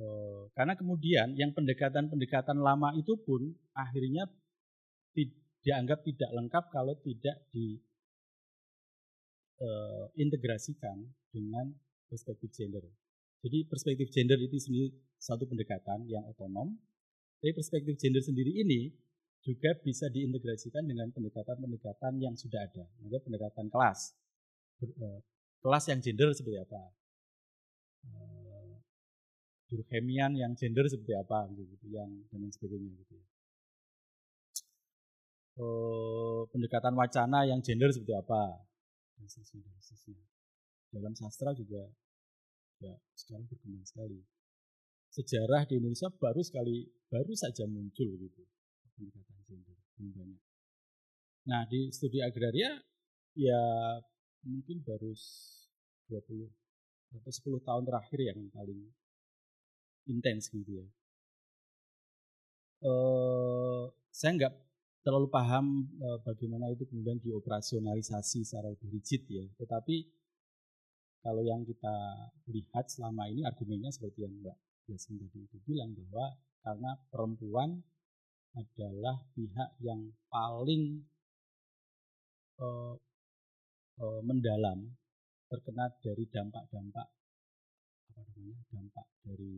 [0.00, 4.30] uh, karena kemudian yang pendekatan-pendekatan lama itu pun akhirnya
[5.12, 5.28] di,
[5.64, 7.76] dianggap tidak lengkap kalau tidak di
[9.60, 11.00] uh, integrasikan
[11.32, 11.72] dengan
[12.06, 12.84] perspektif gender.
[13.46, 14.90] Jadi perspektif gender itu sendiri
[15.22, 16.74] satu pendekatan yang otonom,
[17.38, 18.90] tapi perspektif gender sendiri ini
[19.46, 24.18] juga bisa diintegrasikan dengan pendekatan-pendekatan yang sudah ada, Misalnya pendekatan kelas.
[24.82, 25.22] Uh,
[25.62, 26.82] kelas yang gender seperti apa?
[28.02, 28.82] Uh,
[29.70, 33.14] Durkheimian yang gender seperti apa gitu, yang dan lain sebagainya gitu.
[35.54, 38.66] Uh, pendekatan wacana yang gender seperti apa?
[39.16, 40.18] dan dan.
[40.92, 41.88] Dalam sastra juga
[42.80, 44.20] ya sekarang berkembang sekali.
[45.12, 48.42] Sejarah di Indonesia baru sekali baru saja muncul gitu
[48.96, 50.42] pendekatan gender belum banyak.
[51.46, 52.76] Nah di studi agraria
[53.36, 53.62] ya
[54.44, 56.48] mungkin baru 20
[57.16, 58.80] atau 10 tahun terakhir yang paling
[60.10, 60.86] intens gitu ya.
[62.84, 64.54] Uh, saya nggak
[65.06, 69.46] terlalu paham e, bagaimana itu kemudian dioperasionalisasi secara lebih rigid ya.
[69.54, 70.02] Tetapi
[71.26, 71.94] kalau yang kita
[72.54, 74.54] lihat selama ini argumennya seperti yang Mbak
[74.86, 77.82] Yasin tadi itu bilang bahwa karena perempuan
[78.54, 81.02] adalah pihak yang paling
[82.62, 82.66] e,
[83.98, 84.86] e, mendalam
[85.50, 87.06] terkena dari dampak-dampak
[88.06, 89.54] apa namanya dampak dari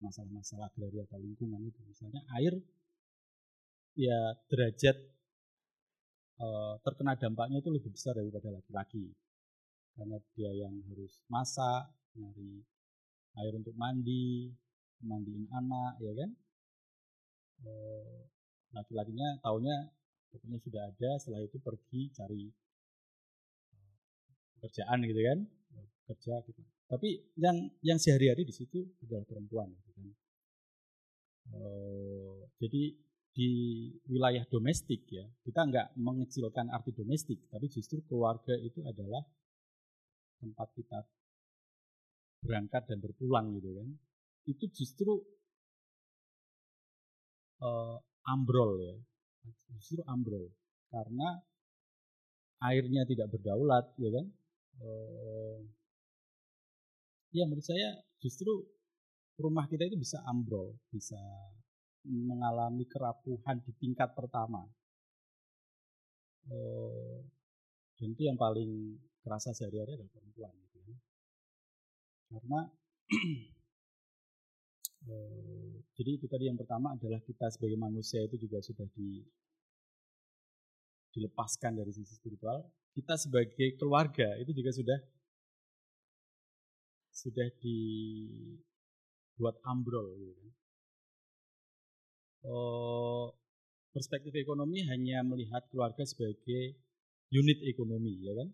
[0.00, 1.80] masalah-masalah agraria atau lingkungan itu.
[1.84, 2.56] Misalnya air
[4.00, 4.96] ya derajat
[6.40, 9.12] uh, terkena dampaknya itu lebih besar daripada laki-laki
[9.96, 12.60] karena dia yang harus masak nyari
[13.40, 14.52] air untuk mandi
[15.00, 16.30] mandiin anak ya kan?
[17.64, 18.28] Uh,
[18.76, 19.88] laki-lakinya taunya
[20.28, 22.44] pokoknya sudah ada setelah itu pergi cari
[23.72, 23.96] uh,
[24.60, 25.38] pekerjaan gitu kan?
[26.06, 26.60] Kerja gitu.
[26.86, 27.08] Tapi
[27.40, 30.08] yang yang sehari-hari di situ adalah perempuan gitu kan.
[31.56, 32.92] Uh, jadi
[33.36, 33.50] di
[34.08, 39.20] wilayah domestik ya kita nggak mengecilkan arti domestik tapi justru keluarga itu adalah
[40.40, 40.98] tempat kita
[42.44, 43.88] berangkat dan berpulang gitu kan
[44.46, 45.18] itu justru
[47.62, 47.98] uh,
[48.30, 48.96] ambrol ya.
[49.78, 50.50] Justru ambrol.
[50.90, 51.38] Karena
[52.62, 54.26] airnya tidak berdaulat ya kan?
[54.76, 55.58] Uh,
[57.34, 58.64] ya menurut saya justru
[59.36, 61.20] rumah kita itu bisa ambrol bisa
[62.06, 64.62] mengalami kerapuhan di tingkat pertama.
[66.46, 67.18] Eh,
[67.98, 68.94] dan itu yang paling
[69.26, 70.54] kerasa sehari-hari adalah perempuan.
[70.54, 70.98] Gitu ya.
[72.30, 72.60] Karena
[75.06, 79.22] Eh, jadi itu tadi yang pertama adalah kita sebagai manusia itu juga sudah di
[81.14, 82.66] dilepaskan dari sisi spiritual.
[82.90, 84.98] Kita sebagai keluarga itu juga sudah
[87.14, 88.66] sudah dibuat
[89.62, 90.50] ambrol gitu kan.
[92.46, 93.30] Oh,
[93.94, 96.76] perspektif ekonomi hanya melihat keluarga sebagai
[97.30, 98.48] unit ekonomi ya kan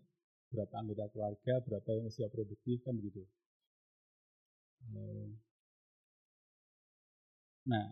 [0.53, 3.25] berapa anggota keluarga berapa yang usia produktif kan begitu.
[4.93, 5.29] Eh,
[7.65, 7.89] nah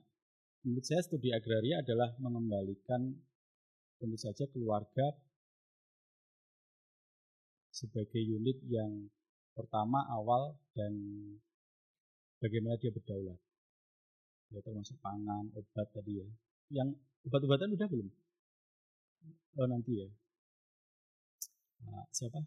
[0.61, 3.17] menurut saya studi agraria adalah mengembalikan
[3.98, 5.17] tentu saja keluarga
[7.73, 9.09] sebagai unit yang
[9.57, 10.93] pertama awal dan
[12.38, 13.40] bagaimana dia berdaulat.
[14.51, 16.27] Ya termasuk pangan obat tadi ya.
[16.69, 18.09] Yang obat-obatan udah belum?
[19.57, 20.09] Oh nanti ya
[21.85, 22.40] Pak siapa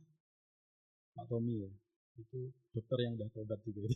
[1.15, 1.71] Pak Tommy ya
[2.15, 3.91] itu dokter yang udah tobat juga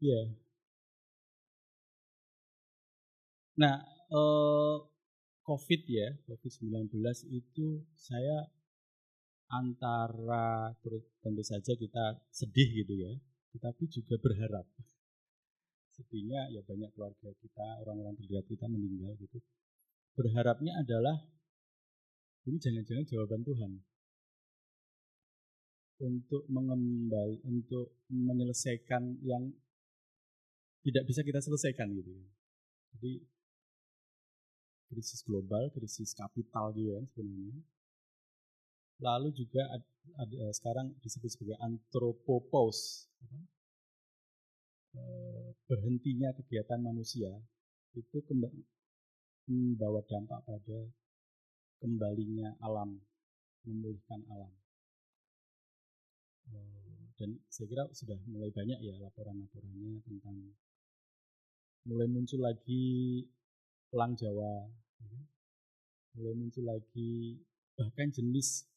[0.00, 0.32] Iya.
[3.60, 3.76] Nah,
[4.20, 4.76] eh,
[5.44, 7.04] COVID ya, COVID-19
[7.40, 8.48] itu saya
[9.50, 10.72] antara
[11.22, 13.12] tentu saja kita sedih gitu ya,
[13.52, 14.64] tetapi juga berharap.
[15.92, 19.38] Sedihnya ya banyak keluarga kita, orang-orang terdekat kita meninggal gitu.
[20.18, 21.16] Berharapnya adalah
[22.48, 23.72] ini jangan-jangan jawaban Tuhan
[26.00, 29.52] untuk mengembal untuk menyelesaikan yang
[30.80, 32.24] tidak bisa kita selesaikan gitu ya.
[32.96, 33.12] Jadi
[34.90, 37.60] krisis global, krisis kapital juga kan sebenarnya.
[39.00, 39.88] Lalu juga ada,
[40.20, 43.40] ada, sekarang disebut sebagai antropopause, apa?
[44.90, 45.02] E,
[45.70, 47.30] berhentinya kegiatan manusia
[47.94, 48.18] itu
[49.50, 50.78] membawa dampak pada
[51.82, 53.02] kembalinya alam,
[53.66, 54.52] memulihkan alam.
[56.46, 56.54] E,
[57.18, 60.54] dan saya kira sudah mulai banyak ya laporan-laporannya tentang
[61.90, 63.26] mulai muncul lagi
[63.90, 64.70] elang Jawa,
[65.02, 65.24] ya kan?
[66.14, 67.42] mulai muncul lagi
[67.74, 68.70] bahkan jenis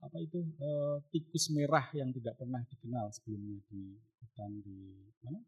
[0.00, 0.70] apa itu e,
[1.12, 4.78] tikus merah yang tidak pernah dikenal sebelumnya di hutan di
[5.20, 5.44] mana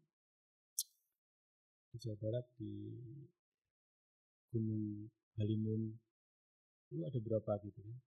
[1.89, 2.69] di Jawa Barat di
[4.53, 5.09] Gunung
[5.41, 5.97] Halimun
[6.93, 7.97] itu ada berapa gitu kan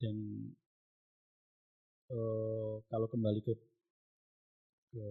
[0.00, 0.16] dan
[2.08, 2.18] e,
[2.88, 3.52] kalau kembali ke
[4.96, 5.06] ke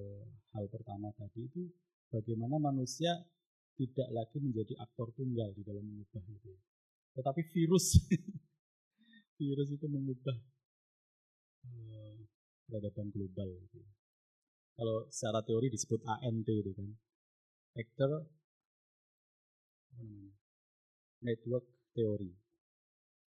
[0.57, 1.69] hal pertama tadi itu
[2.09, 3.13] bagaimana manusia
[3.75, 6.51] tidak lagi menjadi aktor tunggal di dalam mengubah itu.
[7.15, 7.99] Tetapi virus,
[9.39, 10.37] virus itu mengubah
[11.67, 12.15] uh,
[12.67, 13.51] peradaban global.
[13.67, 13.79] Gitu.
[14.75, 16.89] Kalau secara teori disebut ANT itu kan,
[17.75, 18.27] actor
[19.95, 20.35] apa namanya,
[21.23, 21.65] network
[21.95, 22.35] theory,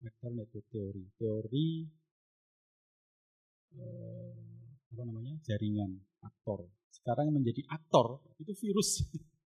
[0.06, 1.90] actor network theory, teori
[3.82, 4.30] uh,
[4.94, 5.34] apa namanya?
[5.42, 6.70] Jaringan aktor.
[6.94, 9.02] Sekarang menjadi aktor itu virus.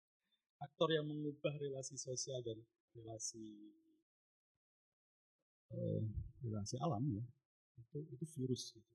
[0.66, 2.58] aktor yang mengubah relasi sosial dan
[2.98, 3.45] relasi
[5.69, 6.01] uh,
[6.42, 7.22] relasi alam ya.
[7.77, 8.92] Itu itu virus gitu.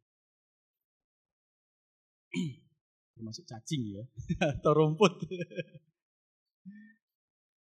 [3.14, 4.04] termasuk cacing ya.
[4.58, 5.22] Atau rumput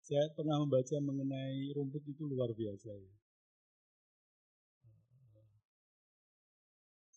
[0.08, 3.14] saya pernah membaca mengenai rumput itu luar biasa ya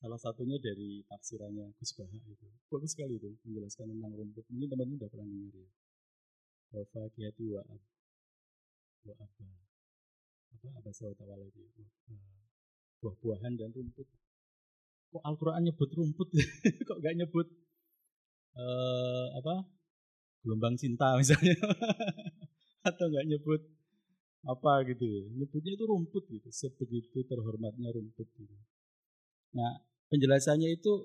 [0.01, 2.49] Salah satunya dari tafsirannya Gus Baha itu.
[2.73, 4.49] Bagus sekali itu menjelaskan tentang rumput.
[4.49, 5.71] Mungkin teman-teman sudah pernah dengar ya.
[6.73, 7.83] Bapak Kiatu wa ab
[9.05, 9.45] wa apa
[10.57, 11.61] apa apa tawala itu
[13.05, 14.09] buah-buahan dan rumput.
[15.13, 16.29] Kok Al-Quran nyebut rumput?
[16.89, 17.47] Kok gak nyebut
[18.57, 19.69] uh, apa
[20.41, 21.61] gelombang cinta misalnya?
[22.89, 23.61] Atau gak nyebut
[24.49, 25.23] apa gitu ya?
[25.37, 26.49] Nyebutnya itu rumput gitu.
[26.49, 28.57] Sebegitu terhormatnya rumput gitu.
[29.57, 31.05] Nah, penjelasannya itu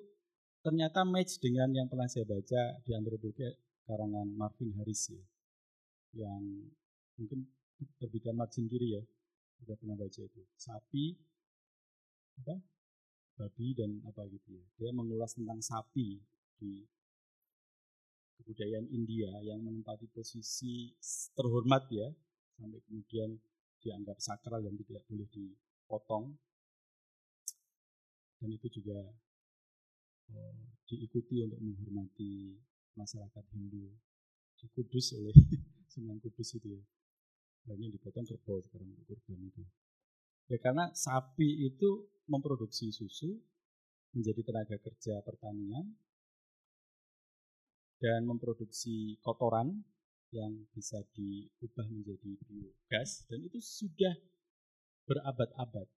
[0.64, 3.46] ternyata match dengan yang pernah saya baca di antropologi
[3.86, 5.24] karangan Marvin Harris ya.
[6.16, 6.72] Yang
[7.20, 7.40] mungkin
[8.00, 9.04] terbitan margin kiri ya.
[9.60, 10.42] Sudah pernah baca itu.
[10.56, 11.16] Sapi
[12.44, 12.56] apa?
[13.36, 14.64] Babi dan apa gitu ya.
[14.80, 16.24] Dia mengulas tentang sapi
[16.56, 16.88] di
[18.46, 20.94] kebudayaan India yang menempati posisi
[21.34, 22.06] terhormat ya
[22.62, 23.34] sampai kemudian
[23.82, 26.38] dianggap sakral dan tidak boleh dipotong.
[28.38, 29.02] Dan itu juga
[30.30, 32.54] uh, diikuti untuk menghormati
[32.94, 33.90] masyarakat Hindu
[34.62, 35.34] di Kudus oleh
[35.92, 36.84] Sunan Kudus itu ya.
[37.66, 39.66] Banyak dipotong kerbau sekarang untuk kurban itu.
[40.54, 43.42] Ya karena sapi itu memproduksi susu
[44.14, 45.98] menjadi tenaga kerja pertanian
[48.00, 49.84] dan memproduksi kotoran
[50.36, 54.16] yang bisa diubah menjadi biogas dan itu sudah
[55.08, 55.88] berabad-abad.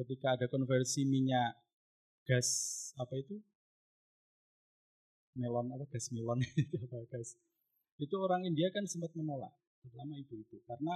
[0.00, 1.58] Ketika ada konversi minyak
[2.24, 2.48] gas
[2.96, 3.36] apa itu?
[5.36, 5.84] Melon apa?
[5.90, 7.04] Gas melon itu apa?
[7.10, 7.36] Gas.
[8.00, 10.62] Itu orang India kan sempat menolak terutama ibu-ibu.
[10.64, 10.94] Karena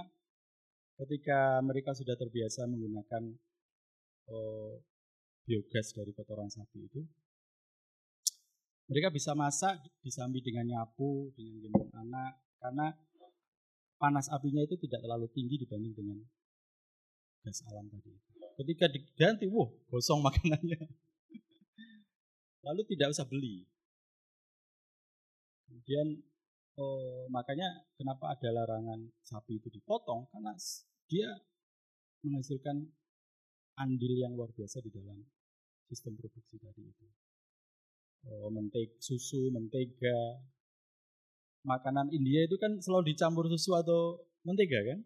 [0.95, 3.35] ketika mereka sudah terbiasa menggunakan
[4.31, 4.73] uh,
[5.45, 7.03] biogas dari kotoran sapi itu
[8.85, 12.87] mereka bisa masak disambi dengan nyapu dengan gendong anak karena
[13.97, 16.17] panas apinya itu tidak terlalu tinggi dibanding dengan
[17.41, 18.13] gas alam tadi.
[18.55, 20.81] Ketika diganti, wah gosong makanannya.
[22.65, 23.65] Lalu tidak usah beli.
[25.65, 26.21] Kemudian
[26.81, 30.53] oh, makanya kenapa ada larangan sapi itu dipotong karena
[31.05, 31.29] dia
[32.25, 32.89] menghasilkan
[33.77, 35.21] andil yang luar biasa di dalam
[35.85, 37.05] sistem produksi tadi itu.
[38.25, 40.17] Oh, mentega, susu, mentega,
[41.65, 44.99] makanan India itu kan selalu dicampur susu atau mentega kan?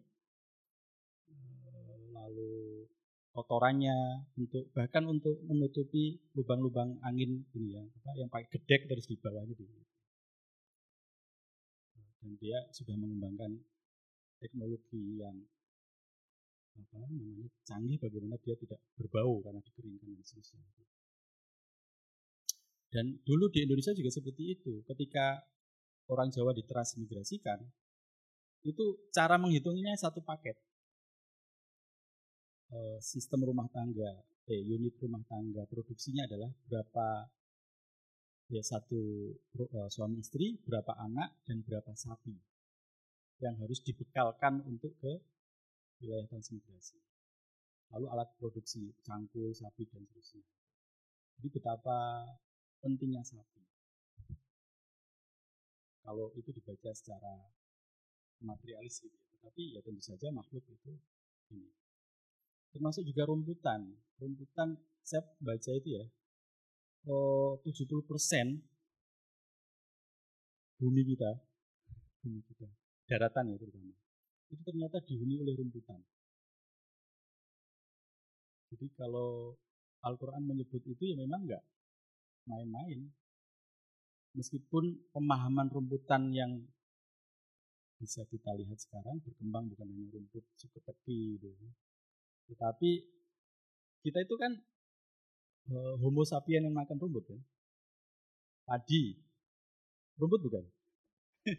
[2.16, 2.84] Lalu
[3.32, 3.96] kotorannya
[4.36, 9.56] untuk bahkan untuk menutupi lubang-lubang angin ini ya, apa yang pakai gedek terus di bawahnya
[9.56, 9.64] di
[12.20, 13.64] dan dia sudah mengembangkan
[14.44, 15.36] teknologi yang
[16.76, 20.89] apa namanya canggih bagaimana dia tidak berbau karena dikeringkan dan seterusnya.
[22.90, 24.82] Dan dulu di Indonesia juga seperti itu.
[24.82, 25.38] Ketika
[26.10, 27.62] orang Jawa ditransmigrasikan,
[28.66, 30.58] itu cara menghitungnya satu paket.
[33.02, 37.26] sistem rumah tangga, eh, unit rumah tangga produksinya adalah berapa
[38.46, 39.34] ya satu
[39.90, 42.30] suami istri, berapa anak dan berapa sapi
[43.42, 45.12] yang harus dibekalkan untuk ke
[45.98, 47.00] wilayah transmigrasi.
[47.90, 50.46] Lalu alat produksi cangkul, sapi dan seterusnya.
[51.40, 52.22] Jadi betapa
[52.80, 53.62] pentingnya sapi.
[56.00, 57.52] Kalau itu dibaca secara
[58.40, 59.16] materialis gitu.
[59.40, 60.92] Tapi ya tentu saja makhluk itu
[61.52, 61.70] ini.
[62.72, 63.84] Termasuk juga rumputan.
[64.20, 66.04] Rumputan saya baca itu ya,
[67.08, 68.60] oh, 70 persen
[70.76, 71.40] bumi kita,
[72.24, 72.68] bumi kita,
[73.08, 73.96] daratan ya terutama,
[74.48, 76.00] itu ternyata dihuni oleh rumputan.
[78.70, 79.58] Jadi kalau
[80.06, 81.64] Al-Quran menyebut itu ya memang enggak
[82.46, 83.08] main-main.
[84.36, 86.62] Meskipun pemahaman rumputan yang
[88.00, 91.50] bisa kita lihat sekarang berkembang bukan hanya rumput teki gitu.
[92.48, 92.90] Tetapi
[94.00, 94.56] kita itu kan
[95.68, 97.40] uh, homo sapien yang makan rumput kan.
[98.64, 99.18] Padi.
[100.16, 100.64] Rumput bukan?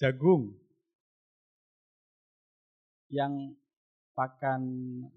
[0.00, 0.56] Jagung.
[3.12, 3.58] Yang
[4.16, 4.62] pakan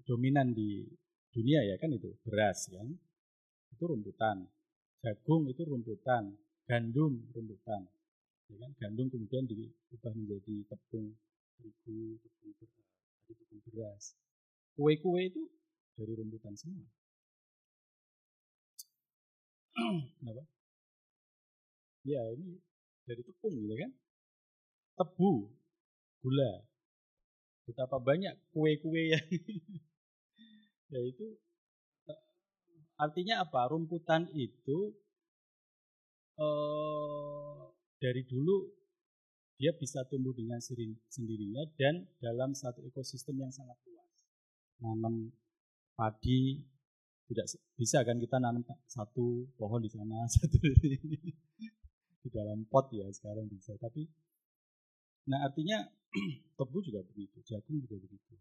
[0.04, 0.84] dominan di
[1.32, 2.86] dunia ya kan itu beras kan
[3.82, 4.46] itu rumputan.
[5.02, 6.38] Jagung itu rumputan.
[6.70, 7.82] Gandum rumputan.
[8.46, 8.70] Ya kan?
[8.78, 11.18] Gandum kemudian diubah menjadi tepung
[11.58, 12.86] terigu tepung beras
[13.26, 14.04] tepung beras.
[14.78, 15.42] Kue-kue itu
[15.98, 16.86] dari rumputan semua.
[20.22, 20.46] Kenapa?
[22.06, 22.62] Ya ini
[23.02, 23.90] dari tepung gitu kan?
[24.94, 25.50] Tebu
[26.22, 26.52] gula.
[27.66, 29.26] Betapa banyak kue-kue yang
[30.94, 31.26] ya itu
[33.02, 33.66] artinya apa?
[33.66, 34.94] Rumputan itu
[36.38, 37.60] eh,
[37.98, 38.70] dari dulu
[39.58, 40.58] dia bisa tumbuh dengan
[41.06, 44.12] sendirinya dan dalam satu ekosistem yang sangat luas.
[44.82, 45.30] Nanam
[45.94, 46.62] padi
[47.30, 47.46] tidak
[47.78, 50.98] bisa kan kita nanam satu pohon di sana satu di
[52.22, 54.06] di dalam pot ya sekarang bisa tapi
[55.30, 55.78] nah artinya
[56.58, 58.34] tebu juga begitu jagung juga begitu.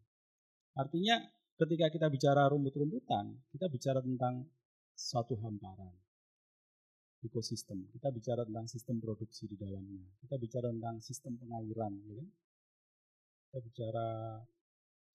[0.73, 1.19] Artinya
[1.61, 4.49] ketika kita bicara rumput-rumputan, kita bicara tentang
[4.98, 5.93] suatu hamparan
[7.22, 7.85] ekosistem.
[7.93, 10.01] Kita bicara tentang sistem produksi di dalamnya.
[10.25, 12.30] Kita bicara tentang sistem pengairan, ya kan?
[13.45, 14.07] Kita bicara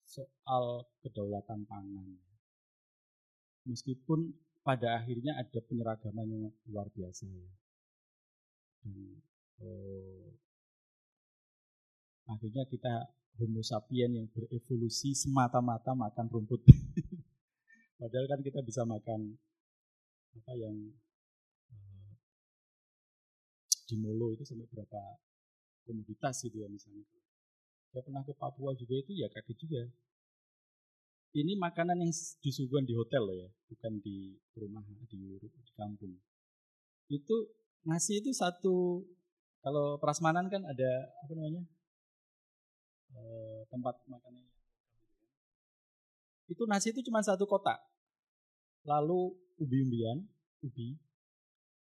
[0.07, 2.15] soal kedaulatan pangan.
[3.67, 4.31] Meskipun
[4.63, 7.51] pada akhirnya ada penyeragaman yang luar biasa ya.
[8.87, 9.19] Dan
[9.67, 10.31] oh,
[12.31, 16.65] akhirnya kita Homo sapien yang berevolusi semata-mata makan rumput.
[18.01, 19.37] Padahal kan kita bisa makan
[20.37, 20.73] apa yang
[21.69, 22.09] uh,
[23.89, 25.01] di Molo itu sampai berapa
[25.85, 27.05] komoditas gitu ya misalnya.
[27.93, 29.81] Saya pernah ke Papua juga itu ya kaget juga.
[31.37, 36.17] Ini makanan yang disuguhkan di hotel loh ya, bukan di rumah di, di kampung.
[37.05, 37.53] Itu
[37.85, 39.05] nasi itu satu
[39.61, 40.89] kalau prasmanan kan ada
[41.21, 41.61] apa namanya
[43.17, 44.45] Eh, tempat makannya
[46.47, 47.75] itu nasi itu cuma satu kotak.
[48.87, 50.23] Lalu ubi-umbian
[50.63, 50.95] ubi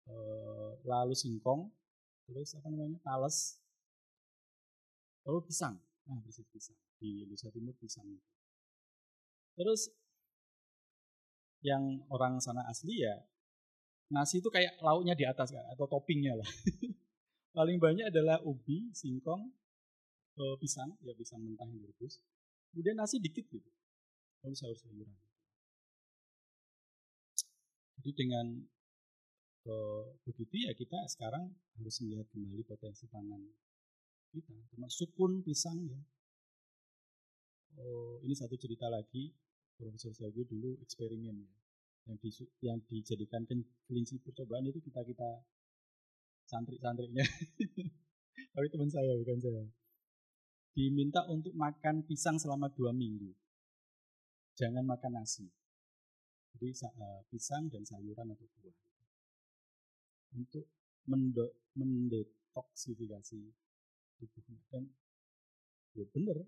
[0.09, 1.71] eh, lalu singkong
[2.27, 3.61] terus apa namanya tales
[5.23, 5.79] lalu pisang.
[6.09, 6.77] Nah bisnis pisang.
[6.99, 8.05] Di Indonesia Timur pisang
[9.55, 9.91] terus
[11.59, 13.15] yang orang sana asli ya
[14.07, 16.49] nasi itu kayak lauknya di atas atau toppingnya lah.
[17.57, 19.51] Paling banyak adalah ubi, singkong,
[20.39, 22.23] eh, pisang, ya pisang mentah yang direbus.
[22.71, 23.69] Kemudian nasi dikit gitu.
[24.45, 25.17] Lalu sayur-sayuran.
[27.99, 28.45] Jadi dengan
[29.67, 33.43] eh, begitu ya kita sekarang harus melihat kembali potensi pangan
[34.31, 34.55] kita.
[34.71, 35.99] Termasuk pun pisang ya.
[37.79, 39.31] Oh, ini satu cerita lagi.
[39.79, 41.59] Profesor Sagu dulu eksperimen ya
[42.09, 42.29] yang, di,
[42.65, 43.45] yang dijadikan
[43.85, 45.29] kelinci percobaan itu kita kita
[46.49, 47.21] santri-santrinya
[48.57, 49.63] tapi teman saya bukan saya
[50.73, 53.33] diminta untuk makan pisang selama dua minggu.
[54.55, 55.51] Jangan makan nasi.
[56.55, 58.77] Jadi uh, pisang dan sayuran atau buah.
[60.35, 60.65] Untuk
[61.09, 63.41] mendetoksifikasi
[64.19, 64.83] tubuhnya dan
[65.95, 66.43] ya bener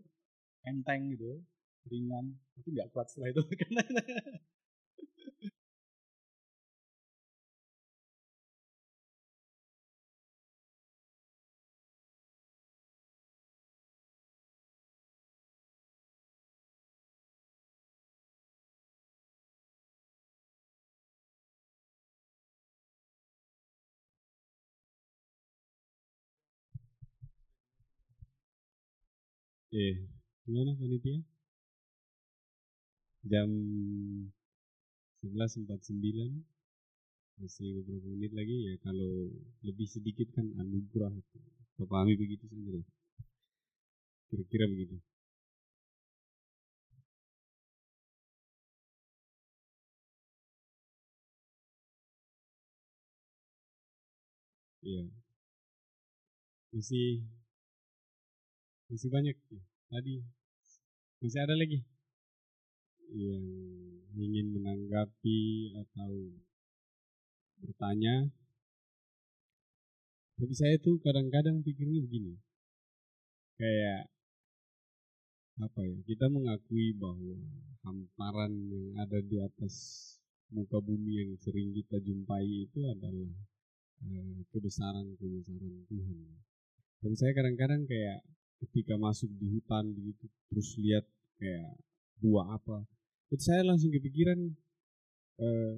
[0.67, 1.41] enteng gitu
[1.89, 3.41] ringan tapi nggak kuat setelah itu
[29.71, 29.95] Eh,
[30.45, 31.23] gimana panitia?
[33.23, 33.49] Jam
[35.23, 36.43] 11.49
[37.41, 38.57] masih beberapa menit lagi.
[38.69, 39.31] Ya kalau
[39.67, 41.13] lebih sedikit kan anugerah
[41.75, 42.85] kita pahami begitu saja lah.
[44.29, 44.95] Kira-kira begitu.
[54.83, 55.05] Iya.
[56.73, 57.23] Masih
[58.91, 59.61] masih banyak ya.
[59.87, 60.19] tadi.
[61.23, 61.79] Masih ada lagi
[63.15, 63.45] yang
[64.19, 66.11] ingin menanggapi atau
[67.63, 68.27] bertanya.
[70.35, 72.35] Tapi saya tuh kadang-kadang pikirnya begini.
[73.55, 74.11] Kayak
[75.61, 75.97] apa ya?
[76.03, 77.39] Kita mengakui bahwa
[77.87, 79.75] hamparan yang ada di atas
[80.51, 83.31] muka bumi yang sering kita jumpai itu adalah
[84.51, 86.19] kebesaran-kebesaran Tuhan.
[87.01, 88.25] Tapi saya kadang-kadang kayak
[88.61, 91.05] ketika masuk di hutan begitu terus lihat
[91.41, 91.73] kayak
[92.21, 92.85] buah apa
[93.33, 94.37] itu saya langsung kepikiran
[95.41, 95.75] eh,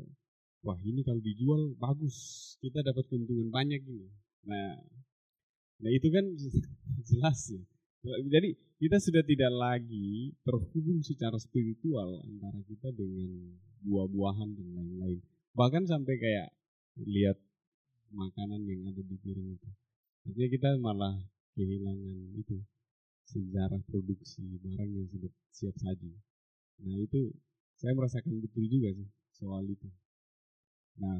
[0.65, 2.15] wah ini kalau dijual bagus
[2.59, 4.09] kita dapat keuntungan banyak ini.
[4.49, 4.79] Nah
[5.83, 6.25] nah itu kan
[7.09, 7.63] jelas ya
[8.03, 8.51] jadi
[8.83, 13.55] kita sudah tidak lagi terhubung secara spiritual antara kita dengan
[13.87, 15.19] buah-buahan dan lain-lain.
[15.55, 16.51] Bahkan sampai kayak
[16.99, 17.39] lihat
[18.11, 19.69] makanan yang ada di piring itu.
[20.27, 21.15] Artinya kita malah
[21.55, 22.59] kehilangan itu
[23.27, 26.11] sejarah produksi barang yang sudah siap saji.
[26.83, 27.31] Nah itu
[27.79, 29.89] saya merasakan betul juga sih soal itu.
[30.99, 31.19] Nah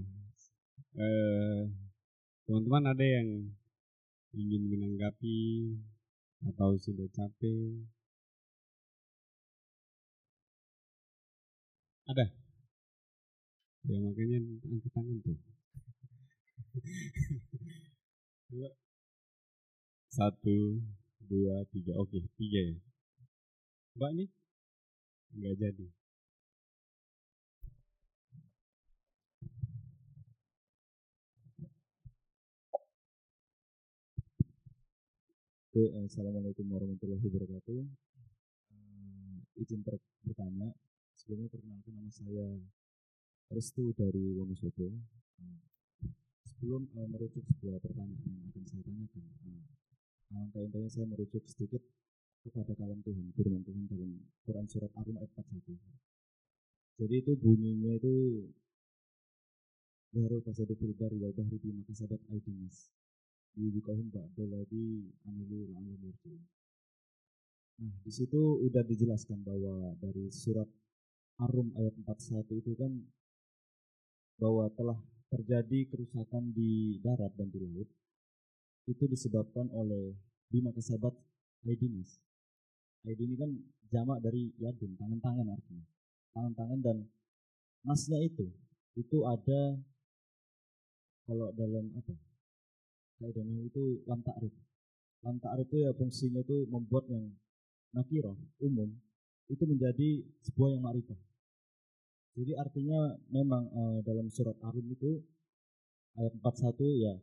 [1.00, 1.62] eh,
[2.46, 3.30] teman-teman ada yang
[4.34, 5.40] ingin menanggapi
[6.50, 7.86] atau sudah capek?
[12.04, 12.28] Ada?
[13.84, 15.40] Ya makanya angkat tangan tuh.
[20.14, 20.78] Satu,
[21.28, 21.94] dua, tiga.
[22.00, 22.78] Oke, tiga ya.
[23.98, 24.30] Mbak nih?
[25.34, 25.88] Nggak jadi.
[35.74, 37.82] Oke, Assalamualaikum warahmatullahi wabarakatuh.
[38.70, 39.82] Uh, izin
[40.22, 40.70] bertanya,
[41.18, 42.46] sebelumnya perkenalkan nama saya
[43.50, 44.94] Restu dari Wonosobo.
[45.42, 45.62] Uh,
[46.46, 49.66] sebelum uh, merujuk sebuah pertanyaan yang akan saya tanyakan, uh,
[50.34, 51.86] Alangkah intinya saya merujuk sedikit
[52.42, 54.12] kepada kalam Tuhan, firman Tuhan dalam
[54.44, 55.78] Quran surat Ar-Rum ayat 41.
[56.98, 58.16] Jadi itu bunyinya itu
[60.14, 62.94] Darul fasadu fil bari wal bahri bima kasabat aidinas.
[63.58, 66.38] Yudhikahum ba'doladi amilu la'alam yarji'un.
[67.82, 70.70] Nah, di situ udah dijelaskan bahwa dari surat
[71.42, 72.94] Ar-Rum ayat 41 itu kan
[74.38, 75.02] bahwa telah
[75.34, 77.90] terjadi kerusakan di darat dan di laut
[78.88, 80.16] itu disebabkan oleh
[80.52, 81.14] bima kesabat
[81.64, 82.20] aidinas.
[83.04, 83.52] Aidi ini kan
[83.92, 85.86] jamak dari yadun, tangan-tangan artinya.
[86.34, 86.98] Tangan-tangan dan
[87.84, 88.48] nasnya itu,
[88.96, 89.76] itu ada
[91.28, 92.16] kalau dalam apa?
[93.20, 94.56] Kaidah itu lam ta'rif.
[95.24, 97.32] Lam ta'rif itu ya fungsinya itu membuat yang
[97.96, 98.92] nakiro umum
[99.48, 101.20] itu menjadi sebuah yang ma'rifah.
[102.34, 105.22] Jadi artinya memang uh, dalam surat Arum itu
[106.18, 107.14] ayat 41 ya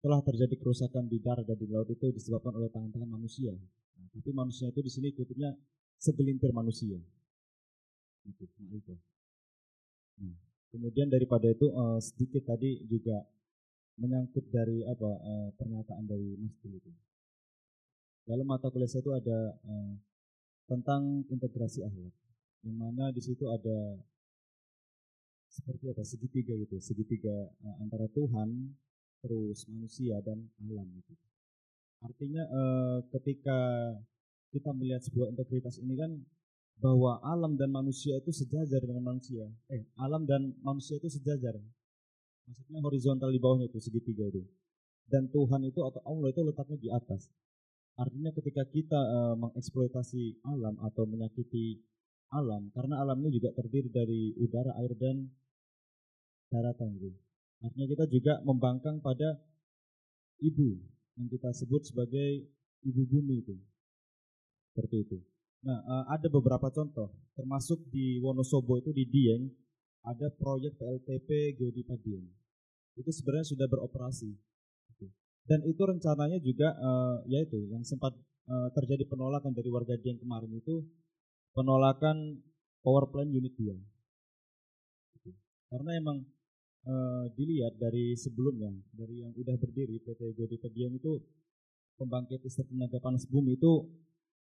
[0.00, 3.52] telah terjadi kerusakan di darat dan di laut itu disebabkan oleh tangan-tangan manusia.
[3.52, 5.56] Nah, tapi manusia itu di sini kutipnya
[5.96, 7.00] segelintir manusia.
[8.26, 8.94] Itu.
[10.20, 10.36] Nah,
[10.74, 13.22] kemudian daripada itu eh, sedikit tadi juga
[13.96, 16.92] menyangkut dari apa eh, pernyataan dari Mas itu.
[18.26, 19.92] Dalam mata kuliah saya itu ada eh,
[20.66, 22.14] tentang integrasi akhlak,
[22.66, 24.02] yang mana di situ ada
[25.46, 28.76] seperti apa segitiga gitu, segitiga eh, antara Tuhan,
[29.26, 31.12] terus manusia dan alam gitu.
[32.06, 33.58] Artinya eh, ketika
[34.54, 36.14] kita melihat sebuah integritas ini kan
[36.78, 39.50] bahwa alam dan manusia itu sejajar dengan manusia.
[39.72, 41.58] Eh, alam dan manusia itu sejajar.
[42.46, 44.46] Maksudnya horizontal di bawahnya itu segitiga itu.
[45.10, 47.26] Dan Tuhan itu atau Allah itu letaknya di atas.
[47.98, 51.82] Artinya ketika kita eh, mengeksploitasi alam atau menyakiti
[52.30, 55.26] alam, karena alam ini juga terdiri dari udara, air dan
[56.52, 57.25] daratan itu.
[57.64, 59.40] Artinya kita juga membangkang pada
[60.44, 60.76] ibu
[61.16, 62.44] yang kita sebut sebagai
[62.84, 63.56] ibu bumi itu.
[64.72, 65.18] Seperti itu.
[65.64, 69.48] Nah, eh, ada beberapa contoh, termasuk di Wonosobo itu di Dieng
[70.04, 72.28] ada proyek PLTP Geodipa Dieng.
[72.94, 74.30] Itu sebenarnya sudah beroperasi.
[74.92, 75.06] Gitu.
[75.48, 78.12] Dan itu rencananya juga eh, yaitu yang sempat
[78.46, 80.84] eh, terjadi penolakan dari warga Dieng kemarin itu
[81.56, 82.44] penolakan
[82.84, 83.74] power plant unit 2.
[85.18, 85.30] Gitu.
[85.72, 86.22] Karena emang
[86.86, 91.18] eh, dilihat dari sebelumnya, dari yang udah berdiri PT Geodipa Dieng itu
[91.98, 93.88] pembangkit listrik tenaga panas bumi itu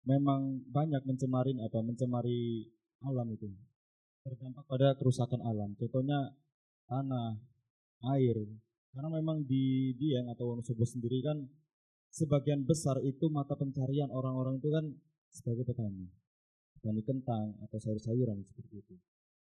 [0.07, 2.65] memang banyak mencemarin apa mencemari
[3.03, 3.49] alam itu.
[4.21, 6.31] Terdampak pada kerusakan alam contohnya
[6.87, 7.37] tanah
[8.15, 8.37] air.
[8.91, 11.47] Karena memang di Dieng atau Wonosobo sendiri kan
[12.11, 14.85] sebagian besar itu mata pencarian orang-orang itu kan
[15.31, 16.11] sebagai petani.
[16.75, 18.95] Petani kentang atau sayur-sayuran seperti itu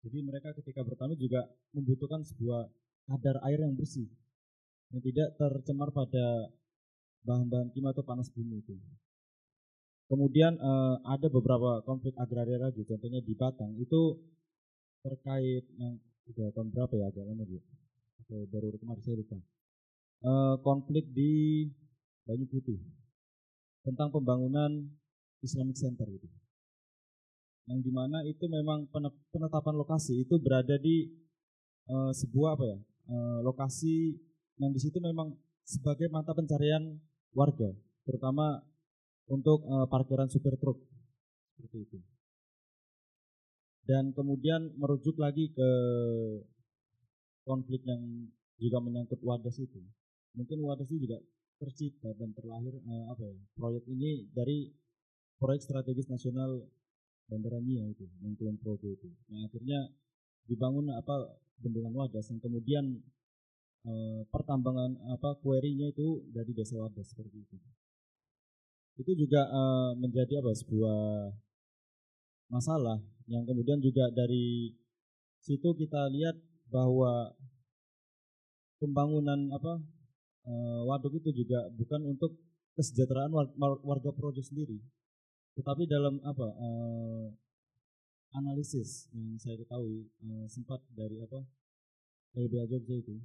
[0.06, 2.70] jadi mereka ketika bertani juga membutuhkan sebuah
[3.08, 4.06] kadar air yang bersih
[4.94, 6.52] yang tidak tercemar pada
[7.24, 8.76] bahan-bahan kimia atau panas bumi itu
[10.08, 14.16] Kemudian eh, ada beberapa konflik agraria lagi, contohnya di Batang itu
[15.04, 16.00] terkait yang
[16.32, 17.68] udah tahun berapa ya agak lama juga
[18.24, 19.36] atau baru kemarin saya lupa.
[20.24, 21.64] Eh, konflik di
[22.24, 22.80] Banyu Putih
[23.84, 24.88] tentang pembangunan
[25.44, 26.24] Islamic Center itu.
[27.68, 28.88] Yang di mana itu memang
[29.28, 31.12] penetapan lokasi itu berada di
[31.88, 32.78] eh, sebuah apa ya
[33.12, 34.16] eh, lokasi
[34.58, 35.36] yang di situ memang
[35.68, 36.96] sebagai mata pencarian
[37.36, 37.70] warga,
[38.08, 38.64] terutama
[39.28, 40.80] untuk uh, parkiran supir truk
[41.54, 41.98] seperti itu.
[43.84, 45.70] Dan kemudian merujuk lagi ke
[47.44, 48.00] konflik yang
[48.60, 49.80] juga menyangkut Wadas itu.
[50.36, 51.20] Mungkin Wadas itu juga
[51.60, 54.72] tercipta dan terlahir uh, apa ya proyek ini dari
[55.36, 56.64] proyek strategis nasional
[57.28, 59.08] Bandara Nia itu yang Kulon Progo itu.
[59.28, 59.80] Yang akhirnya
[60.48, 62.32] dibangun apa bendungan Wadas.
[62.32, 62.84] Yang kemudian
[63.84, 67.56] uh, pertambangan apa kuerinya itu dari desa Wadas seperti itu.
[68.98, 71.00] Itu juga uh, menjadi apa sebuah
[72.48, 72.98] masalah.
[73.28, 74.72] Yang kemudian juga dari
[75.44, 76.34] situ kita lihat
[76.72, 77.36] bahwa
[78.80, 79.84] pembangunan apa
[80.48, 82.40] uh, waduk itu juga bukan untuk
[82.72, 83.36] kesejahteraan
[83.84, 84.80] warga Projo sendiri
[85.58, 87.26] tetapi dalam apa uh,
[88.38, 91.42] analisis yang saya ketahui uh, sempat dari apa
[92.38, 93.18] LBH Jogja itu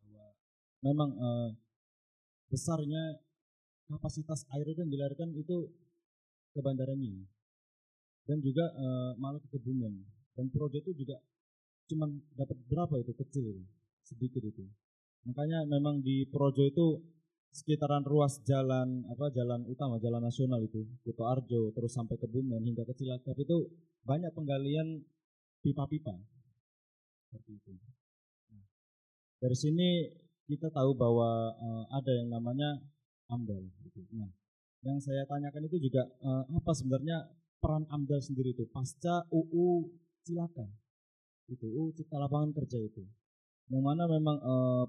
[0.00, 0.32] bahwa
[0.80, 1.50] memang uh,
[2.48, 3.20] besarnya
[3.86, 5.70] kapasitas air yang dilarikan itu
[6.56, 7.12] ke bandaranya
[8.26, 8.86] dan juga e,
[9.22, 10.02] malah ke Kebumen.
[10.34, 11.16] Dan proyek itu juga
[11.86, 13.46] cuma dapat berapa itu kecil
[14.02, 14.66] sedikit itu.
[15.24, 16.86] Makanya memang di projo itu
[17.56, 22.60] sekitaran ruas jalan apa jalan utama jalan nasional itu Kuto Arjo terus sampai ke Bumen
[22.60, 23.72] hingga ke Cilacap itu
[24.04, 25.00] banyak penggalian
[25.64, 26.12] pipa-pipa
[27.32, 27.72] seperti itu
[28.52, 28.64] nah,
[29.40, 29.88] dari sini
[30.46, 32.78] kita tahu bahwa uh, ada yang namanya
[33.26, 33.62] AMDAL.
[33.90, 34.00] Gitu.
[34.14, 34.30] Nah,
[34.86, 37.26] yang saya tanyakan itu juga uh, apa sebenarnya
[37.58, 39.90] peran AMDAL sendiri itu pasca UU
[40.22, 40.66] Cilaka,
[41.50, 43.02] itu UU Cipta Lapangan Kerja itu,
[43.70, 44.86] yang mana memang uh,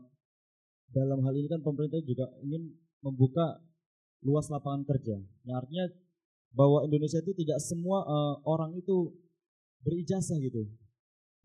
[0.91, 2.71] dalam hal ini kan pemerintah juga ingin
[3.03, 3.59] membuka
[4.25, 5.85] luas lapangan kerja, yang artinya
[6.55, 9.13] bahwa Indonesia itu tidak semua uh, orang itu
[9.85, 10.65] berijazah gitu,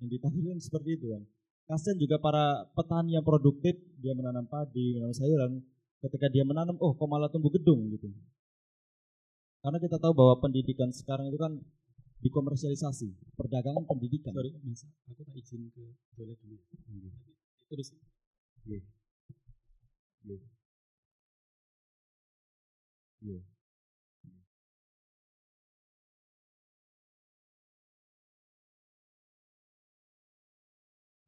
[0.00, 1.22] yang ditampilkan seperti itu kan.
[1.68, 5.62] Kasian juga para petani yang produktif, dia menanam padi, menanam sayuran,
[6.02, 8.10] ketika dia menanam oh kok malah tumbuh gedung gitu.
[9.62, 11.54] Karena kita tahu bahwa pendidikan sekarang itu kan
[12.22, 14.34] dikomersialisasi perdagangan pendidikan.
[14.34, 15.82] Sorry mas aku tak izin ke
[16.18, 16.58] toilet dulu.
[17.70, 17.94] Terus.
[18.66, 18.82] Yeah.
[20.24, 20.38] Yeah.
[23.22, 23.42] Yeah.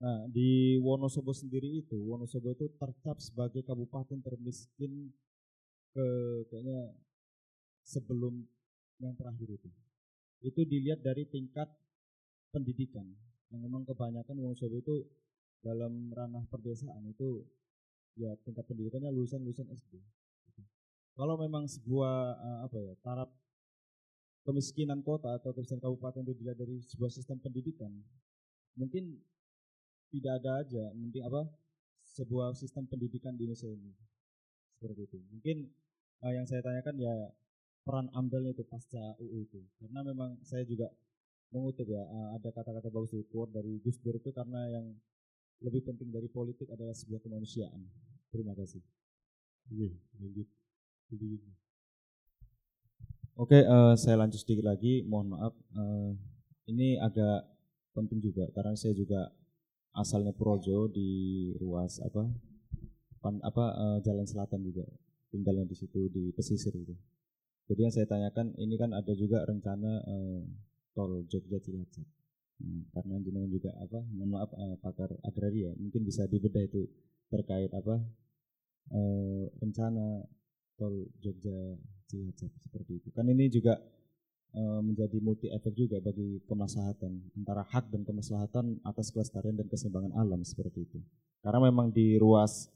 [0.05, 5.09] Nah, di Wonosobo sendiri itu, Wonosobo itu tercap sebagai kabupaten termiskin
[5.97, 6.07] ke
[6.53, 6.93] kayaknya
[7.89, 8.45] sebelum
[9.01, 9.71] yang terakhir itu.
[10.45, 11.73] Itu dilihat dari tingkat
[12.53, 13.09] pendidikan.
[13.49, 15.09] yang memang kebanyakan Wonosobo itu
[15.65, 17.41] dalam ranah perdesaan itu
[18.15, 19.99] ya tingkat pendidikannya lulusan-lulusan SD.
[21.15, 23.31] Kalau memang sebuah eh, apa ya taraf
[24.43, 27.91] kemiskinan kota atau kemiskinan kabupaten itu dilihat dari sebuah sistem pendidikan,
[28.75, 29.23] mungkin
[30.11, 31.47] tidak ada aja, mungkin apa
[32.19, 33.95] sebuah sistem pendidikan di Indonesia ini
[34.79, 35.19] seperti itu.
[35.31, 35.57] Mungkin
[36.27, 37.15] eh, yang saya tanyakan ya
[37.85, 40.91] peran amdalnya itu pasca UU itu, karena memang saya juga
[41.55, 44.87] mengutip ya eh, ada kata-kata bagus quote dari Gus Dur itu karena yang
[45.63, 47.85] lebih penting dari politik adalah sebuah kemanusiaan.
[48.33, 48.83] Terima kasih.
[49.71, 50.49] Oke, lanjut.
[51.13, 51.49] Jadi gitu.
[53.35, 55.03] Oke, eh, saya lanjut sedikit lagi.
[55.07, 56.11] Mohon maaf, eh,
[56.71, 57.51] ini agak
[57.95, 59.31] penting juga karena saya juga
[59.95, 62.27] asalnya Projo di ruas apa,
[63.23, 64.87] pan, apa eh, Jalan Selatan juga,
[65.31, 66.95] tinggalnya di situ di pesisir itu.
[67.65, 70.43] Jadi yang saya tanyakan ini kan ada juga rencana eh,
[70.95, 72.07] tol Jogja Cilacap.
[72.63, 76.87] Nah, karena jenengan juga apa, mohon maaf eh, pakar agraria, mungkin bisa dibedah itu
[77.27, 77.99] terkait apa
[78.95, 80.23] eh, rencana
[80.79, 83.09] tol Jogja Cilacap seperti itu.
[83.11, 83.75] Kan ini juga
[84.55, 90.15] eh, menjadi multi efek juga bagi kemaslahatan antara hak dan kemaslahatan atas kelestarian dan keseimbangan
[90.15, 90.99] alam seperti itu.
[91.43, 92.71] Karena memang di ruas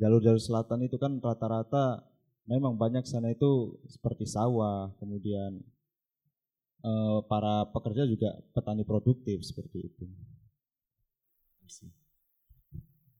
[0.00, 2.00] jalur-jalur selatan itu kan rata-rata
[2.48, 5.62] memang banyak sana itu seperti sawah, kemudian
[6.82, 10.04] eh, para pekerja juga petani produktif seperti itu.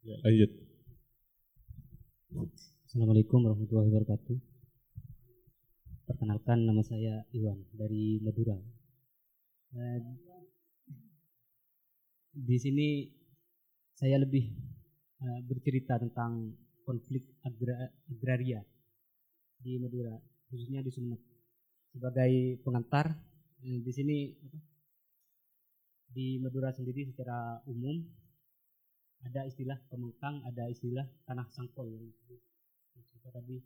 [0.02, 0.50] Ya, lanjut.
[2.84, 4.36] Assalamualaikum warahmatullahi wabarakatuh.
[6.04, 8.58] Perkenalkan nama saya Iwan dari Madura.
[9.72, 9.98] Eh,
[12.32, 13.08] di sini
[13.96, 14.44] saya lebih
[15.22, 18.60] eh, bercerita tentang konflik agra- agraria
[19.62, 20.18] di Madura,
[20.50, 21.22] khususnya di Sumeneb.
[21.94, 23.14] Sebagai pengantar,
[23.62, 24.26] di sini
[26.10, 28.02] di Madura sendiri secara umum
[29.22, 32.10] ada istilah pemengkang, ada istilah tanah sangkol yang
[33.22, 33.62] apa tadi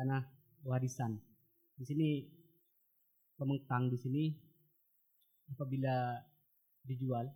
[0.00, 0.24] tanah
[0.64, 1.20] warisan.
[1.76, 2.24] Di sini
[3.36, 4.24] pemengkang di sini
[5.52, 6.16] apabila
[6.88, 7.28] dijual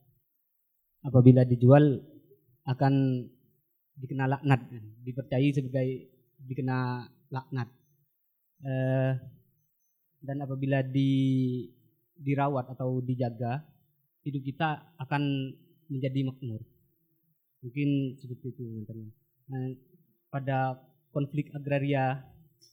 [1.04, 2.00] apabila dijual
[2.64, 2.94] akan
[4.00, 4.64] dikena laknat,
[5.04, 5.88] dipercayai sebagai
[6.40, 7.68] dikena laknat.
[8.64, 9.12] Eh,
[10.18, 11.62] dan apabila di
[12.18, 13.62] dirawat atau dijaga,
[14.26, 15.54] hidup kita akan
[15.88, 16.60] menjadi makmur.
[17.64, 19.10] Mungkin seperti itu nantinya.
[19.48, 19.74] Nah,
[20.28, 20.78] pada
[21.10, 22.22] konflik agraria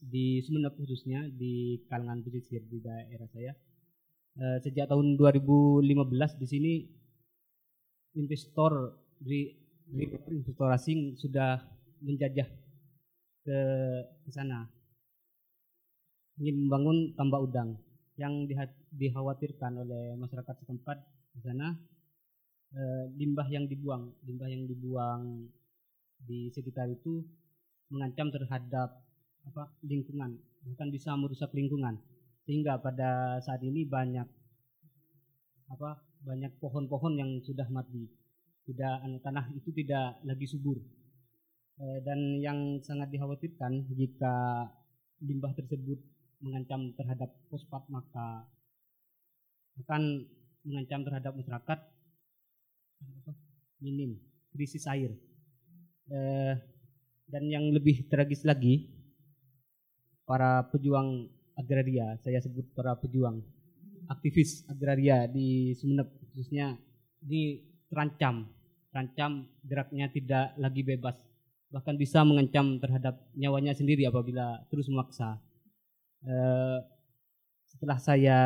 [0.04, 3.52] di Sumeneb khususnya di kalangan pesisir di daerah saya
[4.36, 6.72] eh, sejak tahun 2015 di sini
[8.20, 9.48] investor di
[9.88, 11.64] investor asing sudah
[12.04, 12.48] menjajah
[13.46, 13.58] ke,
[14.26, 14.68] ke sana
[16.36, 17.80] ingin membangun tambak udang
[18.16, 18.48] yang
[18.96, 20.98] dikhawatirkan oleh masyarakat setempat
[21.36, 21.76] di sana
[22.72, 25.52] eh, limbah yang dibuang limbah yang dibuang
[26.24, 27.20] di sekitar itu
[27.92, 29.04] mengancam terhadap
[29.46, 31.94] apa lingkungan bahkan bisa merusak lingkungan.
[32.42, 34.26] Sehingga pada saat ini banyak
[35.66, 35.90] apa
[36.26, 38.10] banyak pohon-pohon yang sudah mati.
[38.66, 40.78] Tidak tanah itu tidak lagi subur.
[41.76, 44.66] Eh, dan yang sangat dikhawatirkan jika
[45.22, 45.98] limbah tersebut
[46.46, 48.46] mengancam terhadap fosfat maka
[49.82, 50.24] akan
[50.62, 51.78] mengancam terhadap masyarakat
[53.82, 54.16] minim
[54.54, 55.12] krisis air.
[56.06, 56.54] Eh,
[57.26, 58.86] dan yang lebih tragis lagi
[60.22, 61.26] para pejuang
[61.58, 63.42] agraria saya sebut para pejuang
[64.06, 66.78] aktivis agraria di Sumeneb khususnya
[67.26, 68.46] ini terancam.
[68.94, 71.18] Terancam geraknya tidak lagi bebas
[71.68, 75.42] bahkan bisa mengancam terhadap nyawanya sendiri apabila terus memaksa
[76.24, 76.78] Eh,
[77.68, 78.38] setelah saya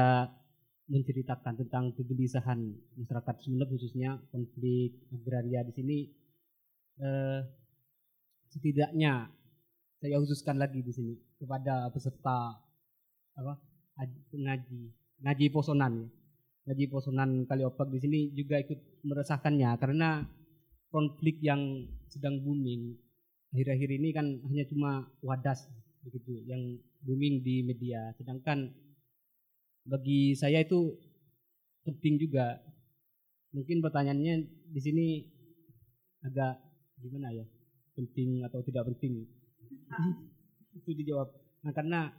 [0.90, 2.58] menceritakan tentang kegelisahan
[2.98, 5.98] masyarakat Sumeneb khususnya konflik agraria di sini
[6.98, 7.40] eh,
[8.50, 9.30] setidaknya
[10.02, 12.58] saya khususkan lagi di sini kepada peserta
[13.38, 13.54] apa
[14.02, 14.80] aj- ngaji
[15.22, 16.08] ngaji posonan ya.
[16.66, 20.26] ngaji posonan Kaliopak di sini juga ikut meresahkannya karena
[20.90, 22.98] konflik yang sedang booming
[23.54, 25.70] akhir-akhir ini kan hanya cuma wadas
[26.02, 28.12] begitu yang booming di media.
[28.16, 28.70] Sedangkan
[29.84, 30.96] bagi saya itu
[31.84, 32.60] penting juga.
[33.50, 34.34] Mungkin pertanyaannya
[34.70, 35.06] di sini
[36.22, 36.60] agak
[37.02, 37.46] gimana ya?
[37.98, 39.26] Penting atau tidak penting?
[40.78, 41.34] Itu dijawab.
[41.66, 42.14] Nah karena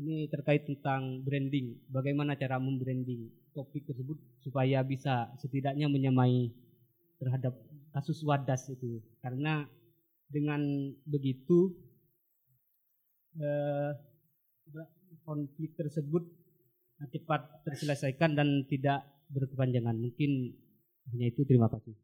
[0.00, 1.76] ini terkait tentang branding.
[1.92, 6.48] Bagaimana cara membranding topik tersebut supaya bisa setidaknya menyamai
[7.20, 7.52] terhadap
[7.92, 9.04] kasus wadas itu.
[9.20, 9.68] Karena
[10.30, 10.62] dengan
[11.04, 11.74] begitu
[13.38, 13.90] eh,
[15.22, 16.26] konflik tersebut
[17.00, 20.52] cepat terselesaikan dan tidak berkepanjangan mungkin
[21.10, 21.96] Hanya itu terima kasih.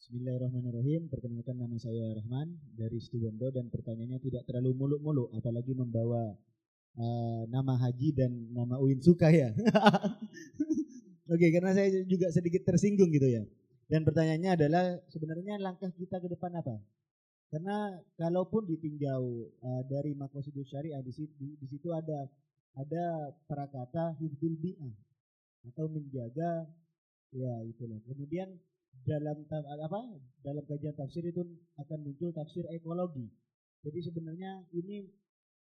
[0.00, 1.12] Bismillahirrahmanirrahim.
[1.12, 6.34] Perkenalkan nama saya Rahman dari Situbondo dan pertanyaannya tidak terlalu muluk-muluk, apalagi membawa
[6.96, 9.52] uh, nama Haji dan nama Uin Suka ya.
[11.34, 13.46] Oke, karena saya juga sedikit tersinggung gitu ya.
[13.86, 16.80] Dan pertanyaannya adalah sebenarnya langkah kita ke depan apa?
[17.50, 19.22] Karena kalaupun ditinjau
[19.58, 22.30] uh, dari makosidus syariah di situ, di, situ ada
[22.78, 24.94] ada prakata hibdul bi'ah
[25.66, 26.70] atau menjaga
[27.34, 27.98] ya itulah.
[28.06, 28.54] Kemudian
[29.02, 30.00] dalam apa
[30.46, 31.42] dalam kajian tafsir itu
[31.74, 33.26] akan muncul tafsir ekologi.
[33.82, 35.10] Jadi sebenarnya ini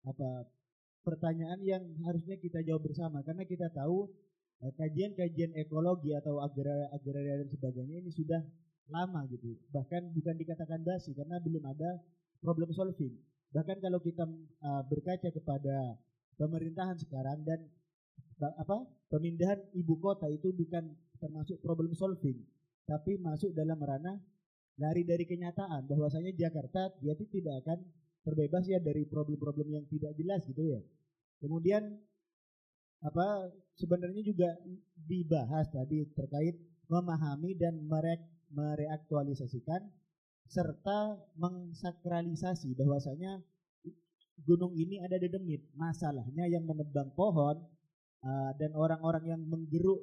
[0.03, 0.43] apa
[1.08, 4.09] pertanyaan yang harusnya kita jawab bersama karena kita tahu
[4.66, 8.41] eh, kajian-kajian ekologi atau agraria, agraria dan sebagainya ini sudah
[8.90, 9.60] lama gitu.
[9.69, 12.01] Bahkan bukan dikatakan basi karena belum ada
[12.42, 13.14] problem solving.
[13.51, 14.26] Bahkan kalau kita
[14.64, 16.00] uh, berkaca kepada
[16.40, 17.60] pemerintahan sekarang dan
[18.42, 20.82] apa pemindahan ibu kota itu bukan
[21.22, 22.42] termasuk problem solving
[22.90, 24.18] tapi masuk dalam ranah
[24.82, 27.80] lari dari kenyataan bahwasanya Jakarta dia tidak akan
[28.26, 30.82] terbebas ya dari problem-problem yang tidak jelas gitu ya.
[31.42, 31.82] Kemudian
[33.01, 34.50] apa sebenarnya juga
[34.93, 36.53] dibahas tadi terkait
[36.85, 39.81] memahami dan merek, mereaktualisasikan
[40.51, 43.39] serta mengsakralisasi bahwasanya
[44.43, 45.63] gunung ini ada di demit.
[45.77, 47.61] Masalahnya yang menebang pohon
[48.25, 50.01] uh, dan orang-orang yang menggeruk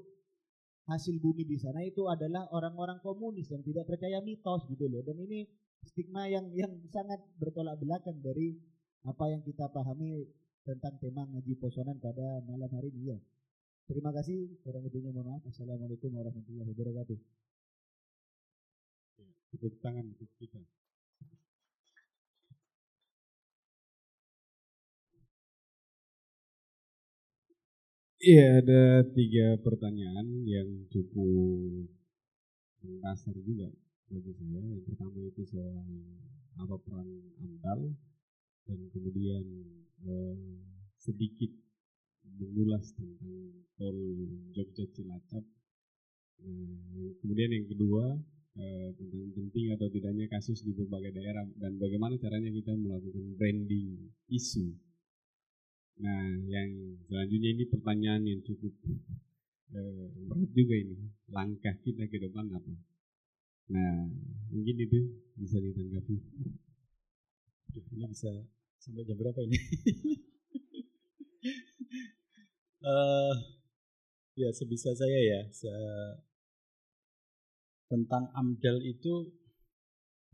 [0.89, 5.05] hasil bumi di sana itu adalah orang-orang komunis yang tidak percaya mitos gitu loh.
[5.05, 5.45] Dan ini
[5.85, 8.57] stigma yang yang sangat bertolak belakang dari
[9.05, 10.25] apa yang kita pahami
[10.65, 13.19] tentang tema ngaji posonan pada malam hari ini ya.
[13.89, 15.45] Terima kasih, kurang lebihnya mohon maaf.
[15.49, 17.48] Assalamualaikum warahmatullahi wabarakatuh.
[19.59, 20.63] Tepuk tangan untuk kita.
[28.23, 31.91] Iya, ada tiga pertanyaan yang cukup
[32.87, 33.67] mendasar juga
[34.07, 34.63] bagi saya.
[34.63, 35.91] Yang pertama itu soal
[36.63, 37.11] apa peran
[37.43, 37.81] AMDAL
[38.63, 39.43] dan kemudian
[40.07, 40.39] eh,
[41.03, 41.51] sedikit
[42.39, 43.35] mengulas tentang
[43.75, 43.99] tol
[44.55, 45.43] Jogja Cilacap.
[46.47, 48.23] Nah, kemudian yang kedua
[48.59, 54.11] eh, tentang penting atau tidaknya kasus di berbagai daerah dan bagaimana caranya kita melakukan branding
[54.29, 54.75] isu
[55.99, 58.71] Nah, yang selanjutnya ini pertanyaan yang cukup
[59.75, 60.97] eh, berat juga ini.
[61.27, 62.73] Langkah kita ke depan apa?
[63.75, 64.07] Nah,
[64.55, 64.99] mungkin itu
[65.35, 66.17] bisa ditanggapi.
[67.99, 68.31] Ini bisa
[68.79, 69.59] sampai jam berapa ini?
[72.87, 73.35] uh,
[74.41, 75.69] ya sebisa saya ya, se
[77.89, 79.33] tentang amdal itu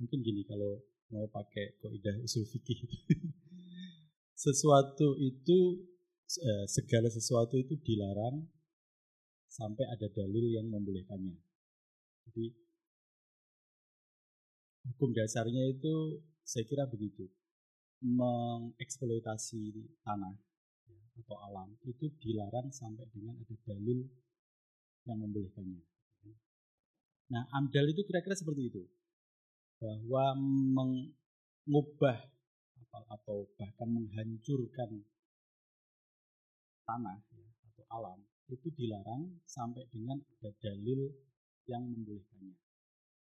[0.03, 0.83] mungkin gini kalau
[1.15, 2.83] mau pakai kaidah usul fikih
[4.45, 5.59] sesuatu itu
[6.43, 8.43] eh, segala sesuatu itu dilarang
[9.55, 11.39] sampai ada dalil yang membolehkannya.
[12.27, 12.45] Jadi
[14.91, 17.31] hukum dasarnya itu saya kira begitu.
[18.05, 20.35] Mengeksploitasi tanah
[20.91, 24.03] ya, atau alam itu dilarang sampai dengan ada dalil
[25.07, 25.94] yang membolehkannya.
[27.35, 28.83] Nah, amdal itu kira-kira seperti itu.
[29.83, 30.39] Bahwa
[30.79, 32.31] mengubah
[32.95, 35.03] atau bahkan menghancurkan
[36.87, 41.11] tanah ya, atau alam itu dilarang sampai dengan ada dalil
[41.67, 42.55] yang membolehkannya.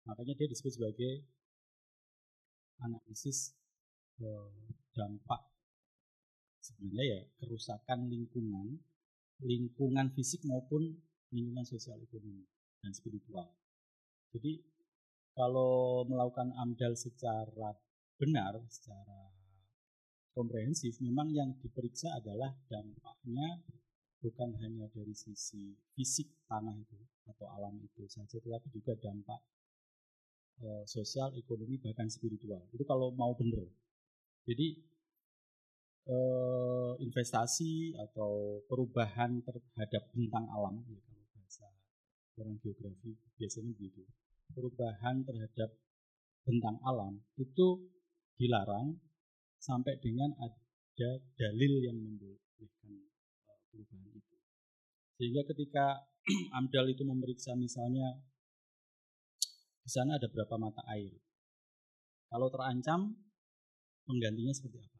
[0.09, 1.13] Makanya dia disebut sebagai
[2.81, 3.53] analisis
[4.17, 4.49] eh,
[4.97, 5.45] dampak
[6.57, 8.81] sebenarnya ya kerusakan lingkungan,
[9.45, 10.89] lingkungan fisik maupun
[11.29, 12.49] lingkungan sosial ekonomi
[12.81, 13.60] dan spiritual.
[14.31, 14.63] Jadi
[15.35, 17.75] kalau melakukan amdal secara
[18.19, 19.31] benar, secara
[20.31, 23.59] komprehensif, memang yang diperiksa adalah dampaknya
[24.21, 29.41] bukan hanya dari sisi fisik tanah itu atau alam itu saja, tetapi juga dampak
[30.61, 32.61] e, sosial, ekonomi, bahkan spiritual.
[32.71, 33.65] Itu kalau mau benar.
[34.45, 34.77] Jadi
[36.05, 36.17] e,
[37.01, 41.67] investasi atau perubahan terhadap bentang alam, ya kalau bahasa
[42.37, 44.05] orang geografi biasanya begitu.
[44.51, 45.69] Perubahan terhadap
[46.43, 47.87] bentang alam itu
[48.35, 48.97] dilarang
[49.61, 52.93] sampai dengan ada dalil yang membolehkan
[53.45, 54.35] uh, perubahan itu.
[55.21, 55.85] Sehingga ketika
[56.57, 58.17] AMDAL itu memeriksa misalnya
[59.81, 61.13] di sana ada berapa mata air.
[62.29, 63.17] Kalau terancam
[64.09, 64.99] penggantinya seperti apa?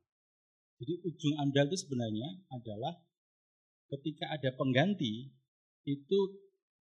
[0.81, 2.93] Jadi ujung AMDAL itu sebenarnya adalah
[3.93, 5.30] ketika ada pengganti
[5.85, 6.19] itu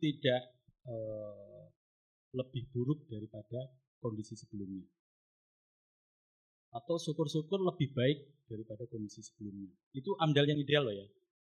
[0.02, 0.42] tidak
[0.86, 1.49] eh,
[2.34, 4.86] lebih buruk daripada kondisi sebelumnya
[6.70, 9.74] atau syukur-syukur lebih baik daripada kondisi sebelumnya.
[9.94, 11.06] Itu amdal yang ideal loh ya.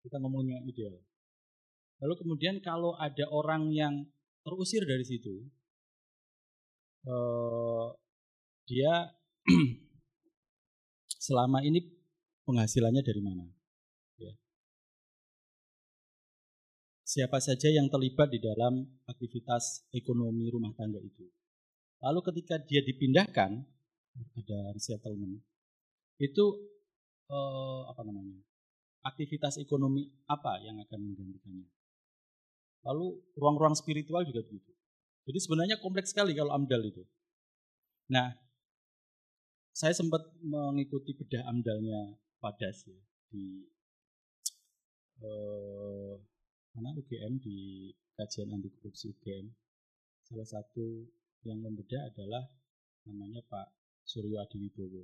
[0.02, 0.96] Kita ngomongnya ideal.
[2.02, 4.08] Lalu kemudian kalau ada orang yang
[4.42, 5.46] terusir dari situ,
[7.06, 7.88] eh,
[8.66, 9.14] dia
[11.28, 11.86] selama ini
[12.48, 13.46] penghasilannya dari mana?
[17.12, 21.28] Siapa saja yang terlibat di dalam aktivitas ekonomi rumah tangga itu.
[22.00, 23.52] Lalu ketika dia dipindahkan,
[24.16, 25.44] ada resettlement,
[26.24, 26.46] itu
[27.28, 28.40] eh, apa namanya?
[29.04, 31.68] Aktivitas ekonomi apa yang akan menggantikannya?
[32.88, 34.72] Lalu ruang-ruang spiritual juga begitu.
[35.28, 37.04] Jadi sebenarnya kompleks sekali kalau AMDAL itu.
[38.08, 38.32] Nah,
[39.76, 43.00] saya sempat mengikuti bedah AMDALnya Padas ya
[43.36, 43.68] di
[45.20, 46.31] eh,
[46.78, 49.48] mana UGM di kajian anti korupsi UGM.
[50.28, 51.06] Salah satu
[51.44, 52.48] yang membedah adalah
[53.08, 53.68] namanya Pak
[54.08, 55.04] Suryo Adiwibowo.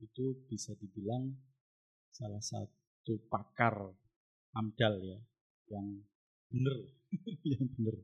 [0.00, 1.34] Itu bisa dibilang
[2.14, 3.74] salah satu pakar
[4.54, 5.18] AMDAL ya
[5.74, 5.86] yang
[6.46, 6.76] benar
[7.52, 7.96] yang benar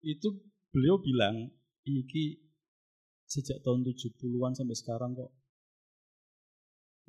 [0.00, 0.28] itu
[0.72, 1.52] beliau bilang
[1.84, 2.40] iki
[3.28, 5.30] sejak tahun 70-an sampai sekarang kok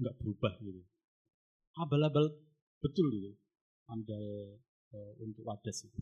[0.04, 0.84] nggak berubah gitu
[1.80, 2.28] abal-abal
[2.84, 3.32] betul gitu
[3.92, 4.58] amdal
[4.96, 6.00] e, untuk wadas itu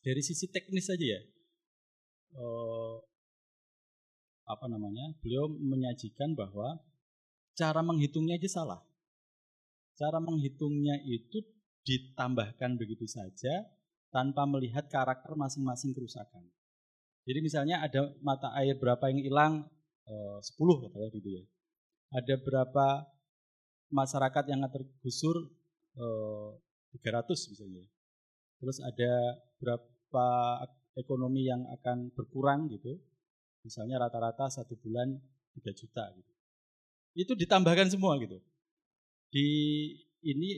[0.00, 1.20] dari sisi teknis saja ya
[2.34, 2.44] e,
[4.48, 6.80] apa namanya beliau menyajikan bahwa
[7.54, 8.80] cara menghitungnya aja salah
[10.00, 11.44] cara menghitungnya itu
[11.84, 13.68] ditambahkan begitu saja
[14.10, 16.42] tanpa melihat karakter masing-masing kerusakan.
[17.24, 19.52] Jadi misalnya ada mata air berapa yang hilang,
[20.08, 21.44] eh, 10 katakanlah gitu ya.
[22.10, 22.86] Ada berapa
[23.94, 25.46] masyarakat yang tergusur
[26.00, 26.48] eh,
[26.96, 27.84] 300 misalnya.
[28.60, 29.12] Terus ada
[29.60, 30.28] berapa
[30.98, 32.98] ekonomi yang akan berkurang gitu.
[33.64, 35.20] Misalnya rata-rata satu bulan
[35.56, 36.32] 3 juta gitu.
[37.14, 38.40] Itu ditambahkan semua gitu.
[39.30, 39.48] Di
[40.24, 40.50] ini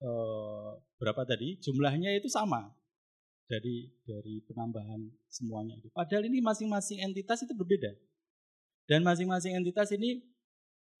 [0.00, 2.70] eh, berapa tadi jumlahnya itu sama
[3.44, 5.92] dari dari penambahan semuanya itu.
[5.92, 7.92] Padahal ini masing-masing entitas itu berbeda
[8.88, 10.24] dan masing-masing entitas ini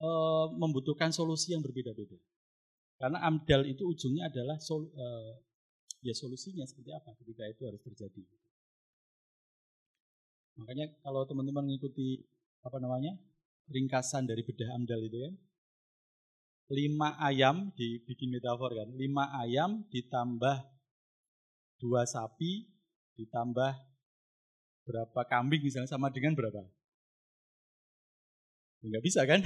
[0.00, 2.16] eh, membutuhkan solusi yang berbeda-beda.
[3.04, 5.36] Karena amdal itu ujungnya adalah sol, eh,
[6.00, 8.24] ya solusinya seperti apa ketika itu harus terjadi.
[10.56, 12.24] Makanya kalau teman-teman mengikuti
[12.64, 13.12] apa namanya
[13.68, 15.36] ringkasan dari bedah amdal itu kan,
[16.72, 20.64] lima ayam dibikin metafor kan lima ayam ditambah
[21.76, 22.72] dua sapi
[23.20, 23.72] ditambah
[24.88, 26.72] berapa kambing misalnya sama dengan berapa ya,
[28.88, 29.44] nggak bisa kan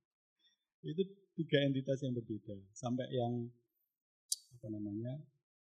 [0.90, 1.02] itu
[1.34, 2.54] tiga entitas yang berbeda.
[2.74, 3.50] Sampai yang
[4.58, 5.18] apa namanya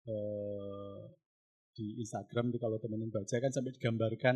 [0.09, 1.01] eh,
[1.71, 4.35] di Instagram itu kalau teman-teman baca kan sampai digambarkan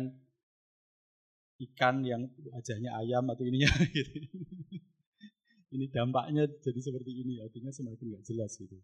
[1.56, 4.16] ikan yang wajahnya ayam atau ininya gitu.
[5.76, 8.78] Ini dampaknya jadi seperti ini artinya semakin nggak jelas gitu.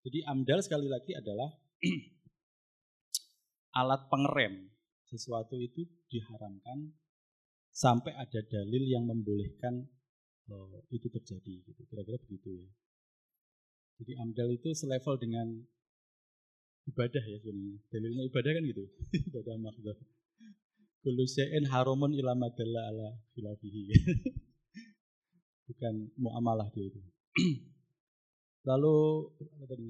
[0.00, 1.50] Jadi amdal sekali lagi adalah
[3.80, 4.68] alat pengerem.
[5.10, 6.94] Sesuatu itu diharamkan
[7.74, 9.82] sampai ada dalil yang membolehkan
[10.50, 12.68] oh, itu terjadi gitu kira-kira begitu ya
[14.00, 15.46] jadi amdal itu selevel dengan
[16.90, 18.84] ibadah ya sebenarnya dalilnya ibadah kan gitu
[19.30, 19.98] ibadah makhluk
[21.00, 23.82] kullu syai'in haramun ala khilafihi
[25.70, 27.00] bukan muamalah dia itu.
[28.68, 28.96] Lalu
[29.54, 29.88] apa tadi?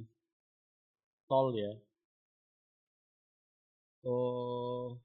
[1.25, 1.73] Tol ya.
[4.05, 4.97] Oh,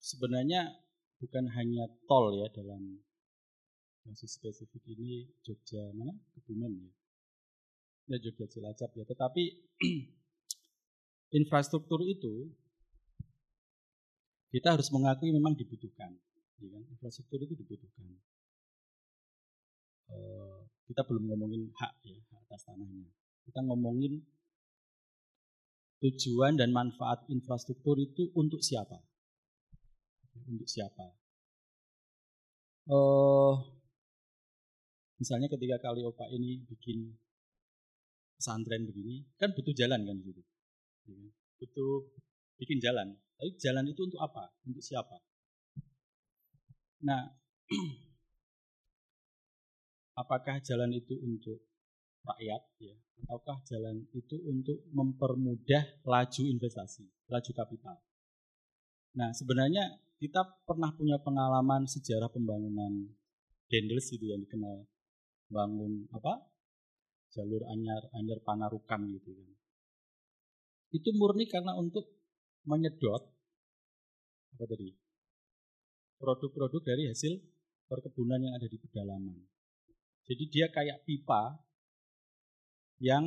[0.00, 0.72] sebenarnya
[1.20, 3.00] bukan hanya tol ya dalam
[4.08, 6.92] kasus spesifik ini Jogja mana Kebumen ya.
[8.08, 9.04] Ya Jogja Cilacap ya.
[9.04, 9.44] Tetapi
[11.38, 12.48] infrastruktur itu
[14.48, 16.16] kita harus mengakui memang dibutuhkan.
[16.64, 16.82] Ya kan?
[16.88, 18.08] Infrastruktur itu dibutuhkan.
[20.08, 23.12] Eh, kita belum ngomongin hak ya hak atas tanahnya
[23.44, 24.24] kita ngomongin
[26.00, 28.96] tujuan dan manfaat infrastruktur itu untuk siapa
[30.48, 31.12] untuk siapa
[32.88, 33.52] uh,
[35.18, 37.12] misalnya ketika kali opa ini bikin
[38.38, 40.42] pesantren begini kan butuh jalan kan gitu
[41.58, 42.06] butuh
[42.58, 43.18] bikin jalan.
[43.38, 44.50] Tapi jalan itu untuk apa?
[44.66, 45.14] Untuk siapa?
[47.06, 47.30] Nah
[50.22, 51.62] apakah jalan itu untuk
[52.26, 52.94] rakyat ya?
[53.26, 57.98] Ataukah jalan itu untuk mempermudah laju investasi, laju kapital.
[59.18, 63.10] Nah, sebenarnya kita pernah punya pengalaman sejarah pembangunan
[63.66, 64.86] Dendels itu yang dikenal
[65.48, 66.44] bangun apa?
[67.28, 69.50] jalur anyar anyar panarukan gitu kan.
[70.88, 72.08] Itu murni karena untuk
[72.64, 73.22] menyedot
[74.56, 74.88] apa tadi?
[76.18, 77.38] produk-produk dari hasil
[77.86, 79.38] perkebunan yang ada di pedalaman.
[80.26, 81.56] Jadi dia kayak pipa
[82.98, 83.24] yang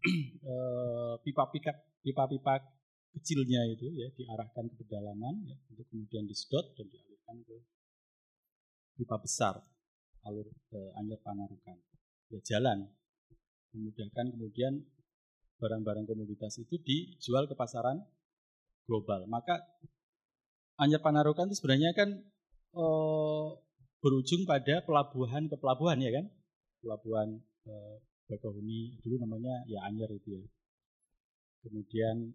[0.50, 2.54] eh, pipa-pipa pipa-pipa
[3.12, 7.56] kecilnya itu ya diarahkan ke pedalaman ya, untuk kemudian disedot dan dialirkan ke
[8.96, 9.60] pipa besar
[10.26, 11.76] alur ke Anyer Panarukan.
[12.30, 12.88] Ya jalan
[13.72, 14.82] memudahkan kemudian
[15.60, 18.00] barang-barang komoditas itu dijual ke pasaran
[18.88, 19.28] global.
[19.28, 19.60] Maka
[20.80, 22.08] Anyer Panarukan itu sebenarnya kan
[22.74, 23.48] eh,
[24.00, 26.26] berujung pada pelabuhan ke pelabuhan ya kan?
[26.80, 27.28] Pelabuhan
[27.68, 27.96] eh,
[28.30, 30.44] Bakahuni dulu namanya ya Anyer itu ya.
[31.60, 32.32] Kemudian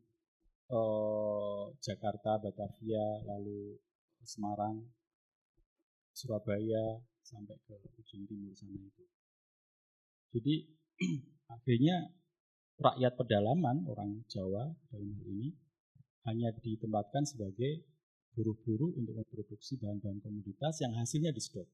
[0.69, 3.81] eh, Jakarta, Batavia, lalu
[4.25, 4.81] Semarang,
[6.13, 9.03] Surabaya sampai ke ujung timur sana itu.
[10.37, 10.55] Jadi
[11.55, 12.13] akhirnya
[12.77, 15.49] rakyat pedalaman orang Jawa dalam hal ini
[16.29, 17.85] hanya ditempatkan sebagai
[18.35, 21.65] buruh-buruh untuk memproduksi bahan-bahan komoditas yang hasilnya disedot.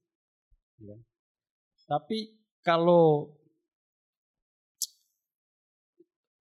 [0.78, 0.96] Ya.
[1.90, 3.34] Tapi kalau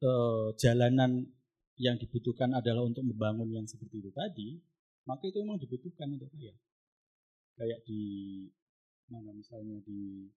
[0.05, 1.25] eh, jalanan
[1.81, 4.61] yang dibutuhkan adalah untuk membangun yang seperti itu tadi,
[5.09, 6.53] maka itu memang dibutuhkan untuk kaya.
[7.57, 8.01] Kayak di
[9.11, 10.31] mana misalnya di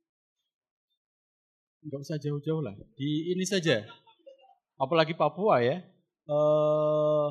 [1.83, 3.85] nggak usah jauh-jauh lah di ini saja.
[4.81, 5.79] Apalagi Papua ya.
[6.23, 7.29] Eh,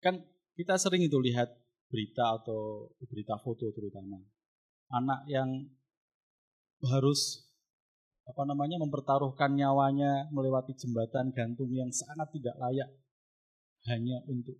[0.00, 0.14] kan
[0.56, 1.52] kita sering itu lihat
[1.90, 4.18] berita atau berita foto terutama.
[4.90, 5.68] Anak yang
[6.86, 7.50] harus
[8.24, 12.88] apa namanya mempertaruhkan nyawanya melewati jembatan gantung yang sangat tidak layak
[13.90, 14.54] hanya untuk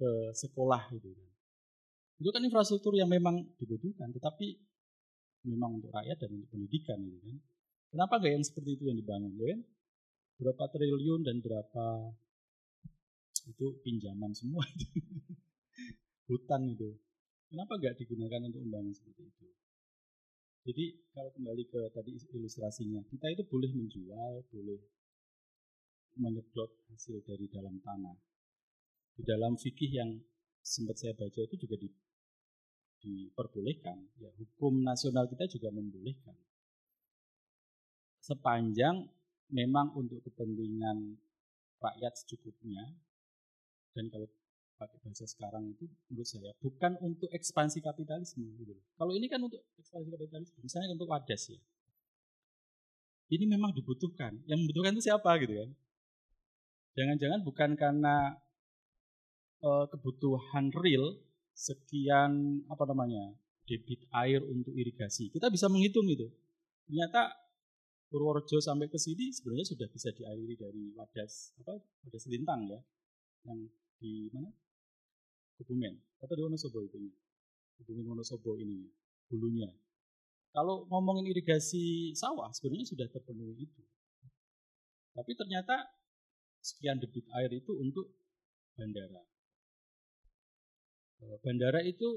[0.00, 1.30] ke sekolah gitu kan.
[2.22, 4.71] Itu kan infrastruktur yang memang dibutuhkan, tetapi
[5.46, 7.36] memang untuk rakyat dan untuk pendidikan gitu kan.
[7.92, 9.60] Kenapa nggak yang seperti itu yang dibangun ya kan?
[10.40, 11.86] Berapa triliun dan berapa
[13.46, 14.86] itu pinjaman semua itu.
[16.30, 16.96] Hutan itu.
[17.52, 19.46] Kenapa nggak digunakan untuk membangun seperti itu?
[20.62, 24.80] Jadi kalau kembali ke tadi ilustrasinya, kita itu boleh menjual, boleh
[26.16, 28.14] menyedot hasil dari dalam tanah.
[29.18, 30.22] Di dalam fikih yang
[30.62, 31.90] sempat saya baca itu juga di,
[33.02, 33.98] diperbolehkan.
[34.22, 36.38] Ya, hukum nasional kita juga membolehkan.
[38.22, 39.10] Sepanjang
[39.50, 41.18] memang untuk kepentingan
[41.82, 42.86] rakyat secukupnya
[43.92, 44.30] dan kalau
[44.78, 48.74] pakai bahasa sekarang itu menurut saya bukan untuk ekspansi kapitalisme gitu.
[48.98, 51.60] Kalau ini kan untuk ekspansi kapitalisme, misalnya untuk wadas ya.
[53.32, 54.44] Ini memang dibutuhkan.
[54.44, 55.70] Yang membutuhkan itu siapa gitu kan?
[56.92, 58.36] Jangan-jangan bukan karena
[59.64, 61.16] uh, kebutuhan real
[61.52, 63.32] sekian apa namanya
[63.68, 65.30] debit air untuk irigasi.
[65.30, 66.28] Kita bisa menghitung itu.
[66.88, 67.32] Ternyata
[68.12, 72.76] Purworejo sampai ke sini sebenarnya sudah bisa diairi dari wadas apa wadas lintang ya
[73.48, 73.64] yang
[73.96, 74.52] di mana
[75.56, 77.00] Kebumen atau di Wonosobo itu
[77.80, 78.84] Kebumen Wonosobo ini
[79.32, 79.72] hulunya.
[80.52, 83.82] Kalau ngomongin irigasi sawah sebenarnya sudah terpenuhi itu.
[85.16, 85.88] Tapi ternyata
[86.60, 88.12] sekian debit air itu untuk
[88.76, 89.24] bandara.
[91.22, 92.08] Eh, bandara itu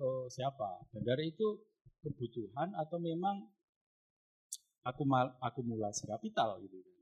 [0.00, 0.88] oh, siapa?
[0.92, 1.60] Bandara itu
[2.00, 3.44] kebutuhan atau memang
[5.44, 6.96] akumulasi kapital gitu kan.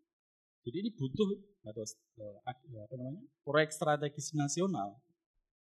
[0.66, 1.30] Jadi ini butuh
[1.70, 1.84] atau
[2.18, 4.98] eh, apa namanya proyek strategis nasional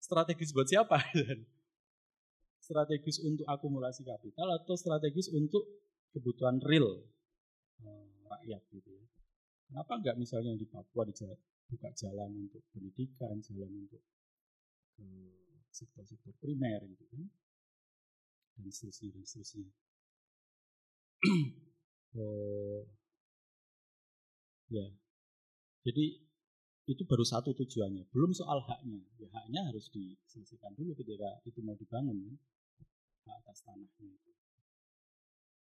[0.00, 0.96] strategis buat siapa?
[2.64, 5.68] strategis untuk akumulasi kapital atau strategis untuk
[6.16, 7.04] kebutuhan real
[7.84, 9.04] eh, rakyat gitu ya.
[9.68, 11.04] Kenapa enggak misalnya di Papua
[11.64, 14.00] buka jalan untuk pendidikan, jalan untuk
[15.74, 17.26] sektor-sektor primer gitu kan.
[18.54, 19.66] Dan seterusnya dan seterusnya.
[22.14, 22.86] oh,
[24.78, 24.86] ya.
[25.84, 26.04] Jadi
[26.84, 29.02] itu baru satu tujuannya, belum soal haknya.
[29.18, 32.36] Ya haknya harus diselesaikan dulu ketika itu mau dibangun kan,
[33.26, 34.32] hak atas tanahnya itu.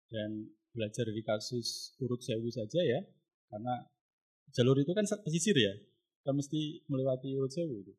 [0.08, 0.30] Dan
[0.72, 3.00] belajar dari kasus urut sewu saja ya,
[3.48, 3.88] karena
[4.52, 5.74] jalur itu kan pesisir ya,
[6.24, 7.92] kan mesti melewati urut sewu itu.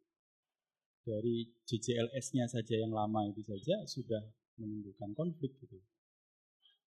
[1.10, 4.22] Dari JJLS-nya saja yang lama itu saja sudah
[4.62, 5.82] menimbulkan konflik gitu.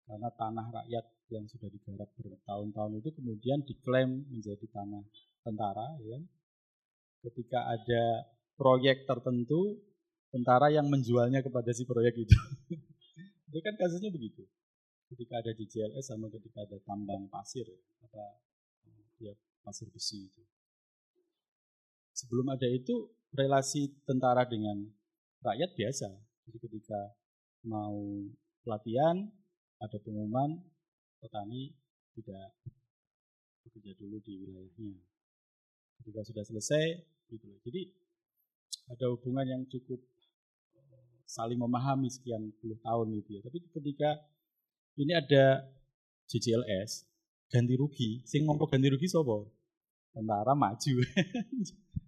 [0.09, 5.03] Karena tanah rakyat yang sudah digarap bertahun-tahun itu kemudian diklaim menjadi tanah
[5.43, 6.23] tentara ya kan?
[7.27, 8.03] ketika ada
[8.55, 9.75] proyek tertentu
[10.31, 12.37] tentara yang menjualnya kepada si proyek itu
[13.51, 14.47] itu kan kasusnya begitu
[15.11, 17.67] ketika ada di JLS sama ketika ada tambang pasir
[18.03, 18.43] apa
[19.19, 20.43] ya pasir besi itu
[22.15, 24.87] sebelum ada itu relasi tentara dengan
[25.43, 26.07] rakyat biasa
[26.47, 26.99] jadi ketika
[27.67, 27.97] mau
[28.63, 29.27] pelatihan
[29.83, 30.59] ada pengumuman
[31.19, 31.75] petani
[32.15, 32.55] tidak
[33.67, 34.95] bekerja dulu di wilayahnya
[36.01, 36.85] ketika sudah selesai
[37.31, 37.91] gitu jadi
[38.87, 39.99] ada hubungan yang cukup
[40.79, 44.09] eh, saling memahami sekian puluh tahun gitu ya tapi ketika
[44.97, 45.67] ini ada
[46.27, 47.07] JJLS
[47.47, 48.21] ganti rugi.
[48.27, 49.47] Sing ngomong ganti rugi sapa?
[50.11, 50.93] Tentara maju.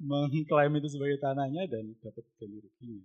[0.00, 3.04] Mengklaim itu sebagai tanahnya dan dapat ganti ruginya.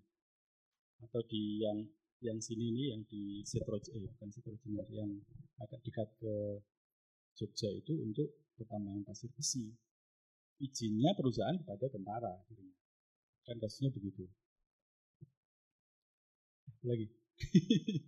[1.04, 1.84] Atau di yang
[2.24, 5.12] yang sini ini yang di Setroje, eh bukan Setrojenar, yang
[5.60, 6.64] agak dekat ke
[7.36, 9.76] Jogja itu untuk pertambangan pasir besi.
[10.64, 12.32] Izinnya perusahaan kepada tentara.
[13.44, 14.24] Kan kasusnya begitu.
[16.88, 17.12] Lagi.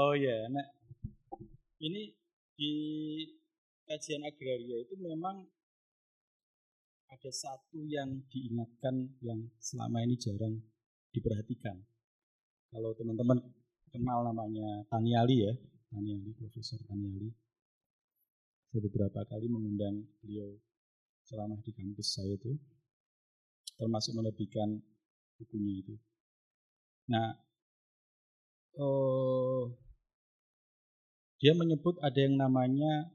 [0.00, 0.64] oh ya, nah
[1.84, 2.16] ini
[2.56, 2.72] di
[3.84, 5.44] kajian agraria itu memang
[7.12, 10.56] ada satu yang diingatkan yang selama ini jarang
[11.12, 11.76] diperhatikan.
[12.72, 13.36] Kalau teman-teman
[13.92, 15.52] kenal namanya Taniali ya,
[15.92, 17.28] Taniali, Profesor Taniali.
[18.72, 20.56] Saya beberapa kali mengundang beliau
[21.28, 22.56] ceramah di kampus saya itu,
[23.76, 24.80] termasuk menerbitkan
[25.36, 25.94] bukunya itu.
[27.12, 27.36] Nah,
[28.80, 29.68] oh,
[31.36, 33.12] dia menyebut ada yang namanya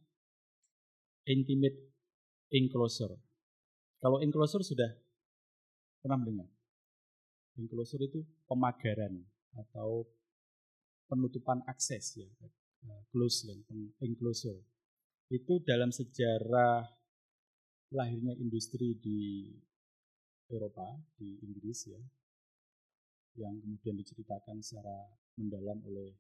[1.25, 1.81] intimate
[2.53, 3.17] enclosure.
[3.97, 4.93] Kalau enclosure sudah
[6.01, 6.49] pernah mendengar?
[7.57, 9.17] Enclosure itu pemagaran
[9.57, 10.05] atau
[11.09, 12.29] penutupan akses ya,
[13.09, 14.61] close kan, enclosure.
[15.33, 16.85] Itu dalam sejarah
[17.97, 19.49] lahirnya industri di
[20.47, 20.85] Eropa,
[21.17, 21.99] di Inggris ya,
[23.41, 25.09] yang kemudian diceritakan secara
[25.41, 26.13] mendalam oleh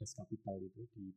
[0.00, 1.12] Das Kapital itu di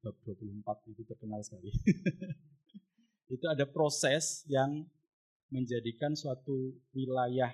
[0.00, 1.68] bab 24 itu terkenal sekali.
[3.28, 4.88] itu ada proses yang
[5.52, 7.52] menjadikan suatu wilayah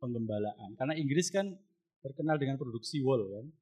[0.00, 0.76] penggembalaan.
[0.76, 1.58] Karena Inggris kan
[2.04, 3.52] terkenal dengan produksi wool kan.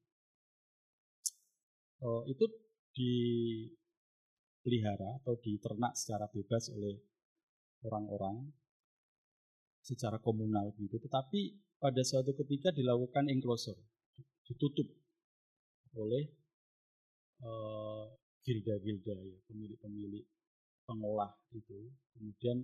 [2.05, 2.45] Oh, itu
[2.93, 7.01] dipelihara atau diternak secara bebas oleh
[7.87, 8.53] orang-orang
[9.81, 10.99] secara komunal gitu.
[11.01, 13.81] Tetapi pada suatu ketika dilakukan enclosure,
[14.45, 14.85] ditutup
[15.97, 16.29] oleh
[17.41, 18.05] eh,
[18.45, 20.36] gilda-gilda uh, ya, pemilik-pemilik
[20.87, 21.91] pengolah itu.
[22.15, 22.63] Kemudian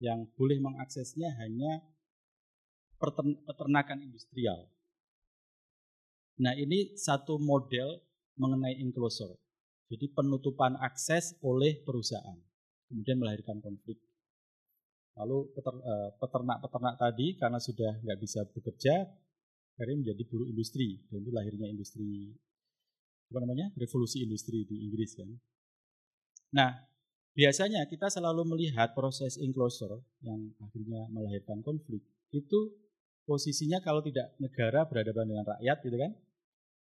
[0.00, 1.84] yang boleh mengaksesnya hanya
[3.46, 4.66] peternakan industrial.
[6.40, 8.00] Nah ini satu model
[8.40, 9.36] mengenai enclosure.
[9.86, 12.36] Jadi penutupan akses oleh perusahaan.
[12.90, 14.00] Kemudian melahirkan konflik.
[15.16, 18.94] Lalu eh, peternak-peternak tadi karena sudah nggak bisa bekerja,
[19.80, 21.00] akhirnya menjadi buruh industri.
[21.08, 22.36] Dan itu lahirnya industri,
[23.32, 25.30] apa namanya, revolusi industri di Inggris kan.
[26.52, 26.70] Nah,
[27.36, 32.00] Biasanya kita selalu melihat proses enclosure yang akhirnya melahirkan konflik
[32.32, 32.72] itu
[33.28, 36.16] posisinya kalau tidak negara berhadapan dengan rakyat gitu kan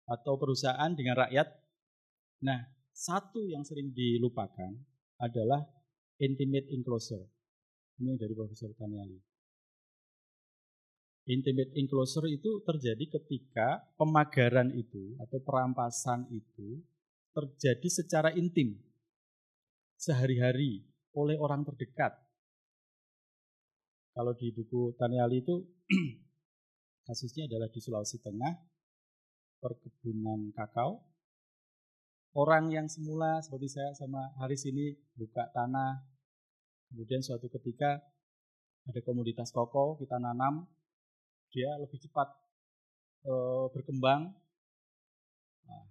[0.08, 1.52] atau perusahaan dengan rakyat.
[2.48, 2.64] Nah,
[2.96, 4.72] satu yang sering dilupakan
[5.20, 5.68] adalah
[6.16, 7.28] intimate enclosure.
[8.00, 9.20] Ini dari Profesor Taniali.
[11.28, 16.80] Intimate enclosure itu terjadi ketika pemagaran itu atau perampasan itu
[17.36, 18.87] terjadi secara intim
[19.98, 20.86] sehari-hari
[21.18, 22.14] oleh orang terdekat.
[24.14, 25.58] Kalau di buku Taniali itu
[27.06, 28.54] kasusnya adalah di Sulawesi Tengah,
[29.58, 31.02] perkebunan kakao.
[32.38, 36.06] Orang yang semula seperti saya sama Haris ini buka tanah,
[36.92, 37.98] kemudian suatu ketika
[38.86, 40.68] ada komoditas koko kita nanam,
[41.50, 42.28] dia lebih cepat
[43.26, 43.32] e,
[43.74, 44.30] berkembang.
[45.66, 45.84] Nah,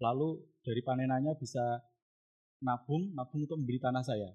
[0.00, 1.84] lalu dari panenannya bisa
[2.62, 4.30] nabung, nabung untuk membeli tanah saya.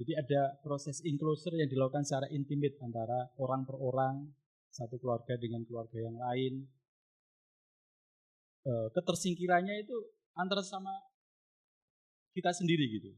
[0.00, 4.24] Jadi ada proses enclosure yang dilakukan secara intimate antara orang per orang,
[4.72, 6.64] satu keluarga dengan keluarga yang lain.
[8.64, 9.94] E, ketersingkirannya itu
[10.34, 10.90] antara sama
[12.32, 13.12] kita sendiri gitu.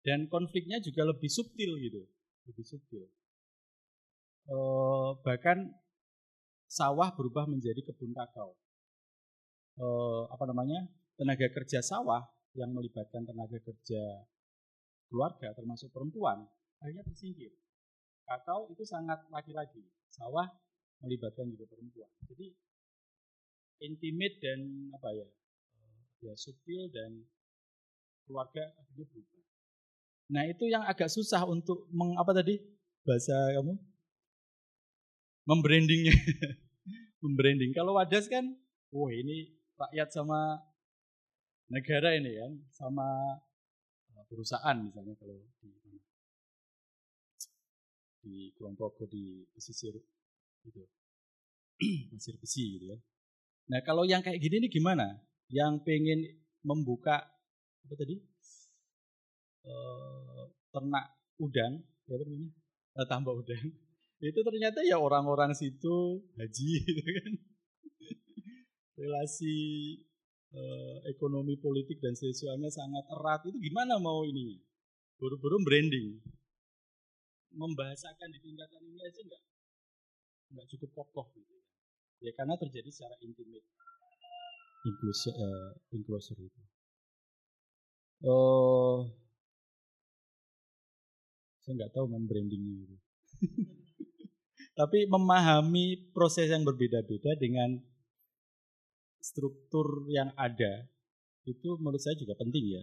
[0.00, 2.02] Dan konfliknya juga lebih subtil gitu,
[2.48, 3.04] lebih subtil.
[4.48, 4.56] E,
[5.20, 5.68] bahkan
[6.64, 8.56] sawah berubah menjadi kebun kakao.
[9.76, 9.86] E,
[10.32, 10.88] apa namanya?
[11.20, 14.02] Tenaga kerja sawah yang melibatkan tenaga kerja
[15.08, 16.44] keluarga termasuk perempuan
[16.82, 17.54] akhirnya tersingkir.
[18.28, 19.80] Kakao itu sangat laki-laki,
[20.12, 20.44] sawah
[21.00, 22.12] melibatkan juga perempuan.
[22.28, 22.52] Jadi
[23.88, 27.24] intimate dan apa ya, eh, ya subtil dan
[28.28, 29.44] keluarga akhirnya berubah.
[30.28, 32.60] Nah itu yang agak susah untuk meng, apa tadi
[33.00, 33.80] bahasa kamu
[35.48, 36.12] membrandingnya,
[37.24, 37.72] membranding.
[37.72, 38.44] Kalau wadas kan,
[38.92, 40.60] wah ini rakyat sama
[41.68, 43.08] negara ini kan sama
[44.16, 45.72] eh, perusahaan misalnya kalau di
[48.28, 49.94] di Kulon Progo di pesisir
[50.66, 50.82] gitu
[52.12, 52.98] pasir besi gitu ya.
[53.70, 55.06] Nah kalau yang kayak gini ini gimana?
[55.48, 56.20] Yang pengen
[56.66, 57.24] membuka
[57.86, 58.20] apa tadi
[59.64, 59.74] e,
[60.74, 61.06] ternak
[61.40, 62.50] udang, ya apa namanya?
[62.98, 63.66] E, tambah udang.
[64.18, 67.32] Itu ternyata ya orang-orang situ haji gitu kan.
[68.98, 69.54] relasi
[70.54, 74.58] eh, ekonomi politik dan sosialnya sangat erat itu gimana mau ininya?
[75.18, 76.20] Buru-buru branding.
[77.52, 79.42] Membahasakan di tingkatan ini aja nggak
[80.54, 81.54] nggak cukup kokoh gitu
[82.22, 82.32] ya.
[82.36, 83.66] Karena terjadi secara intimate.
[84.86, 86.62] Inklusor uh, inklusor itu.
[88.22, 89.08] Oh
[91.68, 92.96] saya nggak tahu membrandingnya itu.
[94.80, 97.76] Tapi memahami proses yang berbeda-beda dengan
[99.18, 100.86] struktur yang ada
[101.48, 102.82] itu menurut saya juga penting ya.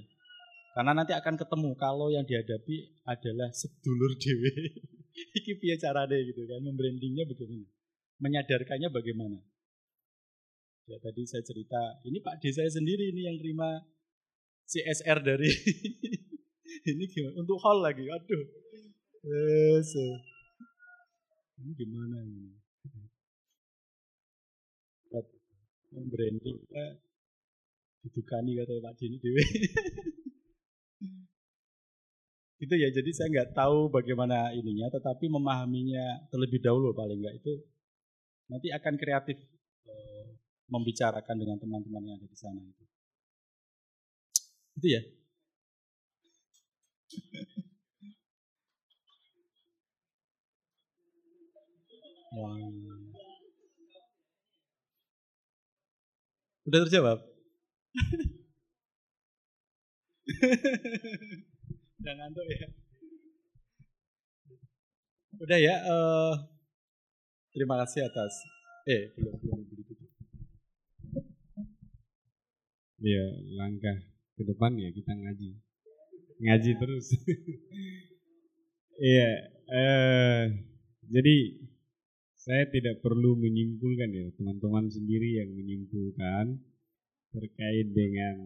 [0.76, 4.52] Karena nanti akan ketemu kalau yang dihadapi adalah sedulur dewe
[5.40, 6.60] iki piye carane gitu kan?
[6.60, 7.68] Membrandingnya bagaimana?
[8.20, 9.40] Menyadarkannya bagaimana?
[10.86, 13.82] Ya tadi saya cerita ini Pak D saya sendiri ini yang terima
[14.70, 15.50] CSR dari
[16.92, 17.34] ini gimana?
[17.42, 18.44] Untuk hall lagi aduh.
[19.26, 19.90] Yes.
[21.56, 22.65] ini gimana ini
[26.04, 26.86] branding kita
[28.06, 29.46] didukani kata Pak Dini Dewi.
[32.56, 37.52] Gitu ya jadi saya nggak tahu bagaimana ininya tetapi memahaminya terlebih dahulu paling nggak itu
[38.48, 39.38] nanti akan kreatif
[39.92, 40.24] uh,
[40.72, 42.84] membicarakan dengan teman-teman yang ada di sana itu.
[44.80, 45.02] Itu ya.
[52.36, 52.95] Wow.
[56.66, 57.20] Udah terjawab
[62.06, 62.68] Udah ngantuk ya.
[65.42, 65.76] Udah ya.
[65.90, 66.34] Uh,
[67.50, 68.34] terima kasih atas.
[68.86, 70.10] Eh belum belum ditutup.
[73.02, 73.26] Ya
[73.58, 73.98] langkah
[74.38, 75.50] ke depan ya kita ngaji.
[76.46, 77.08] Ngaji terus.
[78.96, 79.28] Iya.
[79.76, 80.44] eh,
[81.12, 81.36] jadi
[82.46, 86.62] saya tidak perlu menyimpulkan ya teman-teman sendiri yang menyimpulkan
[87.34, 88.38] terkait dengan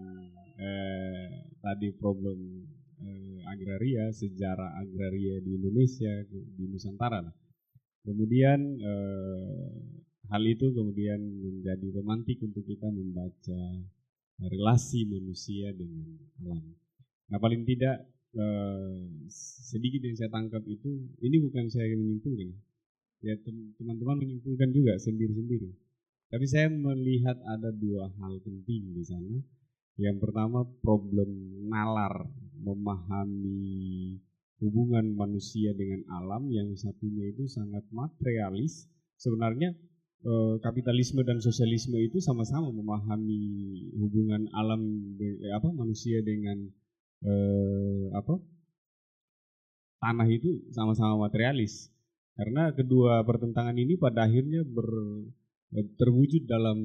[0.55, 2.63] eh, tadi problem
[3.03, 7.27] eh, agraria, sejarah agraria di Indonesia, di Nusantara.
[8.07, 9.67] Kemudian eh,
[10.31, 13.61] hal itu kemudian menjadi romantik untuk kita membaca
[14.39, 16.07] relasi manusia dengan
[16.47, 16.63] alam.
[17.35, 19.03] Nah paling tidak eh,
[19.67, 22.68] sedikit yang saya tangkap itu, ini bukan saya menyimpulkan,
[23.19, 23.35] ya
[23.77, 25.71] teman-teman menyimpulkan juga sendiri-sendiri.
[26.29, 29.37] Tapi saya melihat ada dua hal penting di sana.
[29.99, 31.27] Yang pertama problem
[31.67, 32.29] nalar
[32.61, 34.15] memahami
[34.63, 38.87] hubungan manusia dengan alam, yang satunya itu sangat materialis.
[39.19, 39.75] Sebenarnya
[40.23, 43.41] eh, kapitalisme dan sosialisme itu sama-sama memahami
[43.99, 44.79] hubungan alam
[45.19, 46.71] eh, apa manusia dengan
[47.25, 48.39] eh, apa
[49.99, 51.91] tanah itu sama-sama materialis.
[52.39, 54.87] Karena kedua pertentangan ini pada akhirnya ber,
[55.69, 56.77] Eh, terwujud dalam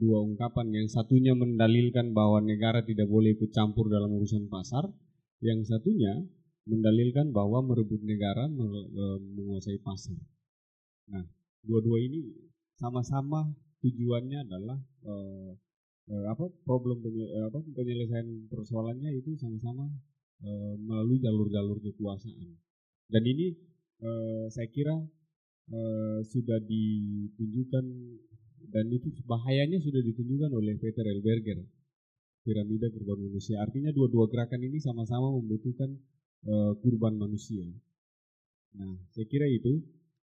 [0.00, 0.72] dua ungkapan.
[0.72, 4.88] Yang satunya mendalilkan bahwa negara tidak boleh ikut campur dalam urusan pasar,
[5.44, 6.16] yang satunya
[6.64, 10.16] mendalilkan bahwa merebut negara eh, menguasai pasar.
[11.12, 11.24] Nah,
[11.60, 12.32] dua-dua ini
[12.80, 13.52] sama-sama
[13.84, 15.50] tujuannya adalah eh,
[16.08, 19.92] eh, apa problem penye, eh, apa, penyelesaian persoalannya itu sama-sama
[20.40, 22.56] eh, melalui jalur-jalur kekuasaan.
[23.12, 23.52] Dan ini
[24.02, 24.94] eh, saya kira
[25.70, 27.84] uh, sudah ditunjukkan
[28.72, 31.60] dan itu bahayanya sudah ditunjukkan oleh Peter Elberger
[32.42, 33.62] piramida kurban manusia.
[33.62, 35.94] Artinya dua-dua gerakan ini sama-sama membutuhkan
[36.46, 37.62] uh, kurban manusia.
[38.74, 39.82] Nah saya kira itu.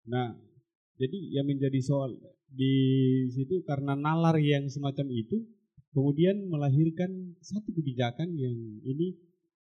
[0.09, 0.35] Nah
[0.99, 2.73] jadi yang menjadi soal di
[3.31, 5.45] situ karena nalar yang semacam itu
[5.93, 9.15] kemudian melahirkan satu kebijakan yang ini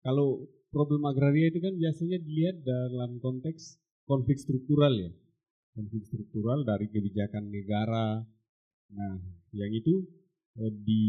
[0.02, 3.78] kalau problem agraria itu kan biasanya dilihat dalam konteks
[4.10, 5.14] konflik struktural ya
[5.80, 8.20] konflik struktural dari kebijakan negara.
[8.90, 9.16] Nah,
[9.56, 10.04] yang itu
[10.60, 11.04] eh, di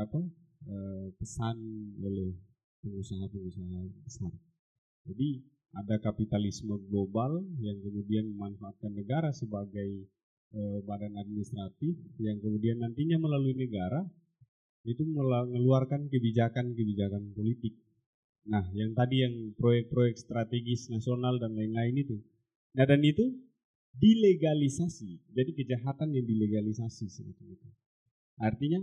[0.00, 0.18] apa
[0.66, 1.56] eh, pesan
[2.02, 2.34] oleh
[2.82, 4.32] pengusaha-pengusaha besar.
[5.06, 10.08] Jadi ada kapitalisme global yang kemudian memanfaatkan negara sebagai
[10.56, 14.02] eh, badan administratif yang kemudian nantinya melalui negara
[14.82, 17.78] itu mengeluarkan kebijakan-kebijakan politik.
[18.42, 22.16] Nah, yang tadi yang proyek-proyek strategis nasional dan lain-lain itu.
[22.74, 23.30] Nah, dan itu
[23.94, 25.30] dilegalisasi.
[25.30, 27.68] Jadi kejahatan yang dilegalisasi seperti itu.
[28.42, 28.82] Artinya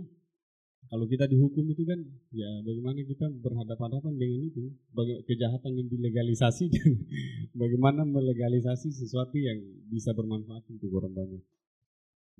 [0.88, 2.00] kalau kita dihukum itu kan
[2.32, 4.64] ya bagaimana kita berhadapan-hadapan dengan itu,
[4.96, 6.90] bagaimana kejahatan yang dilegalisasi dan
[7.60, 9.60] bagaimana melegalisasi sesuatu yang
[9.92, 11.42] bisa bermanfaat untuk orang banyak.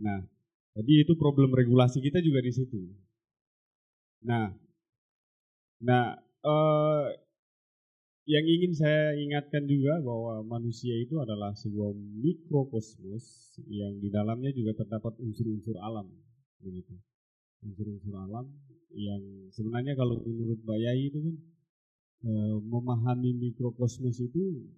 [0.01, 0.25] Nah,
[0.73, 2.81] jadi itu problem regulasi kita juga di situ.
[4.25, 4.57] Nah,
[5.85, 7.07] nah eh,
[8.31, 14.79] yang ingin saya ingatkan juga bahwa manusia itu adalah sebuah mikrokosmos yang di dalamnya juga
[14.79, 16.07] terdapat unsur-unsur alam
[16.63, 16.95] begitu.
[17.61, 18.49] unsur-unsur alam
[18.97, 19.21] yang
[19.53, 21.37] sebenarnya kalau menurut Bayai itu kan
[22.25, 24.69] eh, memahami mikrokosmos itu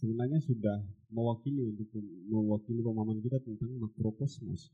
[0.00, 0.80] sebenarnya sudah
[1.12, 1.86] mewakili untuk
[2.32, 4.72] mewakili pemahaman kita tentang makrokosmos.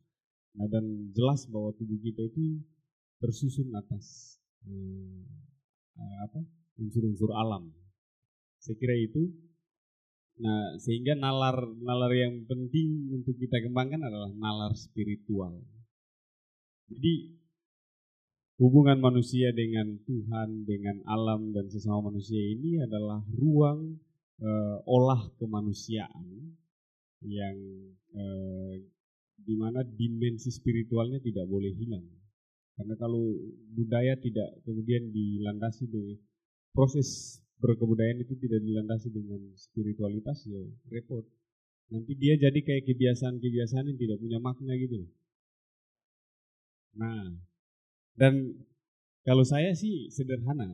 [0.56, 2.62] Nah dan jelas bahwa tubuh kita itu
[3.20, 5.20] tersusun atas eh,
[5.97, 6.41] eh, apa
[6.81, 7.73] unsur-unsur alam.
[8.60, 9.33] Saya kira itu.
[10.36, 15.65] Nah sehingga nalar nalar yang penting untuk kita kembangkan adalah nalar spiritual.
[16.92, 17.36] Jadi
[18.60, 24.00] hubungan manusia dengan Tuhan, dengan alam dan sesama manusia ini adalah ruang
[24.41, 26.57] uh, olah kemanusiaan
[27.25, 27.57] yang
[28.16, 28.75] uh,
[29.36, 32.05] di mana dimensi spiritualnya tidak boleh hilang.
[32.76, 33.24] Karena kalau
[33.72, 36.20] budaya tidak kemudian dilandasi dengan
[36.76, 40.60] proses berkebudayaan itu tidak dilandasi dengan spiritualitas ya
[40.92, 41.24] repot.
[41.88, 45.08] Nanti dia jadi kayak kebiasaan-kebiasaan yang tidak punya makna gitu
[46.96, 47.28] Nah,
[48.16, 48.56] dan
[49.20, 50.72] kalau saya sih sederhana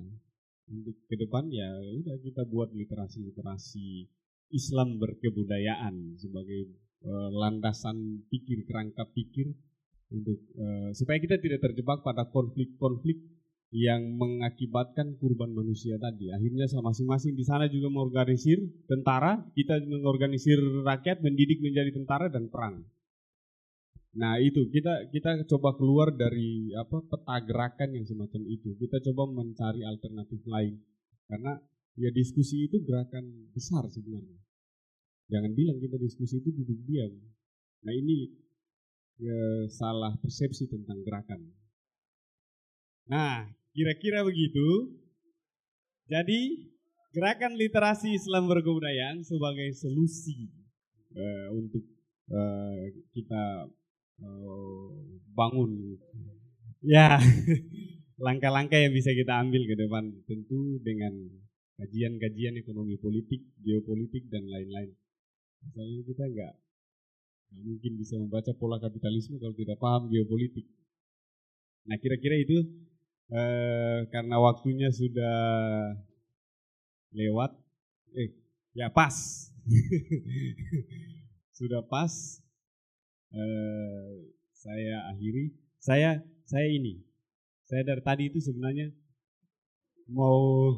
[0.71, 1.67] untuk ke depan ya
[1.99, 4.07] udah kita buat literasi-literasi
[4.55, 6.71] Islam berkebudayaan sebagai
[7.03, 9.51] uh, landasan pikir kerangka pikir
[10.13, 13.19] untuk uh, supaya kita tidak terjebak pada konflik-konflik
[13.73, 16.29] yang mengakibatkan kurban manusia tadi.
[16.29, 22.85] Akhirnya masing-masing di sana juga mengorganisir tentara, kita mengorganisir rakyat, mendidik menjadi tentara dan perang.
[24.13, 28.77] Nah itu kita kita coba keluar dari apa peta gerakan yang semacam itu.
[28.77, 30.77] Kita coba mencari alternatif lain
[31.33, 31.57] karena
[31.97, 33.25] ya diskusi itu gerakan
[33.57, 34.37] besar sebenarnya.
[35.33, 37.13] Jangan bilang kita diskusi itu duduk diam.
[37.89, 38.29] Nah ini
[39.23, 41.41] ya, salah persepsi tentang gerakan.
[43.07, 44.99] Nah kira-kira begitu.
[46.11, 46.69] Jadi
[47.15, 50.51] gerakan literasi Islam berkebudayaan sebagai solusi
[51.15, 51.85] uh, untuk
[52.29, 52.83] uh,
[53.15, 53.71] kita
[54.21, 54.91] uh,
[55.33, 55.97] bangun.
[56.83, 57.23] Ya,
[58.27, 61.15] langkah-langkah yang bisa kita ambil ke depan tentu dengan
[61.79, 64.91] kajian-kajian ekonomi politik, geopolitik dan lain-lain.
[65.63, 66.53] Misalnya kita nggak
[67.61, 70.65] mungkin bisa membaca pola kapitalisme kalau tidak paham geopolitik.
[71.85, 72.65] Nah kira-kira itu
[73.29, 75.37] eh, karena waktunya sudah
[77.13, 77.53] lewat,
[78.17, 78.33] eh
[78.73, 79.13] ya pas,
[81.59, 82.13] sudah pas
[83.35, 84.13] eh,
[84.57, 85.53] saya akhiri.
[85.83, 87.03] Saya saya ini,
[87.67, 88.95] saya dari tadi itu sebenarnya
[90.07, 90.71] mau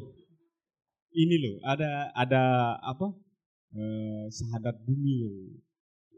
[1.13, 2.43] ini loh, ada ada
[2.81, 3.13] apa
[3.77, 5.37] eh, sahadat bumi yang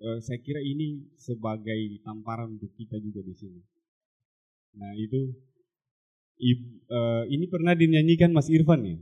[0.01, 3.61] eh, saya kira ini sebagai tamparan untuk kita juga di sini.
[4.77, 5.33] Nah itu
[6.37, 8.97] ibu, eh, ini pernah dinyanyikan Mas Irfan ya.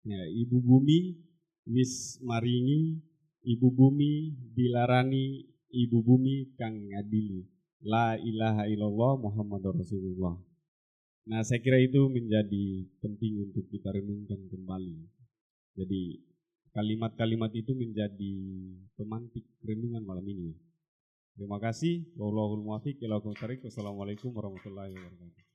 [0.00, 1.20] Ya, Ibu Bumi
[1.68, 3.04] wis maringi,
[3.44, 7.44] Ibu Bumi dilarani Ibu Bumi kang ngadili.
[7.84, 10.36] La ilaha illallah Muhammad Rasulullah.
[11.28, 14.98] Nah saya kira itu menjadi penting untuk kita renungkan kembali.
[15.76, 16.29] Jadi
[16.70, 18.34] kalimat-kalimat itu menjadi
[18.94, 20.54] pemantik renungan malam ini.
[21.34, 22.04] Terima kasih.
[23.64, 25.49] Wassalamualaikum warahmatullahi wabarakatuh.